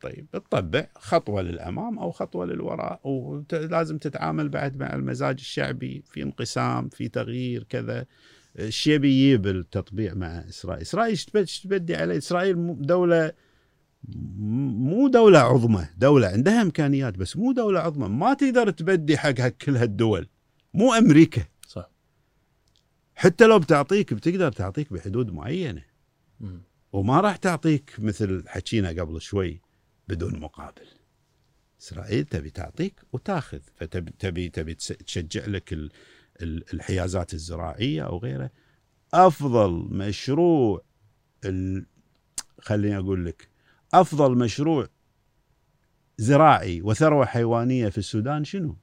طيب 0.02 0.28
تطبع 0.32 0.88
خطوة 0.96 1.42
للأمام 1.42 2.00
أو 2.00 2.12
خطوة 2.12 2.46
للوراء 2.46 3.08
ولازم 3.08 3.98
تتعامل 3.98 4.50
بعد 4.50 4.78
مع 4.78 4.94
المزاج 4.94 5.36
الشعبي 5.40 6.04
في 6.06 6.24
انقسام 6.24 6.90
في 6.90 7.10
تغيير 7.10 7.64
كذا. 7.64 8.06
الشيء 8.60 8.98
بيجيب 8.98 9.48
التطبيع 9.48 10.14
مع 10.14 10.28
إسرائيل، 10.28 10.82
إسرائيل 10.82 11.18
إيش 11.36 11.62
تبدي 11.62 11.96
عليه؟ 11.96 12.18
إسرائيل 12.18 12.82
دولة 12.82 13.32
مو 14.08 15.08
دولة 15.08 15.40
عظمى، 15.40 15.88
دولة 15.98 16.28
عندها 16.28 16.62
إمكانيات 16.62 17.18
بس 17.18 17.38
مو 17.38 17.52
دولة 17.52 17.80
عظمى، 17.80 18.08
ما 18.08 18.34
تقدر 18.34 18.70
تبدي 18.70 19.18
حق 19.18 19.40
حق 19.40 19.48
كل 19.48 19.78
هالدول، 19.78 20.28
مو 20.74 20.94
أمريكا، 20.94 21.46
صح 21.68 21.90
حتى 23.16 23.46
لو 23.46 23.60
بتعطيك 23.60 24.14
بتقدر 24.14 24.52
تعطيك 24.52 24.94
بحدود 24.94 25.32
معينة. 25.32 25.84
مم. 26.40 26.62
وما 26.92 27.22
راح 27.22 27.36
تعطيك 27.36 27.96
مثل 28.00 28.44
حكينا 28.48 28.90
قبل 28.90 29.22
شوي 29.22 29.62
بدون 30.08 30.40
مقابل 30.40 30.88
إسرائيل 31.82 32.26
تبي 32.26 32.50
تعطيك 32.50 33.02
وتاخذ 33.14 33.60
فتبي 33.76 34.12
تبي 34.20 34.50
تبي 34.50 34.74
تشجع 34.76 35.46
لك 35.46 35.74
ال- 35.74 35.92
ال- 36.42 36.74
الحيازات 36.74 37.34
الزراعية 37.34 38.02
أو 38.02 38.18
غيره 38.18 38.50
أفضل 39.14 39.72
مشروع. 39.92 40.84
خليني 42.62 42.98
أقول 42.98 43.26
لك 43.26 43.48
أفضل 43.94 44.38
مشروع 44.38 44.88
زراعي 46.18 46.82
وثروة 46.82 47.26
حيوانية 47.26 47.90
في 47.90 47.98
السودان 47.98 48.44
شنو؟ 48.44 48.78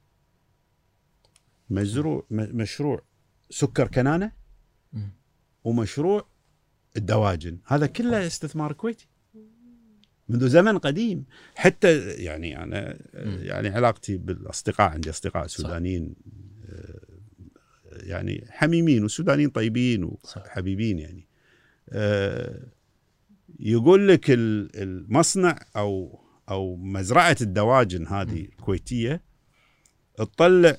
مزروع 1.69 2.25
مشروع 2.31 3.01
سكر 3.49 3.87
كنانة. 3.87 4.31
ومشروع 5.63 6.27
الدواجن 6.97 7.57
هذا 7.65 7.85
كله 7.87 8.27
استثمار 8.27 8.73
كويتي 8.73 9.07
منذ 10.29 10.47
زمن 10.47 10.77
قديم 10.77 11.25
حتى 11.55 12.09
يعني 12.09 12.63
أنا. 12.63 12.97
يعني 13.43 13.67
علاقتي 13.69 14.17
بالأصدقاء 14.17 14.89
عندي 14.89 15.09
أصدقاء 15.09 15.47
سودانيين 15.47 16.15
آه، 16.69 16.99
يعني 17.91 18.47
حميمين 18.49 19.03
والسودانيين 19.03 19.49
طيبين. 19.49 20.03
وحبيبين 20.03 20.99
يعني 20.99 21.27
آه، 21.89 22.63
يقول 23.59 24.07
لك 24.07 24.31
ال- 24.31 24.69
المصنع 24.81 25.59
أو 25.75 26.19
أو 26.49 26.75
مزرعة 26.75 27.37
الدواجن 27.41 28.07
هذه 28.07 28.41
الكويتية 28.41 29.21
تطلع 30.17 30.77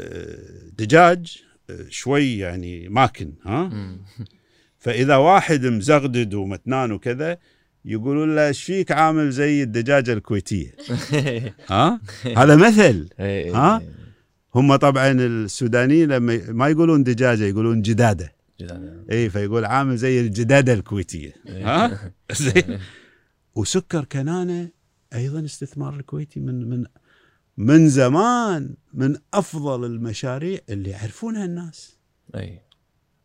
آه، 0.00 0.70
دجاج 0.78 1.42
آه، 1.70 1.84
شوي 1.88 2.38
يعني 2.38 2.88
ماكن 2.88 3.32
ها. 3.44 3.70
فإذا 4.78 5.16
واحد 5.16 5.66
مزغدد 5.66 6.34
ومتنان 6.34 6.92
وكذا 6.92 7.38
يقولون 7.84 8.34
له 8.36 8.48
إيش 8.48 8.62
فيك 8.64 8.92
عامل 8.92 9.30
زي 9.30 9.62
الدجاجة 9.62 10.12
الكويتية 10.12 10.74
ها 11.70 12.00
هذا 12.36 12.56
مثل 12.56 13.08
إيه، 13.20 13.56
ها؟ 13.56 13.78
إيه. 13.80 13.88
هم 14.54 14.76
طبعا 14.76 15.10
السودانيين 15.12 16.08
لما 16.12 16.40
ما 16.52 16.68
يقولون 16.68 17.02
دجاجة 17.04 17.44
يقولون 17.44 17.82
جدادة 17.82 18.32
اي 19.10 19.30
فيقول 19.30 19.64
عامل 19.64 19.96
زي 19.96 20.20
الجدادة 20.20 20.72
الكويتية. 20.72 21.34
ها؟ 21.48 22.12
زين. 22.32 22.78
وسكر 23.54 24.04
كنانة 24.04 24.70
أيضا 25.14 25.44
استثمار 25.44 25.94
الكويتي 25.94 26.40
من 26.40 26.68
من 26.68 26.84
من 27.56 27.88
زمان 27.88 28.74
من 28.94 29.16
أفضل 29.34 29.84
المشاريع 29.84 30.58
اللي 30.68 30.90
يعرفونها 30.90 31.44
الناس. 31.44 31.98
أي. 32.34 32.62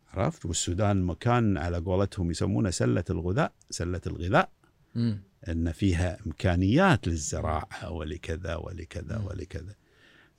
عرفت؟ 0.08 0.46
والسودان 0.46 1.02
مكان 1.02 1.58
على 1.58 1.78
قولتهم 1.78 2.30
يسمونه 2.30 2.70
سلة 2.70 3.04
الغذاء 3.10 3.52
سلة 3.70 4.00
الغذاء. 4.06 4.50
مم. 4.94 5.22
إن 5.48 5.72
فيها 5.72 6.18
إمكانيات 6.26 7.08
للزراعة 7.08 7.90
ولكذا 7.90 8.56
ولكذا 8.56 9.18
ولكذا. 9.18 9.74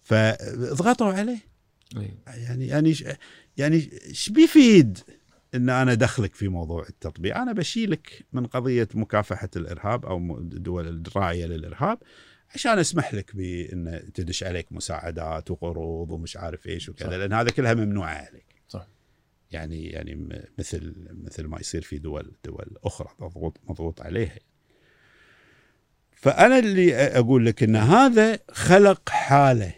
فضغطوا 0.04 1.14
عليه. 1.14 1.40
إي. 1.98 2.18
يعني 2.28 2.68
يعني 2.68 2.96
يعني 3.58 3.90
إيش 4.08 4.30
بيفيد 4.30 5.00
إن 5.56 5.70
أنا 5.70 5.92
ادخلك 5.92 6.36
في 6.36 6.48
موضوع 6.48 6.86
التطبيع 6.90 7.44
أنا 7.44 7.54
بشيلك 7.54 8.26
من 8.34 8.46
قضية 8.46 8.88
مكافحة 8.94 9.50
الإرهاب 9.56 10.06
أو 10.06 10.38
الدول 10.38 10.88
الراعيه 11.08 11.46
للإرهاب 11.46 11.98
عشان 12.56 12.80
أسمح 12.80 13.14
لك 13.14 13.36
بإن 13.36 14.12
تدش 14.14 14.44
عليك 14.44 14.72
مساعدات 14.72 15.52
وقروض 15.52 16.12
ومش 16.12 16.38
عارف 16.38 16.68
إيش 16.68 16.84
صح. 16.84 16.90
وكذا 16.90 17.18
لأن 17.18 17.34
هذا 17.34 17.50
كلها 17.50 17.74
ممنوعه 17.74 18.16
عليك 18.16 18.46
صح. 18.68 18.88
يعني 19.52 19.86
يعني 19.86 20.30
مثل 20.60 20.94
مثل 21.24 21.46
ما 21.46 21.60
يصير 21.60 21.82
في 21.82 21.98
دول 21.98 22.32
دول 22.46 22.78
أخرى 22.84 23.10
مضغوط 23.20 23.58
مضغوط 23.68 24.02
عليها 24.02 24.40
فأنا 26.12 26.60
اللي 26.60 26.96
أقول 26.96 27.46
لك 27.46 27.64
إن 27.64 27.76
هذا 27.76 28.40
خلق 28.52 29.10
حالة 29.10 29.74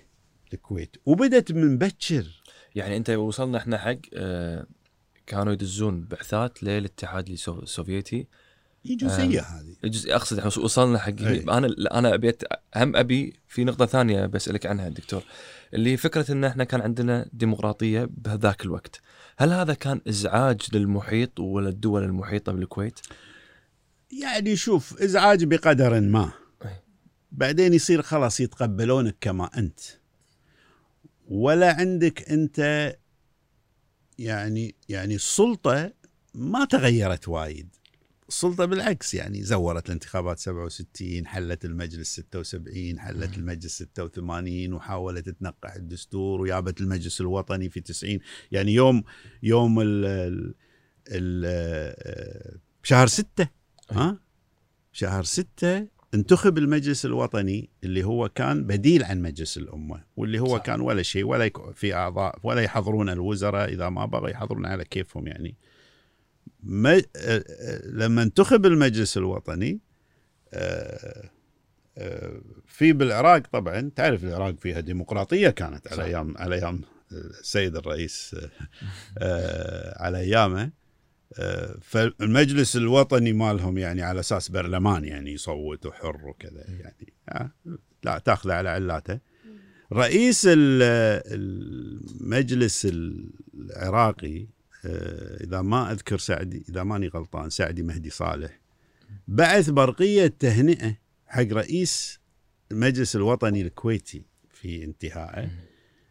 الكويت 0.54 0.96
وبدت 1.06 1.52
من 1.52 1.78
بكر 1.78 2.37
يعني 2.78 2.98
أنت 2.98 3.10
وصلنا 3.10 3.58
إحنا 3.58 3.78
حق 3.78 3.98
آه، 4.14 4.66
كانوا 5.28 5.54
يدزون 5.54 6.06
بعثات 6.06 6.64
للاتحاد 6.64 7.30
السو- 7.30 7.64
السوفيتي 7.64 8.28
يجوا 8.86 9.10
آه. 9.10 9.18
زي 9.18 9.40
هذه 9.40 9.76
الجزء 9.84 10.16
أقصد 10.16 10.38
إحنا 10.38 10.48
وصلنا 10.64 11.00
حق 11.00 11.22
أي. 11.22 11.44
أنا 11.44 11.68
لا، 11.68 12.00
أنا 12.00 12.14
أبيت 12.14 12.44
هم 12.76 12.96
أبي 12.96 13.34
في 13.48 13.64
نقطة 13.64 13.86
ثانية 13.86 14.26
بسألك 14.26 14.66
عنها 14.66 14.90
دكتور 14.90 15.24
اللي 15.74 15.90
هي 15.92 15.98
فكرة 15.98 16.32
إن 16.32 16.44
إحنا 16.44 16.64
كان 16.64 16.82
عندنا 16.82 17.30
ديمقراطية 17.34 18.10
بهذاك 18.12 18.66
الوقت 18.66 19.02
هل 19.38 19.54
هذا 19.54 19.74
كان 19.74 20.02
إزعاج 20.10 20.62
للمحيط 20.74 21.40
ولا 21.40 21.70
الدول 21.70 22.04
المحيطة 22.04 22.52
بالكويت 22.52 23.00
يعني 24.22 24.56
شوف 24.56 25.02
إزعاج 25.02 25.44
بقدر 25.44 26.00
ما 26.02 26.32
أي. 26.66 26.72
بعدين 27.32 27.74
يصير 27.74 28.02
خلاص 28.02 28.40
يتقبلونك 28.40 29.16
كما 29.22 29.50
أنت 29.58 29.80
ولا 31.28 31.74
عندك 31.74 32.32
أنت 32.32 32.96
يعني 34.20 34.76
يعني 34.90 35.16
السلطة 35.16 35.94
ما 36.34 36.66
تغيرت 36.66 37.28
وايد. 37.28 37.76
السلطة 38.30 38.66
بالعكس 38.66 39.14
يعني 39.14 39.44
زورت 39.44 39.86
الانتخابات 39.86 40.40
67 40.40 41.28
حلت 41.28 41.66
المجلس 41.66 42.16
76 42.16 43.00
حلت 43.00 43.38
المجلس 43.38 43.78
86 43.78 44.74
وحاولت 44.74 45.30
تنقح 45.30 45.74
الدستور 45.76 46.42
ويابت 46.42 46.82
المجلس 46.82 47.22
الوطني 47.22 47.70
في 47.70 47.82
90 47.82 48.20
يعني 48.52 48.74
يوم 48.74 49.04
يوم 49.44 49.80
ال 49.80 50.06
ال 50.06 50.54
ال 51.08 52.60
شهر 52.84 53.08
6 53.08 53.48
ها؟ 53.92 54.20
شهر 54.92 55.24
ستة 55.24 55.88
انتخب 56.14 56.58
المجلس 56.58 57.06
الوطني 57.06 57.70
اللي 57.84 58.04
هو 58.04 58.30
كان 58.30 58.64
بديل 58.64 59.04
عن 59.04 59.22
مجلس 59.22 59.58
الأمة 59.58 60.04
واللي 60.18 60.40
هو 60.40 60.58
صح. 60.58 60.64
كان 60.64 60.82
ولا 60.82 61.02
شيء 61.04 61.26
ولا 61.26 61.52
في 61.74 61.94
أعضاء 61.94 62.40
ولا 62.44 62.62
يحضرون 62.62 63.10
الوزراء 63.10 63.74
إذا 63.74 63.90
ما 63.90 64.06
بغوا 64.06 64.30
يحضرون 64.30 64.66
على 64.66 64.86
كيفهم 64.86 65.28
يعني 65.28 65.56
ما 66.64 67.02
لما 67.86 68.24
انتخب 68.24 68.66
المجلس 68.66 69.18
الوطني 69.18 69.80
آه، 70.54 71.30
آه، 71.98 72.42
في 72.68 72.94
بالعراق 72.94 73.48
طبعا 73.52 73.92
تعرف 73.96 74.24
العراق 74.24 74.56
فيها 74.60 74.80
ديمقراطية 74.80 75.50
كانت 75.50 75.88
على 75.88 75.98
صح. 75.98 76.04
أيام 76.04 76.38
على 76.38 76.56
أيام 76.56 76.82
السيد 77.12 77.76
الرئيس 77.76 78.36
آه، 79.18 80.04
على 80.04 80.18
أيامه 80.18 80.62
آه، 80.64 80.72
فالمجلس 81.82 82.76
الوطني 82.76 83.34
مالهم 83.34 83.78
يعني 83.78 84.02
على 84.02 84.20
أساس 84.20 84.50
برلمان 84.50 85.06
يعني 85.06 85.32
يصوت 85.34 85.86
وحر 85.86 86.28
وكذا 86.28 86.66
يعني. 86.68 87.52
لا 88.04 88.18
تاخذه 88.18 88.54
على 88.54 88.70
علاته. 88.70 89.20
رئيس 89.94 90.46
ال- 90.46 90.82
المجلس 92.22 92.88
العراقي 93.54 94.48
آه، 94.86 95.44
إذا 95.44 95.62
ما 95.62 95.92
أذكر 95.92 96.18
سعدي 96.18 96.66
إذا 96.70 96.84
ماني 96.84 97.08
غلطان 97.08 97.50
سعدي 97.50 97.84
مهدي 97.84 98.10
صالح 98.10 98.60
بعث 99.28 99.70
برقية 99.70 100.28
تهنئة 100.28 100.96
حق 101.26 101.42
رئيس 101.52 102.20
المجلس 102.72 103.16
الوطني 103.16 103.62
الكويتي 103.62 104.22
في 104.54 104.84
انتهائه 104.84 105.50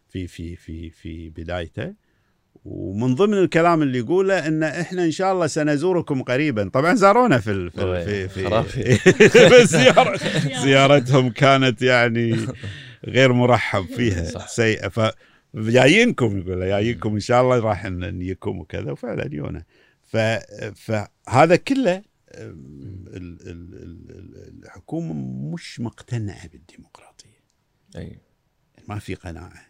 في 0.09 0.27
في 0.27 0.57
في 0.57 0.91
في 0.91 1.29
بدايته. 1.31 1.95
ومن 2.69 3.15
ضمن 3.15 3.35
الكلام 3.39 3.83
اللي 3.83 3.99
يقوله 3.99 4.47
إن 4.49 4.63
إحنا 4.63 5.05
إن 5.05 5.11
شاء 5.11 5.33
الله 5.33 5.47
سنزوركم 5.47 6.23
قريبا. 6.23 6.69
طبعا 6.69 6.95
زارونا 6.95 7.39
في 7.39 7.51
ال- 7.51 7.71
في 7.71 8.29
في, 8.29 8.63
في. 8.63 9.49
بس 9.49 9.71
زيارة 9.77 10.21
زيارتهم 10.65 11.31
كانت 11.31 11.83
يعني 11.83 12.47
غير 13.05 13.33
مرحب 13.33 13.85
فيها. 13.87 14.25
صح. 14.25 14.49
سيئة. 14.49 14.89
ف 14.89 15.11
جايينكم 15.55 16.39
يقول 16.39 16.61
جايينكم 16.69 17.13
إن 17.15 17.21
شاء 17.21 17.43
الله 17.43 17.59
راح 17.61 17.87
نجيكم 17.87 18.59
وكذا. 18.59 18.91
وفعلا 18.93 19.29
يونا. 19.33 19.65
ف 20.03 20.17
فهذا 20.75 21.57
كله 21.57 21.97
أم، 21.97 22.05
ال- 23.07 23.17
ال- 23.17 23.75
ال- 23.83 24.11
ال- 24.11 24.63
الحكومة 24.65 25.13
مش 25.55 25.81
مقتنعة 25.81 26.49
بالديمقراطية. 26.49 27.41
أي. 27.97 28.19
ما 28.89 28.99
في 28.99 29.15
قناعة. 29.15 29.67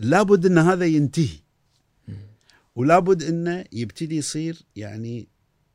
لابد 0.00 0.46
إن 0.46 0.58
هذا 0.58 0.84
ينتهي. 0.86 1.38
ولابد 2.74 3.22
إنه 3.22 3.64
يبتدي 3.72 4.16
يصير 4.16 4.62
يعني 4.76 5.28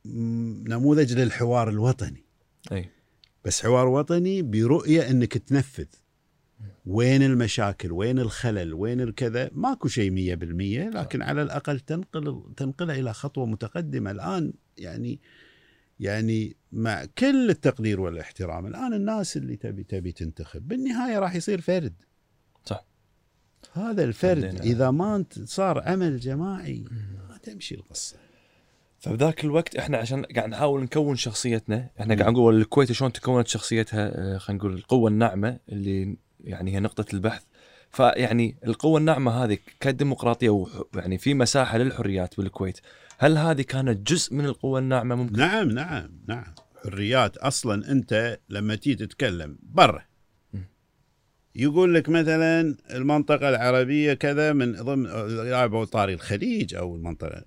نموذج 0.06 1.14
للحوار 1.14 1.70
الوطني. 1.70 2.24
أي. 2.72 2.90
بس 3.46 3.62
حوار 3.62 3.88
وطني 3.88 4.42
برؤية 4.42 5.10
إنك 5.10 5.38
تنفذ. 5.38 5.86
وين 6.86 7.24
المشاكل؟ 7.24 7.92
وين 7.92 8.20
الخلل؟ 8.20 8.74
وين 8.74 9.02
الكذا؟ 9.02 9.50
ماكو 9.54 9.88
شيء 9.88 10.12
مية 10.12 10.36
بالمية 10.36 10.90
لكن 10.90 11.22
على 11.22 11.42
الأقل 11.42 11.80
تنقل 11.80 12.44
تنقلها 12.58 12.96
إلى 12.96 13.14
خطوة 13.14 13.46
متقدمة. 13.46 14.12
الآن 14.12 14.54
يعني 14.78 15.20
يعني 16.00 16.56
مع 16.72 17.06
كل 17.06 17.50
التقدير 17.50 18.02
والاحترام 18.02 18.68
الآن 18.68 18.94
الناس 18.94 19.38
اللي 19.38 19.56
تبي 19.56 19.84
تبي 19.84 20.12
تنتخب 20.12 20.68
بالنهاية 20.68 21.20
راح 21.20 21.36
يصير 21.36 21.62
فرد. 21.62 21.94
هذا 23.74 24.04
الفرد 24.04 24.62
إذا 24.64 24.92
ما 24.92 25.16
انت- 25.16 25.40
صار 25.50 25.80
عمل 25.86 26.20
جماعي 26.20 26.84
ما 27.30 27.38
تمشي 27.44 27.76
القصة. 27.76 28.16
فبذاك 29.00 29.44
الوقت 29.46 29.76
إحنا 29.76 29.98
عشان 29.98 30.26
قاعد 30.26 30.50
نحاول 30.50 30.84
نكون 30.84 31.16
شخصيتنا 31.16 31.90
إحنا 32.00 32.16
قاعد 32.16 32.32
نقول 32.34 32.58
الكويت 32.62 32.92
شلون 32.92 33.12
تكونت 33.14 33.48
شخصيتها؟ 33.48 34.12
آه، 34.36 34.38
خلينا 34.38 34.60
نقول 34.64 34.74
القوة 34.74 35.10
الناعمة 35.10 35.60
اللي 35.70 36.18
يعني 36.44 36.76
هي 36.76 36.80
نقطة 36.80 37.06
البحث. 37.14 37.44
فيعني 37.92 38.58
القوة 38.68 39.00
الناعمة 39.00 39.32
هذه 39.44 39.58
كديمقراطية 39.80 40.66
يعني 40.96 41.18
في 41.18 41.34
مساحة 41.34 41.78
للحريات 41.78 42.38
بالكويت. 42.38 42.80
هل 43.18 43.38
هذه 43.38 43.62
كانت 43.62 44.12
جزء 44.12 44.34
من 44.34 44.46
القوة 44.46 44.80
الناعمة 44.80 45.16
ممكن؟ 45.16 45.38
نعم 45.40 45.70
نعم 45.70 46.10
نعم. 46.28 46.54
حريات 46.84 47.38
أصلا 47.38 47.92
أنت 47.92 48.40
لما 48.50 48.76
تيجي 48.76 49.06
تتكلم 49.06 49.58
برا 49.64 50.06
يقول 51.58 51.94
لك 51.94 52.10
مثلا 52.10 52.76
المنطقة 52.92 53.50
العربية 53.50 54.14
كذا 54.14 54.54
من 54.54 54.72
ضمن 54.76 55.06
أو 55.54 55.84
طاري 55.84 56.14
الخليج 56.14 56.76
أو 56.76 56.96
المنطقة 56.96 57.46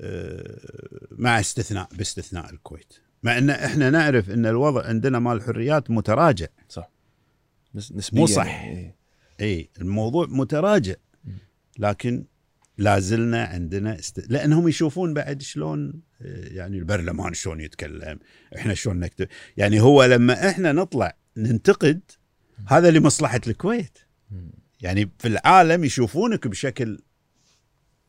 آه، 0.00 1.08
مع 1.10 1.40
استثناء 1.40 1.88
باستثناء 1.98 2.50
الكويت. 2.50 2.94
مع 3.22 3.38
إن 3.38 3.50
إحنا 3.50 3.90
نعرف 3.90 4.30
إن 4.30 4.46
الوضع 4.46 4.86
عندنا 4.86 5.18
مال 5.18 5.36
الحريات 5.36 5.90
متراجع. 5.90 6.46
صح. 6.68 6.90
نس- 7.78 7.92
نسبيا 7.92 8.20
مو 8.20 8.26
صح. 8.26 8.62
إيه. 8.64 8.96
إي 9.40 9.70
الموضوع 9.80 10.26
متراجع. 10.26 10.94
لكن 11.78 12.24
لا 12.78 12.98
زلنا 12.98 13.44
عندنا 13.44 13.98
است... 13.98 14.30
لأنهم 14.30 14.68
يشوفون 14.68 15.14
بعد 15.14 15.42
شلون 15.42 16.02
آه، 16.22 16.48
يعني 16.48 16.78
البرلمان 16.78 17.34
شلون 17.34 17.60
يتكلم 17.60 18.18
إحنا 18.56 18.74
شلون 18.74 19.00
نكتب. 19.00 19.28
يعني 19.56 19.80
هو 19.80 20.04
لما 20.04 20.48
إحنا 20.48 20.72
نطلع 20.72 21.16
ننتقد 21.36 22.00
هذا 22.66 22.90
لمصلحة 22.90 23.40
الكويت. 23.46 23.98
يعني 24.80 25.10
في 25.18 25.28
العالم 25.28 25.84
يشوفونك 25.84 26.46
بشكل 26.46 26.98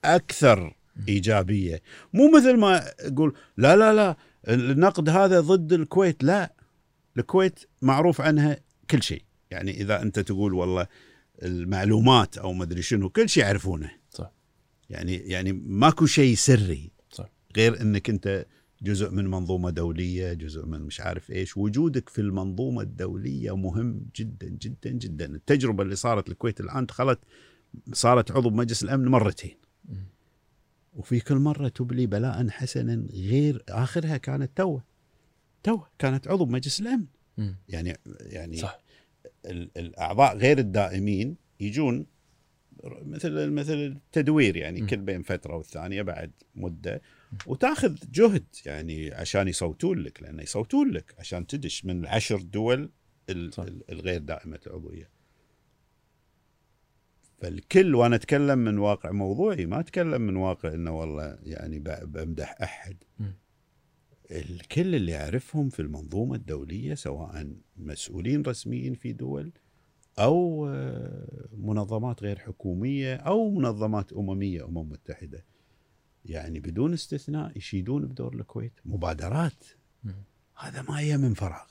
أكثر 0.06 0.76
إيجابية. 1.08 1.82
مو 2.14 2.32
مثل 2.38 2.58
ما 2.58 2.92
يقول 3.06 3.36
لا 3.58 3.76
لا 3.76 3.94
لا 3.94 4.18
النقد 4.48 5.10
هذا 5.10 5.40
ضد 5.40 5.74
الكويت 5.74 6.24
لا. 6.24 6.54
الكويت 7.18 7.60
معروف 7.82 8.22
عنها 8.22 8.58
كل 8.90 9.04
شيء. 9.04 9.24
يعني 9.52 9.82
إذا 9.82 10.02
أنت 10.02 10.20
تقول 10.20 10.54
والله 10.54 10.88
المعلومات 11.44 12.38
أو 12.38 12.54
مدري 12.54 12.82
شنو 12.82 13.10
كل 13.10 13.30
شيء 13.30 13.44
يعرفونه. 13.44 13.92
صح. 14.10 14.32
يعني 14.90 15.16
يعني 15.16 15.52
ماكو 15.54 16.06
شيء 16.06 16.36
سري. 16.36 16.92
صح. 17.12 17.30
غير 17.58 17.82
إنك 17.82 18.10
أنت 18.10 18.46
جزء 18.84 19.12
من 19.12 19.28
منظومة 19.28 19.70
دولية 19.70 20.34
جزء 20.34 20.66
من 20.66 20.82
مش 20.82 21.02
عارف 21.02 21.32
إيش. 21.32 21.58
وجودك 21.58 22.10
في 22.10 22.22
المنظومة 22.22 22.82
الدولية 22.82 23.56
مهم 23.56 24.06
جدا 24.16 24.48
جدا 24.50 24.90
جدا. 24.90 25.26
التجربة 25.36 25.84
اللي 25.84 25.96
صارت 25.96 26.30
الكويت 26.30 26.60
الآن 26.60 26.86
دخلت 26.86 27.20
صارت 27.94 28.32
عضو 28.32 28.50
بمجلس 28.50 28.84
الأمن 28.84 29.08
مرتين. 29.08 29.58
وفي 30.94 31.20
كل 31.20 31.36
مرة 31.36 31.68
تبلي 31.68 32.06
بلاء 32.06 32.50
حسنا 32.50 33.08
غير 33.14 33.64
آخرها 33.70 34.18
كانت 34.18 34.52
توه. 34.58 34.84
توه 35.64 35.88
كانت 36.00 36.28
عضو 36.28 36.46
بمجلس 36.46 36.80
الأمن. 36.82 37.06
يعني 37.70 37.98
يعني 38.20 38.58
صح. 38.58 38.80
ال- 39.46 39.72
الأعضاء 39.78 40.38
غير 40.38 40.58
الدائمين 40.58 41.36
يجون 41.60 42.06
مثل 42.84 43.50
مثل 43.52 43.74
التدوير 43.74 44.58
يعني 44.58 44.82
م. 44.82 44.88
كل 44.88 44.98
بين 44.98 45.22
فترة 45.22 45.56
والثانية 45.58 46.02
بعد 46.02 46.32
مدة. 46.56 47.02
وتاخذ 47.48 47.96
جهد 48.12 48.46
يعني 48.66 49.14
عشان 49.14 49.48
يصوتون 49.48 50.00
لك 50.00 50.24
لأن 50.24 50.40
يصوتون 50.40 50.92
لك 50.92 51.16
عشان 51.20 51.48
تدش 51.48 51.86
من 51.86 52.00
العشر 52.00 52.42
دول 52.42 52.92
الغير 53.90 54.22
دائمة 54.22 54.60
العضوية. 54.68 55.10
فالكل 57.42 57.96
وأنا 57.96 58.16
أتكلم 58.16 58.60
من 58.60 58.78
واقع 58.78 59.12
موضوعي 59.12 59.66
ما 59.66 59.80
أتكلم 59.80 60.22
من 60.22 60.36
واقع 60.36 60.74
إنه 60.74 61.00
والله 61.00 61.38
يعني 61.44 61.80
بمدح 61.80 62.56
أحد. 62.64 63.04
الكل 64.32 64.96
اللي 64.96 65.18
اعرفهم 65.18 65.70
في 65.70 65.82
المنظومة 65.82 66.36
الدولية 66.36 66.94
سواء 66.94 67.48
مسؤولين 67.78 68.42
رسميين 68.42 68.94
في 68.94 69.14
دول 69.14 69.52
أو 70.20 70.68
آه، 70.70 71.48
منظمات 71.58 72.24
غير 72.24 72.40
حكومية 72.40 73.16
أو 73.16 73.52
منظمات 73.52 74.14
أممية 74.14 74.66
أمم 74.66 74.90
متحدة 74.90 75.46
يعني 76.26 76.60
بدون 76.60 76.94
استثناء 76.94 77.58
يشيدون 77.58 78.06
بدور 78.06 78.34
الكويت 78.36 78.74
مبادرات 78.86 79.66
مم. 80.04 80.24
هذا 80.58 80.82
ما 80.82 81.00
هي 81.00 81.18
من 81.18 81.34
فراغ 81.34 81.68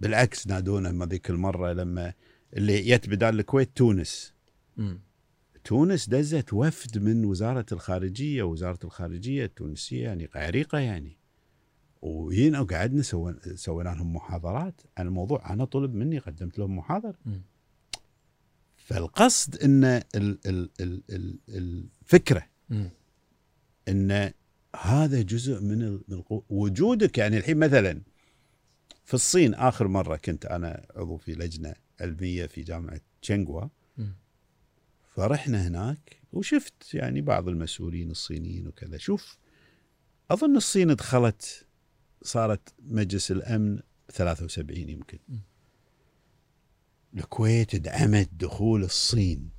بالعكس 0.00 0.46
نادونا 0.46 0.92
ما 0.92 1.06
ذيك 1.06 1.30
المرة 1.30 1.72
لما 1.72 2.12
اللي 2.56 2.88
يت 2.88 3.08
بدال 3.08 3.40
الكويت 3.40 3.76
تونس 3.76 4.32
مم. 4.76 5.00
تونس 5.64 6.08
دزت 6.08 6.52
وفد 6.52 6.98
من 6.98 7.24
وزارة 7.24 7.66
الخارجية 7.72 8.42
وزارة 8.42 8.78
الخارجية 8.84 9.44
التونسية 9.44 10.04
يعني 10.04 10.28
عريقه 10.34 10.78
يعني 10.78 11.16
وجينا 12.02 12.60
وقعدنا 12.60 13.02
سوينا 13.02 13.40
سوينا 13.54 13.88
لهم 13.88 14.12
محاضرات 14.16 14.80
عن 14.98 15.06
الموضوع 15.06 15.52
أنا 15.52 15.64
طلب 15.64 15.94
مني 15.94 16.18
قدمت 16.18 16.58
لهم 16.58 16.76
محاضره. 16.76 17.18
فالقصد 18.76 19.56
إن 19.56 19.84
ال 19.84 20.02
ال 20.14 20.70
ال 20.80 21.02
ال 21.10 21.38
الفكرة 21.48 22.46
مم. 22.68 22.90
إن 23.90 24.32
هذا 24.76 25.22
جزء 25.22 25.60
من 25.60 26.00
وجودك 26.48 27.18
يعني 27.18 27.36
الحين 27.36 27.56
مثلا 27.56 28.02
في 29.04 29.14
الصين 29.14 29.54
آخر 29.54 29.88
مرة 29.88 30.16
كنت 30.16 30.46
أنا 30.46 30.86
عضو 30.96 31.16
في 31.16 31.32
لجنة 31.34 31.74
علمية 32.00 32.46
في 32.46 32.62
جامعة 32.62 33.00
تشنغوا. 33.22 33.68
فرحنا 35.14 35.68
هناك 35.68 36.20
وشفت 36.32 36.94
يعني 36.94 37.20
بعض 37.20 37.48
المسؤولين 37.48 38.10
الصينيين 38.10 38.68
وكذا. 38.68 38.98
شوف 38.98 39.38
أظن 40.30 40.56
الصين 40.56 40.94
دخلت 40.94 41.66
صارت 42.22 42.74
مجلس 42.82 43.30
الأمن 43.30 43.80
73 44.12 44.88
يمكن. 44.88 45.18
الكويت 47.14 47.76
دعمت 47.76 48.30
دخول 48.32 48.84
الصين 48.84 49.50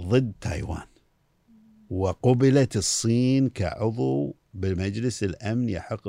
ضد 0.00 0.32
تايوان. 0.40 0.86
وقبلت 1.92 2.76
الصين 2.76 3.48
كعضو 3.48 4.36
بمجلس 4.54 5.24
الأمن 5.24 5.68
يحق 5.68 6.08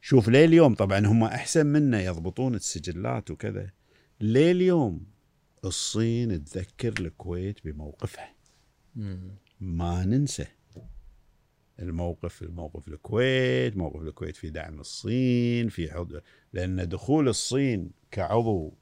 شوف 0.00 0.28
ليه 0.28 0.44
اليوم 0.44 0.74
طبعا 0.74 1.06
هم 1.06 1.24
أحسن 1.24 1.66
منا 1.66 2.02
يضبطون 2.02 2.54
السجلات 2.54 3.30
وكذا 3.30 3.70
ليه 4.20 4.52
اليوم 4.52 5.06
الصين 5.64 6.44
تذكر 6.44 6.94
الكويت 7.00 7.64
بموقفها. 7.64 8.34
ما 9.60 10.04
ننسى 10.04 10.46
الموقف 11.78 12.42
الموقف 12.42 12.88
الكويت 12.88 13.76
موقف 13.76 14.00
الكويت 14.00 14.36
في 14.36 14.50
دعم 14.50 14.80
الصين 14.80 15.68
في 15.68 15.92
حض... 15.92 16.20
لأن 16.52 16.88
دخول 16.88 17.28
الصين 17.28 17.90
كعضو 18.10 18.74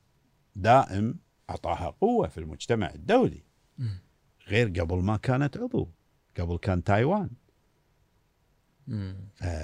دائم 0.57 1.19
أعطاها 1.51 1.91
قوة 1.91 2.29
في 2.29 2.39
المجتمع 2.39 2.91
الدولي. 2.95 3.43
غير 4.49 4.69
قبل 4.69 4.97
ما 4.97 5.17
كانت 5.17 5.57
عضو 5.57 5.89
قبل 6.39 6.59
كان 6.59 6.85
تايوان. 6.85 7.31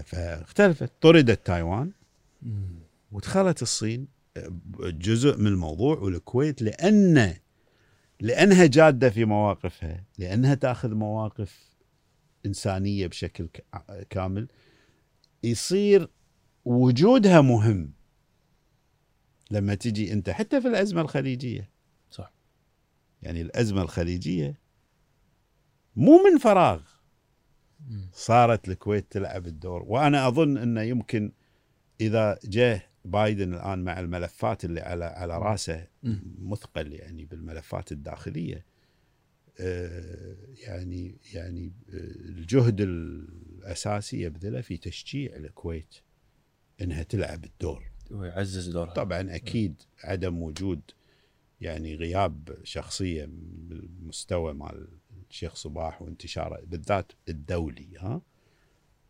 فاختلفت 0.04 0.92
طردت 1.00 1.46
تايوان. 1.46 1.92
ودخلت 3.12 3.62
الصين 3.62 4.08
جزء 4.78 5.38
من 5.38 5.46
الموضوع 5.46 5.98
والكويت 5.98 6.62
لأن 6.62 7.34
لأنها 8.20 8.66
جادة 8.66 9.10
في 9.10 9.24
مواقفها 9.24 10.04
لأنها 10.18 10.54
تأخذ 10.54 10.94
مواقف 10.94 11.68
إنسانية 12.46 13.06
بشكل 13.06 13.48
كامل 14.10 14.48
يصير 15.42 16.08
وجودها 16.64 17.40
مهم 17.40 17.92
لما 19.50 19.74
تجي 19.74 20.12
أنت 20.12 20.30
حتى 20.30 20.60
في 20.60 20.68
الأزمة 20.68 21.00
الخليجية 21.00 21.70
صح. 22.10 22.32
يعني 23.22 23.40
الأزمة 23.40 23.82
الخليجية 23.82 24.61
مو 25.96 26.22
من 26.24 26.38
فراغ. 26.38 26.82
صارت 28.12 28.68
الكويت 28.68 29.12
تلعب 29.12 29.46
الدور 29.46 29.82
وأنا 29.86 30.28
أظن 30.28 30.58
إنه 30.58 30.82
يمكن 30.82 31.32
إذا 32.00 32.38
جاء 32.44 32.82
بايدن 33.04 33.54
الآن 33.54 33.84
مع 33.84 34.00
الملفات 34.00 34.64
اللي 34.64 34.80
على 34.80 35.04
على 35.04 35.38
رأسه. 35.38 35.86
مثقل 36.38 36.92
يعني 36.92 37.24
بالملفات 37.24 37.92
الداخلية 37.92 38.64
آه، 39.60 40.36
يعني 40.58 41.18
يعني 41.34 41.72
آه، 41.90 41.96
الجهد 42.28 42.80
الأساسي 42.80 44.22
يبذله 44.22 44.60
في 44.60 44.76
تشجيع 44.76 45.36
الكويت 45.36 45.94
إنها 46.80 47.02
تلعب 47.02 47.44
الدور 47.44 47.90
ويعزز 48.10 48.68
دورها 48.68 48.92
طبعا 48.92 49.34
أكيد 49.34 49.82
عدم 50.04 50.42
وجود 50.42 50.80
يعني 51.60 51.94
غياب 51.94 52.58
شخصية 52.64 53.28
بالمستوى 53.30 54.54
مال 54.54 54.88
الشيخ 55.32 55.54
صباح 55.54 56.02
وانتشاره 56.02 56.60
بالذات 56.66 57.12
الدولي 57.28 57.88
ها؟ 57.98 58.20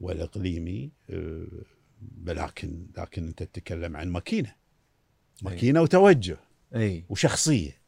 والإقليمي 0.00 0.92
آه، 1.10 1.46
ولكن 2.26 2.86
لكن 2.98 3.26
أنت 3.26 3.42
تتكلم 3.42 3.96
عن 3.96 4.08
ماكينة. 4.08 4.54
ماكينة 5.42 5.82
وتوجه 5.82 6.36
أي. 6.74 7.04
وشخصية. 7.08 7.82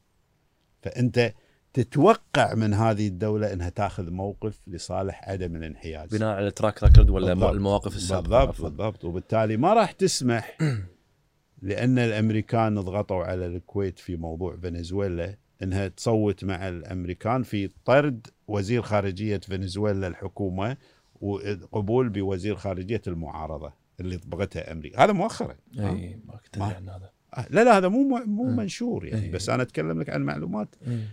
فأنت 0.83 1.35
تتوقع 1.73 2.55
من 2.55 2.75
هذه 2.75 3.09
الدولة 3.09 3.53
إنها 3.53 3.69
تأخذ 3.69 4.11
موقف 4.11 4.61
لصالح 4.67 5.29
عدم 5.29 5.57
الانحياز. 5.57 6.17
بناء 6.17 6.37
على 6.37 6.51
track 6.51 6.83
record 6.83 7.11
ولا 7.11 7.27
بالضبط. 7.35 7.51
المواقف 7.51 7.97
السابقة 7.97 8.45
بالضبط. 8.45 8.63
بالضبط. 8.63 9.05
وبالتالي 9.05 9.57
ما 9.57 9.73
راح 9.73 9.93
تسمح 9.93 10.59
لأن 11.63 11.99
الأمريكان 11.99 12.81
ضغطوا 12.81 13.25
على 13.25 13.47
الكويت 13.47 13.99
في 13.99 14.17
موضوع 14.17 14.57
فنزويلا. 14.57 15.44
إنها 15.63 15.89
تصوت 15.89 16.45
مع 16.45 16.69
الأمريكان 16.69 17.43
في 17.43 17.71
طرد 17.85 18.27
وزير 18.49 18.83
خارجية 18.83 19.37
فنزويلا 19.37 20.07
الحكومة 20.07 20.77
وقبول 21.21 22.09
بوزير 22.09 22.57
خارجية 22.57 23.03
المعارضة 23.07 23.73
اللي 24.01 24.17
طبقتها 24.17 24.73
أمريكا 24.73 25.05
هذا 25.05 25.13
مؤخرا 25.13 25.57
اي 25.79 26.21
ما 26.27 26.37
كنت 26.37 26.59
عن 26.59 26.89
هذا 26.89 27.11
آه، 27.35 27.47
لا 27.51 27.65
لا 27.65 27.79
هذا 27.79 27.89
مو 27.89 28.03
مو 28.27 28.45
مم. 28.45 28.57
منشور 28.57 29.07
يعني 29.07 29.25
إيه. 29.25 29.33
بس 29.33 29.49
أنا 29.49 29.63
أتكلم 29.63 30.01
لك 30.01 30.11
عن 30.11 30.23
معلومات 30.23 30.75
إي. 30.87 31.05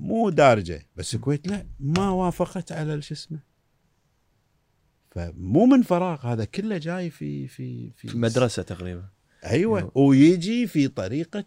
مو 0.00 0.30
دارجة 0.30 0.86
بس 0.96 1.14
الكويت 1.14 1.48
لا 1.48 1.66
ما 1.80 2.10
وافقت 2.10 2.72
على 2.72 3.02
شو 3.02 3.14
اسمه 3.14 3.38
فمو 5.10 5.66
من 5.66 5.82
فراغ 5.82 6.26
هذا 6.26 6.44
كله 6.44 6.78
جاي 6.78 7.10
في 7.10 7.48
في 7.48 7.90
في 7.90 8.08
في 8.08 8.18
مدرسه 8.18 8.62
تقريبا 8.62 9.04
أيوه. 9.44 9.92
ويجي 9.94 10.66
في 10.66 10.88
طريقة 10.88 11.44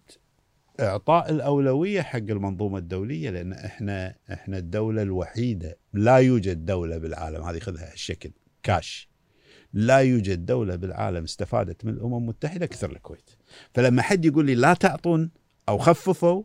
إعطاء 0.80 1.30
الأولوية 1.32 2.02
حق 2.02 2.18
المنظومة 2.18 2.78
الدولية 2.78 3.30
لأن 3.30 3.54
إحنا 3.54 4.16
إحنا 4.32 4.58
الدولة 4.58 5.02
الوحيدة 5.02 5.78
لا 5.94 6.18
يوجد 6.18 6.66
دولة 6.66 6.98
بالعالم 6.98 7.44
هذه 7.44 7.60
خذها 7.60 7.94
الشكل 7.94 8.32
كاش. 8.64 9.10
لا 9.74 9.98
يوجد 10.00 10.46
دولة 10.46 10.76
بالعالم 10.76 11.24
استفادت 11.24 11.86
من 11.86 11.94
الأمم 11.94 12.18
المتحدة 12.18 12.66
كثر 12.66 12.92
الكويت. 12.92 13.30
فلما 13.74 14.02
حد 14.02 14.26
يقول 14.26 14.46
لي 14.46 14.56
لا 14.56 14.74
تعطون 14.74 15.32
أو 15.70 15.78
خففوا 15.78 16.44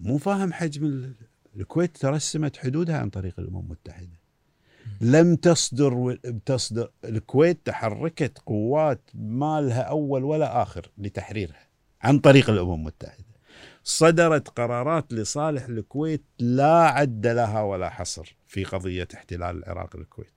مو 0.00 0.18
فاهم 0.18 0.52
حجم 0.52 0.84
ال- 0.84 1.14
الكويت 1.56 1.96
ترسمت 1.96 2.56
حدودها 2.56 2.98
عن 2.98 3.10
طريق 3.10 3.40
الأمم 3.40 3.58
المتحدة. 3.58 4.18
لم 5.00 5.36
تصدر 5.36 6.18
تصدر 6.46 6.90
الكويت 7.04 7.58
تحركت 7.64 8.38
قوات 8.46 9.00
ما 9.14 9.60
لها 9.60 9.80
أول 9.82 10.24
ولا 10.24 10.62
آخر 10.62 10.90
لتحريرها 10.98 11.68
عن 12.02 12.18
طريق 12.18 12.50
الأمم 12.50 12.74
المتحدة. 12.74 13.27
صدرت 13.88 14.48
قرارات 14.48 15.12
لصالح 15.12 15.64
الكويت 15.64 16.24
لا 16.38 16.74
عد 16.88 17.26
لها 17.26 17.62
ولا 17.62 17.90
حصر 17.90 18.36
في 18.46 18.64
قضية 18.64 19.08
احتلال 19.14 19.58
العراق 19.58 19.96
للكويت. 19.96 20.32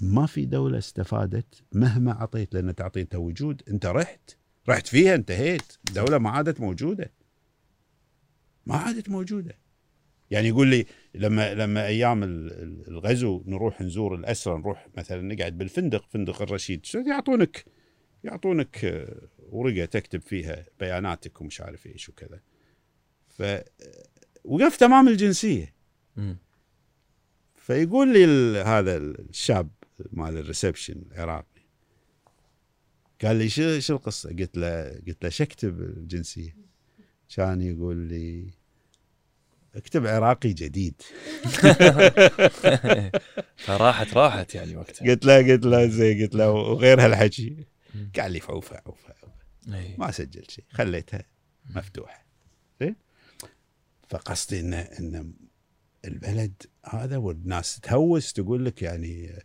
ما 0.00 0.26
في 0.26 0.44
دولة 0.44 0.78
استفادت 0.78 1.62
مهما 1.72 2.12
عطيت 2.12 2.54
لأن 2.54 2.74
تعطيتها 2.74 3.18
وجود. 3.18 3.62
أنت 3.68 3.86
رحت 3.86 4.30
رحت 4.68 4.86
فيها 4.86 5.14
انتهيت. 5.14 5.72
دولة 5.92 6.18
ما 6.18 6.30
عادت 6.30 6.60
موجودة. 6.60 7.12
ما 8.66 8.76
عادت 8.76 9.08
موجودة. 9.08 9.58
يعني 10.30 10.48
يقول 10.48 10.68
لي 10.68 10.86
لما 11.14 11.54
لما 11.54 11.86
أيام 11.86 12.22
ال- 12.22 12.52
ال- 12.52 12.88
الغزو 12.88 13.42
نروح 13.46 13.80
نزور 13.80 14.14
الأسرى 14.14 14.58
نروح 14.58 14.88
مثلا 14.96 15.34
نقعد 15.34 15.58
بالفندق 15.58 16.04
فندق 16.10 16.42
الرشيد. 16.42 16.86
يعطونك؟ 17.06 17.64
يعطونك 18.24 18.84
آه، 18.84 19.28
ورقة 19.50 19.84
تكتب 19.84 20.20
فيها 20.22 20.64
بياناتك 20.80 21.40
ومش 21.40 21.60
عارف 21.60 21.86
إيش 21.86 22.08
وكذا. 22.08 22.40
ف 23.28 23.42
وقفت 24.44 24.82
امام 24.82 25.08
الجنسية. 25.08 25.74
مم. 26.16 26.36
فيقول 27.56 28.12
لي 28.12 28.24
ال- 28.24 28.66
هذا 28.66 28.96
الشاب 28.96 29.68
مال 30.12 30.36
ال 30.38 30.44
reception 30.44 31.02
العراقي. 31.12 31.44
قال 33.24 33.36
لي 33.36 33.48
شو 33.48 33.80
شو 33.80 33.96
القصة؟ 33.96 34.28
قلت 34.30 34.56
له 34.56 34.88
قلت 35.06 35.24
له 35.24 35.30
شو 35.30 35.44
أكتب 35.44 35.80
الجنسية؟ 35.80 36.56
كان 37.36 37.60
يقول 37.62 37.96
لي 37.96 38.50
أكتب 39.74 40.06
عراقي 40.06 40.52
جديد. 40.52 41.02
فراحت 43.56 44.14
راحت 44.14 44.54
يعني 44.54 44.76
وقتها. 44.76 45.06
قلت 45.10 45.24
له 45.26 45.52
قلت 45.52 45.64
له 45.66 45.86
زين. 45.86 46.22
قلت 46.22 46.34
له 46.34 46.50
وغير 46.50 47.04
هالحكي 47.04 47.56
قال 48.16 48.32
لي 48.32 48.40
عوفه 48.48 48.82
عوفه 48.86 49.14
إي. 49.68 49.96
ما 49.98 50.10
سجلت 50.10 50.50
شيء 50.50 50.64
خليتها 50.70 51.24
مفتوحة. 51.70 52.24
زين؟ 52.80 52.96
فقصدي 54.08 54.60
انه 54.60 54.78
إن 54.80 55.34
البلد 56.04 56.62
هذا 56.86 57.16
والناس 57.16 57.80
تهوس 57.80 58.32
تقول 58.32 58.64
لك 58.64 58.82
يعني 58.82 59.42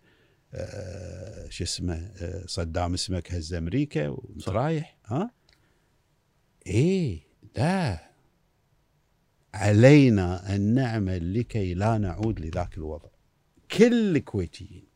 آه 0.54 1.50
شو 1.50 1.64
اسمه 1.64 1.94
آه 1.96 2.46
صدام 2.46 2.94
اسمك 2.94 3.32
هز 3.32 3.54
أمريكا 3.54 4.08
وأنت 4.08 4.42
صح. 4.42 4.54
رايح. 4.54 4.98
ها؟ 5.06 5.32
إيه 6.68 7.22
لا. 7.58 8.12
علينا 9.54 10.56
أن 10.56 10.62
نعمل 10.74 11.40
لكي 11.40 11.74
لا 11.74 11.98
نعود 11.98 12.40
لذاك 12.40 12.78
الوضع. 12.78 13.10
كل 13.72 14.16
الكويتيين 14.16 14.88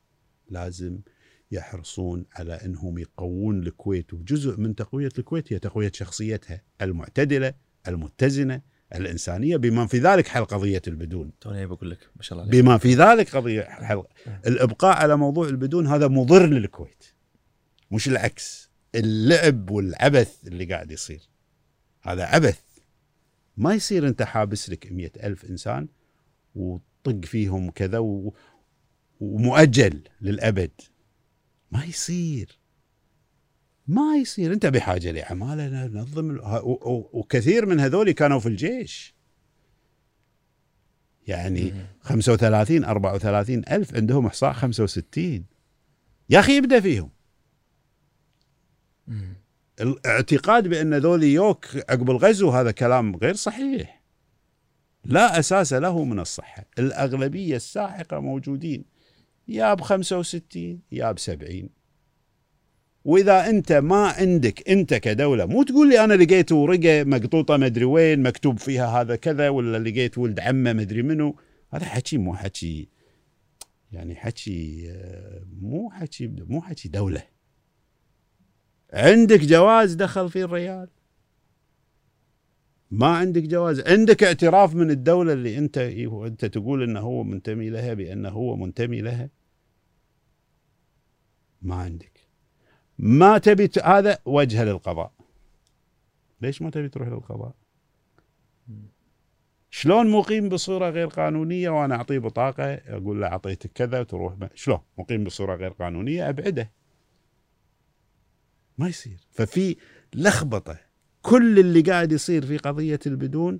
لازم 0.50 1.00
يحرصون 1.52 2.26
على 2.36 2.54
أنهم 2.54 2.98
يقوون 2.98 3.64
الكويت 3.64 4.14
وجزء 4.14 4.58
من 4.60 4.76
تقوية 4.76 5.10
الكويت 5.18 5.54
هي 5.54 5.60
تقوية 5.60 5.92
شخصيتها 5.94 6.62
المعتدلة 6.82 7.54
المتزنة 7.88 8.62
الإنسانية 8.96 9.58
بما 9.58 9.88
في 9.88 10.00
ذلك 10.00 10.28
حل 10.28 10.46
قضية 10.46 10.82
البدون. 10.88 11.32
توني 11.42 11.66
بقول 11.66 11.92
لك 11.92 12.10
ما 12.16 12.22
شاء 12.22 12.40
الله 12.40 12.50
عليك. 12.50 12.64
بما 12.64 12.78
في 12.78 12.96
ذلك 12.96 13.36
قضية 13.36 13.62
حل 13.62 14.04
الإبقاء 14.48 14.98
على 14.98 15.18
موضوع 15.18 15.48
البدون 15.48 15.88
هذا 15.88 16.08
مضر 16.08 16.46
للكويت 16.46 17.04
مش 17.92 18.08
العكس. 18.08 18.70
اللعب 18.96 19.70
والعبث 19.70 20.48
اللي 20.48 20.66
قاعد 20.66 20.92
يصير 20.92 21.30
هذا 22.02 22.26
عبث. 22.26 22.62
ما 23.58 23.74
يصير 23.74 24.08
أنت 24.08 24.22
حابس 24.22 24.70
لك 24.70 24.92
مئة 24.92 25.28
ألف 25.28 25.46
إنسان 25.46 25.88
وطق 26.56 27.26
فيهم 27.26 27.70
كذا 27.70 27.98
و... 27.98 28.34
ومؤجل 29.20 30.02
للأبد. 30.22 30.72
ما 31.72 31.84
يصير. 31.86 32.60
ما 33.88 34.16
يصير. 34.18 34.54
انت 34.54 34.66
بحاجة 34.66 35.12
لعماله 35.12 35.86
نظم 35.88 36.32
ال- 36.32 36.41
ه- 36.41 36.64
و- 36.64 36.72
و- 36.91 37.10
وكثير 37.14 37.66
من 37.66 37.80
هذول 37.80 38.12
كانوا 38.12 38.40
في 38.40 38.46
الجيش. 38.50 39.16
يعني 41.28 41.74
35 42.02 42.84
34 42.84 43.64
ألف 43.72 43.96
عندهم 43.96 44.26
إحصاء 44.26 44.54
65 44.54 45.46
يا 46.30 46.40
أخي 46.40 46.58
ابدأ 46.58 46.80
فيهم. 46.80 47.10
الاعتقاد 49.82 50.68
بأن 50.68 50.94
ذولي 50.94 51.34
يوك 51.34 51.66
عقب 51.90 52.10
الغزو 52.12 52.50
هذا 52.50 52.72
كلام 52.72 53.16
غير 53.16 53.36
صحيح. 53.36 54.04
لا 55.06 55.40
أساس 55.40 55.74
له 55.74 56.04
من 56.04 56.20
الصحة. 56.20 56.66
الأغلبية 56.80 57.56
الساحقة 57.56 58.20
موجودين. 58.20 58.86
يا 59.50 59.74
ب 59.74 59.82
65 59.82 60.80
يا 60.92 61.12
ب 61.12 61.20
70 61.20 61.70
وإذا 63.06 63.50
أنت 63.50 63.72
ما 63.72 64.08
عندك 64.08 64.70
أنت 64.70 64.94
كدولة 64.94 65.46
مو 65.46 65.64
تقول 65.64 65.90
لي 65.90 66.04
أنا 66.04 66.14
لقيت 66.14 66.52
ورقة 66.52 67.04
مقطوطة 67.04 67.58
مدري 67.58 67.86
وين 67.86 68.24
مكتوب 68.24 68.60
فيها 68.60 69.02
هذا 69.02 69.16
كذا 69.16 69.50
ولا 69.50 69.90
لقيت 69.90 70.18
ولد 70.18 70.40
عمه 70.40 70.74
مدري 70.74 71.02
منو. 71.02 71.36
هذا 71.74 71.86
حكي 71.86 72.18
مو 72.18 72.36
حكي 72.36 72.90
يعني 73.92 74.16
حكي 74.16 74.86
آه، 74.92 75.44
مو 75.62 75.90
حكي 75.90 76.28
مو 76.28 76.62
حكي 76.62 76.90
دولة. 76.90 77.24
عندك 78.94 79.40
جواز 79.40 79.94
دخل 79.94 80.30
فيه 80.30 80.46
الريال؟ 80.46 80.90
ما 82.92 83.08
عندك 83.08 83.44
جواز. 83.44 83.80
عندك 83.80 84.24
اعتراف 84.24 84.76
من 84.76 84.92
الدولة 84.92 85.34
اللي 85.34 85.58
أنت 85.58 85.78
أنت 85.78 86.46
تقول 86.46 86.84
أنه 86.84 87.00
هو 87.00 87.24
منتمي 87.24 87.70
لها 87.70 87.94
بأنه 87.94 88.30
هو 88.30 88.56
منتمي 88.56 89.02
لها؟ 89.02 89.39
ما 91.61 91.76
عندك. 91.76 92.19
ما 92.98 93.38
تبي. 93.38 93.69
هذا 93.84 94.19
وجه 94.26 94.64
للقضاء. 94.64 95.11
ليش 96.41 96.61
ما 96.61 96.69
تبي 96.69 96.90
تروح 96.90 97.07
للقضاء؟ 97.07 97.53
شلون 99.69 100.11
مقيم 100.11 100.49
بصورة 100.49 100.90
غير 100.90 101.07
قانونية 101.07 101.69
وأنا 101.69 101.95
أعطيه 101.95 102.19
بطاقة 102.19 102.73
أقول 102.73 103.22
له 103.22 103.27
أعطيتك 103.27 103.72
كذا 103.72 103.99
وتروح 103.99 104.34
ب... 104.34 104.48
شلون؟ 104.56 104.80
مقيم 104.98 105.23
بصورة 105.23 105.56
غير 105.56 105.72
قانونية 105.72 106.30
أبعده. 106.30 106.72
ما 108.77 108.88
يصير. 108.88 109.27
ففي 109.31 109.76
لخبطة. 110.14 110.80
كل 111.22 111.60
اللي 111.60 111.81
قاعد 111.81 112.11
يصير 112.11 112.45
في 112.45 112.57
قضية 112.57 112.99
البدون 113.06 113.60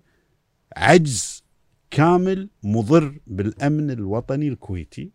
عجز 0.76 1.44
كامل 1.92 2.50
مضر 2.64 3.20
بالأمن 3.28 3.92
الوطني 3.92 4.48
الكويتي. 4.48 5.12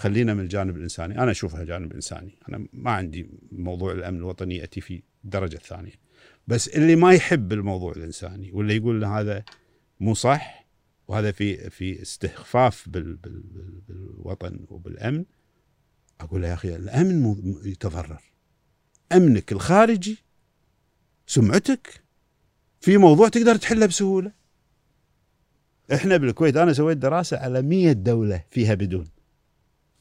خلينا 0.00 0.34
من 0.34 0.40
الجانب 0.40 0.76
الإنساني. 0.76 1.18
أنا 1.18 1.30
أشوفها 1.30 1.64
جانب 1.64 1.92
إنساني. 1.92 2.38
أنا 2.48 2.66
ما 2.72 2.90
عندي 2.90 3.30
موضوع 3.52 3.92
الأمن 3.92 4.18
الوطني 4.18 4.56
يأتي 4.56 4.80
في 4.80 5.02
الدرجة 5.24 5.56
الثانية 5.56 5.92
بس 6.46 6.68
اللي 6.68 6.96
ما 6.96 7.12
يحب 7.14 7.52
الموضوع 7.52 7.92
الإنساني 7.92 8.52
واللي 8.52 8.76
يقول 8.76 9.04
هذا 9.04 9.44
مو 10.00 10.14
صح 10.14 10.66
وهذا 11.08 11.32
في 11.32 11.70
في 11.70 12.02
استخفاف 12.02 12.88
بال 12.88 13.16
بال 13.16 13.42
بالوطن 13.88 14.66
وبالأمن 14.68 15.24
أقول 16.20 16.42
له 16.42 16.48
يا 16.48 16.54
أخي 16.54 16.76
الأمن 16.76 17.54
يتضرر. 17.64 18.22
أمنك 19.12 19.52
الخارجي 19.52 20.18
سمعتك 21.26 22.02
في 22.80 22.96
موضوع 22.96 23.28
تقدر 23.28 23.56
تحله 23.56 23.86
بسهولة. 23.86 24.32
إحنا 25.94 26.16
بالكويت 26.16 26.56
أنا 26.56 26.72
سويت 26.72 26.98
دراسة 26.98 27.36
على 27.36 27.62
100 27.62 27.92
دولة 27.92 28.44
فيها 28.50 28.74
بدون. 28.74 29.08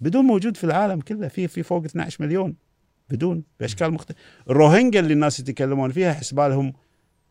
بدون 0.02 0.26
موجود 0.26 0.58
في 0.58 0.64
العالم 0.64 1.02
كله 1.02 1.28
في 1.28 1.48
في 1.48 1.64
فوق 1.64 1.86
12 1.86 2.24
مليون 2.24 2.56
بدون 3.10 3.44
بأشكال 3.60 3.92
مختلفة. 3.92 4.22
الروهينجا 4.50 5.00
اللي 5.00 5.14
الناس 5.14 5.40
يتكلمون 5.40 5.92
فيها 5.92 6.14
حسبالهم 6.14 6.74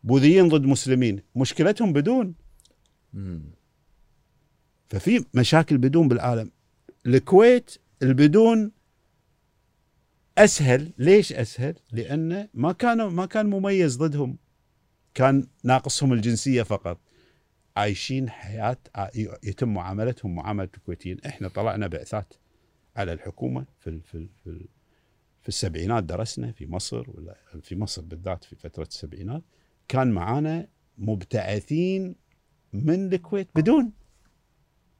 بوذيين 0.03 0.47
ضد 0.47 0.65
مسلمين. 0.65 1.21
مشكلتهم 1.35 1.93
بدون. 1.93 2.35
ففي 4.87 5.25
مشاكل 5.33 5.77
بدون 5.77 6.07
بالعالم. 6.07 6.51
الكويت 7.05 7.77
البدون 8.01 8.71
أسهل. 10.37 10.93
ليش 10.97 11.33
أسهل؟ 11.33 11.75
لأنه 11.91 12.47
ما 12.53 12.71
كانوا 12.71 13.09
ما 13.09 13.25
كان 13.25 13.45
مميز 13.45 13.97
ضدهم. 13.97 14.37
كان 15.13 15.47
ناقصهم 15.63 16.13
الجنسية 16.13 16.63
فقط. 16.63 16.99
عايشين 17.77 18.29
حياة 18.29 18.77
يتم 19.43 19.73
معاملتهم 19.73 20.35
معاملة 20.35 20.69
الكويتيين. 20.77 21.17
إحنا 21.25 21.47
طلعنا 21.47 21.87
بعثات. 21.87 22.33
على 22.95 23.13
الحكومة 23.13 23.65
في 23.79 23.99
في 23.99 24.27
في, 24.43 24.65
في 25.41 25.47
السبعينات 25.47 26.03
درسنا 26.03 26.51
في 26.51 26.67
مصر 26.67 27.05
ولا 27.07 27.35
في 27.61 27.75
مصر 27.75 28.01
بالذات 28.01 28.43
في 28.43 28.55
فترة 28.55 28.83
السبعينات 28.83 29.43
كان 29.87 30.11
معانا 30.11 30.67
مبتعثين 30.97 32.15
من 32.73 33.13
الكويت. 33.13 33.47
بدون. 33.55 33.91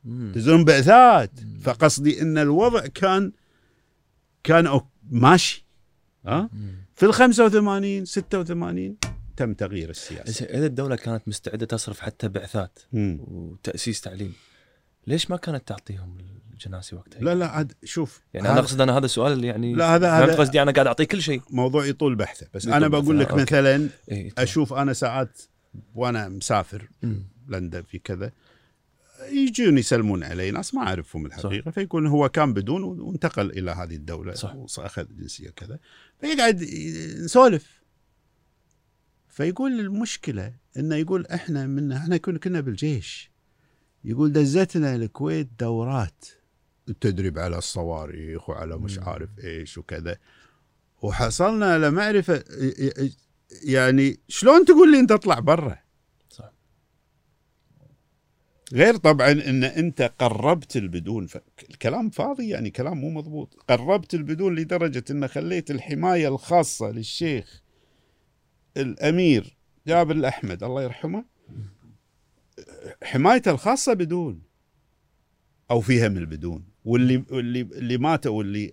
مم. 0.03 0.31
تزورون 0.35 0.65
بعثات. 0.65 1.31
فقصدي 1.61 2.21
إن 2.21 2.37
الوضع 2.37 2.87
كان 2.87 3.31
كان 4.43 4.81
ماشي. 5.09 5.65
ها 6.25 6.49
مم. 6.53 6.75
في 6.95 7.05
ال 7.05 7.13
85 7.13 8.05
86 8.05 8.97
تم 9.37 9.53
تغيير 9.53 9.89
السياسة. 9.89 10.45
إذا 10.45 10.65
الدولة 10.65 10.95
كانت 10.95 11.27
مستعدة 11.27 11.65
تصرف 11.65 11.99
حتى 11.99 12.27
بعثات 12.27 12.79
مم. 12.93 13.19
وتأسيس 13.21 14.01
تعليم 14.01 14.33
ليش 15.07 15.31
ما 15.31 15.37
كانت 15.37 15.67
تعطيهم 15.67 16.17
الجناسي 16.65 16.95
وقتها؟ 16.95 17.19
لا 17.21 17.35
لا 17.35 17.47
عاد 17.47 17.73
شوف 17.83 18.21
يعني 18.33 18.49
أنا 18.49 18.59
أقصد 18.59 18.81
أنا 18.81 18.97
هذا 18.97 19.05
السؤال 19.05 19.33
اللي 19.33 19.47
يعني 19.47 19.73
لا، 19.73 19.95
هذا- 19.95 20.11
هذا- 20.11 20.35
قصدي 20.35 20.61
أنا 20.61 20.71
قاعد 20.71 20.87
اعطيه 20.87 21.03
كل 21.03 21.21
شيء 21.21 21.41
موضوع 21.49 21.85
يطول 21.85 22.15
بحثه 22.15 22.47
بس 22.53 22.67
أنا 22.67 22.87
بقول 22.87 23.19
لك. 23.19 23.33
مثلا 23.33 23.89
إيه 24.11 24.31
أشوف 24.37 24.73
أنا 24.73 24.93
ساعات 24.93 25.41
وأنا 25.95 26.29
مسافر. 26.29 26.89
لندن 27.47 27.81
في 27.81 27.99
كذا 27.99 28.31
يجون 29.31 29.77
يسلمون 29.77 30.23
علي 30.23 30.51
ناس 30.51 30.73
ما 30.73 30.81
أعرفهم 30.81 31.25
الحقيقة 31.25 31.71
فيكون 31.71 32.07
هو 32.07 32.29
كان 32.29 32.53
بدون 32.53 32.83
وانتقل 32.83 33.49
إلى 33.49 33.71
هذه 33.71 33.95
الدولة 33.95 34.33
صح. 34.33 34.55
واخذ 34.55 35.05
جنسية 35.17 35.49
كذا 35.49 35.79
فيقعد 36.21 36.63
نسولف 37.23 37.79
فيقول 39.29 39.79
المشكلة 39.79 40.53
إنه 40.77 40.95
يقول 40.95 41.25
إحنا 41.27 41.67
من 41.67 41.91
إحنا 41.91 42.17
كنا 42.17 42.59
بالجيش 42.59 43.31
يقول 44.03 44.31
دزتنا 44.31 44.95
الكويت 44.95 45.49
دورات 45.59 46.25
التدريب 46.89 47.39
على 47.39 47.57
الصواريخ 47.57 48.49
وعلى 48.49 48.77
مش. 48.77 48.99
عارف 48.99 49.29
إيش 49.43 49.77
وكذا. 49.77 50.17
وحصلنا 51.01 51.73
على 51.73 51.91
معرفة 51.91 52.43
يعني 53.63 54.19
شلون 54.27 54.65
تقول 54.65 54.91
لي 54.91 54.99
أنت 54.99 55.11
اطلع 55.11 55.39
برا؟ 55.39 55.77
صح. 56.29 56.51
غير 58.73 58.95
طبعا 58.95 59.31
إن 59.31 59.63
أنت 59.63 60.13
قربت 60.19 60.77
البدون 60.77 61.27
الكلام 61.69 62.09
فاضي 62.09 62.49
يعني 62.49 62.69
كلام 62.69 62.97
مو 62.97 63.09
مضبوط. 63.09 63.55
قربت 63.69 64.13
البدون 64.13 64.55
لدرجة 64.55 65.03
إن 65.11 65.27
خليت 65.27 65.71
الحماية 65.71 66.27
الخاصة 66.27 66.91
للشيخ 66.91 67.61
الأمير 68.77 69.57
جابر 69.87 70.15
الأحمد 70.15 70.63
الله 70.63 70.83
يرحمه 70.83 71.25
حمايته 73.03 73.51
الخاصة 73.51 73.93
بدون 73.93 74.41
أو 75.71 75.81
فيها 75.81 76.07
من 76.07 76.17
البدون. 76.17 76.68
واللي 76.85 77.23
اللي 77.31 77.61
اللي 77.61 77.97
ماتوا 77.97 78.31
واللي 78.37 78.71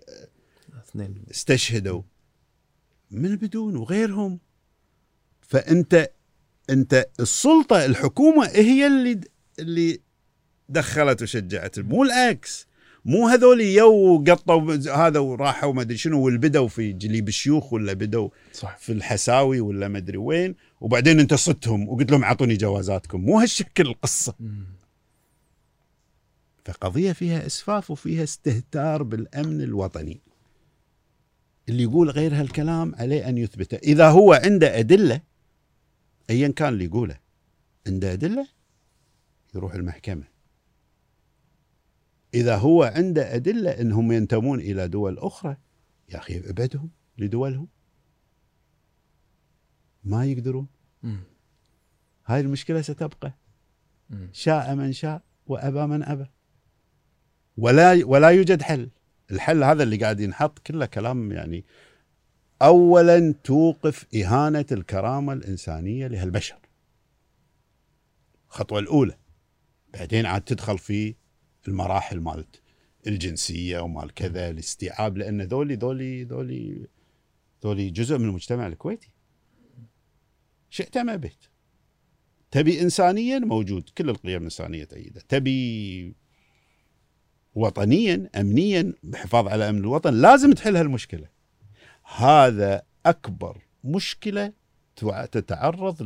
اثنين. 0.89 1.23
استشهدوا. 1.31 2.01
من 3.11 3.25
البدون 3.25 3.75
وغيرهم. 3.75 4.39
فأنت 5.41 6.11
أنت 6.69 7.05
السلطة 7.19 7.85
الحكومة 7.85 8.45
هي 8.45 8.87
اللي 8.87 9.21
اللي 9.59 9.99
دخلت 10.69 11.21
وشجعت. 11.21 11.79
مو 11.79 12.03
العكس. 12.03 12.67
مو 13.05 13.27
هذول 13.27 13.61
يو 13.61 14.23
قطوا 14.27 14.75
هذا 14.95 15.19
وراحوا 15.19 15.73
ما 15.73 15.81
أدري 15.81 15.97
شنو 15.97 16.25
والبدوا 16.25 16.67
في 16.67 16.93
جليب 16.93 17.27
الشيوخ 17.27 17.73
ولا 17.73 17.93
بدوا 17.93 18.29
صح. 18.53 18.77
في 18.77 18.91
الحساوي 18.91 19.59
ولا 19.59 19.87
ما 19.87 19.97
أدري 19.97 20.17
وين. 20.17 20.55
وبعدين 20.81 21.19
أنت 21.19 21.33
صدتهم 21.33 21.89
وقلت 21.89 22.11
لهم 22.11 22.23
أعطوني 22.23 22.55
جوازاتكم. 22.57 23.21
مو 23.21 23.39
هالشكل 23.39 23.87
القصة. 23.87 24.33
مم. 26.67 26.73
فقضية 26.73 27.11
فيها 27.11 27.45
إسفاف 27.45 27.91
وفيها 27.91 28.23
استهتار 28.23 29.03
بالأمن 29.03 29.61
الوطني. 29.61 30.21
اللي 31.69 31.83
يقول 31.83 32.09
غير 32.09 32.35
هالكلام 32.41 32.95
عليه 32.95 33.29
أن 33.29 33.37
يثبته 33.37 33.77
إذا 33.77 34.09
هو 34.09 34.33
عنده 34.33 34.79
أدلة 34.79 35.21
ايا 36.29 36.47
كان 36.47 36.73
اللي 36.73 36.85
يقوله. 36.85 37.19
عنده 37.87 38.13
أدلة؟ 38.13 38.47
يروح 39.55 39.73
المحكمة. 39.73 40.23
إذا 42.33 42.57
هو 42.57 42.83
عنده 42.83 43.35
أدلة 43.35 43.71
إنهم 43.71 44.11
ينتمون 44.11 44.59
إلى 44.59 44.87
دول 44.87 45.17
أخرى 45.19 45.57
يا 46.09 46.17
أخي 46.17 46.49
ابعدهم 46.49 46.89
لدولهم. 47.17 47.67
ما 50.03 50.25
يقدرون. 50.25 50.67
هاي 52.25 52.39
المشكلة 52.39 52.81
ستبقى. 52.81 53.33
شاء 54.31 54.75
من 54.75 54.93
شاء 54.93 55.21
وأبى 55.47 55.85
من 55.85 56.03
أبى. 56.03 56.25
ولا 57.57 58.05
ولا 58.05 58.27
يوجد 58.27 58.61
حل. 58.61 58.89
الحل 59.31 59.63
هذا 59.63 59.83
اللي 59.83 59.97
قاعد 59.97 60.19
ينحط 60.19 60.59
كله 60.59 60.85
كلام 60.85 61.31
يعني 61.31 61.65
اولا 62.61 63.33
توقف 63.43 64.05
إهانة 64.15 64.65
الكرامة 64.71 65.33
الإنسانية 65.33 66.07
لهالبشر. 66.07 66.59
الخطوة 68.49 68.79
الأولى. 68.79 69.17
بعدين 69.93 70.25
عاد 70.25 70.41
تدخل 70.41 70.77
في 70.77 71.15
المراحل 71.67 72.19
مالت 72.19 72.61
الجنسية 73.07 73.79
ومال 73.79 74.13
كذا 74.13 74.49
الاستيعاب 74.49 75.17
لأن 75.17 75.41
ذولي 75.41 75.75
ذولي 75.75 76.23
ذولي 76.23 76.87
ذولي 77.63 77.89
جزء 77.89 78.17
من 78.17 78.25
المجتمع 78.25 78.67
الكويتي. 78.67 79.11
شئت 80.69 80.97
أم 80.97 81.09
أبيت؟ 81.09 81.45
تبي 82.51 82.81
انسانيا 82.81 83.39
موجود. 83.39 83.89
كل 83.97 84.09
القيم 84.09 84.37
الإنسانية 84.37 84.83
تأيده 84.83 85.21
تبي 85.29 86.15
وطنيا 87.57 88.29
امنيا 88.35 88.93
بحفاظ 89.03 89.47
على 89.47 89.69
أمن 89.69 89.79
الوطن 89.79 90.13
لازم 90.13 90.53
تحل 90.53 90.77
هالمشكلة. 90.77 91.27
هذا 92.17 92.81
أكبر 93.05 93.57
مشكلة 93.83 94.53
تع- 94.95 95.25
تتعرض 95.25 96.03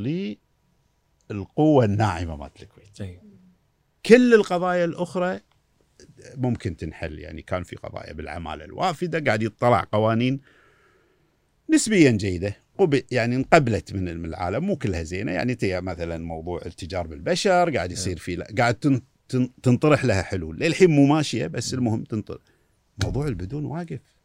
للقوة 1.29 1.85
الناعمة 1.85 2.35
مالت 2.35 2.61
الكويت. 2.61 2.87
كل 4.05 4.33
القضايا 4.33 4.85
الأخرى 4.85 5.39
ممكن 6.35 6.77
تنحل. 6.77 7.19
يعني 7.19 7.41
كان 7.41 7.63
في 7.63 7.75
قضايا 7.75 8.13
بالعماله 8.13 8.65
الوافدة 8.65 9.19
قاعد 9.19 9.43
يطلع 9.43 9.87
قوانين 9.91 10.41
نسبيا 11.69 12.11
جيدة 12.11 12.55
يعني 13.11 13.35
انقبلت 13.35 13.93
من 13.93 14.25
العالم 14.25 14.63
مو 14.65 14.75
كلها 14.75 15.03
زينة. 15.03 15.31
يعني 15.31 15.55
مثلا 15.81 16.17
موضوع 16.17 16.61
التجار 16.65 17.07
بالبشر 17.07 17.75
قاعد 17.75 17.91
يصير 17.91 18.17
في 18.17 18.35
قاعد 18.35 19.01
تنطرح 19.63 20.05
لها 20.05 20.21
حلول. 20.21 20.59
للحين 20.59 20.91
مو 20.91 21.05
ماشية 21.05 21.47
بس 21.47 21.73
المهم 21.73 22.03
تنطرح 22.03 22.41
موضوع 23.03 23.27
البدون 23.27 23.65
واقف. 23.65 24.21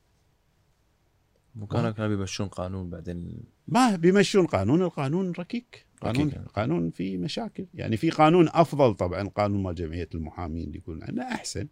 وكانوا 1.61 1.91
كانوا 1.91 2.16
بيمشون 2.16 2.49
قانون 2.49 2.91
بعدين. 2.91 3.43
ما 3.69 3.97
بيمشون 3.97 4.47
قانون 4.47 4.83
القانون 4.83 5.33
ركيك. 5.39 5.87
قانون 6.01 6.28
ركيك. 6.28 6.41
قانون 6.41 6.91
فيه 6.91 7.19
مشاكل. 7.19 7.66
يعني 7.74 7.97
في 7.97 8.11
قانون 8.11 8.49
أفضل 8.49 8.95
طبعا 8.95 9.28
قانون 9.28 9.62
مال 9.62 9.74
جمعية 9.74 10.09
المحامين 10.15 10.65
اللي 10.65 10.78
يقولون 10.78 11.03
عنه 11.05 11.23
أحسن. 11.23 11.69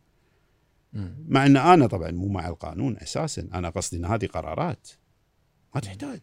مع 1.29 1.47
أن 1.47 1.57
أنا 1.57 1.87
طبعا 1.87 2.11
مو 2.11 2.29
مع 2.29 2.49
القانون 2.49 2.97
أساسا. 2.97 3.49
أنا 3.55 3.71
قصدي 3.71 3.97
ان 3.97 4.05
هذه 4.05 4.27
قرارات. 4.27 4.89
ما 5.75 5.81
تحتاج. 5.81 6.21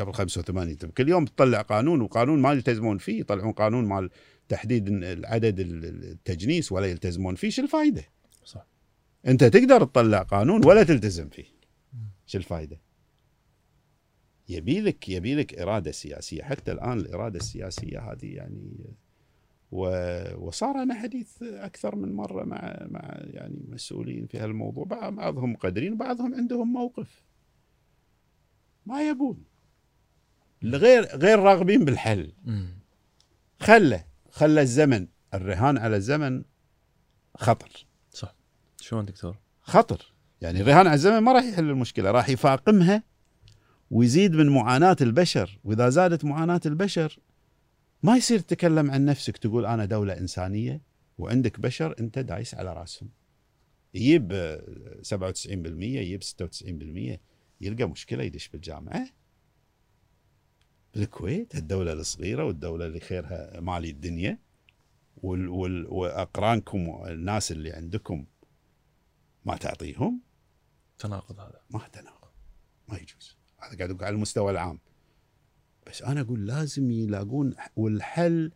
قبل 0.00 0.14
85 0.14 0.78
تم 0.78 0.88
كل 0.88 1.08
يوم 1.08 1.24
تطلع 1.24 1.62
قانون 1.62 2.00
وقانون 2.00 2.42
ما 2.42 2.52
يلتزمون 2.52 2.98
فيه. 2.98 3.20
يطلعون 3.20 3.52
قانون 3.52 3.84
مال 3.84 4.10
تحديد 4.54 4.88
العدد 4.88 5.60
التجنيس 5.60 6.72
ولا 6.72 6.86
يلتزمون 6.86 7.34
فيه 7.34 7.50
شو 7.50 7.62
الفائده؟ 7.62 8.04
صح. 8.44 8.66
أنت 9.26 9.44
تقدر 9.44 9.84
تطلع 9.84 10.22
قانون 10.22 10.66
ولا 10.66 10.82
تلتزم 10.82 11.28
فيه. 11.28 11.44
شو 12.26 12.38
الفائده؟ 12.38 12.80
يبيلك 14.48 15.08
يبيلك 15.08 15.58
إرادة 15.58 15.90
سياسية. 15.92 16.42
حتى 16.42 16.72
الآن 16.72 16.98
الإرادة 16.98 17.36
السياسية 17.36 17.98
هذه 18.12 18.34
يعني 18.34 18.72
و... 19.72 19.86
وصار 20.46 20.82
أنا 20.82 20.94
حديث 20.94 21.42
أكثر 21.42 21.96
من 21.96 22.12
مرة 22.12 22.44
مع 22.44 22.86
مع 22.90 23.18
يعني 23.24 23.64
مسؤولين 23.68 24.26
في 24.26 24.38
هالموضوع. 24.38 24.84
بعض- 24.84 25.14
بعضهم 25.14 25.52
مقدرين 25.52 25.92
وبعضهم 25.92 26.34
عندهم 26.34 26.72
موقف. 26.72 27.22
ما 28.86 29.08
يبون. 29.08 29.44
غير 30.64 31.04
غير 31.04 31.38
راغبين 31.38 31.84
بالحل. 31.84 32.32
خله. 33.60 34.04
خلى 34.34 34.60
الزمن 34.62 35.06
الرهان 35.34 35.78
على 35.78 35.96
الزمن 35.96 36.44
خطر. 37.36 37.86
صح. 38.10 38.34
شلون 38.80 39.04
دكتور؟ 39.04 39.38
خطر. 39.60 40.12
يعني 40.40 40.60
الرهان 40.60 40.86
على 40.86 40.94
الزمن 40.94 41.18
ما 41.18 41.32
راح 41.32 41.44
يحل 41.44 41.70
المشكلة 41.70 42.10
راح 42.10 42.28
يفاقمها 42.28 43.02
ويزيد 43.90 44.34
من 44.34 44.48
معاناة 44.48 44.96
البشر. 45.00 45.58
وإذا 45.64 45.88
زادت 45.88 46.24
معاناة 46.24 46.60
البشر 46.66 47.18
ما 48.02 48.16
يصير 48.16 48.38
تتكلم 48.38 48.90
عن 48.90 49.04
نفسك 49.04 49.36
تقول 49.36 49.66
أنا 49.66 49.84
دولة 49.84 50.18
إنسانية 50.18 50.80
وعندك 51.18 51.60
بشر 51.60 51.94
أنت 52.00 52.18
دايس 52.18 52.54
على 52.54 52.72
رأسهم. 52.72 53.10
يجيب 53.94 54.32
آه، 54.32 54.62
97% 55.02 55.46
يجيب 55.82 56.22
96% 56.22 57.20
يلقى 57.60 57.88
مشكلة 57.88 58.24
يدش 58.24 58.48
بالجامعة. 58.48 59.06
بالكويت 60.94 61.54
الدولة 61.54 61.92
الصغيرة 61.92 62.44
والدولة 62.44 62.86
اللي 62.86 63.00
خيرها 63.00 63.60
مالي 63.60 63.90
الدنيا. 63.90 64.38
وال 65.16 65.48
وال 65.48 65.86
وأقرانكم 65.86 66.88
والناس 66.88 67.52
اللي 67.52 67.72
عندكم 67.72 68.26
ما 69.44 69.56
تعطيهم. 69.56 70.20
تناقض 70.98 71.40
هذا. 71.40 71.60
ما 71.70 71.88
تناقض 71.92 72.28
ما 72.88 72.96
يجوز. 72.96 73.36
هذا 73.58 73.76
قاعد 73.76 74.02
على 74.02 74.14
المستوى 74.14 74.50
العام. 74.50 74.78
بس 75.86 76.02
أنا 76.02 76.20
أقول 76.20 76.46
لازم 76.46 76.90
يلاقون 76.90 77.54
والحل 77.76 78.52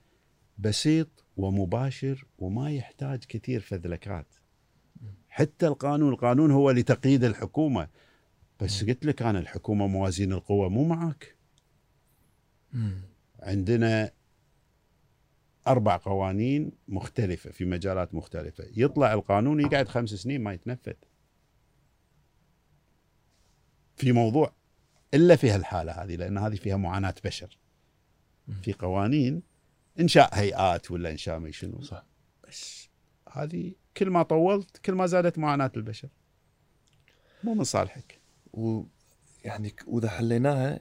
بسيط 0.59 1.25
ومباشر 1.37 2.27
وما 2.39 2.71
يحتاج 2.71 3.25
كثير 3.25 3.61
فذلكات. 3.61 4.35
حتى 5.29 5.67
القانون 5.67 6.13
القانون 6.13 6.51
هو 6.51 6.71
لتقييد 6.71 7.25
الحكومة. 7.25 7.89
بس 8.61 8.85
قلت 8.85 9.07
لك 9.07 9.23
أنا 9.23 9.39
الحكومة 9.39 9.87
موازين 9.87 10.33
القوى 10.33 10.71
مو 10.71 10.85
معك. 10.85 11.38
عندنا 13.41 14.11
أربع 15.67 15.97
قوانين 15.97 16.73
مختلفة 16.89 17.51
في 17.51 17.65
مجالات 17.65 18.15
مختلفة. 18.15 18.65
يطلع 18.77 19.13
القانون 19.13 19.61
يقعد 19.61 19.89
خمس 19.89 20.11
سنين 20.11 20.41
ما 20.41 20.53
يتنفذ. 20.53 20.93
في 23.97 24.13
موضوع 24.13 24.53
إلا 25.15 25.37
في 25.37 25.51
هالحالة 25.51 25.93
هذه 25.93 26.17
لأن 26.17 26.39
هذه 26.39 26.55
فيها 26.55 26.77
معاناة 26.77 27.15
بشر. 27.25 27.59
في 28.63 28.73
قوانين 28.73 29.43
انشاء 30.01 30.35
هيئات 30.35 30.91
ولا 30.91 31.11
انشاء 31.11 31.39
ما 31.39 31.51
شنو. 31.51 31.81
صح. 31.81 32.07
بس 32.49 32.89
هذه 33.33 33.73
كل 33.97 34.11
ما 34.11 34.23
طولت 34.23 34.77
كل 34.79 34.93
ما 34.93 35.07
زادت 35.07 35.39
معاناة 35.39 35.73
البشر. 35.77 36.09
مو 37.45 37.55
من 37.55 37.65
صالحك. 37.65 38.21
ويعني 38.53 39.71
ك- 39.71 39.85
وإذا 39.87 40.09
حليناها 40.11 40.81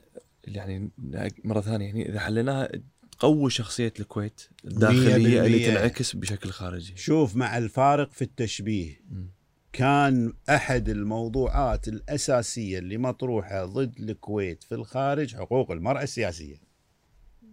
يعني 0.56 0.90
مرة 1.44 1.60
ثانية 1.60 1.86
يعني 1.86 2.08
إذا 2.08 2.20
حليناها 2.20 2.68
تقوي 3.18 3.50
شخصية 3.50 3.92
الكويت 4.00 4.40
الداخلية 4.64 5.46
اللي. 5.46 5.66
تنعكس 5.66 6.16
بشكل 6.16 6.50
خارجي. 6.50 6.96
شوف 6.96 7.36
مع 7.36 7.58
الفارق 7.58 8.12
في 8.12 8.22
التشبيه. 8.22 9.00
كان 9.72 10.32
أحد 10.50 10.88
الموضوعات 10.88 11.88
الأساسية 11.88 12.78
اللي 12.78 12.98
مطروحة 12.98 13.64
ضد 13.64 13.98
الكويت 13.98 14.62
في 14.62 14.74
الخارج 14.74 15.36
حقوق 15.36 15.70
المرأة 15.70 16.02
السياسية. 16.02 16.56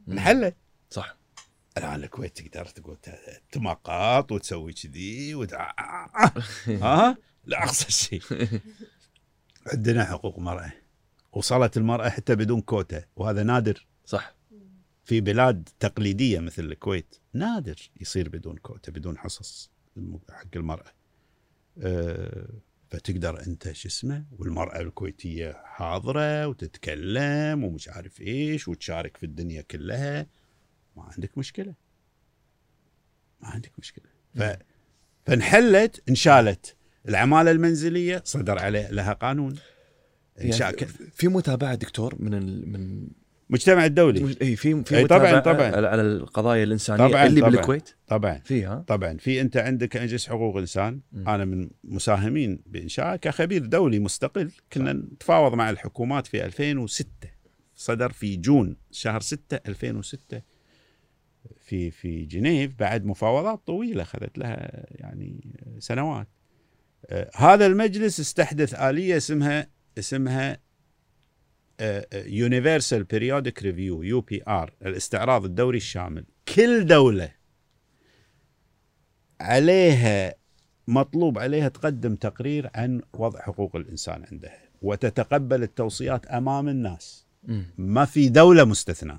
انحلت. 0.07 0.55
صح. 0.89 1.17
الآن 1.77 2.03
الكويت 2.03 2.41
تقدر 2.41 2.65
تقول 2.65 2.97
تمقاط 3.51 4.31
وتسوي 4.31 4.73
كذي 4.73 5.35
وت... 5.35 5.53
ها؟ 6.83 7.17
لا 7.45 7.63
اقصى 7.63 7.91
شيء. 7.91 8.21
عندنا 9.73 10.05
حقوق 10.05 10.39
مرأة. 10.39 10.84
وصلت 11.35 11.77
المرأة 11.77 12.09
حتى 12.09 12.35
بدون 12.35 12.61
كوتا 12.61 13.03
وهذا 13.15 13.43
نادر. 13.43 13.87
صح. 14.05 14.35
في 15.03 15.21
بلاد 15.21 15.69
تقليدية 15.79 16.39
مثل 16.39 16.63
الكويت 16.63 17.15
نادر 17.33 17.89
يصير 18.01 18.29
بدون 18.29 18.57
كوتا 18.57 18.91
بدون 18.91 19.17
حصص 19.17 19.71
حق 20.29 20.55
المرأة. 20.55 20.91
أه 21.79 22.47
فتقدر 22.89 23.41
أنت 23.47 23.71
شو 23.71 23.87
اسمه 23.87 24.25
والمرأة 24.31 24.81
الكويتية 24.81 25.61
حاضرة 25.63 26.47
وتتكلم 26.47 27.63
ومش 27.63 27.89
عارف 27.89 28.21
إيش 28.21 28.67
وتشارك 28.67 29.17
في 29.17 29.25
الدنيا 29.25 29.61
كلها. 29.61 30.27
ما 30.97 31.03
عندك 31.03 31.37
مشكلة. 31.37 31.73
ما 33.41 33.47
عندك 33.47 33.71
مشكلة. 33.79 34.05
ف 34.35 34.43
فانحلت 35.25 36.03
انشالت. 36.09 36.75
العمالة 37.07 37.51
المنزلية 37.51 38.21
صدر 38.25 38.59
عليه 38.59 38.91
لها 38.91 39.13
قانون. 39.13 39.55
يعني 40.37 40.77
في 41.13 41.27
متابعة 41.27 41.75
دكتور 41.75 42.15
من 42.19 42.33
ال... 42.33 42.69
من 42.69 43.07
المجتمع 43.49 43.85
الدولي. 43.85 44.35
اي 44.41 44.55
في 44.55 44.83
في 44.83 44.97
إي 44.97 45.07
طبعاً، 45.07 45.39
طبعاً. 45.39 45.87
على 45.87 46.01
القضايا 46.01 46.63
الإنسانية 46.63 47.07
طبعاً، 47.07 47.25
اللي 47.25 47.41
طبعاً. 47.41 47.51
بالكويت؟ 47.55 47.89
طبعا. 48.07 48.41
فيها 48.43 48.83
طبعا. 48.87 49.17
في 49.17 49.41
أنت 49.41 49.57
عندك 49.57 49.97
مجلس 49.97 50.27
حقوق 50.27 50.57
إنسان. 50.57 50.99
مم. 51.11 51.29
أنا 51.29 51.45
من 51.45 51.69
مساهمين 51.83 52.59
بإنشاء 52.65 53.15
كخبير 53.15 53.65
دولي 53.65 53.99
مستقل. 53.99 54.51
كنا 54.73 54.93
نتفاوض 54.93 55.53
مع 55.53 55.69
الحكومات 55.69 56.27
في 56.27 56.45
2006 56.45 57.07
صدر 57.75 58.11
في 58.11 58.35
جون 58.37 58.77
شهر 58.91 59.21
6 59.21 59.59
2006 59.67 60.41
في 61.59 61.91
في 61.91 62.25
جنيف. 62.25 62.75
بعد 62.79 63.05
مفاوضات 63.05 63.67
طويلة 63.67 64.01
أخذت 64.01 64.37
لها 64.37 64.85
يعني 64.91 65.53
سنوات. 65.79 66.27
آه، 67.05 67.29
هذا 67.35 67.65
المجلس 67.65 68.19
استحدث 68.19 68.73
آلية 68.73 69.17
اسمها 69.17 69.74
اسمها 69.97 70.57
Universal 72.13 73.03
Periodic 73.03 73.63
Review 73.63 74.01
UPR 74.03 74.73
الاستعراض 74.85 75.45
الدوري 75.45 75.77
الشامل. 75.77 76.25
كل 76.55 76.85
دولة 76.85 77.31
عليها 79.41 80.35
مطلوب 80.87 81.39
عليها 81.39 81.67
تقدم 81.67 82.15
تقرير 82.15 82.69
عن 82.75 83.01
وضع 83.13 83.39
حقوق 83.39 83.75
الإنسان 83.75 84.25
عندها 84.31 84.59
وتتقبل 84.81 85.63
التوصيات 85.63 86.25
أمام 86.25 86.69
الناس. 86.69 87.25
ما 87.77 88.05
في 88.05 88.29
دولة 88.29 88.65
مستثنى 88.65 89.17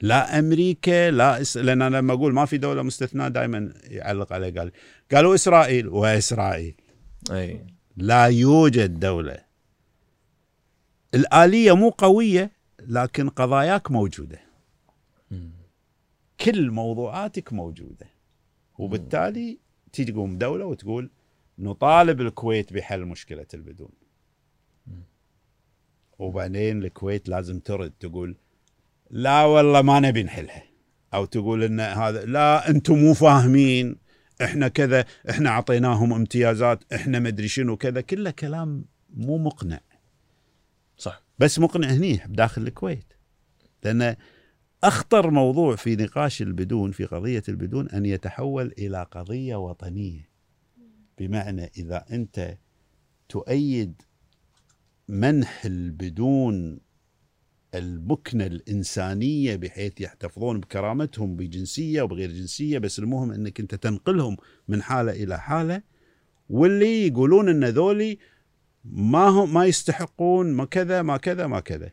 لا 0.00 0.38
أمريكا 0.38 1.10
لا 1.10 1.40
إس... 1.40 1.56
لأن 1.56 1.82
أنا 1.82 1.96
لما 1.96 2.12
أقول 2.12 2.34
ما 2.34 2.44
في 2.44 2.58
دولة 2.58 2.82
مستثنى 2.82 3.30
دائما 3.30 3.72
يعلق 3.84 4.32
عليه 4.32 4.54
قال 4.54 4.72
قالوا 5.12 5.34
إسرائيل 5.34 5.88
وإسرائيل. 5.88 6.74
أي. 7.30 7.66
لا 7.96 8.24
يوجد 8.26 9.00
دولة. 9.00 9.44
الآلية 11.14 11.76
مو 11.76 11.88
قوية 11.88 12.52
لكن 12.80 13.28
قضاياك 13.28 13.90
موجودة. 13.90 14.40
مم. 15.30 15.50
كل 16.40 16.70
موضوعاتك 16.70 17.52
موجودة. 17.52 18.06
وبالتالي 18.78 19.58
تقوم 19.92 20.38
دوله 20.38 20.64
وتقول 20.64 21.10
نطالب 21.58 22.20
الكويت 22.20 22.72
بحل 22.72 23.04
مشكلة 23.04 23.46
البدون. 23.54 23.92
وبعدين 26.18 26.82
الكويت 26.82 27.28
لازم 27.28 27.58
ترد 27.58 27.92
تقول 28.00 28.36
لا 29.10 29.44
والله 29.44 29.82
ما 29.82 30.00
نبي 30.00 30.22
نحلها. 30.22 30.62
أو 31.14 31.24
تقول 31.24 31.62
إن 31.62 31.80
هذا 31.80 32.24
لا 32.24 32.70
أنتم 32.70 32.98
مو 32.98 33.14
فاهمين. 33.14 33.96
إحنا 34.42 34.68
كذا 34.68 35.04
إحنا 35.30 35.50
أعطيناهم 35.50 36.12
امتيازات 36.12 36.92
إحنا 36.92 37.18
مدري 37.18 37.48
شنو 37.48 37.76
كذا 37.76 38.00
كله 38.00 38.30
كلام 38.30 38.84
مو 39.14 39.38
مقنع. 39.38 39.80
صح. 40.96 41.22
بس 41.38 41.58
مقنع 41.58 41.88
هني 41.88 42.20
بداخل 42.26 42.62
الكويت. 42.62 43.12
لأن 43.84 44.16
أخطر 44.84 45.30
موضوع 45.30 45.76
في 45.76 45.96
نقاش 45.96 46.42
البدون 46.42 46.92
في 46.92 47.04
قضية 47.04 47.42
البدون 47.48 47.88
أن 47.88 48.06
يتحول 48.06 48.74
إلى 48.78 49.06
قضية 49.10 49.56
وطنية. 49.56 50.28
بمعنى 51.18 51.70
إذا 51.78 52.04
أنت 52.10 52.58
تؤيد 53.28 54.02
منح 55.08 55.64
البدون 55.64 56.80
المكنة 57.74 58.46
الإنسانية 58.46 59.56
بحيث 59.56 60.00
يحتفظون 60.00 60.60
بكرامتهم 60.60 61.36
بجنسية 61.36 62.02
وبغير 62.02 62.30
جنسية 62.30 62.78
بس 62.78 62.98
المهم 62.98 63.32
إنك 63.32 63.60
أنت 63.60 63.74
تنقلهم 63.74 64.36
من 64.68 64.82
حالة 64.82 65.12
إلى 65.12 65.40
حالة 65.40 65.82
واللي 66.50 67.06
يقولون 67.06 67.48
إن 67.48 67.64
ذولي 67.64 68.18
ما 68.84 69.28
هم 69.28 69.54
ما 69.54 69.64
يستحقون 69.64 70.52
ما 70.52 70.64
كذا 70.64 71.02
ما 71.02 71.16
كذا 71.16 71.46
ما 71.46 71.60
كذا. 71.60 71.90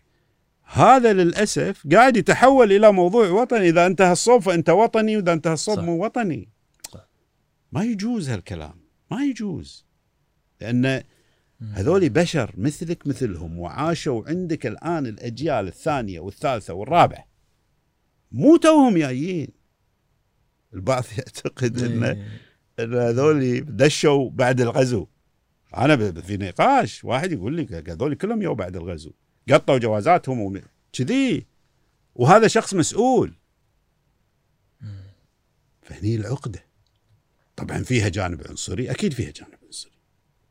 هذا 0.64 1.14
للأسف 1.14 1.88
قاعد 1.91 2.18
يتحول 2.18 2.72
إلى 2.72 2.91
موضوع 2.91 3.30
وطني. 3.30 3.70
إذا 3.70 3.86
انتهى 3.86 4.12
الصوب 4.12 4.41
فأنت 4.41 4.70
وطني 4.70 5.18
وإذا 5.18 5.34
انتهى 5.34 5.54
الصوب. 5.54 5.80
مو 5.80 6.06
وطني. 6.06 6.50
ما 7.72 7.84
يجوز 7.84 8.30
هالكلام. 8.30 8.76
ما 9.12 9.24
يجوز. 9.24 9.86
لأن 10.62 11.04
هذول 11.72 12.10
بشر 12.10 12.53
مثلك 12.57 13.07
مثلهم 13.07 13.60
وعاشوا 13.60 14.23
عندك 14.30 14.65
الآن 14.65 15.06
الأجيال 15.06 15.68
الثانية 15.68 16.19
والثالثة 16.19 16.73
والرابعه 16.73 17.26
مو 18.31 18.57
توهم 18.57 18.98
جايين 18.98 19.48
البعض 20.73 21.03
يعتقد 21.18 21.80
إن 21.80 22.03
إيه. 22.03 22.27
إن 22.80 22.94
هذول 22.94 23.65
دشوا 23.77 24.30
بعد 24.30 24.61
الغزو. 24.61 25.07
أنا 25.77 25.95
ب- 25.95 26.19
في 26.19 26.38
نقاش 26.38 27.03
واحد 27.03 27.31
يقول 27.31 27.56
لي 27.56 27.84
هذول 27.88 28.15
كلهم 28.15 28.41
يو 28.41 28.56
بعد 28.56 28.76
الغزو. 28.76 29.11
قطوا 29.49 29.77
جوازاتهم 29.77 30.61
كذي. 30.94 31.45
وهذا 32.15 32.48
شخص 32.48 32.73
مسؤول. 32.73 33.34
فهني 35.81 36.15
العقدة. 36.15 36.65
طبعا 37.56 37.84
فيها 37.84 38.10
جانب 38.10 38.48
عنصري 38.49 38.91
أكيد 38.91 39.14
فيها 39.14 39.31
جانب 39.31 39.52
عنصري 39.53 39.62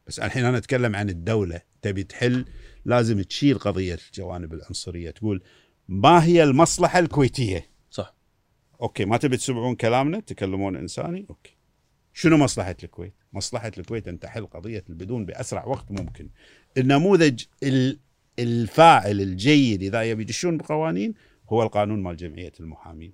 بس 0.07 0.19
الحين 0.21 0.45
أنا 0.45 0.59
أتكلم 0.59 0.97
عن 0.97 1.09
الدولة. 1.09 1.61
تبي 1.83 2.03
تحل 2.03 2.45
لازم 2.85 3.23
تشيل 3.23 3.59
قضية 3.59 3.99
الجوانب 4.09 4.55
العنصرية. 4.55 5.11
تقول 5.11 5.43
ما 5.89 6.25
هي 6.25 6.43
المصلحة 6.43 6.99
الكويتية؟ 6.99 7.71
صح. 7.91 8.15
okay 8.83 9.05
ما 9.05 9.17
تبي 9.17 9.37
تسمعون 9.37 9.75
كلامنا؟ 9.75 10.21
تكلمون 10.21 10.77
إنساني؟ 10.77 11.27
okay. 11.31 11.57
شنو 12.13 12.37
مصلحة 12.37 12.77
الكويت؟ 12.85 13.15
مصلحة 13.33 13.73
الكويت 13.79 14.09
أن 14.09 14.21
تحل 14.21 14.47
قضية 14.47 14.85
البدون 14.91 15.25
بأسرع 15.27 15.65
وقت 15.65 15.91
ممكن. 15.91 16.29
النموذج 16.77 17.45
ال- 17.63 17.99
الفاعل 18.39 19.21
الجيد 19.21 19.83
إذا 19.83 20.03
يبي 20.03 20.23
يدشون 20.23 20.57
بقوانين؟ 20.57 21.15
هو 21.49 21.63
القانون 21.63 22.03
مال 22.03 22.17
جمعية 22.17 22.53
المحامين. 22.61 23.13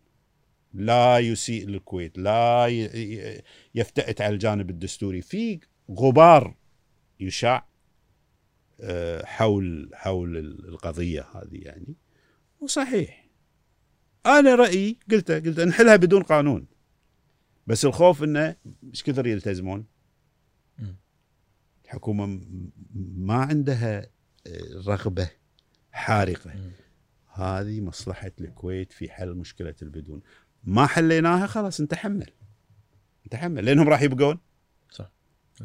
لا 0.75 1.19
يسيء 1.19 1.67
للكويت، 1.67 2.19
لا 2.19 2.67
يفتئت 3.75 4.21
على 4.21 4.35
الجانب 4.35 4.71
الدستوري، 4.71 5.23
في 5.23 5.61
غبار 5.91 6.55
يشاع 7.21 7.69
آه، 8.81 9.25
حول 9.25 9.91
حول 9.95 10.37
القضية 10.37 11.27
هذه 11.35 11.57
يعني. 11.63 11.97
وصحيح. 12.61 13.29
أنا 14.27 14.55
رأيي 14.55 14.99
قلته 15.11 15.39
قلت 15.39 15.61
نحلها 15.61 15.97
بدون 15.97 16.23
قانون. 16.23 16.67
بس 17.67 17.85
الخوف 17.85 18.23
إنه 18.23 18.57
إيش 18.91 19.03
كثر 19.03 19.27
يلتزمون. 19.27 19.87
الحكومة 21.85 22.41
ما 23.17 23.35
عندها 23.35 24.07
آه، 24.47 24.83
رغبة 24.87 25.31
حارقة. 25.93 26.53
هذه 27.27 27.81
مصلحة 27.81 28.33
الكويت 28.41 28.93
في 28.93 29.11
حل 29.11 29.35
مشكلة 29.35 29.75
البدون. 29.83 30.23
ما 30.65 30.87
حليناها 30.87 31.47
خلاص 31.47 31.81
نتحمل 31.81 32.31
نتحمل 33.27 33.65
لأنهم 33.65 33.89
راح 33.89 34.03
يبقون. 34.03 34.39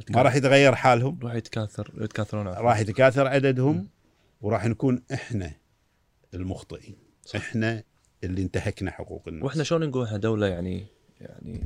ما 0.10 0.22
راح 0.22 0.36
يتغير 0.36 0.76
حالهم 0.76 1.20
راح 1.24 1.34
يتكاثر 1.34 1.91
يتكاثرون. 2.02 2.48
راح 2.48 2.80
يتكاثر 2.80 3.28
عددهم. 3.28 3.88
وراح 4.41 4.65
نكون 4.65 5.02
إحنا 5.14 5.52
المخطئين 6.34 6.95
صح. 7.26 7.36
إحنا 7.36 7.84
اللي 8.24 8.41
انتهكنا 8.41 8.91
حقوق 8.91 9.24
الناس 9.28 9.44
وإحنا 9.44 9.64
شلون 9.64 9.90
نقول 9.90 10.06
إحنا 10.06 10.18
دولة 10.18 10.48
يعني 10.48 10.86
يعني 11.22 11.64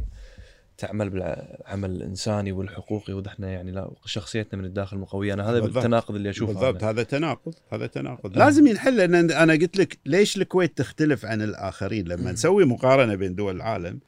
تعمل 0.78 1.10
بالعمل 1.10 1.92
الإنساني 1.92 2.52
والحقوقي 2.52 3.14
ونحن 3.14 3.44
يعني 3.44 3.72
لا 3.72 3.92
شخصيتنا 4.06 4.60
من 4.60 4.66
الداخل 4.66 4.98
مقوية 4.98 5.34
أنا 5.34 5.50
هذا 5.50 5.60
بالضبط. 5.60 5.78
التناقض 5.78 6.16
اللي 6.16 6.30
أشوفه 6.30 6.54
بالضبط 6.54 6.84
أنا. 6.84 6.92
هذا 6.92 7.04
تناقض 7.04 7.54
هذا 7.72 7.88
تناقض 7.88 8.34
آه. 8.34 8.40
لازم 8.40 8.68
ينحل 8.68 8.98
لأن 8.98 9.32
أنا 9.32 9.54
قلت 9.54 9.78
لك 9.78 9.98
ليش 10.06 10.38
الكويت 10.38 10.78
تختلف 10.78 11.26
عن 11.26 11.42
الآخرين 11.42 12.08
لما. 12.08 12.32
نسوي 12.32 12.66
مقارنة 12.66 13.16
بين 13.16 13.36
دول 13.36 13.56
العالم 13.56 14.00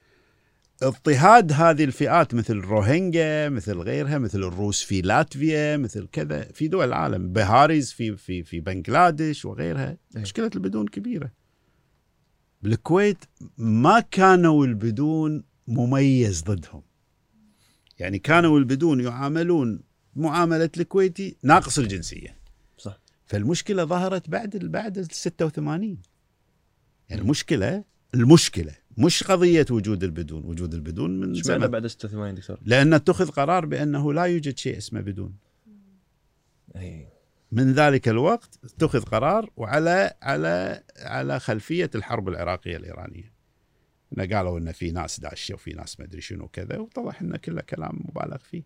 اضطهاد 0.84 1.52
هذه 1.52 1.84
الفئات 1.84 2.34
مثل 2.34 2.54
الروهينجا 2.54 3.50
مثل 3.50 3.78
غيرها 3.78 4.18
مثل 4.18 4.40
الروس 4.40 4.84
في 4.84 5.02
لاتفيا 5.02 5.78
مثل 5.78 6.08
كذا 6.12 6.42
في 6.44 6.68
دول 6.68 6.88
العالم. 6.88 7.34
بهاريز 7.34 7.92
في 7.92 8.18
في 8.18 8.44
في 8.44 8.60
بنغلاديش 8.60 9.46
وغيرها. 9.46 9.90
إيه. 10.16 10.22
مشكلة 10.22 10.50
البدون 10.56 10.88
كبيرة. 10.88 11.32
بالكويت 12.62 13.18
ما 13.58 14.00
كانوا 14.00 14.66
البدون 14.66 15.44
مميز 15.68 16.44
ضدهم. 16.44 16.82
يعني 18.00 18.20
كانوا 18.20 18.60
البدون 18.60 19.00
يعاملون 19.00 19.82
معاملة 20.16 20.70
الكويتي 20.78 21.38
ناقص 21.44 21.80
الجنسية. 21.80 22.40
صح. 22.78 23.00
فالمشكلة 23.26 23.84
ظهرت 23.84 24.30
بعد 24.30 24.56
ال- 24.56 24.70
بعد 24.70 24.98
ال 24.98 25.08
86 25.12 25.98
يعني 27.10 27.22
المشكلة 27.22 27.84
المشكلة 28.14 28.74
مش 29.00 29.24
قضية 29.24 29.66
وجود 29.72 30.04
البدون. 30.04 30.46
وجود 30.46 30.74
البدون 30.74 31.20
من 31.20 31.34
زمن. 31.34 31.68
بعد 31.68 31.88
86 31.88 32.36
دكتور؟ 32.36 32.58
لأن 32.66 32.94
اتخذ 32.94 33.30
قرار 33.30 33.66
بأنه 33.66 34.14
لا 34.14 34.24
يوجد 34.24 34.58
شيء 34.58 34.78
اسمه 34.78 35.02
بدون. 35.02 35.38
إي. 36.76 37.08
من 37.52 37.74
ذلك 37.74 38.08
الوقت 38.08 38.60
اتخذ 38.64 39.02
قرار 39.02 39.50
وعلى 39.58 40.14
على 40.22 40.84
على 40.98 41.40
خلفية 41.40 41.90
الحرب 41.96 42.30
العراقية 42.30 42.78
الإيرانية. 42.78 43.34
إن 44.18 44.34
قالوا 44.34 44.60
ان 44.60 44.72
في 44.72 44.92
ناس 44.92 45.20
داشه 45.20 45.54
وفي 45.54 45.74
ناس 45.74 46.00
ما 46.00 46.06
أدري 46.06 46.22
شنو 46.22 46.48
كذا 46.48 46.78
واتضح 46.78 47.22
إنه 47.22 47.38
كله 47.38 47.62
كلام 47.62 48.06
مبالغ 48.10 48.38
فيه. 48.38 48.64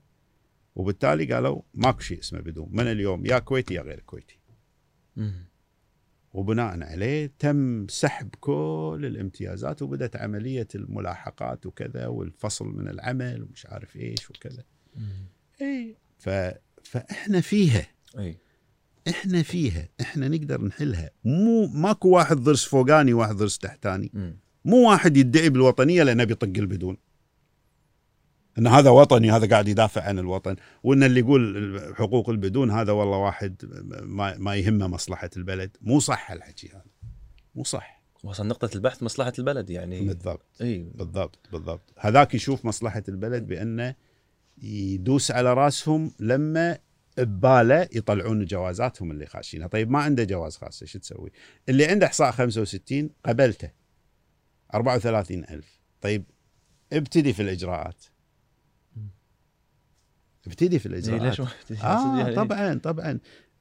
وبالتالي 0.76 1.34
قالوا 1.34 1.62
ماكو 1.74 2.00
شيء 2.00 2.20
اسمه 2.20 2.40
بدون. 2.40 2.70
من 2.72 2.88
اليوم؟ 2.88 3.26
يا 3.26 3.40
كويتي 3.40 3.74
يا 3.74 3.82
غير 3.82 4.00
كويتي. 4.00 4.40
وبناء 6.34 6.84
عليه 6.84 7.32
تم 7.40 7.88
سحب 7.88 8.30
كل 8.40 9.02
الامتيازات 9.04 9.82
وبدت 9.82 10.16
عملية 10.16 10.68
الملاحقات 10.76 11.66
وكذا 11.66 12.08
والفصل 12.08 12.68
من 12.68 12.88
العمل 12.88 13.44
ومش 13.44 13.66
عارف 13.66 13.96
إيش 13.96 14.30
وكذا. 14.30 14.64
اي 15.62 15.98
ف 16.20 16.30
فإحنا 16.84 17.42
فيها. 17.42 17.88
اي 18.20 18.38
إحنا 19.08 19.44
فيها. 19.44 19.90
إحنا 20.02 20.28
نقدر 20.28 20.66
نحلها. 20.66 21.10
مو 21.26 21.68
ماكو 21.68 22.10
واحد 22.10 22.38
ضرس 22.38 22.66
فوقاني 22.66 23.14
وواحد 23.14 23.36
ضرس 23.36 23.58
تحتاني. 23.58 24.12
مم. 24.14 24.38
مو 24.66 24.90
واحد 24.90 25.18
يدعي 25.18 25.50
بالوطنية 25.50 26.04
لأنه 26.04 26.24
بيطق 26.24 26.54
البدون. 26.58 26.98
إن 28.58 28.68
هذا 28.68 28.90
وطني 28.90 29.32
هذا 29.32 29.50
قاعد 29.50 29.68
يدافع 29.68 30.04
عن 30.04 30.20
الوطن. 30.20 30.56
وإن 30.84 31.04
اللي 31.04 31.20
يقول 31.20 31.94
حقوق 31.98 32.30
البدون 32.30 32.72
هذا 32.72 32.92
والله 32.92 33.18
واحد 33.18 33.56
ما, 34.04 34.38
ما 34.38 34.56
يهمه 34.56 34.88
مصلحة 34.88 35.30
البلد. 35.38 35.78
مو 35.82 36.00
صح 36.00 36.32
الحكي 36.32 36.70
هذا. 36.70 36.86
مو 37.56 37.64
صح. 37.64 38.04
وصل 38.24 38.48
نقطة 38.48 38.70
البحث 38.76 39.04
مصلحة 39.04 39.34
البلد 39.40 39.70
يعني. 39.70 40.02
بالضبط. 40.02 40.46
إي. 40.62 40.92
بالضبط 40.96 41.40
بالضبط. 41.52 41.94
هذاك 41.98 42.36
يشوف 42.36 42.66
مصلحة 42.66 43.04
البلد 43.10 43.48
بأنه 43.48 43.96
يدوس 44.58 45.32
على 45.32 45.54
راسهم 45.54 46.12
لما 46.20 46.78
ببالة 47.18 47.82
يطلعون 47.82 48.46
جوازاتهم 48.46 49.12
اللي 49.12 49.26
خاشينها. 49.26 49.68
طيب 49.68 49.92
ما 49.92 50.00
عنده 50.00 50.24
جواز 50.24 50.58
خاص 50.58 50.82
إيش 50.82 50.94
تسوي؟ 50.94 51.32
اللي 51.70 51.86
عنده 51.86 52.06
إحصاء 52.08 52.32
65 52.32 53.10
قبلته 53.26 53.72
34000 54.74 55.80
طيب 56.02 56.24
ابتدي 56.94 57.34
في 57.34 57.42
الإجراءات. 57.42 58.04
ابتدي 60.48 60.80
في 60.80 60.86
الاجراءات 60.86 61.40
ليش 61.40 61.40
ما 61.42 61.48
آه 61.84 62.20
يعني. 62.20 62.36
طبعا 62.36 62.80
طبعا. 62.84 63.20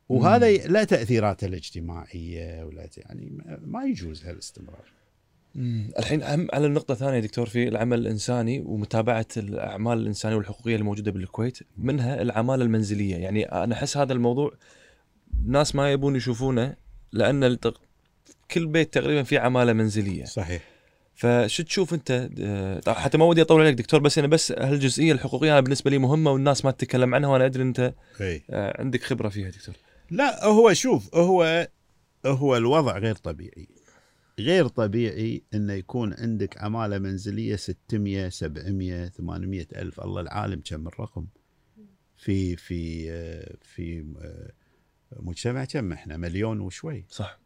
وهذا 0.09 0.51
لا 0.53 0.85
تأثيراته 0.85 1.47
الاجتماعية 1.47 2.65
ولا 2.65 2.89
يعني 2.97 3.31
ما- 3.65 3.85
يجوز 3.85 4.25
هالاستمرار. 4.25 4.85
الحين 5.99 6.23
أهم 6.23 6.49
على 6.53 6.67
النقطة 6.67 6.93
الثانية 6.93 7.21
دكتور 7.21 7.47
في 7.49 7.69
العمل 7.69 7.99
الإنساني 7.99 8.61
ومتابعة 8.61 9.27
الأعمال 9.37 9.99
الإنسانية 9.99 10.37
والحقوقية 10.37 10.77
الموجودة 10.77 11.11
بالكويت 11.11 11.59
منها 11.77 12.23
العمالة 12.23 12.65
المنزلية. 12.65 13.17
يعني 13.17 13.45
أنا 13.45 13.75
أحس 13.75 13.97
هذا 13.97 14.13
الموضوع 14.13 14.53
ناس 15.47 15.75
ما 15.75 15.93
يبون 15.93 16.17
يشوفونه 16.17 16.77
لأن. 17.13 17.59
كل 18.51 18.67
بيت 18.67 18.95
تقريبا 18.95 19.23
فيه 19.23 19.39
عمالة 19.41 19.73
منزلية. 19.73 20.25
صحيح. 20.25 20.63
فشو 21.23 21.63
تشوف 21.63 21.95
أنت؟ 21.95 22.31
آه، 22.41 22.93
حتى 22.93 23.19
ما 23.19 23.25
ودي 23.25 23.43
أطول 23.43 23.61
عليك 23.61 23.75
دكتور 23.75 24.01
بس 24.01 24.19
أنا 24.19 24.27
بس 24.27 24.53
هالجزئية 24.53 25.13
الحقوقية 25.13 25.53
أنا 25.53 25.61
بالنسبة 25.61 25.91
لي 25.91 25.99
مهمة 25.99 26.31
والناس 26.31 26.65
ما 26.65 26.71
تتكلم 26.71 27.15
عنها 27.15 27.29
وأنا 27.29 27.47
أدري 27.47 27.63
أنت 27.63 27.95
إي. 28.21 28.43
آه، 28.51 28.81
عندك 28.81 29.03
خبرة 29.03 29.29
فيها 29.29 29.51
دكتور. 29.51 29.75
لا 30.11 30.45
هو 30.45 30.73
شوف 30.73 31.15
هو 31.15 31.69
هو 32.27 32.57
الوضع 32.57 32.99
غير 32.99 33.15
طبيعي. 33.15 33.69
غير 34.39 34.69
طبيعي 34.69 35.43
إنه 35.55 35.73
يكون 35.73 36.15
عندك 36.15 36.63
عمالة 36.63 36.99
منزلية 36.99 37.57
600 37.57 38.29
700 38.29 39.09
800 39.09 39.67
ألف 39.77 40.01
الله 40.01 40.21
العالم 40.21 40.63
كم 40.65 40.89
الرقم. 40.89 41.27
في 42.17 42.57
في 42.57 43.11
آه، 43.11 43.55
في 43.63 44.05
مجتمع 45.17 45.65
كم 45.65 45.93
إحنا؟ 45.93 46.17
مليون 46.17 46.61
وشوي. 46.61 47.05
صح. 47.09 47.42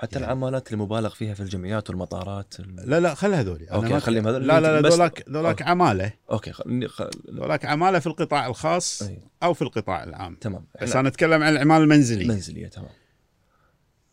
حتى 0.00 0.14
يعني- 0.18 0.26
العمالات 0.26 0.72
المبالغ 0.72 1.08
فيها 1.14 1.34
في 1.34 1.40
الجمعيات 1.40 1.90
والمطارات 1.90 2.60
ال... 2.60 2.76
لا 2.90 3.00
لا 3.00 3.14
خل 3.14 3.34
هذولي 3.34 3.66
ما- 3.70 3.98
خليهم 4.00 4.28
هذول. 4.28 4.46
لا 4.46 4.60
لا 4.60 4.72
لا 4.72 4.80
بس- 4.80 4.92
ذولاك 4.92 5.24
ذولاك 5.28 5.62
عمالة. 5.62 6.12
أوكي 6.30 6.52
خل... 6.52 6.88
خل... 6.88 7.10
ذولاك 7.30 7.64
عمالة 7.64 7.98
في 7.98 8.06
القطاع 8.06 8.46
الخاص 8.46 9.02
أي. 9.02 9.18
أو 9.42 9.54
في 9.54 9.62
القطاع 9.62 10.04
العام. 10.04 10.34
تمام. 10.34 10.66
بس 10.82 10.96
أنا 10.96 11.08
أتكلم 11.08 11.42
عن 11.42 11.52
العماله 11.52 11.84
المنزلية. 11.84 12.26
منزلية 12.28 12.66
تمام. 12.68 12.90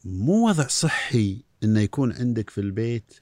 مو 0.05 0.47
وضع 0.47 0.67
صحي 0.67 1.43
إنه 1.63 1.79
يكون 1.79 2.11
عندك 2.13 2.49
في 2.49 2.61
البيت 2.61 3.13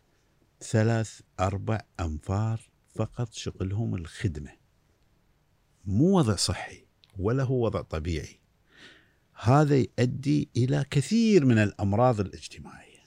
ثلاث 0.62 1.20
أربع 1.40 1.82
أنفار 2.00 2.60
فقط 2.96 3.34
شغلهم 3.34 3.96
الخدمة. 3.96 4.52
مو 5.86 6.18
وضع 6.18 6.36
صحي 6.36 6.86
ولا 7.20 7.44
هو 7.44 7.66
وضع 7.66 7.82
طبيعي. 7.82 8.40
هذا 9.36 9.76
يؤدي 9.78 10.50
إلى 10.58 10.86
كثير 10.92 11.46
من 11.46 11.58
الأمراض 11.58 12.20
الاجتماعية 12.20 13.04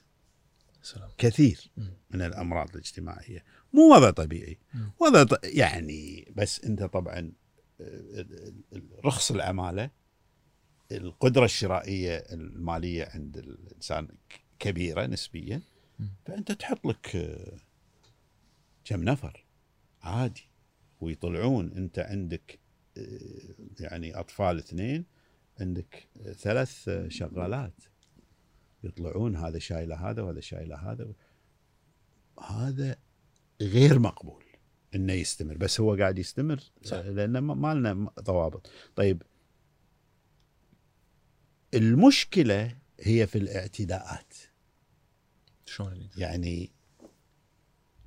سلام 0.83 1.11
كثير 1.19 1.71
مم. 1.77 1.91
من 2.11 2.23
الأمراض 2.23 2.69
الاجتماعية 2.71 3.45
مو 3.73 3.95
وضع 3.95 4.11
طبيعي. 4.11 4.59
وضع 5.01 5.23
ط... 5.23 5.45
يعني 5.45 6.33
بس 6.37 6.65
أنت 6.65 6.83
طبعا 6.83 7.33
آه، 7.81 8.27
رخص 9.05 9.31
العماله 9.31 9.91
القدرة 10.93 11.45
الشرائية 11.45 12.17
المالية 12.17 13.09
عند 13.15 13.37
الإنسان 13.37 14.09
كبيرة 14.59 15.07
نسبيا. 15.07 15.61
فأنت 16.27 16.53
تحط 16.53 16.87
لك 16.87 17.17
آه، 17.17 17.57
كم 18.85 19.05
نفر 19.05 19.47
عادي 20.03 20.49
ويطلعون 21.01 21.73
أنت 21.73 21.99
عندك 21.99 22.59
آه، 22.97 23.55
يعني 23.81 24.15
أطفال 24.15 24.59
اثنين 24.59 25.05
عندك 25.61 26.09
ثلاث 26.33 26.91
شغالات 27.09 27.85
يطلعون 28.85 29.37
هذا 29.37 29.59
شايله 29.59 30.11
هذا 30.11 30.23
وهذا 30.23 30.41
شايله 30.41 30.77
هذا 30.77 31.13
هذا 32.49 32.97
غير 33.61 33.99
مقبول 33.99 34.45
إنه 34.95 35.13
يستمر 35.13 35.57
بس 35.57 35.81
هو 35.81 35.95
قاعد 35.95 36.19
يستمر 36.19 36.61
صح. 36.83 36.97
لأن 36.97 37.39
ما 37.39 37.75
لنا 37.75 38.11
ضوابط. 38.21 38.71
طيب 38.97 39.23
المشكلة 41.75 42.79
هي 43.01 43.27
في 43.27 43.39
الاعتداءات. 43.39 44.35
شلون 45.67 45.93
اللي 45.93 46.09
يعني 46.17 46.73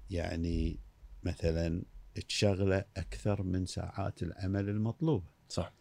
يعني 0.10 0.80
مثلا 1.24 1.84
تشغله 2.28 2.86
أكثر 2.98 3.44
من 3.44 3.66
ساعات 3.66 4.24
العمل 4.24 4.70
المطلوبة. 4.70 5.28
صح. 5.50 5.74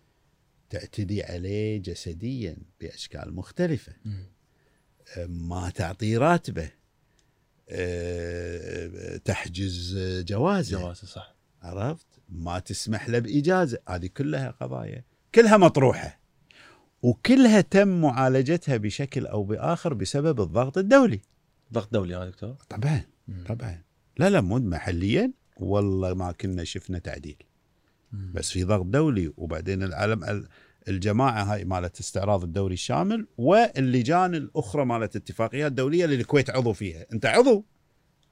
تعتدي 0.71 1.23
عليه 1.23 1.79
جسديا 1.79 2.57
بأشكال 2.81 3.35
مختلفة. 3.35 3.93
ما 5.19 5.71
تعطيه 5.71 6.19
راتبة. 6.19 6.71
تحجز 9.25 9.99
جوازة. 10.29 10.81
جواز 10.81 10.97
صح. 10.97 11.37
عرفت؟ 11.63 12.07
ما 12.29 12.59
تسمح 12.59 13.09
له 13.09 13.19
بإجازة. 13.19 13.79
هذه 13.89 14.07
كلها 14.07 14.51
قضايا. 14.51 15.05
كلها 15.35 15.57
مطروحة. 15.57 16.21
وكلها 17.03 17.61
تم 17.61 18.01
معالجتها 18.01 18.77
بشكل 18.77 19.27
أو 19.27 19.45
بآخر 19.45 19.95
بسبب 19.95 20.41
الضغط 20.41 20.79
الدولي. 20.79 21.21
ضغط 21.73 21.93
دولي 21.93 22.15
ها 22.15 22.27
دكتور؟ 22.27 22.55
طبعا. 22.69 23.03
طبعا. 23.47 23.83
لا 24.19 24.31
لا 24.31 24.41
مو 24.41 24.59
محليا. 24.59 25.33
والله 25.57 26.15
ما 26.15 26.33
كنا 26.33 26.65
شفنا 26.65 26.99
تعديل. 26.99 27.43
بس 28.13 28.51
في 28.51 28.65
ضغط 28.65 28.87
دولي 28.87 29.33
وبعدين 29.37 29.83
العالم 29.83 30.25
ال- 30.25 30.49
الجماعة 30.89 31.43
هاي 31.43 31.65
مالت 31.65 32.01
استعراض 32.01 32.45
الدوري 32.45 32.75
الشامل 32.75 33.27
واللجان 33.39 34.35
الأخرى 34.35 34.85
مالت 34.85 35.17
اتفاقيات 35.17 35.73
دولية 35.73 36.05
اللي 36.05 36.17
الكويت 36.17 36.51
عضو 36.51 36.73
فيها، 36.73 37.07
أنت 37.13 37.27
عضو. 37.27 37.65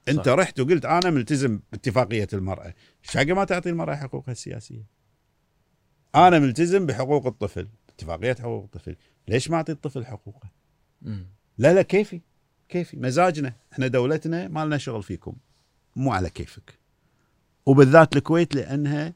أنت 0.07 0.25
صح. 0.25 0.33
رحت 0.33 0.59
وقلت 0.59 0.85
أنا 0.85 1.09
ملتزم 1.09 1.59
باتفاقية 1.71 2.27
المرأة، 2.33 2.73
إيش 3.03 3.17
حق 3.17 3.23
ما 3.23 3.43
تعطي 3.43 3.69
المرأة 3.69 3.95
حقوقها 3.95 4.31
السياسية؟ 4.31 4.85
أنا 6.15 6.39
ملتزم 6.39 6.85
بحقوق 6.85 7.27
الطفل، 7.27 7.67
اتفاقية 7.89 8.35
حقوق 8.39 8.63
الطفل، 8.63 8.95
ليش 9.27 9.49
ما 9.49 9.57
أعطي 9.57 9.71
الطفل 9.71 10.05
حقوقه؟ 10.05 10.49
مم. 11.01 11.27
لا 11.57 11.73
لا 11.73 11.81
كيفي؟ 11.81 12.21
كيفي. 12.69 12.97
مزاجنا 12.97 13.53
إحنا 13.73 13.87
دولتنا 13.87 14.47
ما 14.47 14.65
لنا 14.65 14.77
شغل 14.77 15.03
فيكم. 15.03 15.35
مو 15.95 16.11
على 16.11 16.29
كيفك. 16.29 16.79
وبالذات 17.65 18.15
الكويت 18.15 18.55
لأنها 18.55 19.13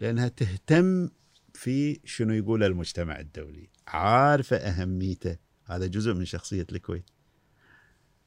لأنها 0.00 0.28
تهتم 0.28 1.08
في 1.54 2.00
شنو 2.04 2.32
يقول 2.32 2.64
المجتمع 2.64 3.20
الدولي. 3.20 3.68
عارفة 3.86 4.56
أهميته. 4.56 5.36
هذا 5.64 5.86
جزء 5.86 6.14
من 6.14 6.24
شخصية 6.24 6.66
الكويت. 6.72 7.10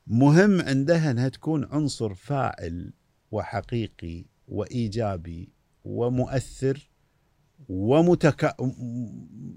مهم 0.08 0.62
عندها 0.62 1.12
أنها 1.12 1.30
تكون 1.30 1.66
عنصر 1.66 2.14
فاعل 2.14 2.94
وحقيقي 3.32 4.26
وإيجابي 4.48 5.50
ومؤثر 5.84 6.90
ومتكا 7.70 8.56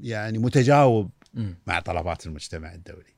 يعني 0.00 0.38
متجاوب 0.38 1.10
مم. 1.34 1.58
مع 1.66 1.80
طلبات 1.80 2.26
المجتمع 2.26 2.74
الدولي. 2.74 3.14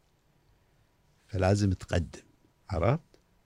فلازم 1.27 1.73
تقدم. 1.73 2.23
عرفت؟ 2.70 3.01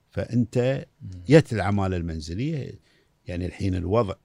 فأنت. 0.09 0.85
يت 1.29 1.53
العمالة 1.53 1.97
المنزلية. 1.97 2.79
يعني 3.25 3.45
الحين 3.45 3.75
الوضع 3.75 4.15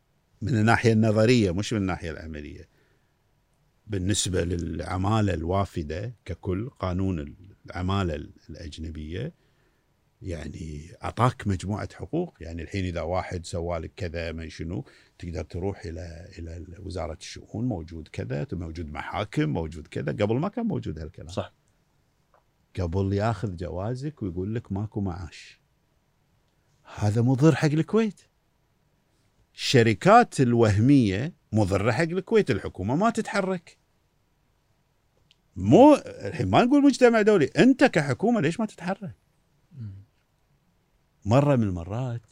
من 0.42 0.54
الناحية 0.58 0.92
النظرية 0.92 1.50
مش 1.50 1.72
من 1.72 1.80
الناحية 1.80 2.10
العملية. 2.10 2.68
بالنسبة 3.86 4.44
للعمالة 4.44 5.34
الوافدة 5.34 6.14
ككل 6.24 6.70
قانون 6.70 7.36
العمالة 7.66 8.14
الأجنبية 8.50 9.34
يعني 10.22 10.92
أعطاك 11.04 11.46
مجموعة 11.46 11.88
حقوق. 11.94 12.36
يعني 12.40 12.62
الحين 12.62 12.84
إذا 12.84 13.00
واحد 13.00 13.46
سوى 13.46 13.78
لك 13.78 13.92
كذا 13.96 14.32
ما 14.32 14.48
شنو 14.48 14.84
تقدر 15.18 15.42
تروح 15.42 15.84
إلى 15.84 16.28
إلى 16.38 16.66
وزارة 16.78 17.18
الشؤون 17.20 17.64
موجود 17.64 18.08
كذا 18.08 18.46
موجود 18.52 18.92
محاكم 18.92 19.48
موجود 19.48 19.86
كذا. 19.86 20.12
قبل 20.12 20.34
ما 20.34 20.48
كان 20.48 20.66
موجود 20.66 20.98
هالكلام. 20.98 21.28
صح. 21.28 21.54
قبل 22.80 23.12
ياخذ 23.12 23.56
جوازك 23.56 24.22
ويقول 24.22 24.54
لك 24.54 24.72
ماكو 24.72 25.00
معاش. 25.00 25.60
هذا 26.94 27.22
مضر 27.22 27.54
حق 27.54 27.68
الكويت. 27.68 28.20
الشركات 29.54 30.40
الوهمية 30.40 31.34
مضره 31.52 31.92
حق 31.92 32.02
الكويت 32.02 32.50
الحكومة 32.50 32.96
ما 32.96 33.10
تتحرك. 33.10 33.78
مو 35.56 35.94
الحين 36.04 36.50
ما 36.50 36.64
نقول 36.64 36.82
مجتمع 36.84 37.22
دولي 37.22 37.44
انت 37.44 37.84
كحكومة 37.84 38.40
ليش 38.40 38.60
ما 38.60 38.66
تتحرك. 38.66 39.16
مرة 41.24 41.56
من 41.56 41.62
المرات 41.62 42.22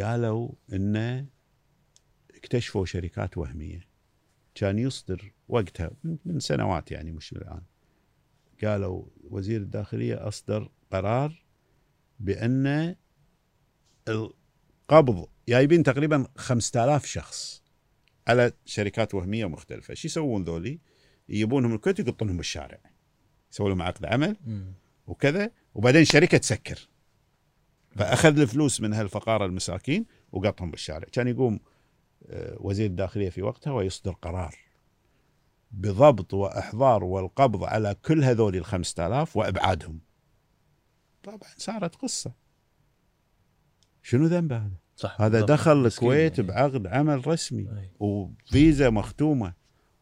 قالوا 0.00 0.50
انه 0.72 1.26
اكتشفوا 2.34 2.84
شركات 2.84 3.38
وهمية. 3.38 3.88
كان 4.54 4.78
يصدر 4.78 5.32
وقتها 5.48 5.90
من- 6.04 6.18
من 6.24 6.40
سنوات 6.40 6.90
يعني 6.92 7.12
مش 7.12 7.32
الآن. 7.32 7.62
قالوا 8.64 9.04
وزير 9.30 9.60
الداخلية 9.60 10.28
أصدر 10.28 10.70
قرار 10.92 11.44
بأن 12.20 12.96
القبض 14.08 15.28
جايبين 15.48 15.82
تقريبا 15.82 16.26
5000 16.36 17.06
شخص 17.06 17.62
على 18.28 18.52
شركات 18.64 19.14
وهمية 19.14 19.46
مختلفة، 19.46 19.94
شو 19.94 20.08
يسوون 20.08 20.44
ذولي؟ 20.44 20.80
يجيبونهم 21.28 21.74
الكويت 21.74 21.98
يقطونهم 21.98 22.36
بالشارع. 22.36 22.78
يسوون 23.52 23.70
لهم 23.70 23.82
عقد 23.82 24.04
عمل. 24.04 24.36
وكذا 25.06 25.50
وبعدين 25.74 26.04
شركة 26.04 26.38
تسكر. 26.38 26.88
فأخذ 27.96 28.38
الفلوس 28.38 28.80
من 28.80 28.92
هالفقارة 28.92 29.46
المساكين 29.46 30.06
وقطهم 30.32 30.70
بالشارع، 30.70 31.08
كان 31.12 31.28
يقوم 31.28 31.60
آه، 32.26 32.56
وزير 32.60 32.86
الداخلية 32.86 33.30
في 33.30 33.42
وقتها 33.42 33.72
ويصدر 33.72 34.12
قرار 34.12 34.56
بضبط 35.70 36.34
وإحضار 36.34 37.04
والقبض 37.04 37.64
على 37.64 37.94
كل 37.94 38.24
هذول 38.24 38.56
ال 38.56 38.64
5000 38.64 39.36
وإبعادهم. 39.36 40.00
طبعا 41.22 41.38
صارت 41.56 41.94
قصة. 41.94 42.32
شنو 44.02 44.26
ذنبه 44.26 44.56
هذا؟ 44.56 44.81
صح 44.96 45.20
هذا 45.20 45.28
بالضبط. 45.40 45.50
دخل 45.50 45.86
الكويت 45.86 46.38
يعني. 46.38 46.48
بعقد 46.50 46.86
عمل 46.86 47.26
رسمي 47.26 47.62
أي. 47.62 47.90
وفيزا 48.00 48.90
مختومة 48.90 49.52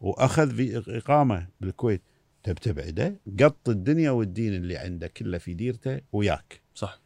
وأخذ 0.01 0.55
في 0.55 0.97
إقامة 0.99 1.49
بالكويت 1.61 2.03
تب 2.43 2.55
تبعده 2.55 3.21
قط 3.41 3.69
الدنيا 3.69 4.11
والدين 4.11 4.55
اللي 4.55 4.77
عنده 4.77 5.07
كله 5.07 5.39
في 5.39 5.55
ديرته 5.55 6.01
وياك 6.13 6.61
صح 6.75 7.01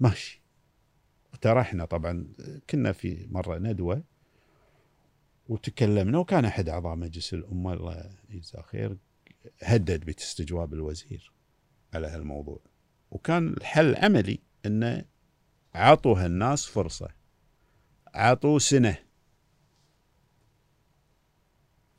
ماشي 0.00 0.42
إحنا 1.46 1.84
طبعا 1.84 2.26
كنا 2.70 2.92
في 2.92 3.26
مرة 3.30 3.58
ندوة 3.58 4.02
وتكلمنا 5.48 6.18
وكان 6.18 6.44
أحد 6.44 6.68
أعضاء 6.68 6.96
مجلس 6.96 7.34
الأمة 7.34 7.72
الله 7.72 8.10
يجزاه 8.30 8.62
خير 8.62 8.96
هدد 9.62 10.04
باستجواب 10.04 10.74
الوزير 10.74 11.32
على 11.94 12.06
هالموضوع 12.06 12.60
وكان 13.10 13.48
الحل 13.48 13.96
عملي 13.96 14.38
إنه 14.66 15.04
عطوا 15.76 16.24
هالناس 16.24 16.66
فرصة. 16.66 17.08
عطوا 18.14 18.58
سنة. 18.58 18.98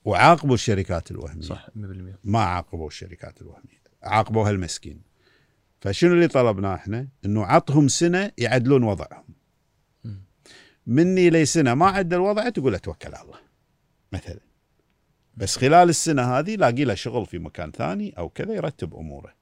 وعاقبوا 0.06 0.54
الشركات 0.54 1.12
الوهمية. 1.12 1.41
صح 1.41 1.68
100% 1.76 2.20
ما 2.24 2.40
عاقبوا 2.40 2.88
الشركات 2.88 3.41
الوهمية. 3.41 3.84
عاقبوا 4.04 4.49
هالمسكين 4.49 5.02
فشنو 5.82 6.14
اللي 6.14 6.28
طلبناه 6.28 6.76
إحنا؟ 6.76 7.08
إنه 7.26 7.45
عطهم 7.45 7.88
سنة 7.88 8.32
يعدلون 8.38 8.84
وضعهم. 8.84 9.38
مني 10.88 11.30
لي 11.30 11.45
سنة 11.45 11.74
ما 11.74 11.88
عدل 11.88 12.18
وضعه 12.18 12.49
تقول 12.49 12.76
أتوكل 12.76 13.16
على 13.16 13.26
الله 13.26 13.40
مثلا. 14.12 14.40
بس 15.36 15.58
خلال 15.58 15.90
السنة 15.90 16.22
هذه 16.22 16.56
لاقي 16.56 16.84
له 16.84 16.94
شغل 16.94 17.26
في 17.26 17.40
مكان 17.40 17.72
ثاني 17.72 18.18
أو 18.18 18.30
كذا 18.30 18.54
يرتب 18.54 18.95
أموره. 18.95 19.37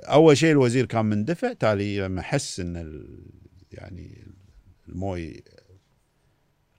أول 0.00 0.36
شيء 0.36 0.50
الوزير 0.50 0.86
كان 0.86 1.04
مندفع 1.06 1.52
تالي 1.52 1.98
لما 2.00 2.22
حس 2.22 2.60
إن 2.60 2.76
ال- 2.76 3.24
يعني 3.72 4.26
الموي 4.88 5.42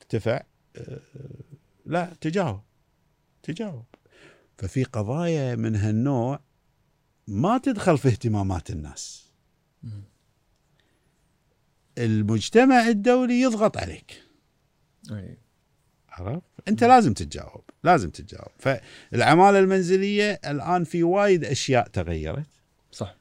ارتفع 0.02 0.44
آه، 0.76 1.00
لا 1.86 2.14
تجاوب 2.22 2.62
تجاوب. 3.44 3.86
ففي 4.58 4.84
قضايا 4.84 5.56
من 5.56 5.76
هالنوع 5.76 6.40
ما 7.28 7.58
تدخل 7.58 7.98
في 7.98 8.08
اهتمامات 8.08 8.70
الناس. 8.70 9.32
المجتمع 11.98 12.88
الدولي 12.88 13.42
يضغط 13.42 13.78
عليك. 13.78 14.22
أي. 15.12 15.38
عرفت؟ 16.10 16.44
أنت 16.68 16.84
لازم 16.84 17.14
تتجاوب 17.14 17.64
لازم 17.84 18.10
تتجاوب. 18.10 18.52
فالعمالة 18.60 19.60
المنزلية 19.60 20.40
الآن 20.46 20.84
في 20.84 21.04
وايد 21.04 21.46
أشياء 21.46 21.88
تغيرت. 21.88 22.48
صح 22.96 23.16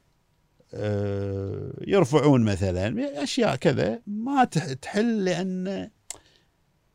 آه، 0.74 1.72
يرفعون 1.86 2.44
مثلا 2.44 3.22
أشياء 3.22 3.56
كذا 3.56 4.02
ما 4.06 4.44
تح- 4.44 4.72
تحل 4.72 5.24
لأن 5.24 5.90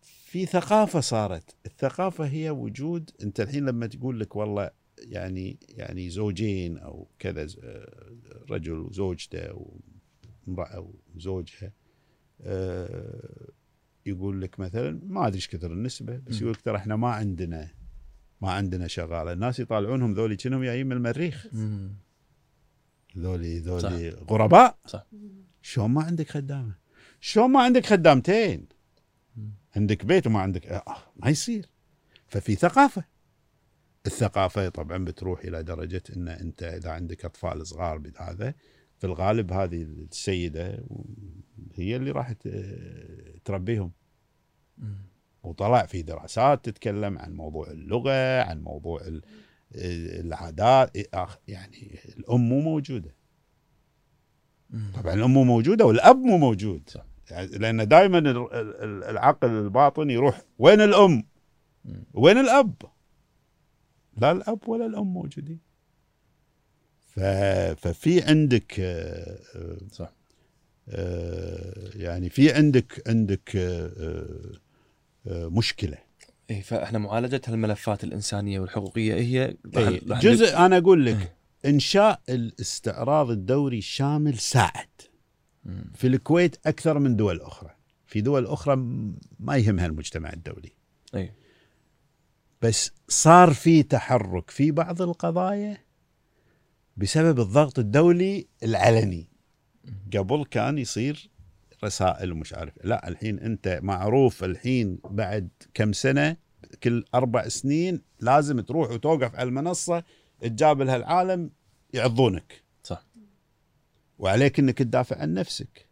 في 0.01 0.45
ثقافة 0.45 0.99
صارت 0.99 1.55
الثقافة 1.65 2.25
هي 2.27 2.49
وجود 2.49 3.11
أنت 3.23 3.39
الحين 3.41 3.65
لما 3.65 3.87
تقول 3.87 4.19
لك 4.19 4.35
والله 4.35 4.69
يعني 4.99 5.57
يعني 5.69 6.09
زوجين 6.09 6.77
أو 6.77 7.07
كذا 7.19 7.47
آه، 7.63 8.11
رجل 8.49 8.79
وزوجته 8.79 9.65
وامرأة 10.47 10.91
وزوجها 11.15 11.71
آه، 12.41 13.49
يقول 14.05 14.41
لك 14.41 14.59
مثلا 14.59 14.99
ما 15.07 15.27
أدري 15.27 15.35
إيش 15.35 15.47
كثر 15.47 15.71
النسبة 15.73 16.17
بس. 16.17 16.41
يقول 16.41 16.51
لك 16.53 16.61
ترى 16.61 16.77
إحنا 16.77 16.95
ما 16.95 17.09
عندنا 17.09 17.67
ما 18.41 18.51
عندنا 18.51 18.87
شغالة 18.87 19.33
الناس 19.33 19.59
يطالعونهم 19.59 20.13
ذولي 20.13 20.35
كأنهم 20.35 20.63
جايين 20.63 20.85
من 20.87 20.91
المريخ 20.91 21.47
مم. 21.53 21.93
ذولي 23.17 23.59
ذولي 23.59 24.09
غرباء؟ 24.09 24.77
صح. 24.85 25.05
شلون 25.61 25.89
ما 25.89 26.03
عندك 26.03 26.29
خدامة؟ 26.29 26.73
شلون 27.21 27.49
ما 27.51 27.61
عندك 27.61 27.85
خدامتين؟ 27.85 28.67
عندك 29.75 30.05
بيت 30.05 30.27
وما 30.27 30.39
عندك 30.39 30.65
آه 30.67 30.83
ما 31.15 31.29
يصير. 31.29 31.65
ففي 32.27 32.55
ثقافة. 32.55 33.03
الثقافة 34.05 34.69
طبعا 34.69 35.05
بتروح 35.05 35.39
إلى 35.41 35.63
درجة 35.63 36.03
إن 36.15 36.27
أنت 36.27 36.63
إذا 36.63 36.89
عندك 36.91 37.25
أطفال 37.25 37.67
صغار 37.67 37.97
بهذا 37.97 38.53
في 38.97 39.07
الغالب 39.07 39.51
هذه 39.53 39.81
السيدة 39.81 40.83
هي 41.75 41.95
اللي 41.95 42.11
راح 42.11 42.33
تربيهم. 43.45 43.91
وطلع 45.43 45.85
في 45.85 46.01
دراسات 46.01 46.65
تتكلم 46.65 47.17
عن 47.17 47.33
موضوع 47.33 47.71
اللغة 47.71 48.41
عن 48.41 48.61
موضوع 48.61 49.01
ال- 49.01 49.21
العادات 49.75 50.97
آخ- 50.97 51.37
يعني 51.47 51.99
الأم 52.17 52.49
مو 52.49 52.59
موجودة. 52.61 53.15
طبعا 54.95 55.13
الأم 55.13 55.33
مو 55.33 55.43
موجودة 55.43 55.85
والأب 55.85 56.17
مو 56.17 56.37
موجود. 56.37 56.89
يعني 57.31 57.47
لأن 57.47 57.87
دائما 57.87 58.19
العقل 59.09 59.49
الباطن 59.49 60.09
يروح 60.09 60.41
وين 60.59 60.81
الأم؟ 60.81 61.23
وين 62.13 62.37
الأب؟ 62.37 62.73
لا 64.17 64.31
الأب 64.31 64.69
ولا 64.69 64.85
الأم 64.85 65.13
موجودين. 65.13 65.59
ففي 67.75 68.21
عندك 68.21 68.79
آه، 68.79 69.77
صح 69.91 70.11
آه، 70.89 71.89
يعني 71.95 72.29
في 72.29 72.51
عندك 72.53 73.03
عندك 73.09 73.55
آه، 73.55 74.49
مشكلة 75.27 75.97
اي 76.49 76.61
فإحنا 76.61 76.99
معالجة 76.99 77.41
هالملفات 77.47 78.03
الإنسانية 78.03 78.59
والحقوقية 78.59 79.13
هي؟ 79.15 79.57
راح- 79.75 79.87
أي 79.87 80.01
راح 80.09 80.19
جزء 80.21 80.57
أنا 80.57 80.77
أقول 80.77 81.05
لك 81.05 81.15
إيه. 81.15 81.35
إنشاء 81.71 82.21
الاستعراض 82.29 83.29
الدوري 83.29 83.77
الشامل 83.77 84.37
ساعد 84.37 84.87
مم. 85.65 85.91
في 85.95 86.07
الكويت 86.07 86.67
أكثر 86.67 86.99
من 86.99 87.15
دول 87.15 87.41
أخرى. 87.41 87.69
في 88.05 88.21
دول 88.21 88.45
أخرى 88.45 88.75
ما 89.39 89.57
يهمها 89.57 89.85
المجتمع 89.85 90.33
الدولي. 90.33 90.71
اي 91.15 91.33
بس 92.61 92.91
صار 93.07 93.53
في 93.53 93.83
تحرك 93.83 94.49
في 94.49 94.71
بعض 94.71 95.01
القضايا 95.01 95.77
بسبب 96.97 97.39
الضغط 97.39 97.79
الدولي 97.79 98.47
العلني. 98.63 99.29
قبل 100.17 100.45
كان 100.45 100.77
يصير 100.77 101.29
رسائل 101.83 102.31
ومش 102.31 102.53
عارف. 102.53 102.73
لا 102.83 103.07
الحين 103.07 103.39
أنت 103.39 103.79
معروف 103.83 104.43
الحين 104.43 104.99
بعد 105.09 105.49
كم 105.73 105.93
سنة؟ 105.93 106.37
كل 106.83 107.05
أربع 107.15 107.47
سنين 107.47 108.01
لازم 108.19 108.59
تروح 108.59 108.91
وتوقف 108.91 109.35
على 109.35 109.49
المنصة 109.49 110.03
تجاب 110.41 110.81
لها 110.81 110.95
العالم 110.95 111.49
يعضونك. 111.93 112.63
صح. 112.83 113.05
وعليك 114.19 114.59
إنك 114.59 114.77
تدافع 114.77 115.17
عن 115.21 115.33
نفسك. 115.33 115.89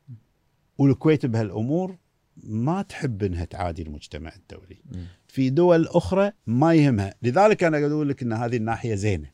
والكويت 0.78 1.26
بهالأمور 1.26 1.98
ما 2.44 2.82
تحب 2.82 3.24
إنها 3.24 3.46
تعادي 3.46 3.82
المجتمع 3.82 4.36
الدولي. 4.36 4.82
مم. 4.86 5.06
في 5.28 5.50
دول 5.50 5.88
أخرى 5.88 6.32
ما 6.48 6.74
يهمها. 6.74 7.14
لذلك 7.22 7.64
أنا 7.64 7.78
أقول 7.78 8.10
لك 8.10 8.22
إن 8.22 8.34
هذه 8.34 8.58
الناحية 8.58 8.96
زينة. 8.96 9.32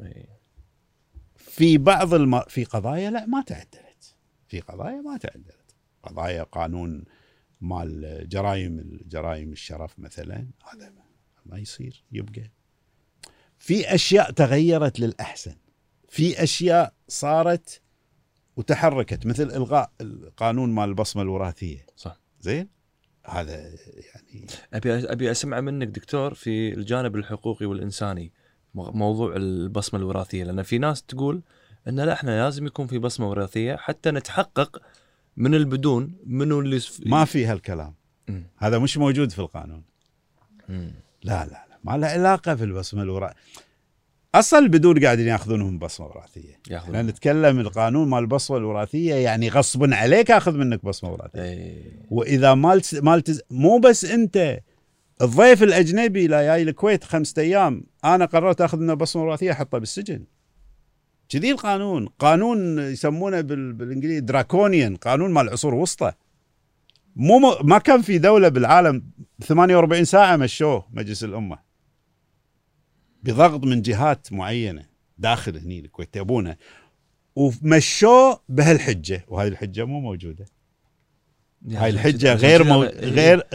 اي 0.00 0.26
في 1.36 1.78
بعض 1.78 2.14
الم... 2.14 2.40
في 2.40 2.64
قضايا 2.64 3.10
لا 3.10 3.26
ما 3.26 3.42
تعدلت. 3.42 4.16
في 4.48 4.60
قضايا 4.60 5.00
ما 5.00 5.16
تعدلت. 5.16 5.59
قضايا 6.02 6.42
قانون 6.42 7.04
مال 7.60 8.24
جرائم 8.28 8.98
جرائم 9.06 9.52
الشرف 9.52 9.98
مثلا 9.98 10.46
هذا 10.72 10.92
ما 11.46 11.58
يصير 11.58 12.04
يبقى. 12.12 12.50
في 13.58 13.94
أشياء 13.94 14.30
تغيرت 14.30 15.00
للأحسن. 15.00 15.56
في 16.08 16.42
أشياء 16.42 16.94
صارت 17.08 17.80
وتحركت 18.56 19.26
مثل 19.26 19.42
إلغاء 19.42 19.92
القانون 20.00 20.70
مال 20.74 20.88
البصمة 20.88 21.22
الوراثية. 21.22 21.86
صح. 21.96 22.20
زين؟ 22.40 22.68
هذا 23.26 23.54
يعني 23.54 24.46
أبي 24.74 25.12
أبي 25.12 25.30
أسمع 25.30 25.60
منك 25.60 25.88
دكتور 25.88 26.34
في 26.34 26.74
الجانب 26.74 27.16
الحقوقي 27.16 27.66
والإنساني 27.66 28.32
مو- 28.74 28.90
موضوع 28.92 29.36
البصمة 29.36 30.00
الوراثية. 30.00 30.44
لأن 30.44 30.62
في 30.62 30.78
ناس 30.78 31.02
تقول 31.02 31.42
إن 31.88 32.00
لا 32.00 32.12
إحنا 32.12 32.30
لازم 32.44 32.66
يكون 32.66 32.86
في 32.86 32.98
بصمة 32.98 33.30
وراثية 33.30 33.76
حتى 33.76 34.10
نتحقق 34.10 34.82
من 35.36 35.54
البدون 35.54 36.12
منو 36.26 36.60
اللي 36.60 36.78
س- 36.80 37.00
ما 37.06 37.24
في 37.24 37.46
هالكلام. 37.46 37.94
هذا 38.58 38.78
مش 38.78 38.98
موجود 38.98 39.30
في 39.30 39.38
القانون. 39.38 39.82
لا 40.68 40.84
لا 41.22 41.44
لا. 41.46 41.78
ما 41.84 41.96
له 41.96 42.06
علاقة 42.06 42.54
في 42.54 42.64
البصمة 42.64 43.02
الوراثية. 43.02 43.36
أصلا 44.34 44.58
البدون 44.58 45.04
قاعدين 45.04 45.26
يأخذونهم 45.26 45.78
بصمة 45.78 46.06
وراثية. 46.06 46.58
ياخذون 46.70 46.96
إحنا 46.96 47.10
نتكلم 47.10 47.60
القانون 47.60 48.08
مال 48.08 48.18
البصمه 48.18 48.56
الوراثية 48.56 49.14
يعني 49.14 49.48
غصبا 49.48 49.96
عليك 49.96 50.30
أخذ 50.30 50.56
منك 50.56 50.84
بصمة 50.84 51.10
وراثية. 51.12 51.42
اي 51.42 51.82
وإذا 52.10 52.54
ما 52.54 52.80
التز- 52.80 53.02
ما 53.02 53.20
التز- 53.20 53.40
مو 53.50 53.78
بس 53.78 54.04
أنت 54.04 54.60
الضيف 55.22 55.62
الأجنبي 55.62 56.26
لا 56.26 56.42
جاي 56.42 56.62
الكويت 56.62 57.04
خمسة 57.04 57.42
أيام. 57.42 57.84
أنا 58.04 58.24
قررت 58.24 58.60
أخذ 58.60 58.78
منه 58.78 58.94
بصمة 58.94 59.22
وراثية 59.22 59.52
احطه 59.52 59.78
بالسجن. 59.78 60.24
كذي 61.30 61.50
القانون. 61.50 62.06
قانون 62.06 62.78
يسمونه 62.78 63.40
بال... 63.40 63.72
بالإنجليزي 63.72 64.20
دراكونيان 64.20 64.96
قانون 64.96 65.30
مال 65.30 65.48
العصور 65.48 65.72
الوسطى 65.74 66.12
مو 67.16 67.38
م... 67.38 67.66
ما 67.66 67.78
كان 67.78 68.02
في 68.02 68.18
دولة 68.18 68.48
بالعالم 68.48 69.02
48 69.44 70.04
ساعة 70.04 70.36
مشوه 70.36 70.88
مجلس 70.92 71.24
الأمة. 71.24 71.58
بضغط 73.22 73.64
من 73.64 73.82
جهات 73.82 74.32
معينة 74.32 74.86
داخل 75.18 75.56
هني 75.56 75.80
الكويت 75.80 76.16
يبونه 76.16 76.56
ومشوه 77.36 78.40
بهالحجة. 78.48 79.24
وهذه 79.28 79.48
الحجة 79.48 79.84
مو 79.84 80.00
موجودة. 80.00 80.46
هاي 81.70 81.90
الحجة 81.90 82.34
غير 82.34 82.64
مو... 82.64 82.82
غير 82.82 83.46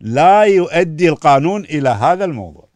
لا 0.00 0.42
يؤدي 0.42 1.08
القانون 1.08 1.64
إلى 1.64 1.88
هذا 1.88 2.24
الموضوع. 2.24 2.68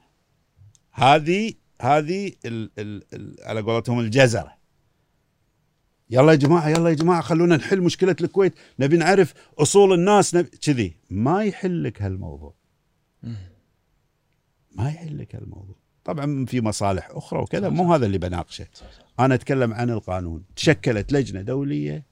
هذه 0.92 1.52
هذه 1.80 2.32
ال... 2.44 2.70
ال... 2.78 3.02
ال... 3.14 3.36
على 3.42 3.60
قولتهم 3.60 4.00
الجزرة. 4.00 4.60
يلا 6.10 6.32
يا 6.32 6.36
جماعة 6.36 6.68
يلا 6.68 6.88
يا 6.90 6.94
جماعة 6.94 7.20
خلونا 7.20 7.56
نحل 7.56 7.80
مشكلة 7.80 8.16
الكويت. 8.20 8.54
نبي 8.78 8.96
نعرف 8.96 9.34
أصول 9.58 9.92
الناس 9.92 10.34
نبي 10.34 10.48
كذي. 10.48 10.96
ما 11.10 11.44
يحل 11.44 11.84
لك 11.84 12.02
هالموضوع. 12.02 12.54
ما 14.72 14.88
يحل 14.88 15.18
لك 15.18 15.34
الموضوع 15.34 15.76
طبعا 16.04 16.44
في 16.44 16.60
مصالح 16.60 17.08
أخرى 17.10 17.40
وكذا 17.40 17.68
مو 17.68 17.94
هذا 17.94 18.06
اللي 18.06 18.18
بناقشه. 18.18 18.66
أنا 19.20 19.34
أتكلم 19.34 19.74
عن 19.74 19.90
القانون. 19.90 20.44
تشكلت 20.56 21.12
لجنة 21.12 21.42
دولية 21.42 22.06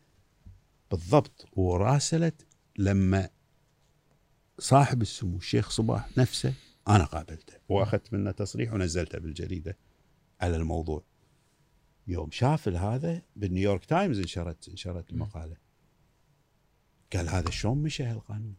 بالضبط 0.90 1.46
وراسلت 1.52 2.46
لما 2.78 3.28
صاحب 4.58 5.02
السمو 5.02 5.36
الشيخ 5.36 5.70
صباح 5.70 6.18
نفسه 6.18 6.54
أنا 6.88 7.04
قابلته 7.04 7.54
وأخذت 7.68 8.12
منه 8.12 8.30
تصريح 8.30 8.72
ونزلته 8.72 9.18
بالجريدة 9.18 9.78
على 10.40 10.56
الموضوع. 10.56 11.04
يوم 12.06 12.30
شاف 12.30 12.68
هذا 12.68 13.22
بالنيويورك 13.36 13.84
تايمز 13.84 14.18
انشرت 14.18 14.68
انشرت 14.68 15.10
المقالة. 15.10 15.56
قال 17.12 17.28
هذا 17.28 17.50
شلون 17.50 17.78
مشى 17.78 18.04
هالقانون؟ 18.04 18.54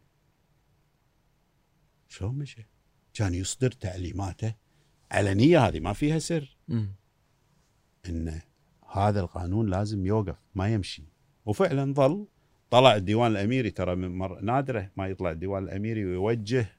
شلون 2.07 2.35
مشى؟ 2.35 2.67
كان 3.13 3.33
يصدر 3.33 3.71
تعليماته 3.71 4.55
علنيه 5.11 5.67
هذه 5.67 5.79
ما 5.79 5.93
فيها 5.93 6.19
سر. 6.19 6.57
إن 8.09 8.41
هذا 8.91 9.19
القانون 9.19 9.69
لازم 9.69 10.05
يوقف 10.05 10.37
ما 10.55 10.73
يمشي. 10.73 11.03
وفعلا 11.45 11.93
ظل 11.93 12.27
طلع 12.69 12.95
الديوان 12.95 13.31
الأميري 13.31 13.71
ترى 13.71 13.95
من 13.95 14.17
مر 14.17 14.39
نادره 14.41 14.91
ما 14.97 15.07
يطلع 15.07 15.31
الديوان 15.31 15.63
الأميري 15.63 16.05
ويوجه 16.05 16.78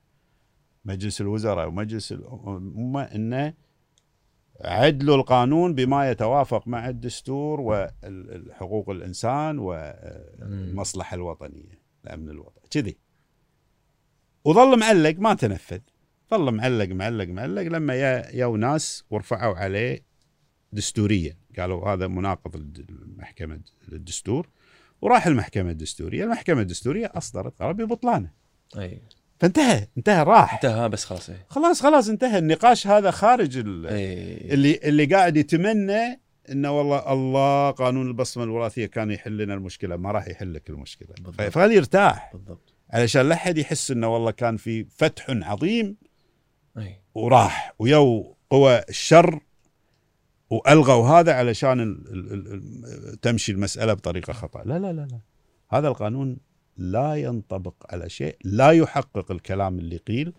مجلس 0.84 1.20
الوزراء 1.20 1.68
ومجلس 1.68 2.12
الأمة 2.12 3.02
إنه 3.02 3.54
عدلوا 4.60 5.16
القانون 5.16 5.74
بما 5.74 6.10
يتوافق 6.10 6.68
مع 6.68 6.88
الدستور 6.88 7.60
وحقوق 7.60 8.90
الإنسان 8.90 9.58
والمصلحة 9.58 11.14
الوطنية 11.14 11.80
الأمن 12.04 12.30
الوطني. 12.30 12.68
كذي. 12.70 12.96
وظل 14.44 14.78
معلق 14.78 15.18
ما 15.18 15.34
تنفذ. 15.34 15.80
ظل 16.30 16.54
معلق 16.54 16.88
معلق 16.88 17.28
معلق. 17.28 17.62
لما 17.62 17.94
يا 17.94 18.30
يا 18.30 18.46
ناس 18.46 19.04
ورفعوا 19.10 19.56
عليه 19.56 20.04
دستوريا. 20.72 21.36
قالوا 21.58 21.88
هذا 21.88 22.06
مناقض 22.06 22.56
المحكمة 22.90 23.60
الدستور 23.92 24.48
وراح 25.02 25.26
المحكمة 25.26 25.70
الدستورية، 25.70 26.24
المحكمة 26.24 26.60
الدستورية 26.60 27.12
أصدرت 27.14 27.58
قرار 27.58 27.72
ببطلانه 27.72 28.30
أي. 28.78 29.02
فانتهى 29.40 29.86
انتهى 29.98 30.22
راح. 30.22 30.54
انتهى 30.54 30.88
بس 30.88 31.04
خلاص 31.04 31.30
اي 31.30 31.36
خلاص 31.48 31.82
خلاص 31.82 32.08
انتهى. 32.08 32.38
النقاش 32.38 32.86
هذا 32.86 33.10
خارج 33.10 33.56
ال- 33.56 33.86
اي 33.86 34.54
اللي 34.54 34.80
اللي 34.84 35.04
قاعد 35.04 35.36
يتمنى 35.36 36.20
إنه 36.50 36.78
والله 36.78 37.12
الله 37.12 37.70
قانون 37.70 38.08
البصمة 38.08 38.44
الوراثية 38.44 38.86
كان 38.86 39.10
يحل 39.10 39.36
لنا 39.38 39.54
المشكلة. 39.54 39.96
ما 39.96 40.12
راح 40.12 40.28
يحل 40.28 40.54
لك 40.54 40.70
المشكلة. 40.70 41.08
فخليه 41.32 41.76
يرتاح. 41.76 42.30
بالضبط. 42.32 42.74
علشان 42.90 43.28
لا 43.28 43.34
احد 43.34 43.58
يحس 43.58 43.90
إنه 43.90 44.08
والله 44.08 44.30
كان 44.30 44.56
في 44.56 44.84
فتح 44.84 45.26
عظيم 45.30 45.96
اي 46.78 47.00
وراح. 47.14 47.74
ويو 47.78 48.36
قوى 48.50 48.80
الشر 48.88 49.40
وألغوا 50.50 51.08
هذا 51.08 51.32
علشان 51.32 51.80
ال 51.80 52.12
ال 52.12 52.52
ال 53.12 53.20
تمشي 53.20 53.52
المسألة 53.52 53.94
بطريقة 53.94 54.32
خطأ. 54.32 54.62
لا 54.64 54.78
لا 54.78 54.92
لا 54.92 55.06
لا. 55.10 55.18
هذا 55.70 55.88
القانون 55.88 56.36
لا 56.80 57.14
ينطبق 57.14 57.74
على 57.94 58.08
شيء 58.08 58.36
لا 58.44 58.70
يحقق 58.70 59.30
الكلام 59.30 59.78
اللي 59.78 59.96
قيل. 59.96 60.32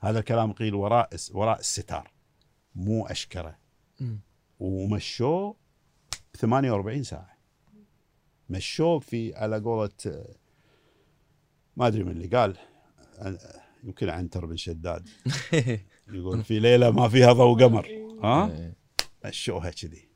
هذا 0.00 0.18
الكلام 0.18 0.52
قيل 0.52 0.74
وراء 0.74 1.10
وراء 1.32 1.60
الستار. 1.60 2.10
مو 2.74 3.06
أشكره. 3.06 3.58
ومشوه 4.58 5.56
48 6.36 7.02
ساعة. 7.02 7.38
مشوه 8.50 8.98
في 8.98 9.34
على 9.34 9.60
قولة 9.60 9.90
ما 11.76 11.86
أدري 11.86 12.04
من 12.04 12.10
اللي 12.10 12.26
قال. 12.26 12.56
يمكن 13.84 14.08
عنتر 14.08 14.46
بن 14.46 14.56
شداد. 14.56 15.08
يقول 16.08 16.44
في 16.44 16.58
ليلة 16.58 16.90
ما 16.90 17.08
فيها 17.08 17.32
ضوء 17.32 17.64
قمر. 17.64 17.88
ها؟ 18.22 18.46
إي. 18.46 18.72
مشوها 19.24 19.70
كذي. 19.70 20.11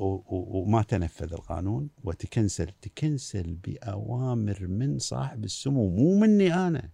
وما 0.00 0.82
تنفذ 0.82 1.32
القانون 1.32 1.88
وتكنسل 2.04 2.70
تكنسل 2.82 3.54
بأوامر 3.54 4.66
من 4.66 4.98
صاحب 4.98 5.44
السمو 5.44 5.90
مو 5.90 6.18
مني 6.20 6.54
أنا. 6.54 6.90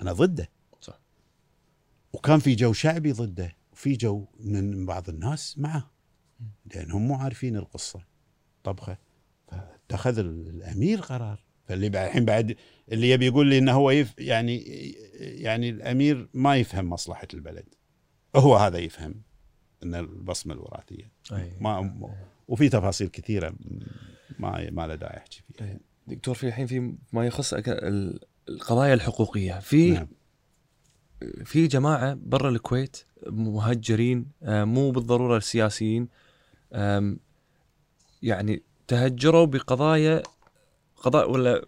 أنا 0.00 0.12
ضده. 0.12 0.48
صح. 0.80 1.00
وكان 2.12 2.38
في 2.38 2.54
جو 2.54 2.72
شعبي 2.72 3.12
ضده 3.12 3.56
وفي 3.72 3.92
جو 3.92 4.26
من 4.40 4.86
بعض 4.86 5.08
الناس 5.08 5.58
معه. 5.58 5.90
لانهم 6.74 7.08
مو 7.08 7.14
عارفين 7.14 7.56
القصة. 7.56 8.04
طبخة. 8.64 8.98
فاتخذ 9.48 10.18
ال- 10.18 10.48
الأمير 10.48 11.00
قرار. 11.00 11.44
فاللي 11.64 11.86
الحين 11.86 12.24
بعد 12.24 12.56
اللي 12.92 13.10
يبي 13.10 13.26
يقول 13.26 13.46
لي 13.46 13.58
إنه 13.58 13.72
هو 13.72 13.90
يف 13.90 14.14
يعني 14.18 14.58
يعني 15.20 15.68
الأمير 15.68 16.28
ما 16.34 16.56
يفهم 16.56 16.90
مصلحة 16.90 17.28
البلد. 17.34 17.74
هو 18.36 18.56
هذا 18.56 18.78
يفهم. 18.78 19.22
إن 19.82 19.94
البصمة 19.94 20.54
الوراثية 20.54 21.10
أي 21.32 21.52
ما 21.60 21.92
وفي 22.48 22.68
تفاصيل 22.68 23.08
كثيرة 23.08 23.54
ما 24.38 24.70
ما 24.70 24.86
له 24.86 24.94
داعي 24.94 25.16
أحكي 25.16 25.42
فيها. 25.58 25.78
دكتور 26.06 26.34
في 26.34 26.46
الحين 26.46 26.66
في 26.66 26.94
ما 27.12 27.26
يخص 27.26 27.54
القضايا 28.48 28.94
الحقوقية 28.94 29.58
في 29.58 29.90
نعم. 29.90 30.08
في 31.44 31.66
جماعة 31.66 32.18
برا 32.22 32.50
الكويت 32.50 32.96
مهجرين 33.26 34.26
آه، 34.42 34.64
مو 34.64 34.90
بالضرورة 34.90 35.36
السياسيين 35.36 36.08
يعني 38.22 38.62
تهجروا 38.88 39.46
بقضايا 39.46 40.22
قضاء 40.96 41.30
ولا 41.30 41.64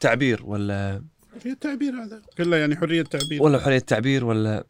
تعبير 0.00 0.46
ولا 0.46 1.04
في 1.40 1.50
التعبير 1.50 1.92
هذا 1.92 2.22
كله 2.38 2.56
يعني 2.56 2.76
حرية 2.76 3.02
تعبير 3.02 3.42
ولا 3.42 3.58
حرية 3.58 3.78
تعبير 3.78 4.24
ولا. 4.24 4.64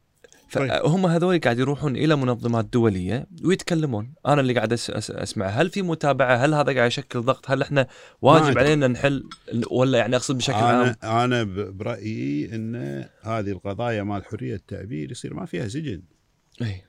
فهم 0.48 1.06
هذول 1.06 1.38
قاعد 1.40 1.58
يروحون 1.58 1.96
إلى 1.96 2.16
منظمات 2.16 2.64
دولية 2.64 3.26
ويتكلمون. 3.44 4.14
أنا 4.26 4.40
اللي 4.40 4.54
قاعد 4.54 4.72
أس 4.72 4.90
أس 4.90 5.10
أسمع 5.10 5.46
هل 5.46 5.70
في 5.70 5.82
متابعة؟ 5.82 6.36
هل 6.36 6.54
هذا 6.54 6.74
قاعد 6.74 6.86
يشكل 6.86 7.20
ضغط؟ 7.20 7.50
هل 7.50 7.62
إحنا 7.62 7.86
واجب. 8.22 8.58
علينا 8.58 8.88
نحل 8.88 9.28
ولا 9.70 9.98
يعني 9.98 10.16
أقصد 10.16 10.36
بشكل 10.36 10.56
عام؟ 10.56 10.96
أنا 11.02 11.42
برأيي 11.70 12.54
إن 12.54 12.76
هذه 13.22 13.50
القضايا 13.50 14.02
مال 14.02 14.24
حرية 14.24 14.54
التعبير 14.54 15.10
يصير 15.10 15.34
ما 15.34 15.46
فيها 15.46 15.68
سجن. 15.68 16.02
إي. 16.62 16.82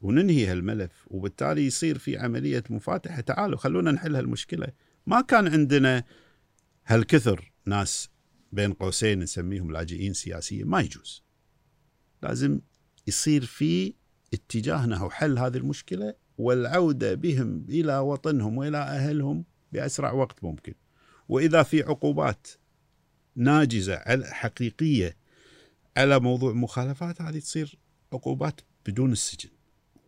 وننهي 0.00 0.46
هالملف 0.46 0.92
وبالتالي 1.06 1.66
يصير 1.66 1.98
في 1.98 2.18
عملية 2.18 2.64
مفاتحة. 2.70 3.20
تعالوا 3.20 3.58
خلونا 3.58 3.92
نحل 3.92 4.16
هالمشكلة. 4.16 4.66
ما 5.06 5.20
كان 5.20 5.48
عندنا 5.48 6.04
هالكثر 6.86 7.52
ناس 7.66 8.08
بين 8.52 8.72
قوسين 8.72 9.18
نسميهم 9.18 9.72
لاجئين 9.72 10.12
سياسيين. 10.12 10.66
ما 10.66 10.80
يجوز. 10.80 11.24
لازم 12.22 12.60
يصير 13.06 13.44
في 13.44 13.94
اتجاه 14.34 14.86
نحو 14.86 15.10
حل 15.10 15.38
هذه 15.38 15.56
المشكلة 15.56 16.14
والعودة 16.38 17.14
بهم 17.14 17.64
إلى 17.68 17.98
وطنهم 17.98 18.58
وإلى 18.58 18.78
أهلهم 18.78 19.44
بأسرع 19.72 20.12
وقت 20.12 20.44
ممكن. 20.44 20.74
وإذا 21.28 21.62
في 21.62 21.82
عقوبات 21.82 22.46
ناجزة 23.36 23.96
حقيقية 24.24 25.16
على 25.96 26.20
موضوع 26.20 26.52
مخالفات 26.52 27.22
هذه 27.22 27.38
تصير 27.38 27.78
عقوبات 28.12 28.60
بدون 28.86 29.12
السجن 29.12 29.50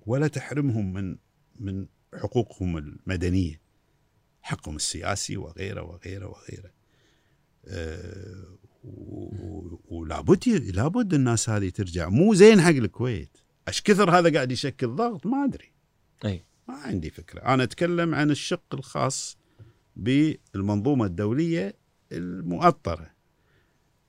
ولا 0.07 0.29
تحرمهم 0.29 0.93
من 0.93 1.17
من 1.61 1.87
حقوقهم 2.15 2.77
المدنية 2.79 3.61
حقهم 4.43 4.77
السياسي 4.77 5.37
وغيره 5.37 5.83
وغيره 5.83 6.27
وغيره. 6.27 6.71
و- 7.65 8.68
ولابد 9.89 10.49
لابد 10.49 11.15
الناس 11.15 11.51
هذه 11.51 11.69
ترجع. 11.69 12.09
مو 12.09 12.35
زين 12.35 12.61
حق 12.61 12.69
الكويت. 12.69 13.39
إيش 13.69 13.83
كثر 13.83 14.11
هذا 14.11 14.35
قاعد 14.35 14.53
يشكل 14.53 14.89
ضغط؟ 14.89 15.27
ما 15.27 15.45
أدري. 15.45 15.73
أي. 16.25 16.45
ما 16.69 16.75
عندي 16.75 17.11
فكرة. 17.11 17.41
أنا 17.41 17.63
أتكلم 17.63 18.15
عن 18.15 18.31
الشق 18.31 18.75
الخاص 18.75 19.39
بالمنظومة 19.97 21.07
الدولية 21.07 21.75
المؤطرة. 22.13 23.11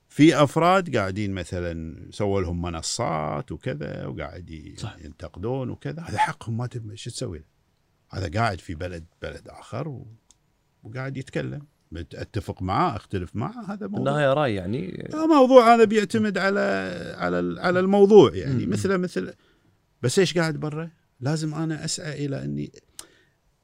في 0.08 0.42
أفراد 0.42 0.96
قاعدين 0.96 1.34
مثلا 1.34 1.96
سووا 2.10 2.40
لهم 2.40 2.62
منصات 2.62 3.52
وكذا 3.52 4.06
وقاعد. 4.06 4.50
ينتقدون 5.04 5.70
وكذا. 5.70 6.02
هذا 6.02 6.18
حقهم 6.18 6.56
ما 6.56 6.68
شو 6.94 7.10
تسوي 7.10 7.38
له؟ 7.38 7.44
هذا 8.10 8.30
قاعد 8.40 8.60
في 8.60 8.74
بلد 8.74 9.04
بلد 9.22 9.48
آخر 9.48 9.88
و... 9.88 10.06
وقاعد 10.82 11.16
يتكلم. 11.16 11.66
أتفق 11.96 12.62
معاه 12.62 12.96
أختلف 12.96 13.36
معاه 13.36 13.64
هذا 13.72 13.86
موضوع. 13.86 13.98
النهاية 14.12 14.32
رأي 14.32 14.54
يعني. 14.54 15.08
موضوع 15.28 15.74
هذا 15.74 15.84
بيعتمد 15.84 16.38
على 16.38 16.60
على 17.18 17.60
على 17.60 17.80
الموضوع 17.80 18.34
يعني. 18.34 18.66
مثله 18.66 18.96
مثل 18.96 19.34
بس 20.02 20.18
إيش 20.18 20.38
قاعد 20.38 20.56
برا؟ 20.56 20.90
لازم 21.20 21.54
أنا 21.54 21.84
أسعى 21.84 22.26
إلى 22.26 22.44
إني 22.44 22.72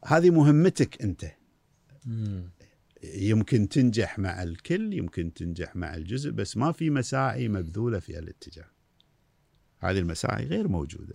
هذه 0.07 0.31
مهمتك 0.31 1.03
أنت. 1.03 1.25
مم. 2.07 2.51
يمكن 3.15 3.69
تنجح 3.69 4.19
مع 4.19 4.43
الكل 4.43 4.93
يمكن 4.95 5.35
تنجح 5.35 5.77
مع 5.77 5.95
الجزء 5.95 6.31
بس 6.31 6.57
ما 6.57 6.73
في 6.73 6.91
مساعي 6.91 7.49
مبذولة 7.49 7.99
في 7.99 8.19
الاتجاه. 8.19 8.67
هذه 9.79 9.99
المساعي 9.99 10.45
غير 10.47 10.69
موجودة 10.69 11.15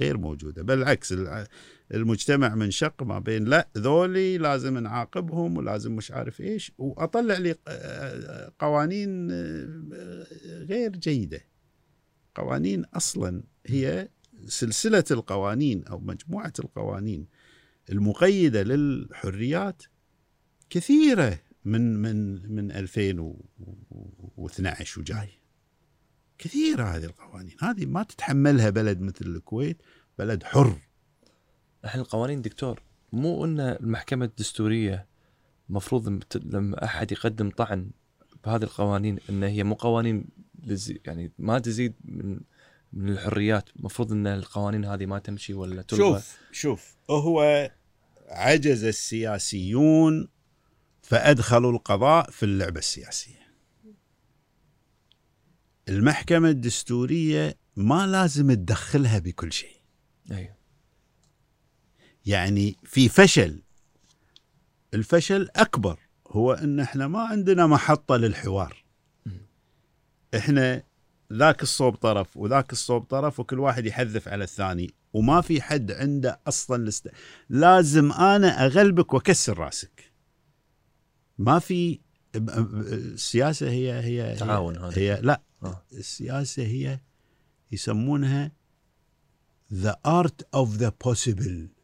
غير 0.00 0.18
موجودة. 0.18 0.62
بالعكس 0.62 1.12
الع- 1.12 1.46
المجتمع 1.94 2.54
منشق 2.54 3.02
ما 3.02 3.18
بين 3.18 3.44
لا 3.44 3.68
ذولي 3.78 4.38
لازم 4.38 4.78
نعاقبهم 4.78 5.56
ولازم 5.56 5.96
مش 5.96 6.10
عارف 6.10 6.40
إيش 6.40 6.72
وأطلع 6.78 7.38
لي 7.38 7.54
آه، 7.68 8.52
قوانين 8.58 9.30
آه، 9.30 10.26
غير 10.44 10.90
جيدة. 10.90 11.40
قوانين 12.34 12.84
أصلا 12.84 13.42
هي 13.66 14.08
سلسلة 14.46 15.04
القوانين 15.10 15.84
أو 15.84 16.00
مجموعة 16.00 16.52
القوانين 16.58 17.26
المقيدة 17.90 18.62
للحريات 18.62 19.82
كثيرة 20.70 21.38
من 21.64 21.96
من 21.96 22.52
من 22.54 22.72
2012 22.72 25.00
وجاي. 25.00 25.28
كثيرة 26.38 26.84
هذه 26.84 27.04
القوانين. 27.04 27.56
هذه 27.60 27.86
ما 27.86 28.02
تتحملها 28.02 28.70
بلد 28.70 29.00
مثل 29.00 29.26
الكويت 29.26 29.82
بلد 30.18 30.42
حر. 30.42 30.89
الحين 31.84 32.00
القوانين 32.00 32.42
دكتور 32.42 32.82
مو 33.12 33.44
إن 33.44 33.60
المحكمة 33.60 34.24
الدستورية 34.24 35.06
المفروض 35.70 36.22
لما 36.34 36.84
أحد 36.84 37.12
يقدم 37.12 37.50
طعن 37.50 37.90
بهذه 38.44 38.62
القوانين 38.62 39.18
إن 39.30 39.42
هي 39.42 39.64
مو 39.64 39.74
قوانين 39.74 40.24
يعني 41.06 41.32
ما 41.38 41.58
تزيد 41.58 41.94
من 42.04 42.40
من 42.92 43.08
الحريات 43.08 43.68
المفروض 43.76 44.12
إن 44.12 44.26
القوانين 44.26 44.84
هذه 44.84 45.06
ما 45.06 45.18
تمشي 45.18 45.54
ولا 45.54 45.82
تلغى 45.82 46.20
شوف 46.20 46.38
شوف 46.52 46.96
هو 47.10 47.70
عجز 48.28 48.84
السياسيون 48.84 50.28
فأدخلوا 51.02 51.72
القضاء 51.72 52.30
في 52.30 52.42
اللعبة 52.42 52.78
السياسية. 52.78 53.40
المحكمة 55.88 56.48
الدستورية 56.48 57.54
ما 57.76 58.06
لازم 58.06 58.52
تدخلها 58.52 59.18
بكل 59.18 59.52
شيء. 59.52 59.76
أيوه 60.30 60.59
يعني 62.26 62.76
في 62.84 63.08
فشل 63.08 63.62
الفشل 64.94 65.48
أكبر 65.56 65.98
هو 66.28 66.52
إن 66.52 66.80
إحنا 66.80 67.08
ما 67.08 67.20
عندنا 67.20 67.66
محطة 67.66 68.16
للحوار. 68.16 68.84
إحنا 70.36 70.82
ذاك 71.32 71.62
الصوب 71.62 71.94
طرف 71.94 72.36
وذاك 72.36 72.72
الصوب 72.72 73.02
طرف 73.02 73.40
وكل 73.40 73.58
واحد 73.58 73.86
يحذف 73.86 74.28
على 74.28 74.44
الثاني 74.44 74.94
وما 75.12 75.40
في 75.40 75.62
حد 75.62 75.92
عنده 75.92 76.40
أصلا 76.46 76.84
لست... 76.84 77.10
لازم 77.48 78.12
أنا 78.12 78.66
أغلبك 78.66 79.14
وأكسر 79.14 79.58
رأسك 79.58 80.12
ما 81.38 81.58
في 81.58 82.00
السياسة 82.34 83.70
هي 83.70 83.92
هي 83.92 84.36
تعاون 84.36 84.76
هي. 84.76 85.12
هي 85.12 85.20
لا 85.22 85.42
آه. 85.62 85.82
السياسة 85.92 86.62
هي 86.62 87.00
يسمونها 87.72 88.52
the 89.72 89.94
art 90.06 90.60
of 90.60 90.68
the 90.78 90.90
possible 91.08 91.79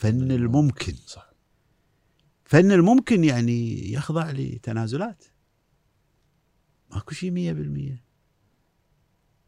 فن 0.00 0.30
الممكن. 0.32 0.94
صح. 1.06 1.32
فن 2.44 2.72
الممكن 2.72 3.24
يعني 3.24 3.92
يخضع 3.92 4.30
لتنازلات. 4.30 5.24
ماكو 6.90 7.14
شيء 7.14 7.30
مية 7.30 7.52
بالمية. 7.52 8.04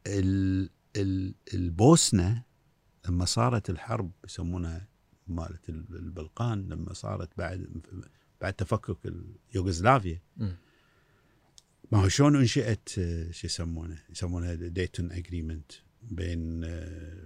ال 0.07 0.71
ال 0.97 1.35
البوسنة 1.55 2.43
لما 3.09 3.25
صارت 3.25 3.71
الحرب 3.71 4.13
يسمونها 4.25 4.89
مالت 5.27 5.69
ال- 5.69 5.97
البلقان 5.97 6.69
لما 6.69 6.93
صارت 6.93 7.39
بعد 7.39 7.83
بعد 8.41 8.53
تفكك 8.53 8.99
اليوغوسلافيا. 9.51 10.21
مم. 10.37 10.57
ما 11.93 11.99
هو 11.99 12.09
شلون 12.09 12.37
انشئت 12.37 12.89
شو 13.31 13.47
يسمونه؟ 13.47 14.03
يسمونها 14.11 14.55
ديتون 14.55 15.13
اجريمنت 15.13 15.73
بين 16.11 16.61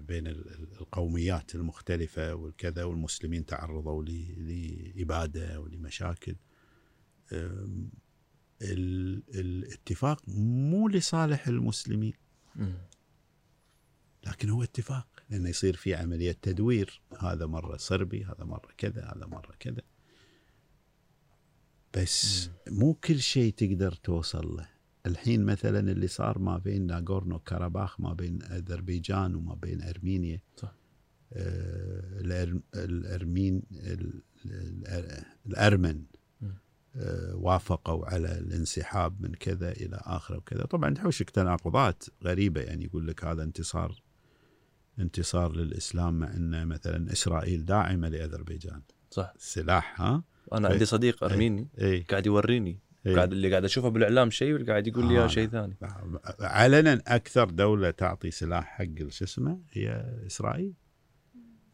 بين 0.00 0.26
ال- 0.26 0.48
ال- 0.54 0.72
القوميات 0.80 1.54
المختلفة 1.54 2.34
والكذا 2.34 2.84
والمسلمين 2.84 3.46
تعرضوا 3.46 4.04
لإبادة 4.04 5.60
ولمشاكل. 5.60 6.36
الاتفاق 9.34 10.28
مو 10.28 10.88
لصالح 10.88 11.48
المسلمين. 11.48 12.14
لكن 14.26 14.50
هو 14.50 14.62
اتفاق 14.62 15.08
لأنه 15.30 15.48
يصير 15.48 15.76
في 15.76 15.94
عملية 15.94 16.32
تدوير. 16.42 17.00
هذا 17.20 17.46
مرة 17.46 17.76
صربي 17.76 18.24
هذا 18.24 18.44
مرة 18.44 18.72
كذا 18.78 19.04
هذا 19.04 19.26
مرة 19.26 19.54
كذا. 19.60 19.82
بس 21.96 22.50
مو 22.68 22.94
كل 22.94 23.20
شيء 23.20 23.52
تقدر 23.52 23.92
توصل 23.92 24.56
له. 24.56 24.75
الحين 25.06 25.44
مثلا 25.44 25.92
اللي 25.92 26.06
صار 26.06 26.38
ما 26.38 26.58
بين 26.58 26.86
ناغورنو 26.86 27.38
كاراباخ 27.38 28.00
ما 28.00 28.12
بين 28.12 28.42
أذربيجان 28.42 29.34
وما 29.34 29.54
بين 29.54 29.82
أرمينيا 29.82 30.40
صح. 30.56 30.72
آه 31.32 32.20
الأر- 32.20 32.60
الارمين 32.74 33.62
ال- 33.72 34.22
ال- 34.46 35.24
الأرمن. 35.46 36.02
آه 36.96 37.34
وافقوا 37.36 38.06
على 38.06 38.38
الانسحاب 38.38 39.22
من 39.22 39.34
كذا 39.34 39.72
إلى 39.72 39.96
اخره 40.04 40.36
وكذا 40.36 40.64
طبعا 40.64 40.94
تحوشك 40.94 41.30
تناقضات 41.30 42.04
غريبة 42.24 42.60
يعني 42.60 42.84
يقول 42.84 43.06
لك 43.06 43.24
هذا 43.24 43.42
انتصار 43.42 44.02
انتصار 45.00 45.56
للإسلام 45.56 46.18
مع 46.18 46.34
إن 46.34 46.66
مثلا 46.66 47.12
إسرائيل 47.12 47.64
داعمة 47.64 48.08
لأذربيجان 48.08 48.82
صح 49.10 49.32
السلاح 49.36 50.00
ها 50.00 50.22
أنا 50.52 50.66
إيه. 50.68 50.72
عندي 50.72 50.84
صديق 50.84 51.24
أرميني 51.24 51.68
اي 51.80 52.00
قاعد 52.00 52.26
يوريني 52.26 52.70
إيه. 52.70 52.85
قاعد 53.14 53.32
اللي 53.32 53.50
قاعد 53.50 53.64
أشوفه 53.64 53.88
بالإعلام 53.88 54.30
شيء 54.30 54.52
واللي 54.52 54.66
قاعد 54.66 54.86
يقول 54.86 55.08
لي 55.08 55.18
آه، 55.18 55.26
شيء. 55.26 55.48
ثاني. 55.48 55.76
علنا 56.40 57.02
أكثر 57.06 57.50
دولة 57.50 57.90
تعطي 57.90 58.30
سلاح 58.30 58.64
حق 58.64 59.08
شو 59.08 59.24
اسمه؟ 59.24 59.60
هي 59.72 60.14
إسرائيل. 60.26 60.72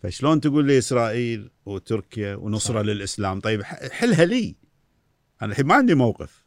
فشلون 0.03 0.41
تقول 0.41 0.67
لي 0.67 0.79
إسرائيل 0.79 1.51
وتركيا 1.67 2.35
ونصرة 2.35 2.83
صح. 2.83 2.87
للإسلام؟ 2.87 3.41
طيب 3.41 3.63
حلها 3.63 4.25
لي. 4.25 4.57
أنا 5.43 5.51
الحين 5.51 5.67
ما 5.67 5.75
عندي 5.75 5.95
موقف. 5.95 6.47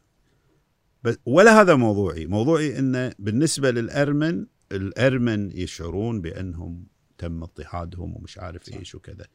بس 1.02 1.18
ولا 1.26 1.60
هذا 1.60 1.74
موضوعي. 1.74 2.26
موضوعي 2.26 2.78
انه 2.78 3.12
بالنسبة 3.18 3.70
للأرمن 3.70 4.46
الأرمن 4.72 5.50
يشعرون 5.58 6.20
بأنهم 6.20 6.86
تم 7.18 7.42
اضطهادهم 7.42 8.16
ومش 8.16 8.38
عارف 8.38 8.72
إيش 8.72 8.94
وكذا. 8.94 9.26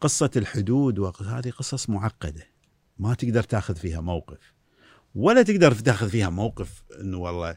قصة 0.00 0.30
الحدود 0.36 0.98
وهذه 0.98 1.50
قصص 1.50 1.90
معقدة. 1.90 2.46
ما 3.00 3.14
تقدر 3.14 3.42
تاخذ 3.42 3.76
فيها 3.76 4.00
موقف. 4.00 4.54
ولا 5.14 5.42
تقدر 5.42 5.72
تاخذ 5.72 6.10
فيها 6.10 6.30
موقف 6.30 6.82
إنه 7.00 7.18
والله 7.18 7.56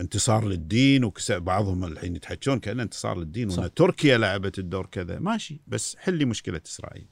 انتصار 0.00 0.48
للدين 0.48 1.04
وكس 1.04 1.32
بعضهم 1.32 1.84
الحين 1.84 2.16
يتحجون 2.16 2.58
كأنه 2.58 2.82
انتصار 2.82 3.18
للدين 3.18 3.50
صح. 3.50 3.62
وان 3.62 3.74
تركيا 3.74 4.18
لعبت 4.18 4.58
الدور 4.58 4.86
كذا. 4.86 5.18
ماشي 5.18 5.60
بس 5.66 5.96
حلي 5.96 6.24
مشكلة 6.24 6.60
إسرائيل. 6.66 7.06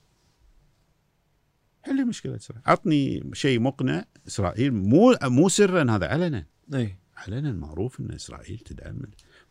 حلي 1.82 2.04
مشكلة 2.04 2.36
إسرائيل. 2.36 2.62
عطني 2.66 3.30
شيء 3.32 3.60
مقنع. 3.60 4.04
إسرائيل 4.26 4.74
مو 4.74 5.16
مو 5.22 5.48
سرا 5.48 5.90
هذا 5.90 6.06
علنا. 6.06 6.46
إي. 6.74 6.98
علنا 7.16 7.52
معروف 7.52 8.00
إن 8.00 8.12
إسرائيل 8.12 8.58
تدعم 8.58 9.00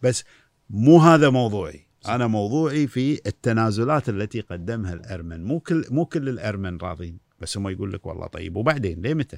بس 0.01 0.24
مو 0.69 0.98
هذا 0.98 1.30
موضوعي. 1.30 1.88
أنا 2.07 2.27
موضوعي 2.27 2.88
في 2.88 3.22
التنازلات 3.25 4.09
التي 4.09 4.41
قدمها 4.41 4.93
الأرمن. 4.93 5.43
مو 5.43 5.59
كل 5.59 5.85
مو 5.91 6.06
كل 6.06 6.30
الأرمن 6.30 6.77
راضين. 6.77 7.25
بس 7.39 7.57
هم 7.57 7.67
يقول 7.67 7.93
لك 7.93 8.05
والله 8.05 8.27
طيب. 8.27 8.55
وبعدين 8.55 9.01
ليه 9.01 9.14
متى؟ 9.14 9.38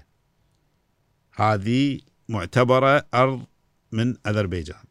هذه 1.35 1.99
معتبرة 2.29 3.07
أرض 3.13 3.45
من 3.91 4.15
أذربيجان. 4.27 4.83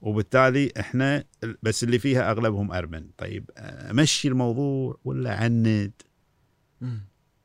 وبالتالي 0.00 0.72
إحنا 0.80 1.24
بس 1.62 1.84
اللي 1.84 1.98
فيها 1.98 2.30
أغلبهم 2.30 2.72
أرمن. 2.72 3.10
طيب 3.16 3.50
امشي 3.58 4.28
الموضوع 4.28 4.98
ولا 5.04 5.34
عند. 5.34 5.92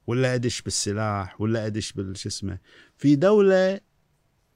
ولا 0.07 0.35
أدش 0.35 0.61
بالسلاح؟ 0.61 1.41
ولا 1.41 1.65
أدش 1.65 1.91
بالش 1.91 2.27
اسمه؟ 2.27 2.59
في 2.97 3.15
دولة 3.15 3.80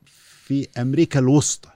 في 0.06 0.68
أمريكا 0.78 1.20
الوسطى. 1.20 1.72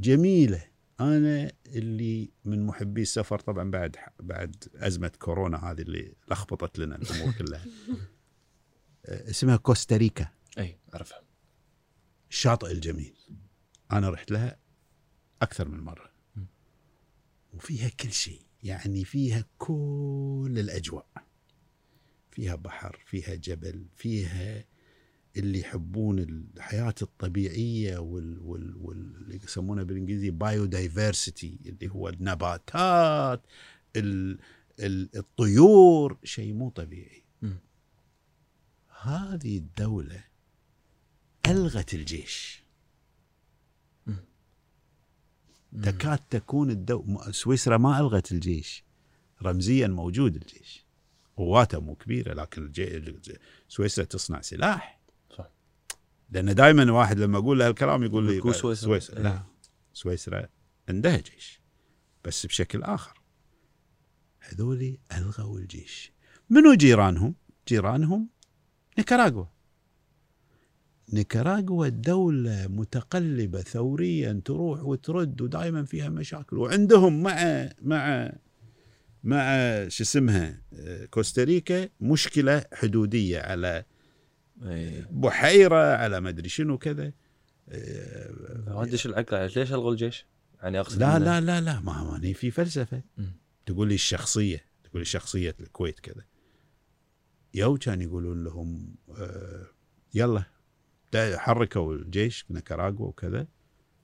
جميلة. 0.00 0.67
أنا 1.00 1.52
اللي 1.66 2.30
من 2.44 2.66
محبي 2.66 3.02
السفر 3.02 3.38
طبعا 3.38 3.70
بعد 3.70 3.96
بعد 4.20 4.64
أزمة 4.74 5.12
كورونا 5.18 5.70
هذه 5.70 5.80
اللي 5.80 6.14
لخبطت 6.30 6.78
لنا 6.78 6.96
الأمور 6.96 7.32
كلها. 7.32 7.64
اسمها 9.04 9.56
كوستاريكا 9.56 10.28
أي 10.58 10.78
أعرفها. 10.94 11.22
الشاطئ 12.30 12.72
الجميل. 12.72 13.14
أنا 13.92 14.10
رحت 14.10 14.30
لها 14.30 14.56
أكثر 15.42 15.68
من 15.68 15.80
مرة. 15.80 16.10
وفيها 17.54 17.88
كل 17.88 18.12
شيء. 18.12 18.42
يعني 18.62 19.04
فيها 19.04 19.44
كل 19.58 20.54
الأجواء. 20.56 21.06
فيها 22.30 22.54
بحر 22.54 23.02
فيها 23.06 23.34
جبل 23.34 23.86
فيها 23.96 24.64
اللي 25.38 25.60
يحبون 25.60 26.18
الحياة 26.18 26.94
الطبيعية 27.02 27.98
وال 27.98 28.38
وال 28.38 28.76
وال 28.76 29.16
اللي 29.16 29.40
يسمونها 29.44 29.84
بالإنجليزي 29.84 30.30
بايو 30.30 30.64
دايفرسيتي 30.64 31.58
اللي 31.66 31.88
هو 31.88 32.08
النباتات 32.08 33.42
ال 33.96 34.38
ال 34.80 35.16
الطيور 35.16 36.18
شيء 36.24 36.52
مو 36.52 36.70
طبيعي. 36.70 37.24
هذه 39.02 39.56
الدولة 39.58 40.24
ألغت 41.46 41.94
الجيش. 41.94 42.62
تكاد 45.82 46.18
تكون 46.18 46.70
الدو... 46.70 47.18
سويسرا 47.30 47.76
ما 47.76 48.00
ألغت 48.00 48.32
الجيش 48.32 48.84
رمزيا 49.42 49.86
موجود 49.86 50.36
الجيش 50.36 50.84
قواته 51.36 51.80
مو 51.80 51.94
كبيرة 51.94 52.34
لكن 52.34 52.62
الجي... 52.62 53.38
سويسرا 53.68 54.04
تصنع 54.04 54.40
سلاح. 54.40 54.97
لأن 56.30 56.54
دائما 56.54 56.92
واحد 56.92 57.18
لما 57.18 57.38
أقول 57.38 57.58
له 57.58 57.68
هالكلام 57.68 58.02
يقول 58.02 58.26
لي 58.26 58.40
سويسرا. 58.40 58.74
سويسرا 58.74 59.16
إيه. 59.16 59.22
لا 59.22 59.42
سويسرا 59.92 60.48
عندها 60.88 61.16
جيش 61.16 61.60
بس 62.24 62.46
بشكل 62.46 62.82
آخر 62.82 63.20
هذولي 64.40 64.98
ألغوا 65.16 65.58
الجيش 65.58 66.12
منو 66.50 66.74
جيرانهم؟ 66.74 67.34
جيرانهم 67.68 68.28
نيكاراغوا 68.98 69.44
نيكاراغوا 71.12 71.88
دولة 71.88 72.66
متقلبة 72.66 73.60
ثوريا 73.60 74.40
تروح 74.44 74.82
وترد 74.82 75.40
ودائما 75.40 75.84
فيها 75.84 76.08
مشاكل 76.08 76.58
وعندهم 76.58 77.22
مع 77.22 77.68
مع 77.82 78.32
مع 79.24 79.44
شو 79.88 80.02
اسمها 80.02 80.62
آه، 80.72 81.04
كوستاريكا 81.04 81.88
مشكلة 82.00 82.64
حدودية 82.72 83.40
على 83.40 83.84
اي 84.62 85.04
بحيرة 85.10 85.96
على 85.96 86.20
ما 86.20 86.28
أدري 86.28 86.48
شنو 86.48 86.78
كذا. 86.78 87.12
آه، 87.68 88.32
ما 88.66 88.82
ادري 88.82 88.96
شو 88.96 89.08
العقل. 89.08 89.40
ليش 89.42 89.72
ألغوا 89.72 89.92
الجيش؟ 89.92 90.26
يعني 90.62 90.80
أقصد 90.80 91.00
لا 91.00 91.18
لا 91.18 91.40
لا 91.40 91.60
لا 91.60 91.80
ما 91.80 91.92
هو 91.92 92.10
هني 92.10 92.34
في 92.34 92.50
فلسفة. 92.50 93.02
مم. 93.16 93.32
تقول 93.66 93.88
لي 93.88 93.94
الشخصية 93.94 94.64
تقول 94.84 95.00
لي 95.00 95.04
شخصية 95.04 95.56
الكويت 95.60 96.00
كذا. 96.00 96.24
يوم 97.54 97.78
كان 97.78 98.02
يقولون 98.02 98.44
لهم 98.44 98.94
آه، 99.18 99.66
يلا 100.14 100.44
حركوا 101.16 101.94
الجيش 101.94 102.44
نيكاراغوا 102.50 103.08
وكذا. 103.08 103.46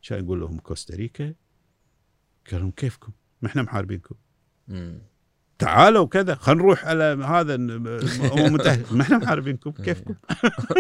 كان 0.03 0.25
يقول 0.25 0.41
لهم 0.41 0.59
كوستاريكا. 0.59 1.35
قال 2.51 2.61
لهم 2.61 2.71
كيفكم؟ 2.71 3.13
ما 3.43 3.49
إحنا 3.49 3.63
محاربينكم. 3.63 4.15
تعالوا 5.59 6.07
كذا 6.07 6.35
خلينا 6.35 6.63
نروح 6.63 6.85
على 6.87 7.05
هذا 7.25 7.55
الامم 7.55 7.87
المتحدة. 8.47 8.85
ما 8.91 9.03
إحنا 9.03 9.19
محاربينكم 9.19 9.71
كيفكم؟ 9.71 10.15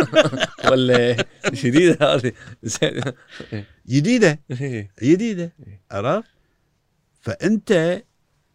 ولا 0.70 1.24
شديدة 1.52 2.14
هذه. 2.14 2.32
جديدة؟ 3.88 4.40
إيه. 4.60 4.90
جديدة. 5.02 5.52
إيه. 5.66 5.82
عرفت؟ 5.90 6.28
فأنت 7.20 8.02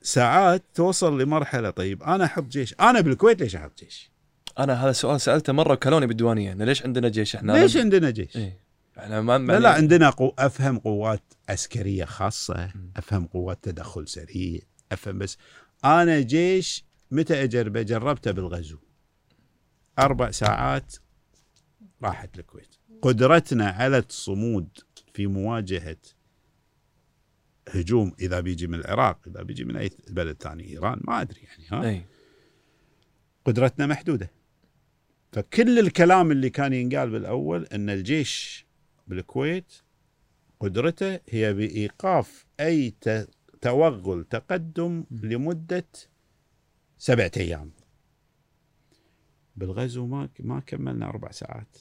ساعات 0.01 0.63
توصل 0.73 1.21
لمرحلة 1.21 1.69
طيب 1.69 2.03
أنا 2.03 2.25
أحط 2.25 2.43
جيش 2.43 2.75
أنا 2.79 3.01
بالكويت 3.01 3.41
ليش 3.41 3.55
أحط 3.55 3.79
جيش؟ 3.79 4.11
أنا 4.59 4.73
هذا 4.83 4.89
السؤال 4.89 5.21
سألته 5.21 5.53
مرة 5.53 5.73
وكلوني 5.73 6.07
بالديوانية 6.07 6.51
إنه 6.51 6.65
ليش 6.65 6.83
عندنا 6.83 7.09
جيش 7.09 7.35
إحنا؟ 7.35 7.51
ليش 7.53 7.77
عندنا 7.77 8.09
جيش؟ 8.09 8.37
إيه. 8.37 8.59
إحنا 8.97 9.21
ما 9.21 9.37
لا 9.37 9.59
لا 9.59 9.69
عندنا 9.69 10.09
قو... 10.09 10.33
أفهم 10.39 10.79
قوات 10.79 11.23
عسكرية 11.49 12.05
خاصة. 12.05 12.69
أفهم 12.97 13.25
قوات 13.25 13.59
تدخل 13.61 14.07
سريع 14.07 14.59
أفهم 14.91 15.17
بس 15.17 15.37
أنا 15.85 16.21
جيش 16.21 16.83
متى 17.11 17.43
اجربه 17.43 17.81
جربته 17.81 18.31
بالغزو. 18.31 18.77
أربع 19.99 20.31
ساعات 20.31 20.95
راحت 22.03 22.39
الكويت. 22.39 22.75
قدرتنا 23.01 23.67
على 23.69 23.97
الصمود 23.97 24.69
في 25.13 25.27
مواجهة 25.27 25.97
هجوم 27.69 28.13
إذا 28.19 28.39
بيجي 28.39 28.67
من 28.67 28.79
العراق 28.79 29.19
إذا 29.27 29.41
بيجي 29.43 29.65
من 29.65 29.75
أي 29.77 29.89
بلد 30.09 30.41
ثاني 30.41 30.69
إيران 30.69 30.99
ما 31.03 31.21
أدري 31.21 31.41
يعني 31.41 31.63
ها؟ 31.71 31.89
أي. 31.89 32.05
قدرتنا 33.45 33.85
محدودة. 33.85 34.31
فكل 35.31 35.79
الكلام 35.79 36.31
اللي 36.31 36.49
كان 36.49 36.73
ينقال 36.73 37.09
بالأول 37.09 37.65
إن 37.65 37.89
الجيش 37.89 38.65
بالكويت 39.07 39.73
قدرته 40.59 41.19
هي 41.29 41.53
بإيقاف 41.53 42.45
أي 42.59 42.93
ت- 43.01 43.29
توغل 43.61 44.23
تقدم 44.23 45.03
لمدة 45.11 45.85
سبعة 46.97 47.31
أيام. 47.37 47.71
بالغزو 49.55 50.05
ما 50.07 50.29
ما 50.39 50.59
كملنا 50.59 51.05
أربع 51.09 51.31
ساعات. 51.31 51.77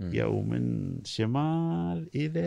يوم 0.00 0.48
من 0.48 0.94
شمال 1.04 2.10
إلى 2.14 2.40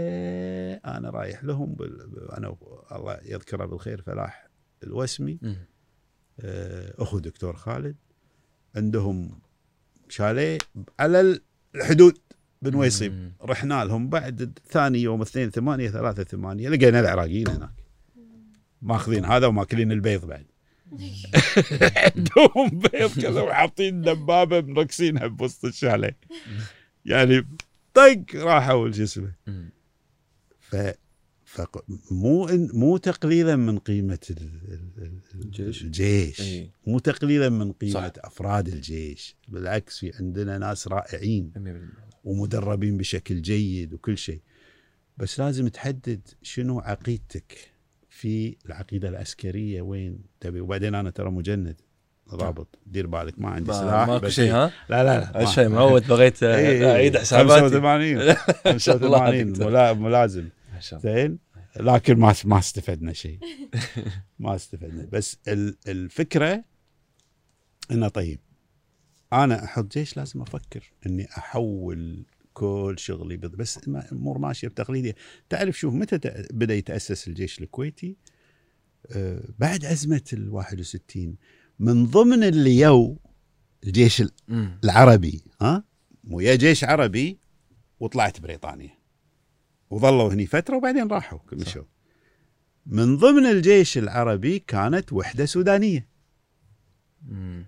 أنا 0.85 1.09
رايح 1.09 1.43
لهم 1.43 1.73
بال... 1.73 2.31
أنا 2.31 2.47
و- 2.47 2.85
الله 2.91 3.19
يذكره 3.25 3.65
بالخير 3.65 4.01
فلاح 4.01 4.47
الوسمي. 4.83 5.39
آه، 6.39 6.93
أخو 6.97 7.19
دكتور 7.19 7.55
خالد. 7.55 7.95
عندهم 8.75 9.39
شاليه 10.09 10.57
على 10.99 11.39
الحدود 11.75 12.17
بن 12.61 12.75
ويصيب 12.75 13.11
مم. 13.11 13.33
رحنا 13.41 13.85
لهم 13.85 14.09
بعد 14.09 14.59
ثاني 14.65 14.99
يوم 14.99 15.21
اثنين 15.21 15.49
ثمانية 15.49 15.89
ثلاثة 15.89 16.23
ثمانية 16.23 16.69
لقينا 16.69 16.99
العراقيين 16.99 17.47
هناك. 17.47 17.82
ماخذين 18.83 19.25
هذا 19.25 19.47
وماكلين 19.47 19.91
البيض 19.91 20.25
بعد 20.25 20.45
عندهم 22.05 22.69
بيض 22.79 23.21
كذا 23.21 23.41
وحاطين 23.41 24.01
دبابة 24.01 24.61
مركزينها 24.61 25.27
بوسط 25.27 25.65
الشاليه 25.65 26.17
يعني 27.05 27.47
طق 27.93 28.23
راحوا 28.35 28.91
مم. 29.47 29.69
ف 30.59 30.75
فق- 31.45 31.85
مو 32.11 32.97
تقليلا 32.97 33.55
من 33.55 33.79
قيمة 33.79 34.19
ال- 34.29 34.37
ال- 34.67 35.03
ال- 35.03 35.41
الجيش. 35.41 35.81
الجيش. 35.83 36.41
مو 36.87 36.99
تقليلا 36.99 37.49
من 37.49 37.71
قيمة 37.71 37.93
صح. 37.93 38.11
أفراد 38.17 38.67
الجيش 38.67 39.35
بالعكس 39.47 39.99
في 39.99 40.11
عندنا 40.19 40.57
ناس 40.57 40.87
رائعين 40.87 41.51
100%. 41.55 42.03
ومدربين 42.23 42.97
بشكل 42.97 43.41
جيد 43.41 43.93
وكل 43.93 44.17
شيء 44.17 44.41
بس 45.17 45.39
لازم 45.39 45.67
تحدد 45.67 46.21
شنو 46.41 46.79
عقيدتك 46.79 47.72
في 48.23 48.55
العقيدة 48.65 49.09
العسكرية 49.09 49.81
وين؟ 49.81 50.19
تبي 50.39 50.59
وبعدين 50.59 50.95
أنا 50.95 51.09
ترى 51.09 51.29
مجند. 51.31 51.81
ضابط. 52.29 52.79
دير 52.85 53.07
بالك 53.07 53.39
ما 53.39 53.49
عندي 53.49 53.73
سلاح 53.73 54.07
ماكو 54.07 54.29
شيء 54.29 54.51
ها؟ 54.51 54.71
لا 54.89 55.03
لا 55.03 55.31
لا 55.39 55.45
شيء 55.45 55.67
معود 55.69 56.07
بغيت 56.07 56.43
إي، 56.43 56.67
إي، 56.67 56.91
أعيد 56.91 57.17
حساباتي. 57.17 57.61
85 57.61 58.15
ما 58.65 58.77
شاء 58.77 58.95
الله. 58.95 59.17
85 59.17 59.21
عليك. 59.21 59.59
ملا- 59.59 59.93
ملازم. 59.93 60.49
زين؟ 60.93 61.39
لكن 61.79 62.15
ما 62.19 62.35
ما 62.45 62.59
استفدنا 62.59 63.13
شيء. 63.13 63.39
ما 64.39 64.55
استفدنا. 64.55 65.07
بس 65.11 65.37
ال- 65.47 65.77
الفكرة 65.87 66.63
إنه 67.91 68.07
طيب. 68.07 68.39
أنا 69.33 69.63
أحط 69.63 69.93
جيش 69.93 70.17
لازم 70.17 70.41
أفكر 70.41 70.91
إني 71.05 71.27
أحول 71.37 72.23
كل 72.53 72.95
شغلي. 72.97 73.37
بس 73.37 73.79
امور 74.11 74.37
ماشية 74.37 74.67
بتقليدية. 74.67 75.15
تعرف 75.49 75.79
شوف 75.79 75.93
متى 75.93 76.19
بدأ 76.51 76.73
يتأسس 76.73 77.27
الجيش 77.27 77.61
الكويتي؟ 77.61 78.17
آه 79.11 79.43
بعد 79.59 79.85
أزمة 79.85 80.23
ال 80.33 80.49
61 80.49 81.35
من 81.79 82.05
ضمن 82.05 82.43
اللي 82.43 82.77
يو 82.77 83.19
الجيش. 83.83 84.23
العربي 84.83 85.43
ها؟ 85.61 85.83
ويا 86.31 86.55
جيش 86.55 86.83
عربي 86.83 87.39
وطلعت 87.99 88.39
بريطانيا. 88.39 88.97
وظلوا 89.89 90.33
هني 90.33 90.45
فترة 90.45 90.77
وبعدين 90.77 91.07
راحوا 91.07 91.39
مشوا 91.53 91.83
من 92.85 93.17
ضمن 93.17 93.45
الجيش 93.45 93.97
العربي 93.97 94.59
كانت 94.59 95.13
وحدة 95.13 95.45
سودانية. 95.45 96.07
مم. 97.21 97.65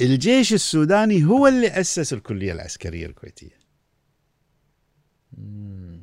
الجيش 0.00 0.52
السوداني 0.52 1.24
هو 1.24 1.46
اللي 1.48 1.66
أسس 1.80 2.12
الكلية 2.12 2.52
العسكرية 2.52 3.06
الكويتية 3.06 3.58
مم. 5.38 6.02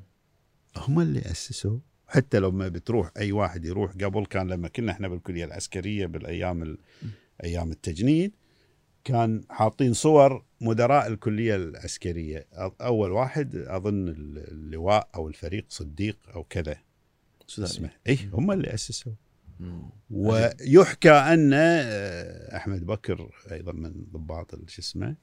هم 0.77 0.99
اللي 0.99 1.19
اسسوا 1.19 1.79
حتى 2.07 2.39
لما 2.39 2.67
بتروح 2.67 3.11
أي 3.17 3.31
واحد 3.31 3.65
يروح 3.65 3.91
قبل 3.91 4.25
كان 4.25 4.47
لما 4.47 4.67
كنا 4.67 4.91
إحنا 4.91 5.07
بالكلية 5.07 5.45
العسكرية 5.45 6.05
بالأيام 6.05 6.63
ال... 6.63 6.77
أيام 7.43 7.71
التجنيد 7.71 8.31
كان 9.03 9.43
حاطين 9.49 9.93
صور 9.93 10.43
مدراء 10.61 11.07
الكلية 11.07 11.55
العسكرية 11.55 12.47
أ- 12.53 12.71
أول 12.81 13.11
واحد 13.11 13.55
أظن 13.55 14.07
اللواء 14.07 15.09
أو 15.15 15.27
الفريق 15.27 15.65
صديق 15.69 16.17
أو 16.35 16.43
كذا. 16.43 16.77
اسمه 17.59 17.89
اي 18.07 18.19
هم 18.33 18.51
اللي 18.51 18.73
اسسوا 18.73 19.11
مم. 19.11 19.17
ويحكى 20.09 21.11
أن 21.11 21.51
آه، 21.53 22.57
أحمد 22.57 22.85
بكر 22.85 23.31
أيضا 23.51 23.71
من 23.71 24.05
ضباط 24.11 24.69
شو 24.69 24.81
اسمه 24.81 25.15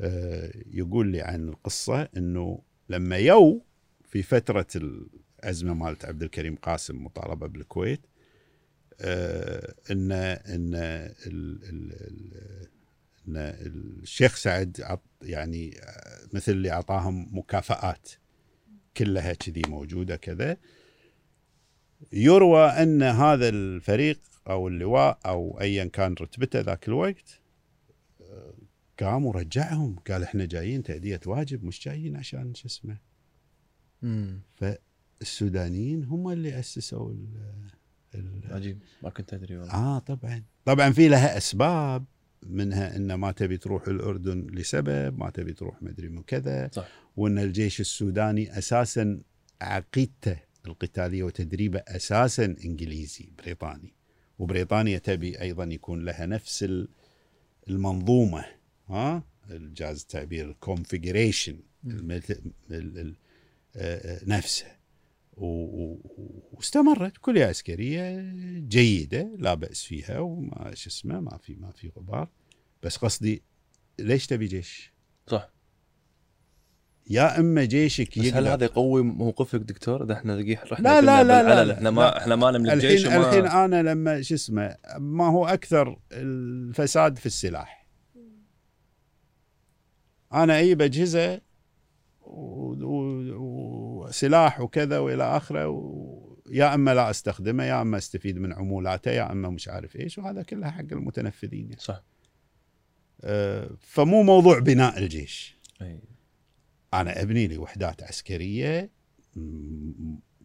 آه، 0.00 0.52
يقول 0.66 1.06
لي 1.06 1.20
عن 1.20 1.48
القصة 1.48 2.08
إنه 2.16 2.62
لما 2.88 3.16
يو 3.16 3.64
في 4.04 4.22
فترة 4.22 4.66
الأزمة 4.76 5.74
مالت 5.74 6.04
عبد 6.04 6.22
الكريم 6.22 6.56
قاسم 6.56 7.04
مطالبة 7.04 7.46
بالكويت 7.46 8.06
آه، 9.00 9.74
إن 9.90 10.12
إن 10.12 10.74
إن 13.28 13.36
الشيخ 13.36 14.36
سعد 14.36 14.98
يعني 15.22 15.80
مثل 16.32 16.52
اللي 16.52 16.70
أعطاهم 16.70 17.38
مكافآت 17.38 18.08
كلها 18.96 19.32
كذي 19.32 19.62
موجودة 19.68 20.16
كذا. 20.16 20.56
يروى 22.12 22.64
أن 22.66 23.02
هذا 23.02 23.48
الفريق 23.48 24.20
أو 24.48 24.68
اللواء 24.68 25.18
أو 25.26 25.60
ايا 25.60 25.84
كان 25.84 26.14
رتبته 26.20 26.60
ذاك 26.60 26.88
الوقت 26.88 27.40
آه، 28.20 28.54
قام 29.00 29.26
ورجعهم 29.26 29.96
قال 30.10 30.22
إحنا 30.22 30.44
جايين 30.44 30.82
تأدية 30.82 31.20
واجب 31.26 31.64
مش 31.64 31.84
جايين 31.84 32.16
عشان 32.16 32.54
شو 32.54 32.66
اسمه. 32.68 32.96
مم. 34.02 34.40
السودانيين 35.22 36.04
هم 36.04 36.28
اللي 36.28 36.58
أسسوا 36.58 37.10
ال 37.10 37.26
ال 38.14 38.40
عجيب. 38.50 38.78
ما 39.02 39.10
كنت 39.10 39.34
أدري 39.34 39.56
والله. 39.56 39.74
آه 39.74 39.98
طبعا. 39.98 40.42
طبعا 40.64 40.90
في 40.90 41.08
لها 41.08 41.36
أسباب 41.36 42.04
منها 42.46 42.96
إن 42.96 43.14
ما 43.14 43.32
تبي 43.32 43.56
تروح 43.56 43.88
الأردن 43.88 44.46
لسبب 44.52 45.18
ما 45.18 45.30
تبي 45.30 45.52
تروح 45.52 45.82
مدري 45.82 46.08
من 46.08 46.22
كذا 46.22 46.70
صح. 46.72 46.88
وإن 47.16 47.38
الجيش 47.38 47.80
السوداني 47.80 48.58
أساسا 48.58 49.20
عقيدته 49.60 50.36
القتالية 50.66 51.22
وتدريبه 51.22 51.78
أساسا 51.78 52.44
إنجليزي 52.64 53.28
بريطاني. 53.38 53.92
وبريطانيا 54.38 54.98
تبي 54.98 55.40
أيضا 55.40 55.64
يكون 55.64 56.04
لها 56.04 56.26
نفس 56.26 56.62
ال- 56.62 56.88
المنظومة 57.68 58.44
ها؟ 58.88 59.22
إن 59.50 59.67
جاز 59.67 60.00
التعبير 60.00 60.50
ال 60.50 60.58
configuration 60.58 61.58
نفسه. 64.26 64.66
و- 65.36 65.46
و- 65.46 66.00
واستمرت 66.52 67.16
كلية 67.18 67.44
عسكرية 67.46 68.32
جيدة 68.68 69.34
لا 69.38 69.54
بأس 69.54 69.82
فيها 69.82 70.18
وما 70.18 70.74
شو 70.74 70.90
اسمه 70.90 71.20
ما 71.20 71.36
في 71.38 71.54
ما 71.54 71.70
في 71.70 71.88
غبار. 71.96 72.28
بس 72.82 72.96
قصدي 72.96 73.42
ليش 73.98 74.26
تبي 74.26 74.46
جيش؟ 74.46 74.92
صح. 75.26 75.53
يا 77.10 77.40
إما 77.40 77.64
جيشك 77.64 78.18
بس 78.18 78.24
هل 78.24 78.48
هذا 78.48 78.64
يقوي 78.64 79.02
موقفك 79.02 79.60
دكتور؟ 79.60 80.04
ده 80.04 80.14
إحنا 80.14 80.56
رحنا 80.72 80.88
لا، 80.88 81.00
لا، 81.00 81.22
لا، 81.22 81.22
لا، 81.24 81.42
بالعلن، 81.42 81.68
لا. 81.68 81.74
إحنا 81.74 81.90
ما 81.90 82.00
لا. 82.00 82.18
إحنا 82.18 82.36
ما 82.36 82.50
نملك 82.50 82.72
الحين 82.72 83.06
وما 83.06 83.28
الحين 83.28 83.46
أنا 83.46 83.82
لما 83.82 84.22
شو 84.22 84.34
اسمه 84.34 84.76
ما 84.98 85.28
هو 85.30 85.46
أكثر 85.46 85.98
الفساد 86.12 87.18
في 87.18 87.26
السلاح 87.26 87.86
أنا 90.32 90.60
أجيب 90.60 90.82
اجهزه 90.82 91.40
وسلاح 93.36 94.60
وكذا 94.60 94.98
وإلى 94.98 95.36
آخره 95.36 95.90
يا 96.50 96.74
إما 96.74 96.94
لا 96.94 97.10
أستخدمه 97.10 97.64
يا 97.64 97.82
إما 97.82 97.98
أستفيد 97.98 98.38
من 98.38 98.52
عمولاته 98.52 99.10
يا 99.10 99.32
إما 99.32 99.50
مش 99.50 99.68
عارف 99.68 99.96
إيش 99.96 100.18
وهذا 100.18 100.42
كله 100.42 100.70
حق 100.70 100.92
المتنفذين 100.92 101.64
يعني. 101.64 101.80
صح 101.80 102.02
أه، 103.24 103.70
فمو 103.80 104.22
موضوع 104.22 104.58
بناء 104.58 104.98
الجيش 104.98 105.58
أي. 105.82 106.13
أنا 107.00 107.22
أبني 107.22 107.46
لي 107.46 107.58
وحدات 107.58 108.02
عسكريه 108.02 108.90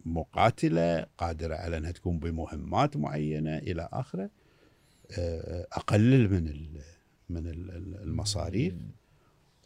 مقاتلة 0.04 1.06
قادرة 1.18 1.54
على 1.54 1.76
أنها 1.76 1.90
تقوم 1.90 2.18
بمهمات 2.18 2.96
معينة 2.96 3.58
إلى 3.58 3.88
آخره 3.92 4.30
أه، 5.18 5.66
أقلل 5.72 6.30
من 6.30 6.48
ال- 6.48 6.82
من 7.28 7.46
ال- 7.46 7.70
ال- 7.70 8.02
المصاريف 8.02 8.74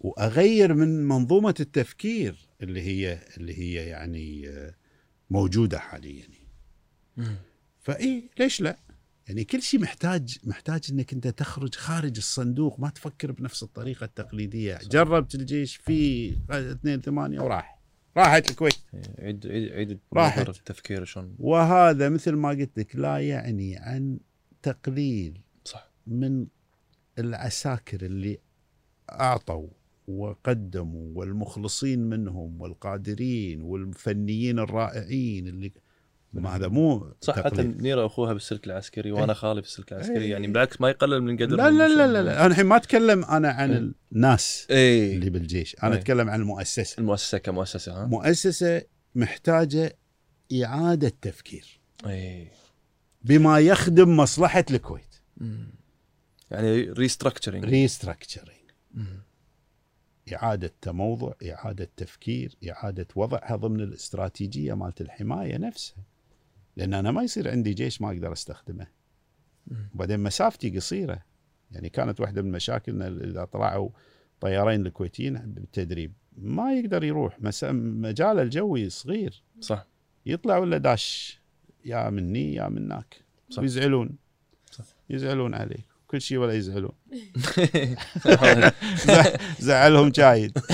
وأغير 0.00 0.74
من 0.74 1.08
منظومة 1.08 1.54
التفكير 1.60 2.48
اللي 2.62 2.82
هي 2.82 3.18
اللي 3.36 3.58
هي 3.58 3.74
يعني 3.88 4.48
أه، 4.48 4.74
موجودة 5.30 5.78
حاليا. 5.78 6.26
فاي 7.80 8.30
ليش 8.38 8.60
لا؟ 8.60 8.76
يعني 9.28 9.44
كل 9.44 9.62
شيء 9.62 9.80
محتاج 9.80 10.38
محتاج 10.44 10.84
إنك 10.90 11.12
أنت 11.12 11.28
تخرج 11.28 11.74
خارج 11.74 12.16
الصندوق 12.16 12.80
ما 12.80 12.88
تفكر 12.88 13.32
بنفس 13.32 13.62
الطريقة 13.62 14.04
التقليدية، 14.04 14.78
صح. 14.78 14.88
جربت 14.88 15.34
الجيش 15.34 15.76
في 15.76 16.30
2 16.50 17.00
8 17.00 17.40
وراح. 17.40 17.80
راحت 18.16 18.50
الكويت. 18.50 18.74
عيد 19.18 19.46
عيد 19.46 19.72
عيد 19.72 19.98
راحت. 20.12 20.48
التفكير 20.48 21.04
شلون؟ 21.04 21.36
وهذا 21.38 22.08
مثل 22.08 22.32
ما 22.32 22.48
قلت 22.48 22.78
لك 22.78 22.96
لا 22.96 23.18
يعني 23.18 23.76
عن 23.76 24.18
تقليل 24.62 25.40
صح. 25.64 25.90
من 26.06 26.46
العساكر 27.18 28.06
اللي 28.06 28.38
أعطوا 29.10 29.68
وقدموا 30.08 31.10
والمخلصين 31.14 32.00
منهم 32.00 32.60
والقادرين 32.60 33.62
والفنيين 33.62 34.58
الرائعين 34.58 35.46
اللي 35.46 35.72
ما 36.40 36.56
هذا 36.56 36.68
مو 36.68 37.14
صح 37.20 37.40
حتى. 37.40 37.62
منيره 37.62 38.06
أخوها 38.06 38.32
بالسلك 38.32 38.66
العسكري 38.66 39.12
وأنا 39.12 39.34
خالي 39.34 39.60
بالسلك 39.60 39.92
العسكري 39.92 40.24
إيه. 40.24 40.30
يعني 40.30 40.46
بالعكس 40.46 40.80
ما 40.80 40.90
يقلل 40.90 41.22
من 41.22 41.36
قدر 41.36 41.56
لا 41.56 41.70
لا 41.70 41.88
لا 41.88 42.06
لا, 42.06 42.22
لا. 42.22 42.38
أنا 42.40 42.46
الحين 42.46 42.66
ما 42.66 42.76
أتكلم 42.76 43.24
أنا 43.24 43.48
عن 43.48 43.70
إيه. 43.70 43.92
الناس 44.12 44.66
اي 44.70 45.14
اللي 45.14 45.30
بالجيش. 45.30 45.76
أنا 45.82 45.92
إيه. 45.94 46.00
أتكلم 46.00 46.30
عن 46.30 46.40
المؤسسة. 46.40 46.96
المؤسسة 46.98 47.38
كمؤسسة 47.38 48.02
ها؟ 48.02 48.06
مؤسسة 48.06 48.82
محتاجة 49.14 49.98
إعادة 50.64 51.12
تفكير. 51.22 51.80
اي 52.06 52.48
بما 53.22 53.58
يخدم 53.58 54.16
مصلحة 54.16 54.64
الكويت. 54.70 55.14
مم. 55.36 55.74
يعني 56.50 56.82
restructuring 56.90 57.64
restructuring 57.64 58.64
إعادة 60.32 60.72
تموضع 60.80 61.32
إعادة 61.50 61.90
تفكير 61.96 62.56
إعادة 62.70 63.06
وضعها 63.16 63.56
ضمن 63.56 63.80
الاستراتيجية 63.80 64.74
مالت 64.74 65.00
الحماية 65.00 65.56
نفسها. 65.56 65.96
لأن 66.76 66.94
أنا 66.94 67.10
ما 67.10 67.22
يصير 67.22 67.50
عندي 67.50 67.74
جيش 67.74 68.00
ما 68.02 68.08
أقدر 68.08 68.32
أستخدمه. 68.32 68.86
وبعدين 69.94 70.20
مسافتي 70.20 70.70
قصيرة. 70.76 71.22
يعني 71.72 71.88
كانت 71.88 72.20
واحدة 72.20 72.42
من 72.42 72.52
مشاكلنا 72.52 73.08
إذا 73.08 73.44
طلعوا 73.44 73.88
طيارين 74.40 74.86
الكويتيين 74.86 75.34
بالتدريب. 75.46 76.12
ما 76.36 76.72
يقدر 76.74 77.04
يروح. 77.04 77.40
مس- 77.40 77.64
مجاله 77.72 78.42
الجوي 78.42 78.90
صغير. 78.90 79.42
صح. 79.60 79.86
يطلع 80.26 80.58
ولا 80.58 80.78
داش. 80.78 81.40
يا 81.84 82.10
مني 82.10 82.54
يا 82.54 82.68
مناك 82.68 83.16
صح. 83.50 83.62
ويزعلون. 83.62 84.10
صح. 84.70 84.84
يزعلون 85.10 85.54
عليك. 85.54 85.84
كل 86.06 86.20
شيء 86.20 86.38
ولا 86.38 86.52
يزعلون. 86.52 86.92
زع- 89.06 89.36
زعلهم 89.60 90.12
شايد. 90.12 90.58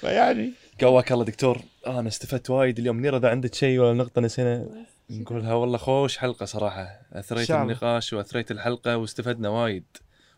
فيعني 0.00 0.52
قواك 0.80 1.12
الله 1.12 1.24
دكتور. 1.24 1.58
أنا 1.86 2.08
استفدت 2.08 2.50
وايد 2.50 2.78
اليوم. 2.78 2.96
منيره 2.96 3.16
إذا 3.16 3.28
عندك 3.28 3.54
شيء 3.54 3.78
ولا 3.78 3.92
نقطة 3.92 4.20
نسينا 4.20 4.66
نقولها. 5.10 5.54
والله 5.54 5.78
خوش 5.78 6.18
حلقة 6.18 6.46
صراحة. 6.46 7.00
أثريت 7.12 7.50
الله. 7.50 7.62
النقاش 7.62 8.12
وأثريت 8.12 8.50
الحلقة 8.50 8.96
واستفدنا 8.96 9.48
وايد. 9.48 9.84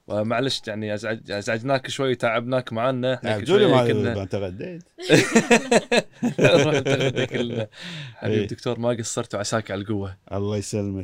ومعلش 0.06 0.62
يعني 0.66 0.94
أزعج 0.94 1.30
أزعجناك 1.30 1.88
شوي 1.88 2.10
وتعبناك 2.10 2.72
معنا 2.72 3.14
إحنا 3.14 3.38
كل 3.38 3.46
شوي 3.46 3.66
ما 3.66 3.86
كنا 3.86 4.24
تغديت. 4.24 4.82
كلنا. 7.32 7.68
حبيبي 8.14 8.40
إيه. 8.40 8.46
دكتور 8.46 8.78
ما 8.78 8.88
قصرت 8.88 9.34
وعساك 9.34 9.70
على 9.70 9.80
القوة. 9.80 10.16
الله 10.32 10.56
يسلمك. 10.56 11.02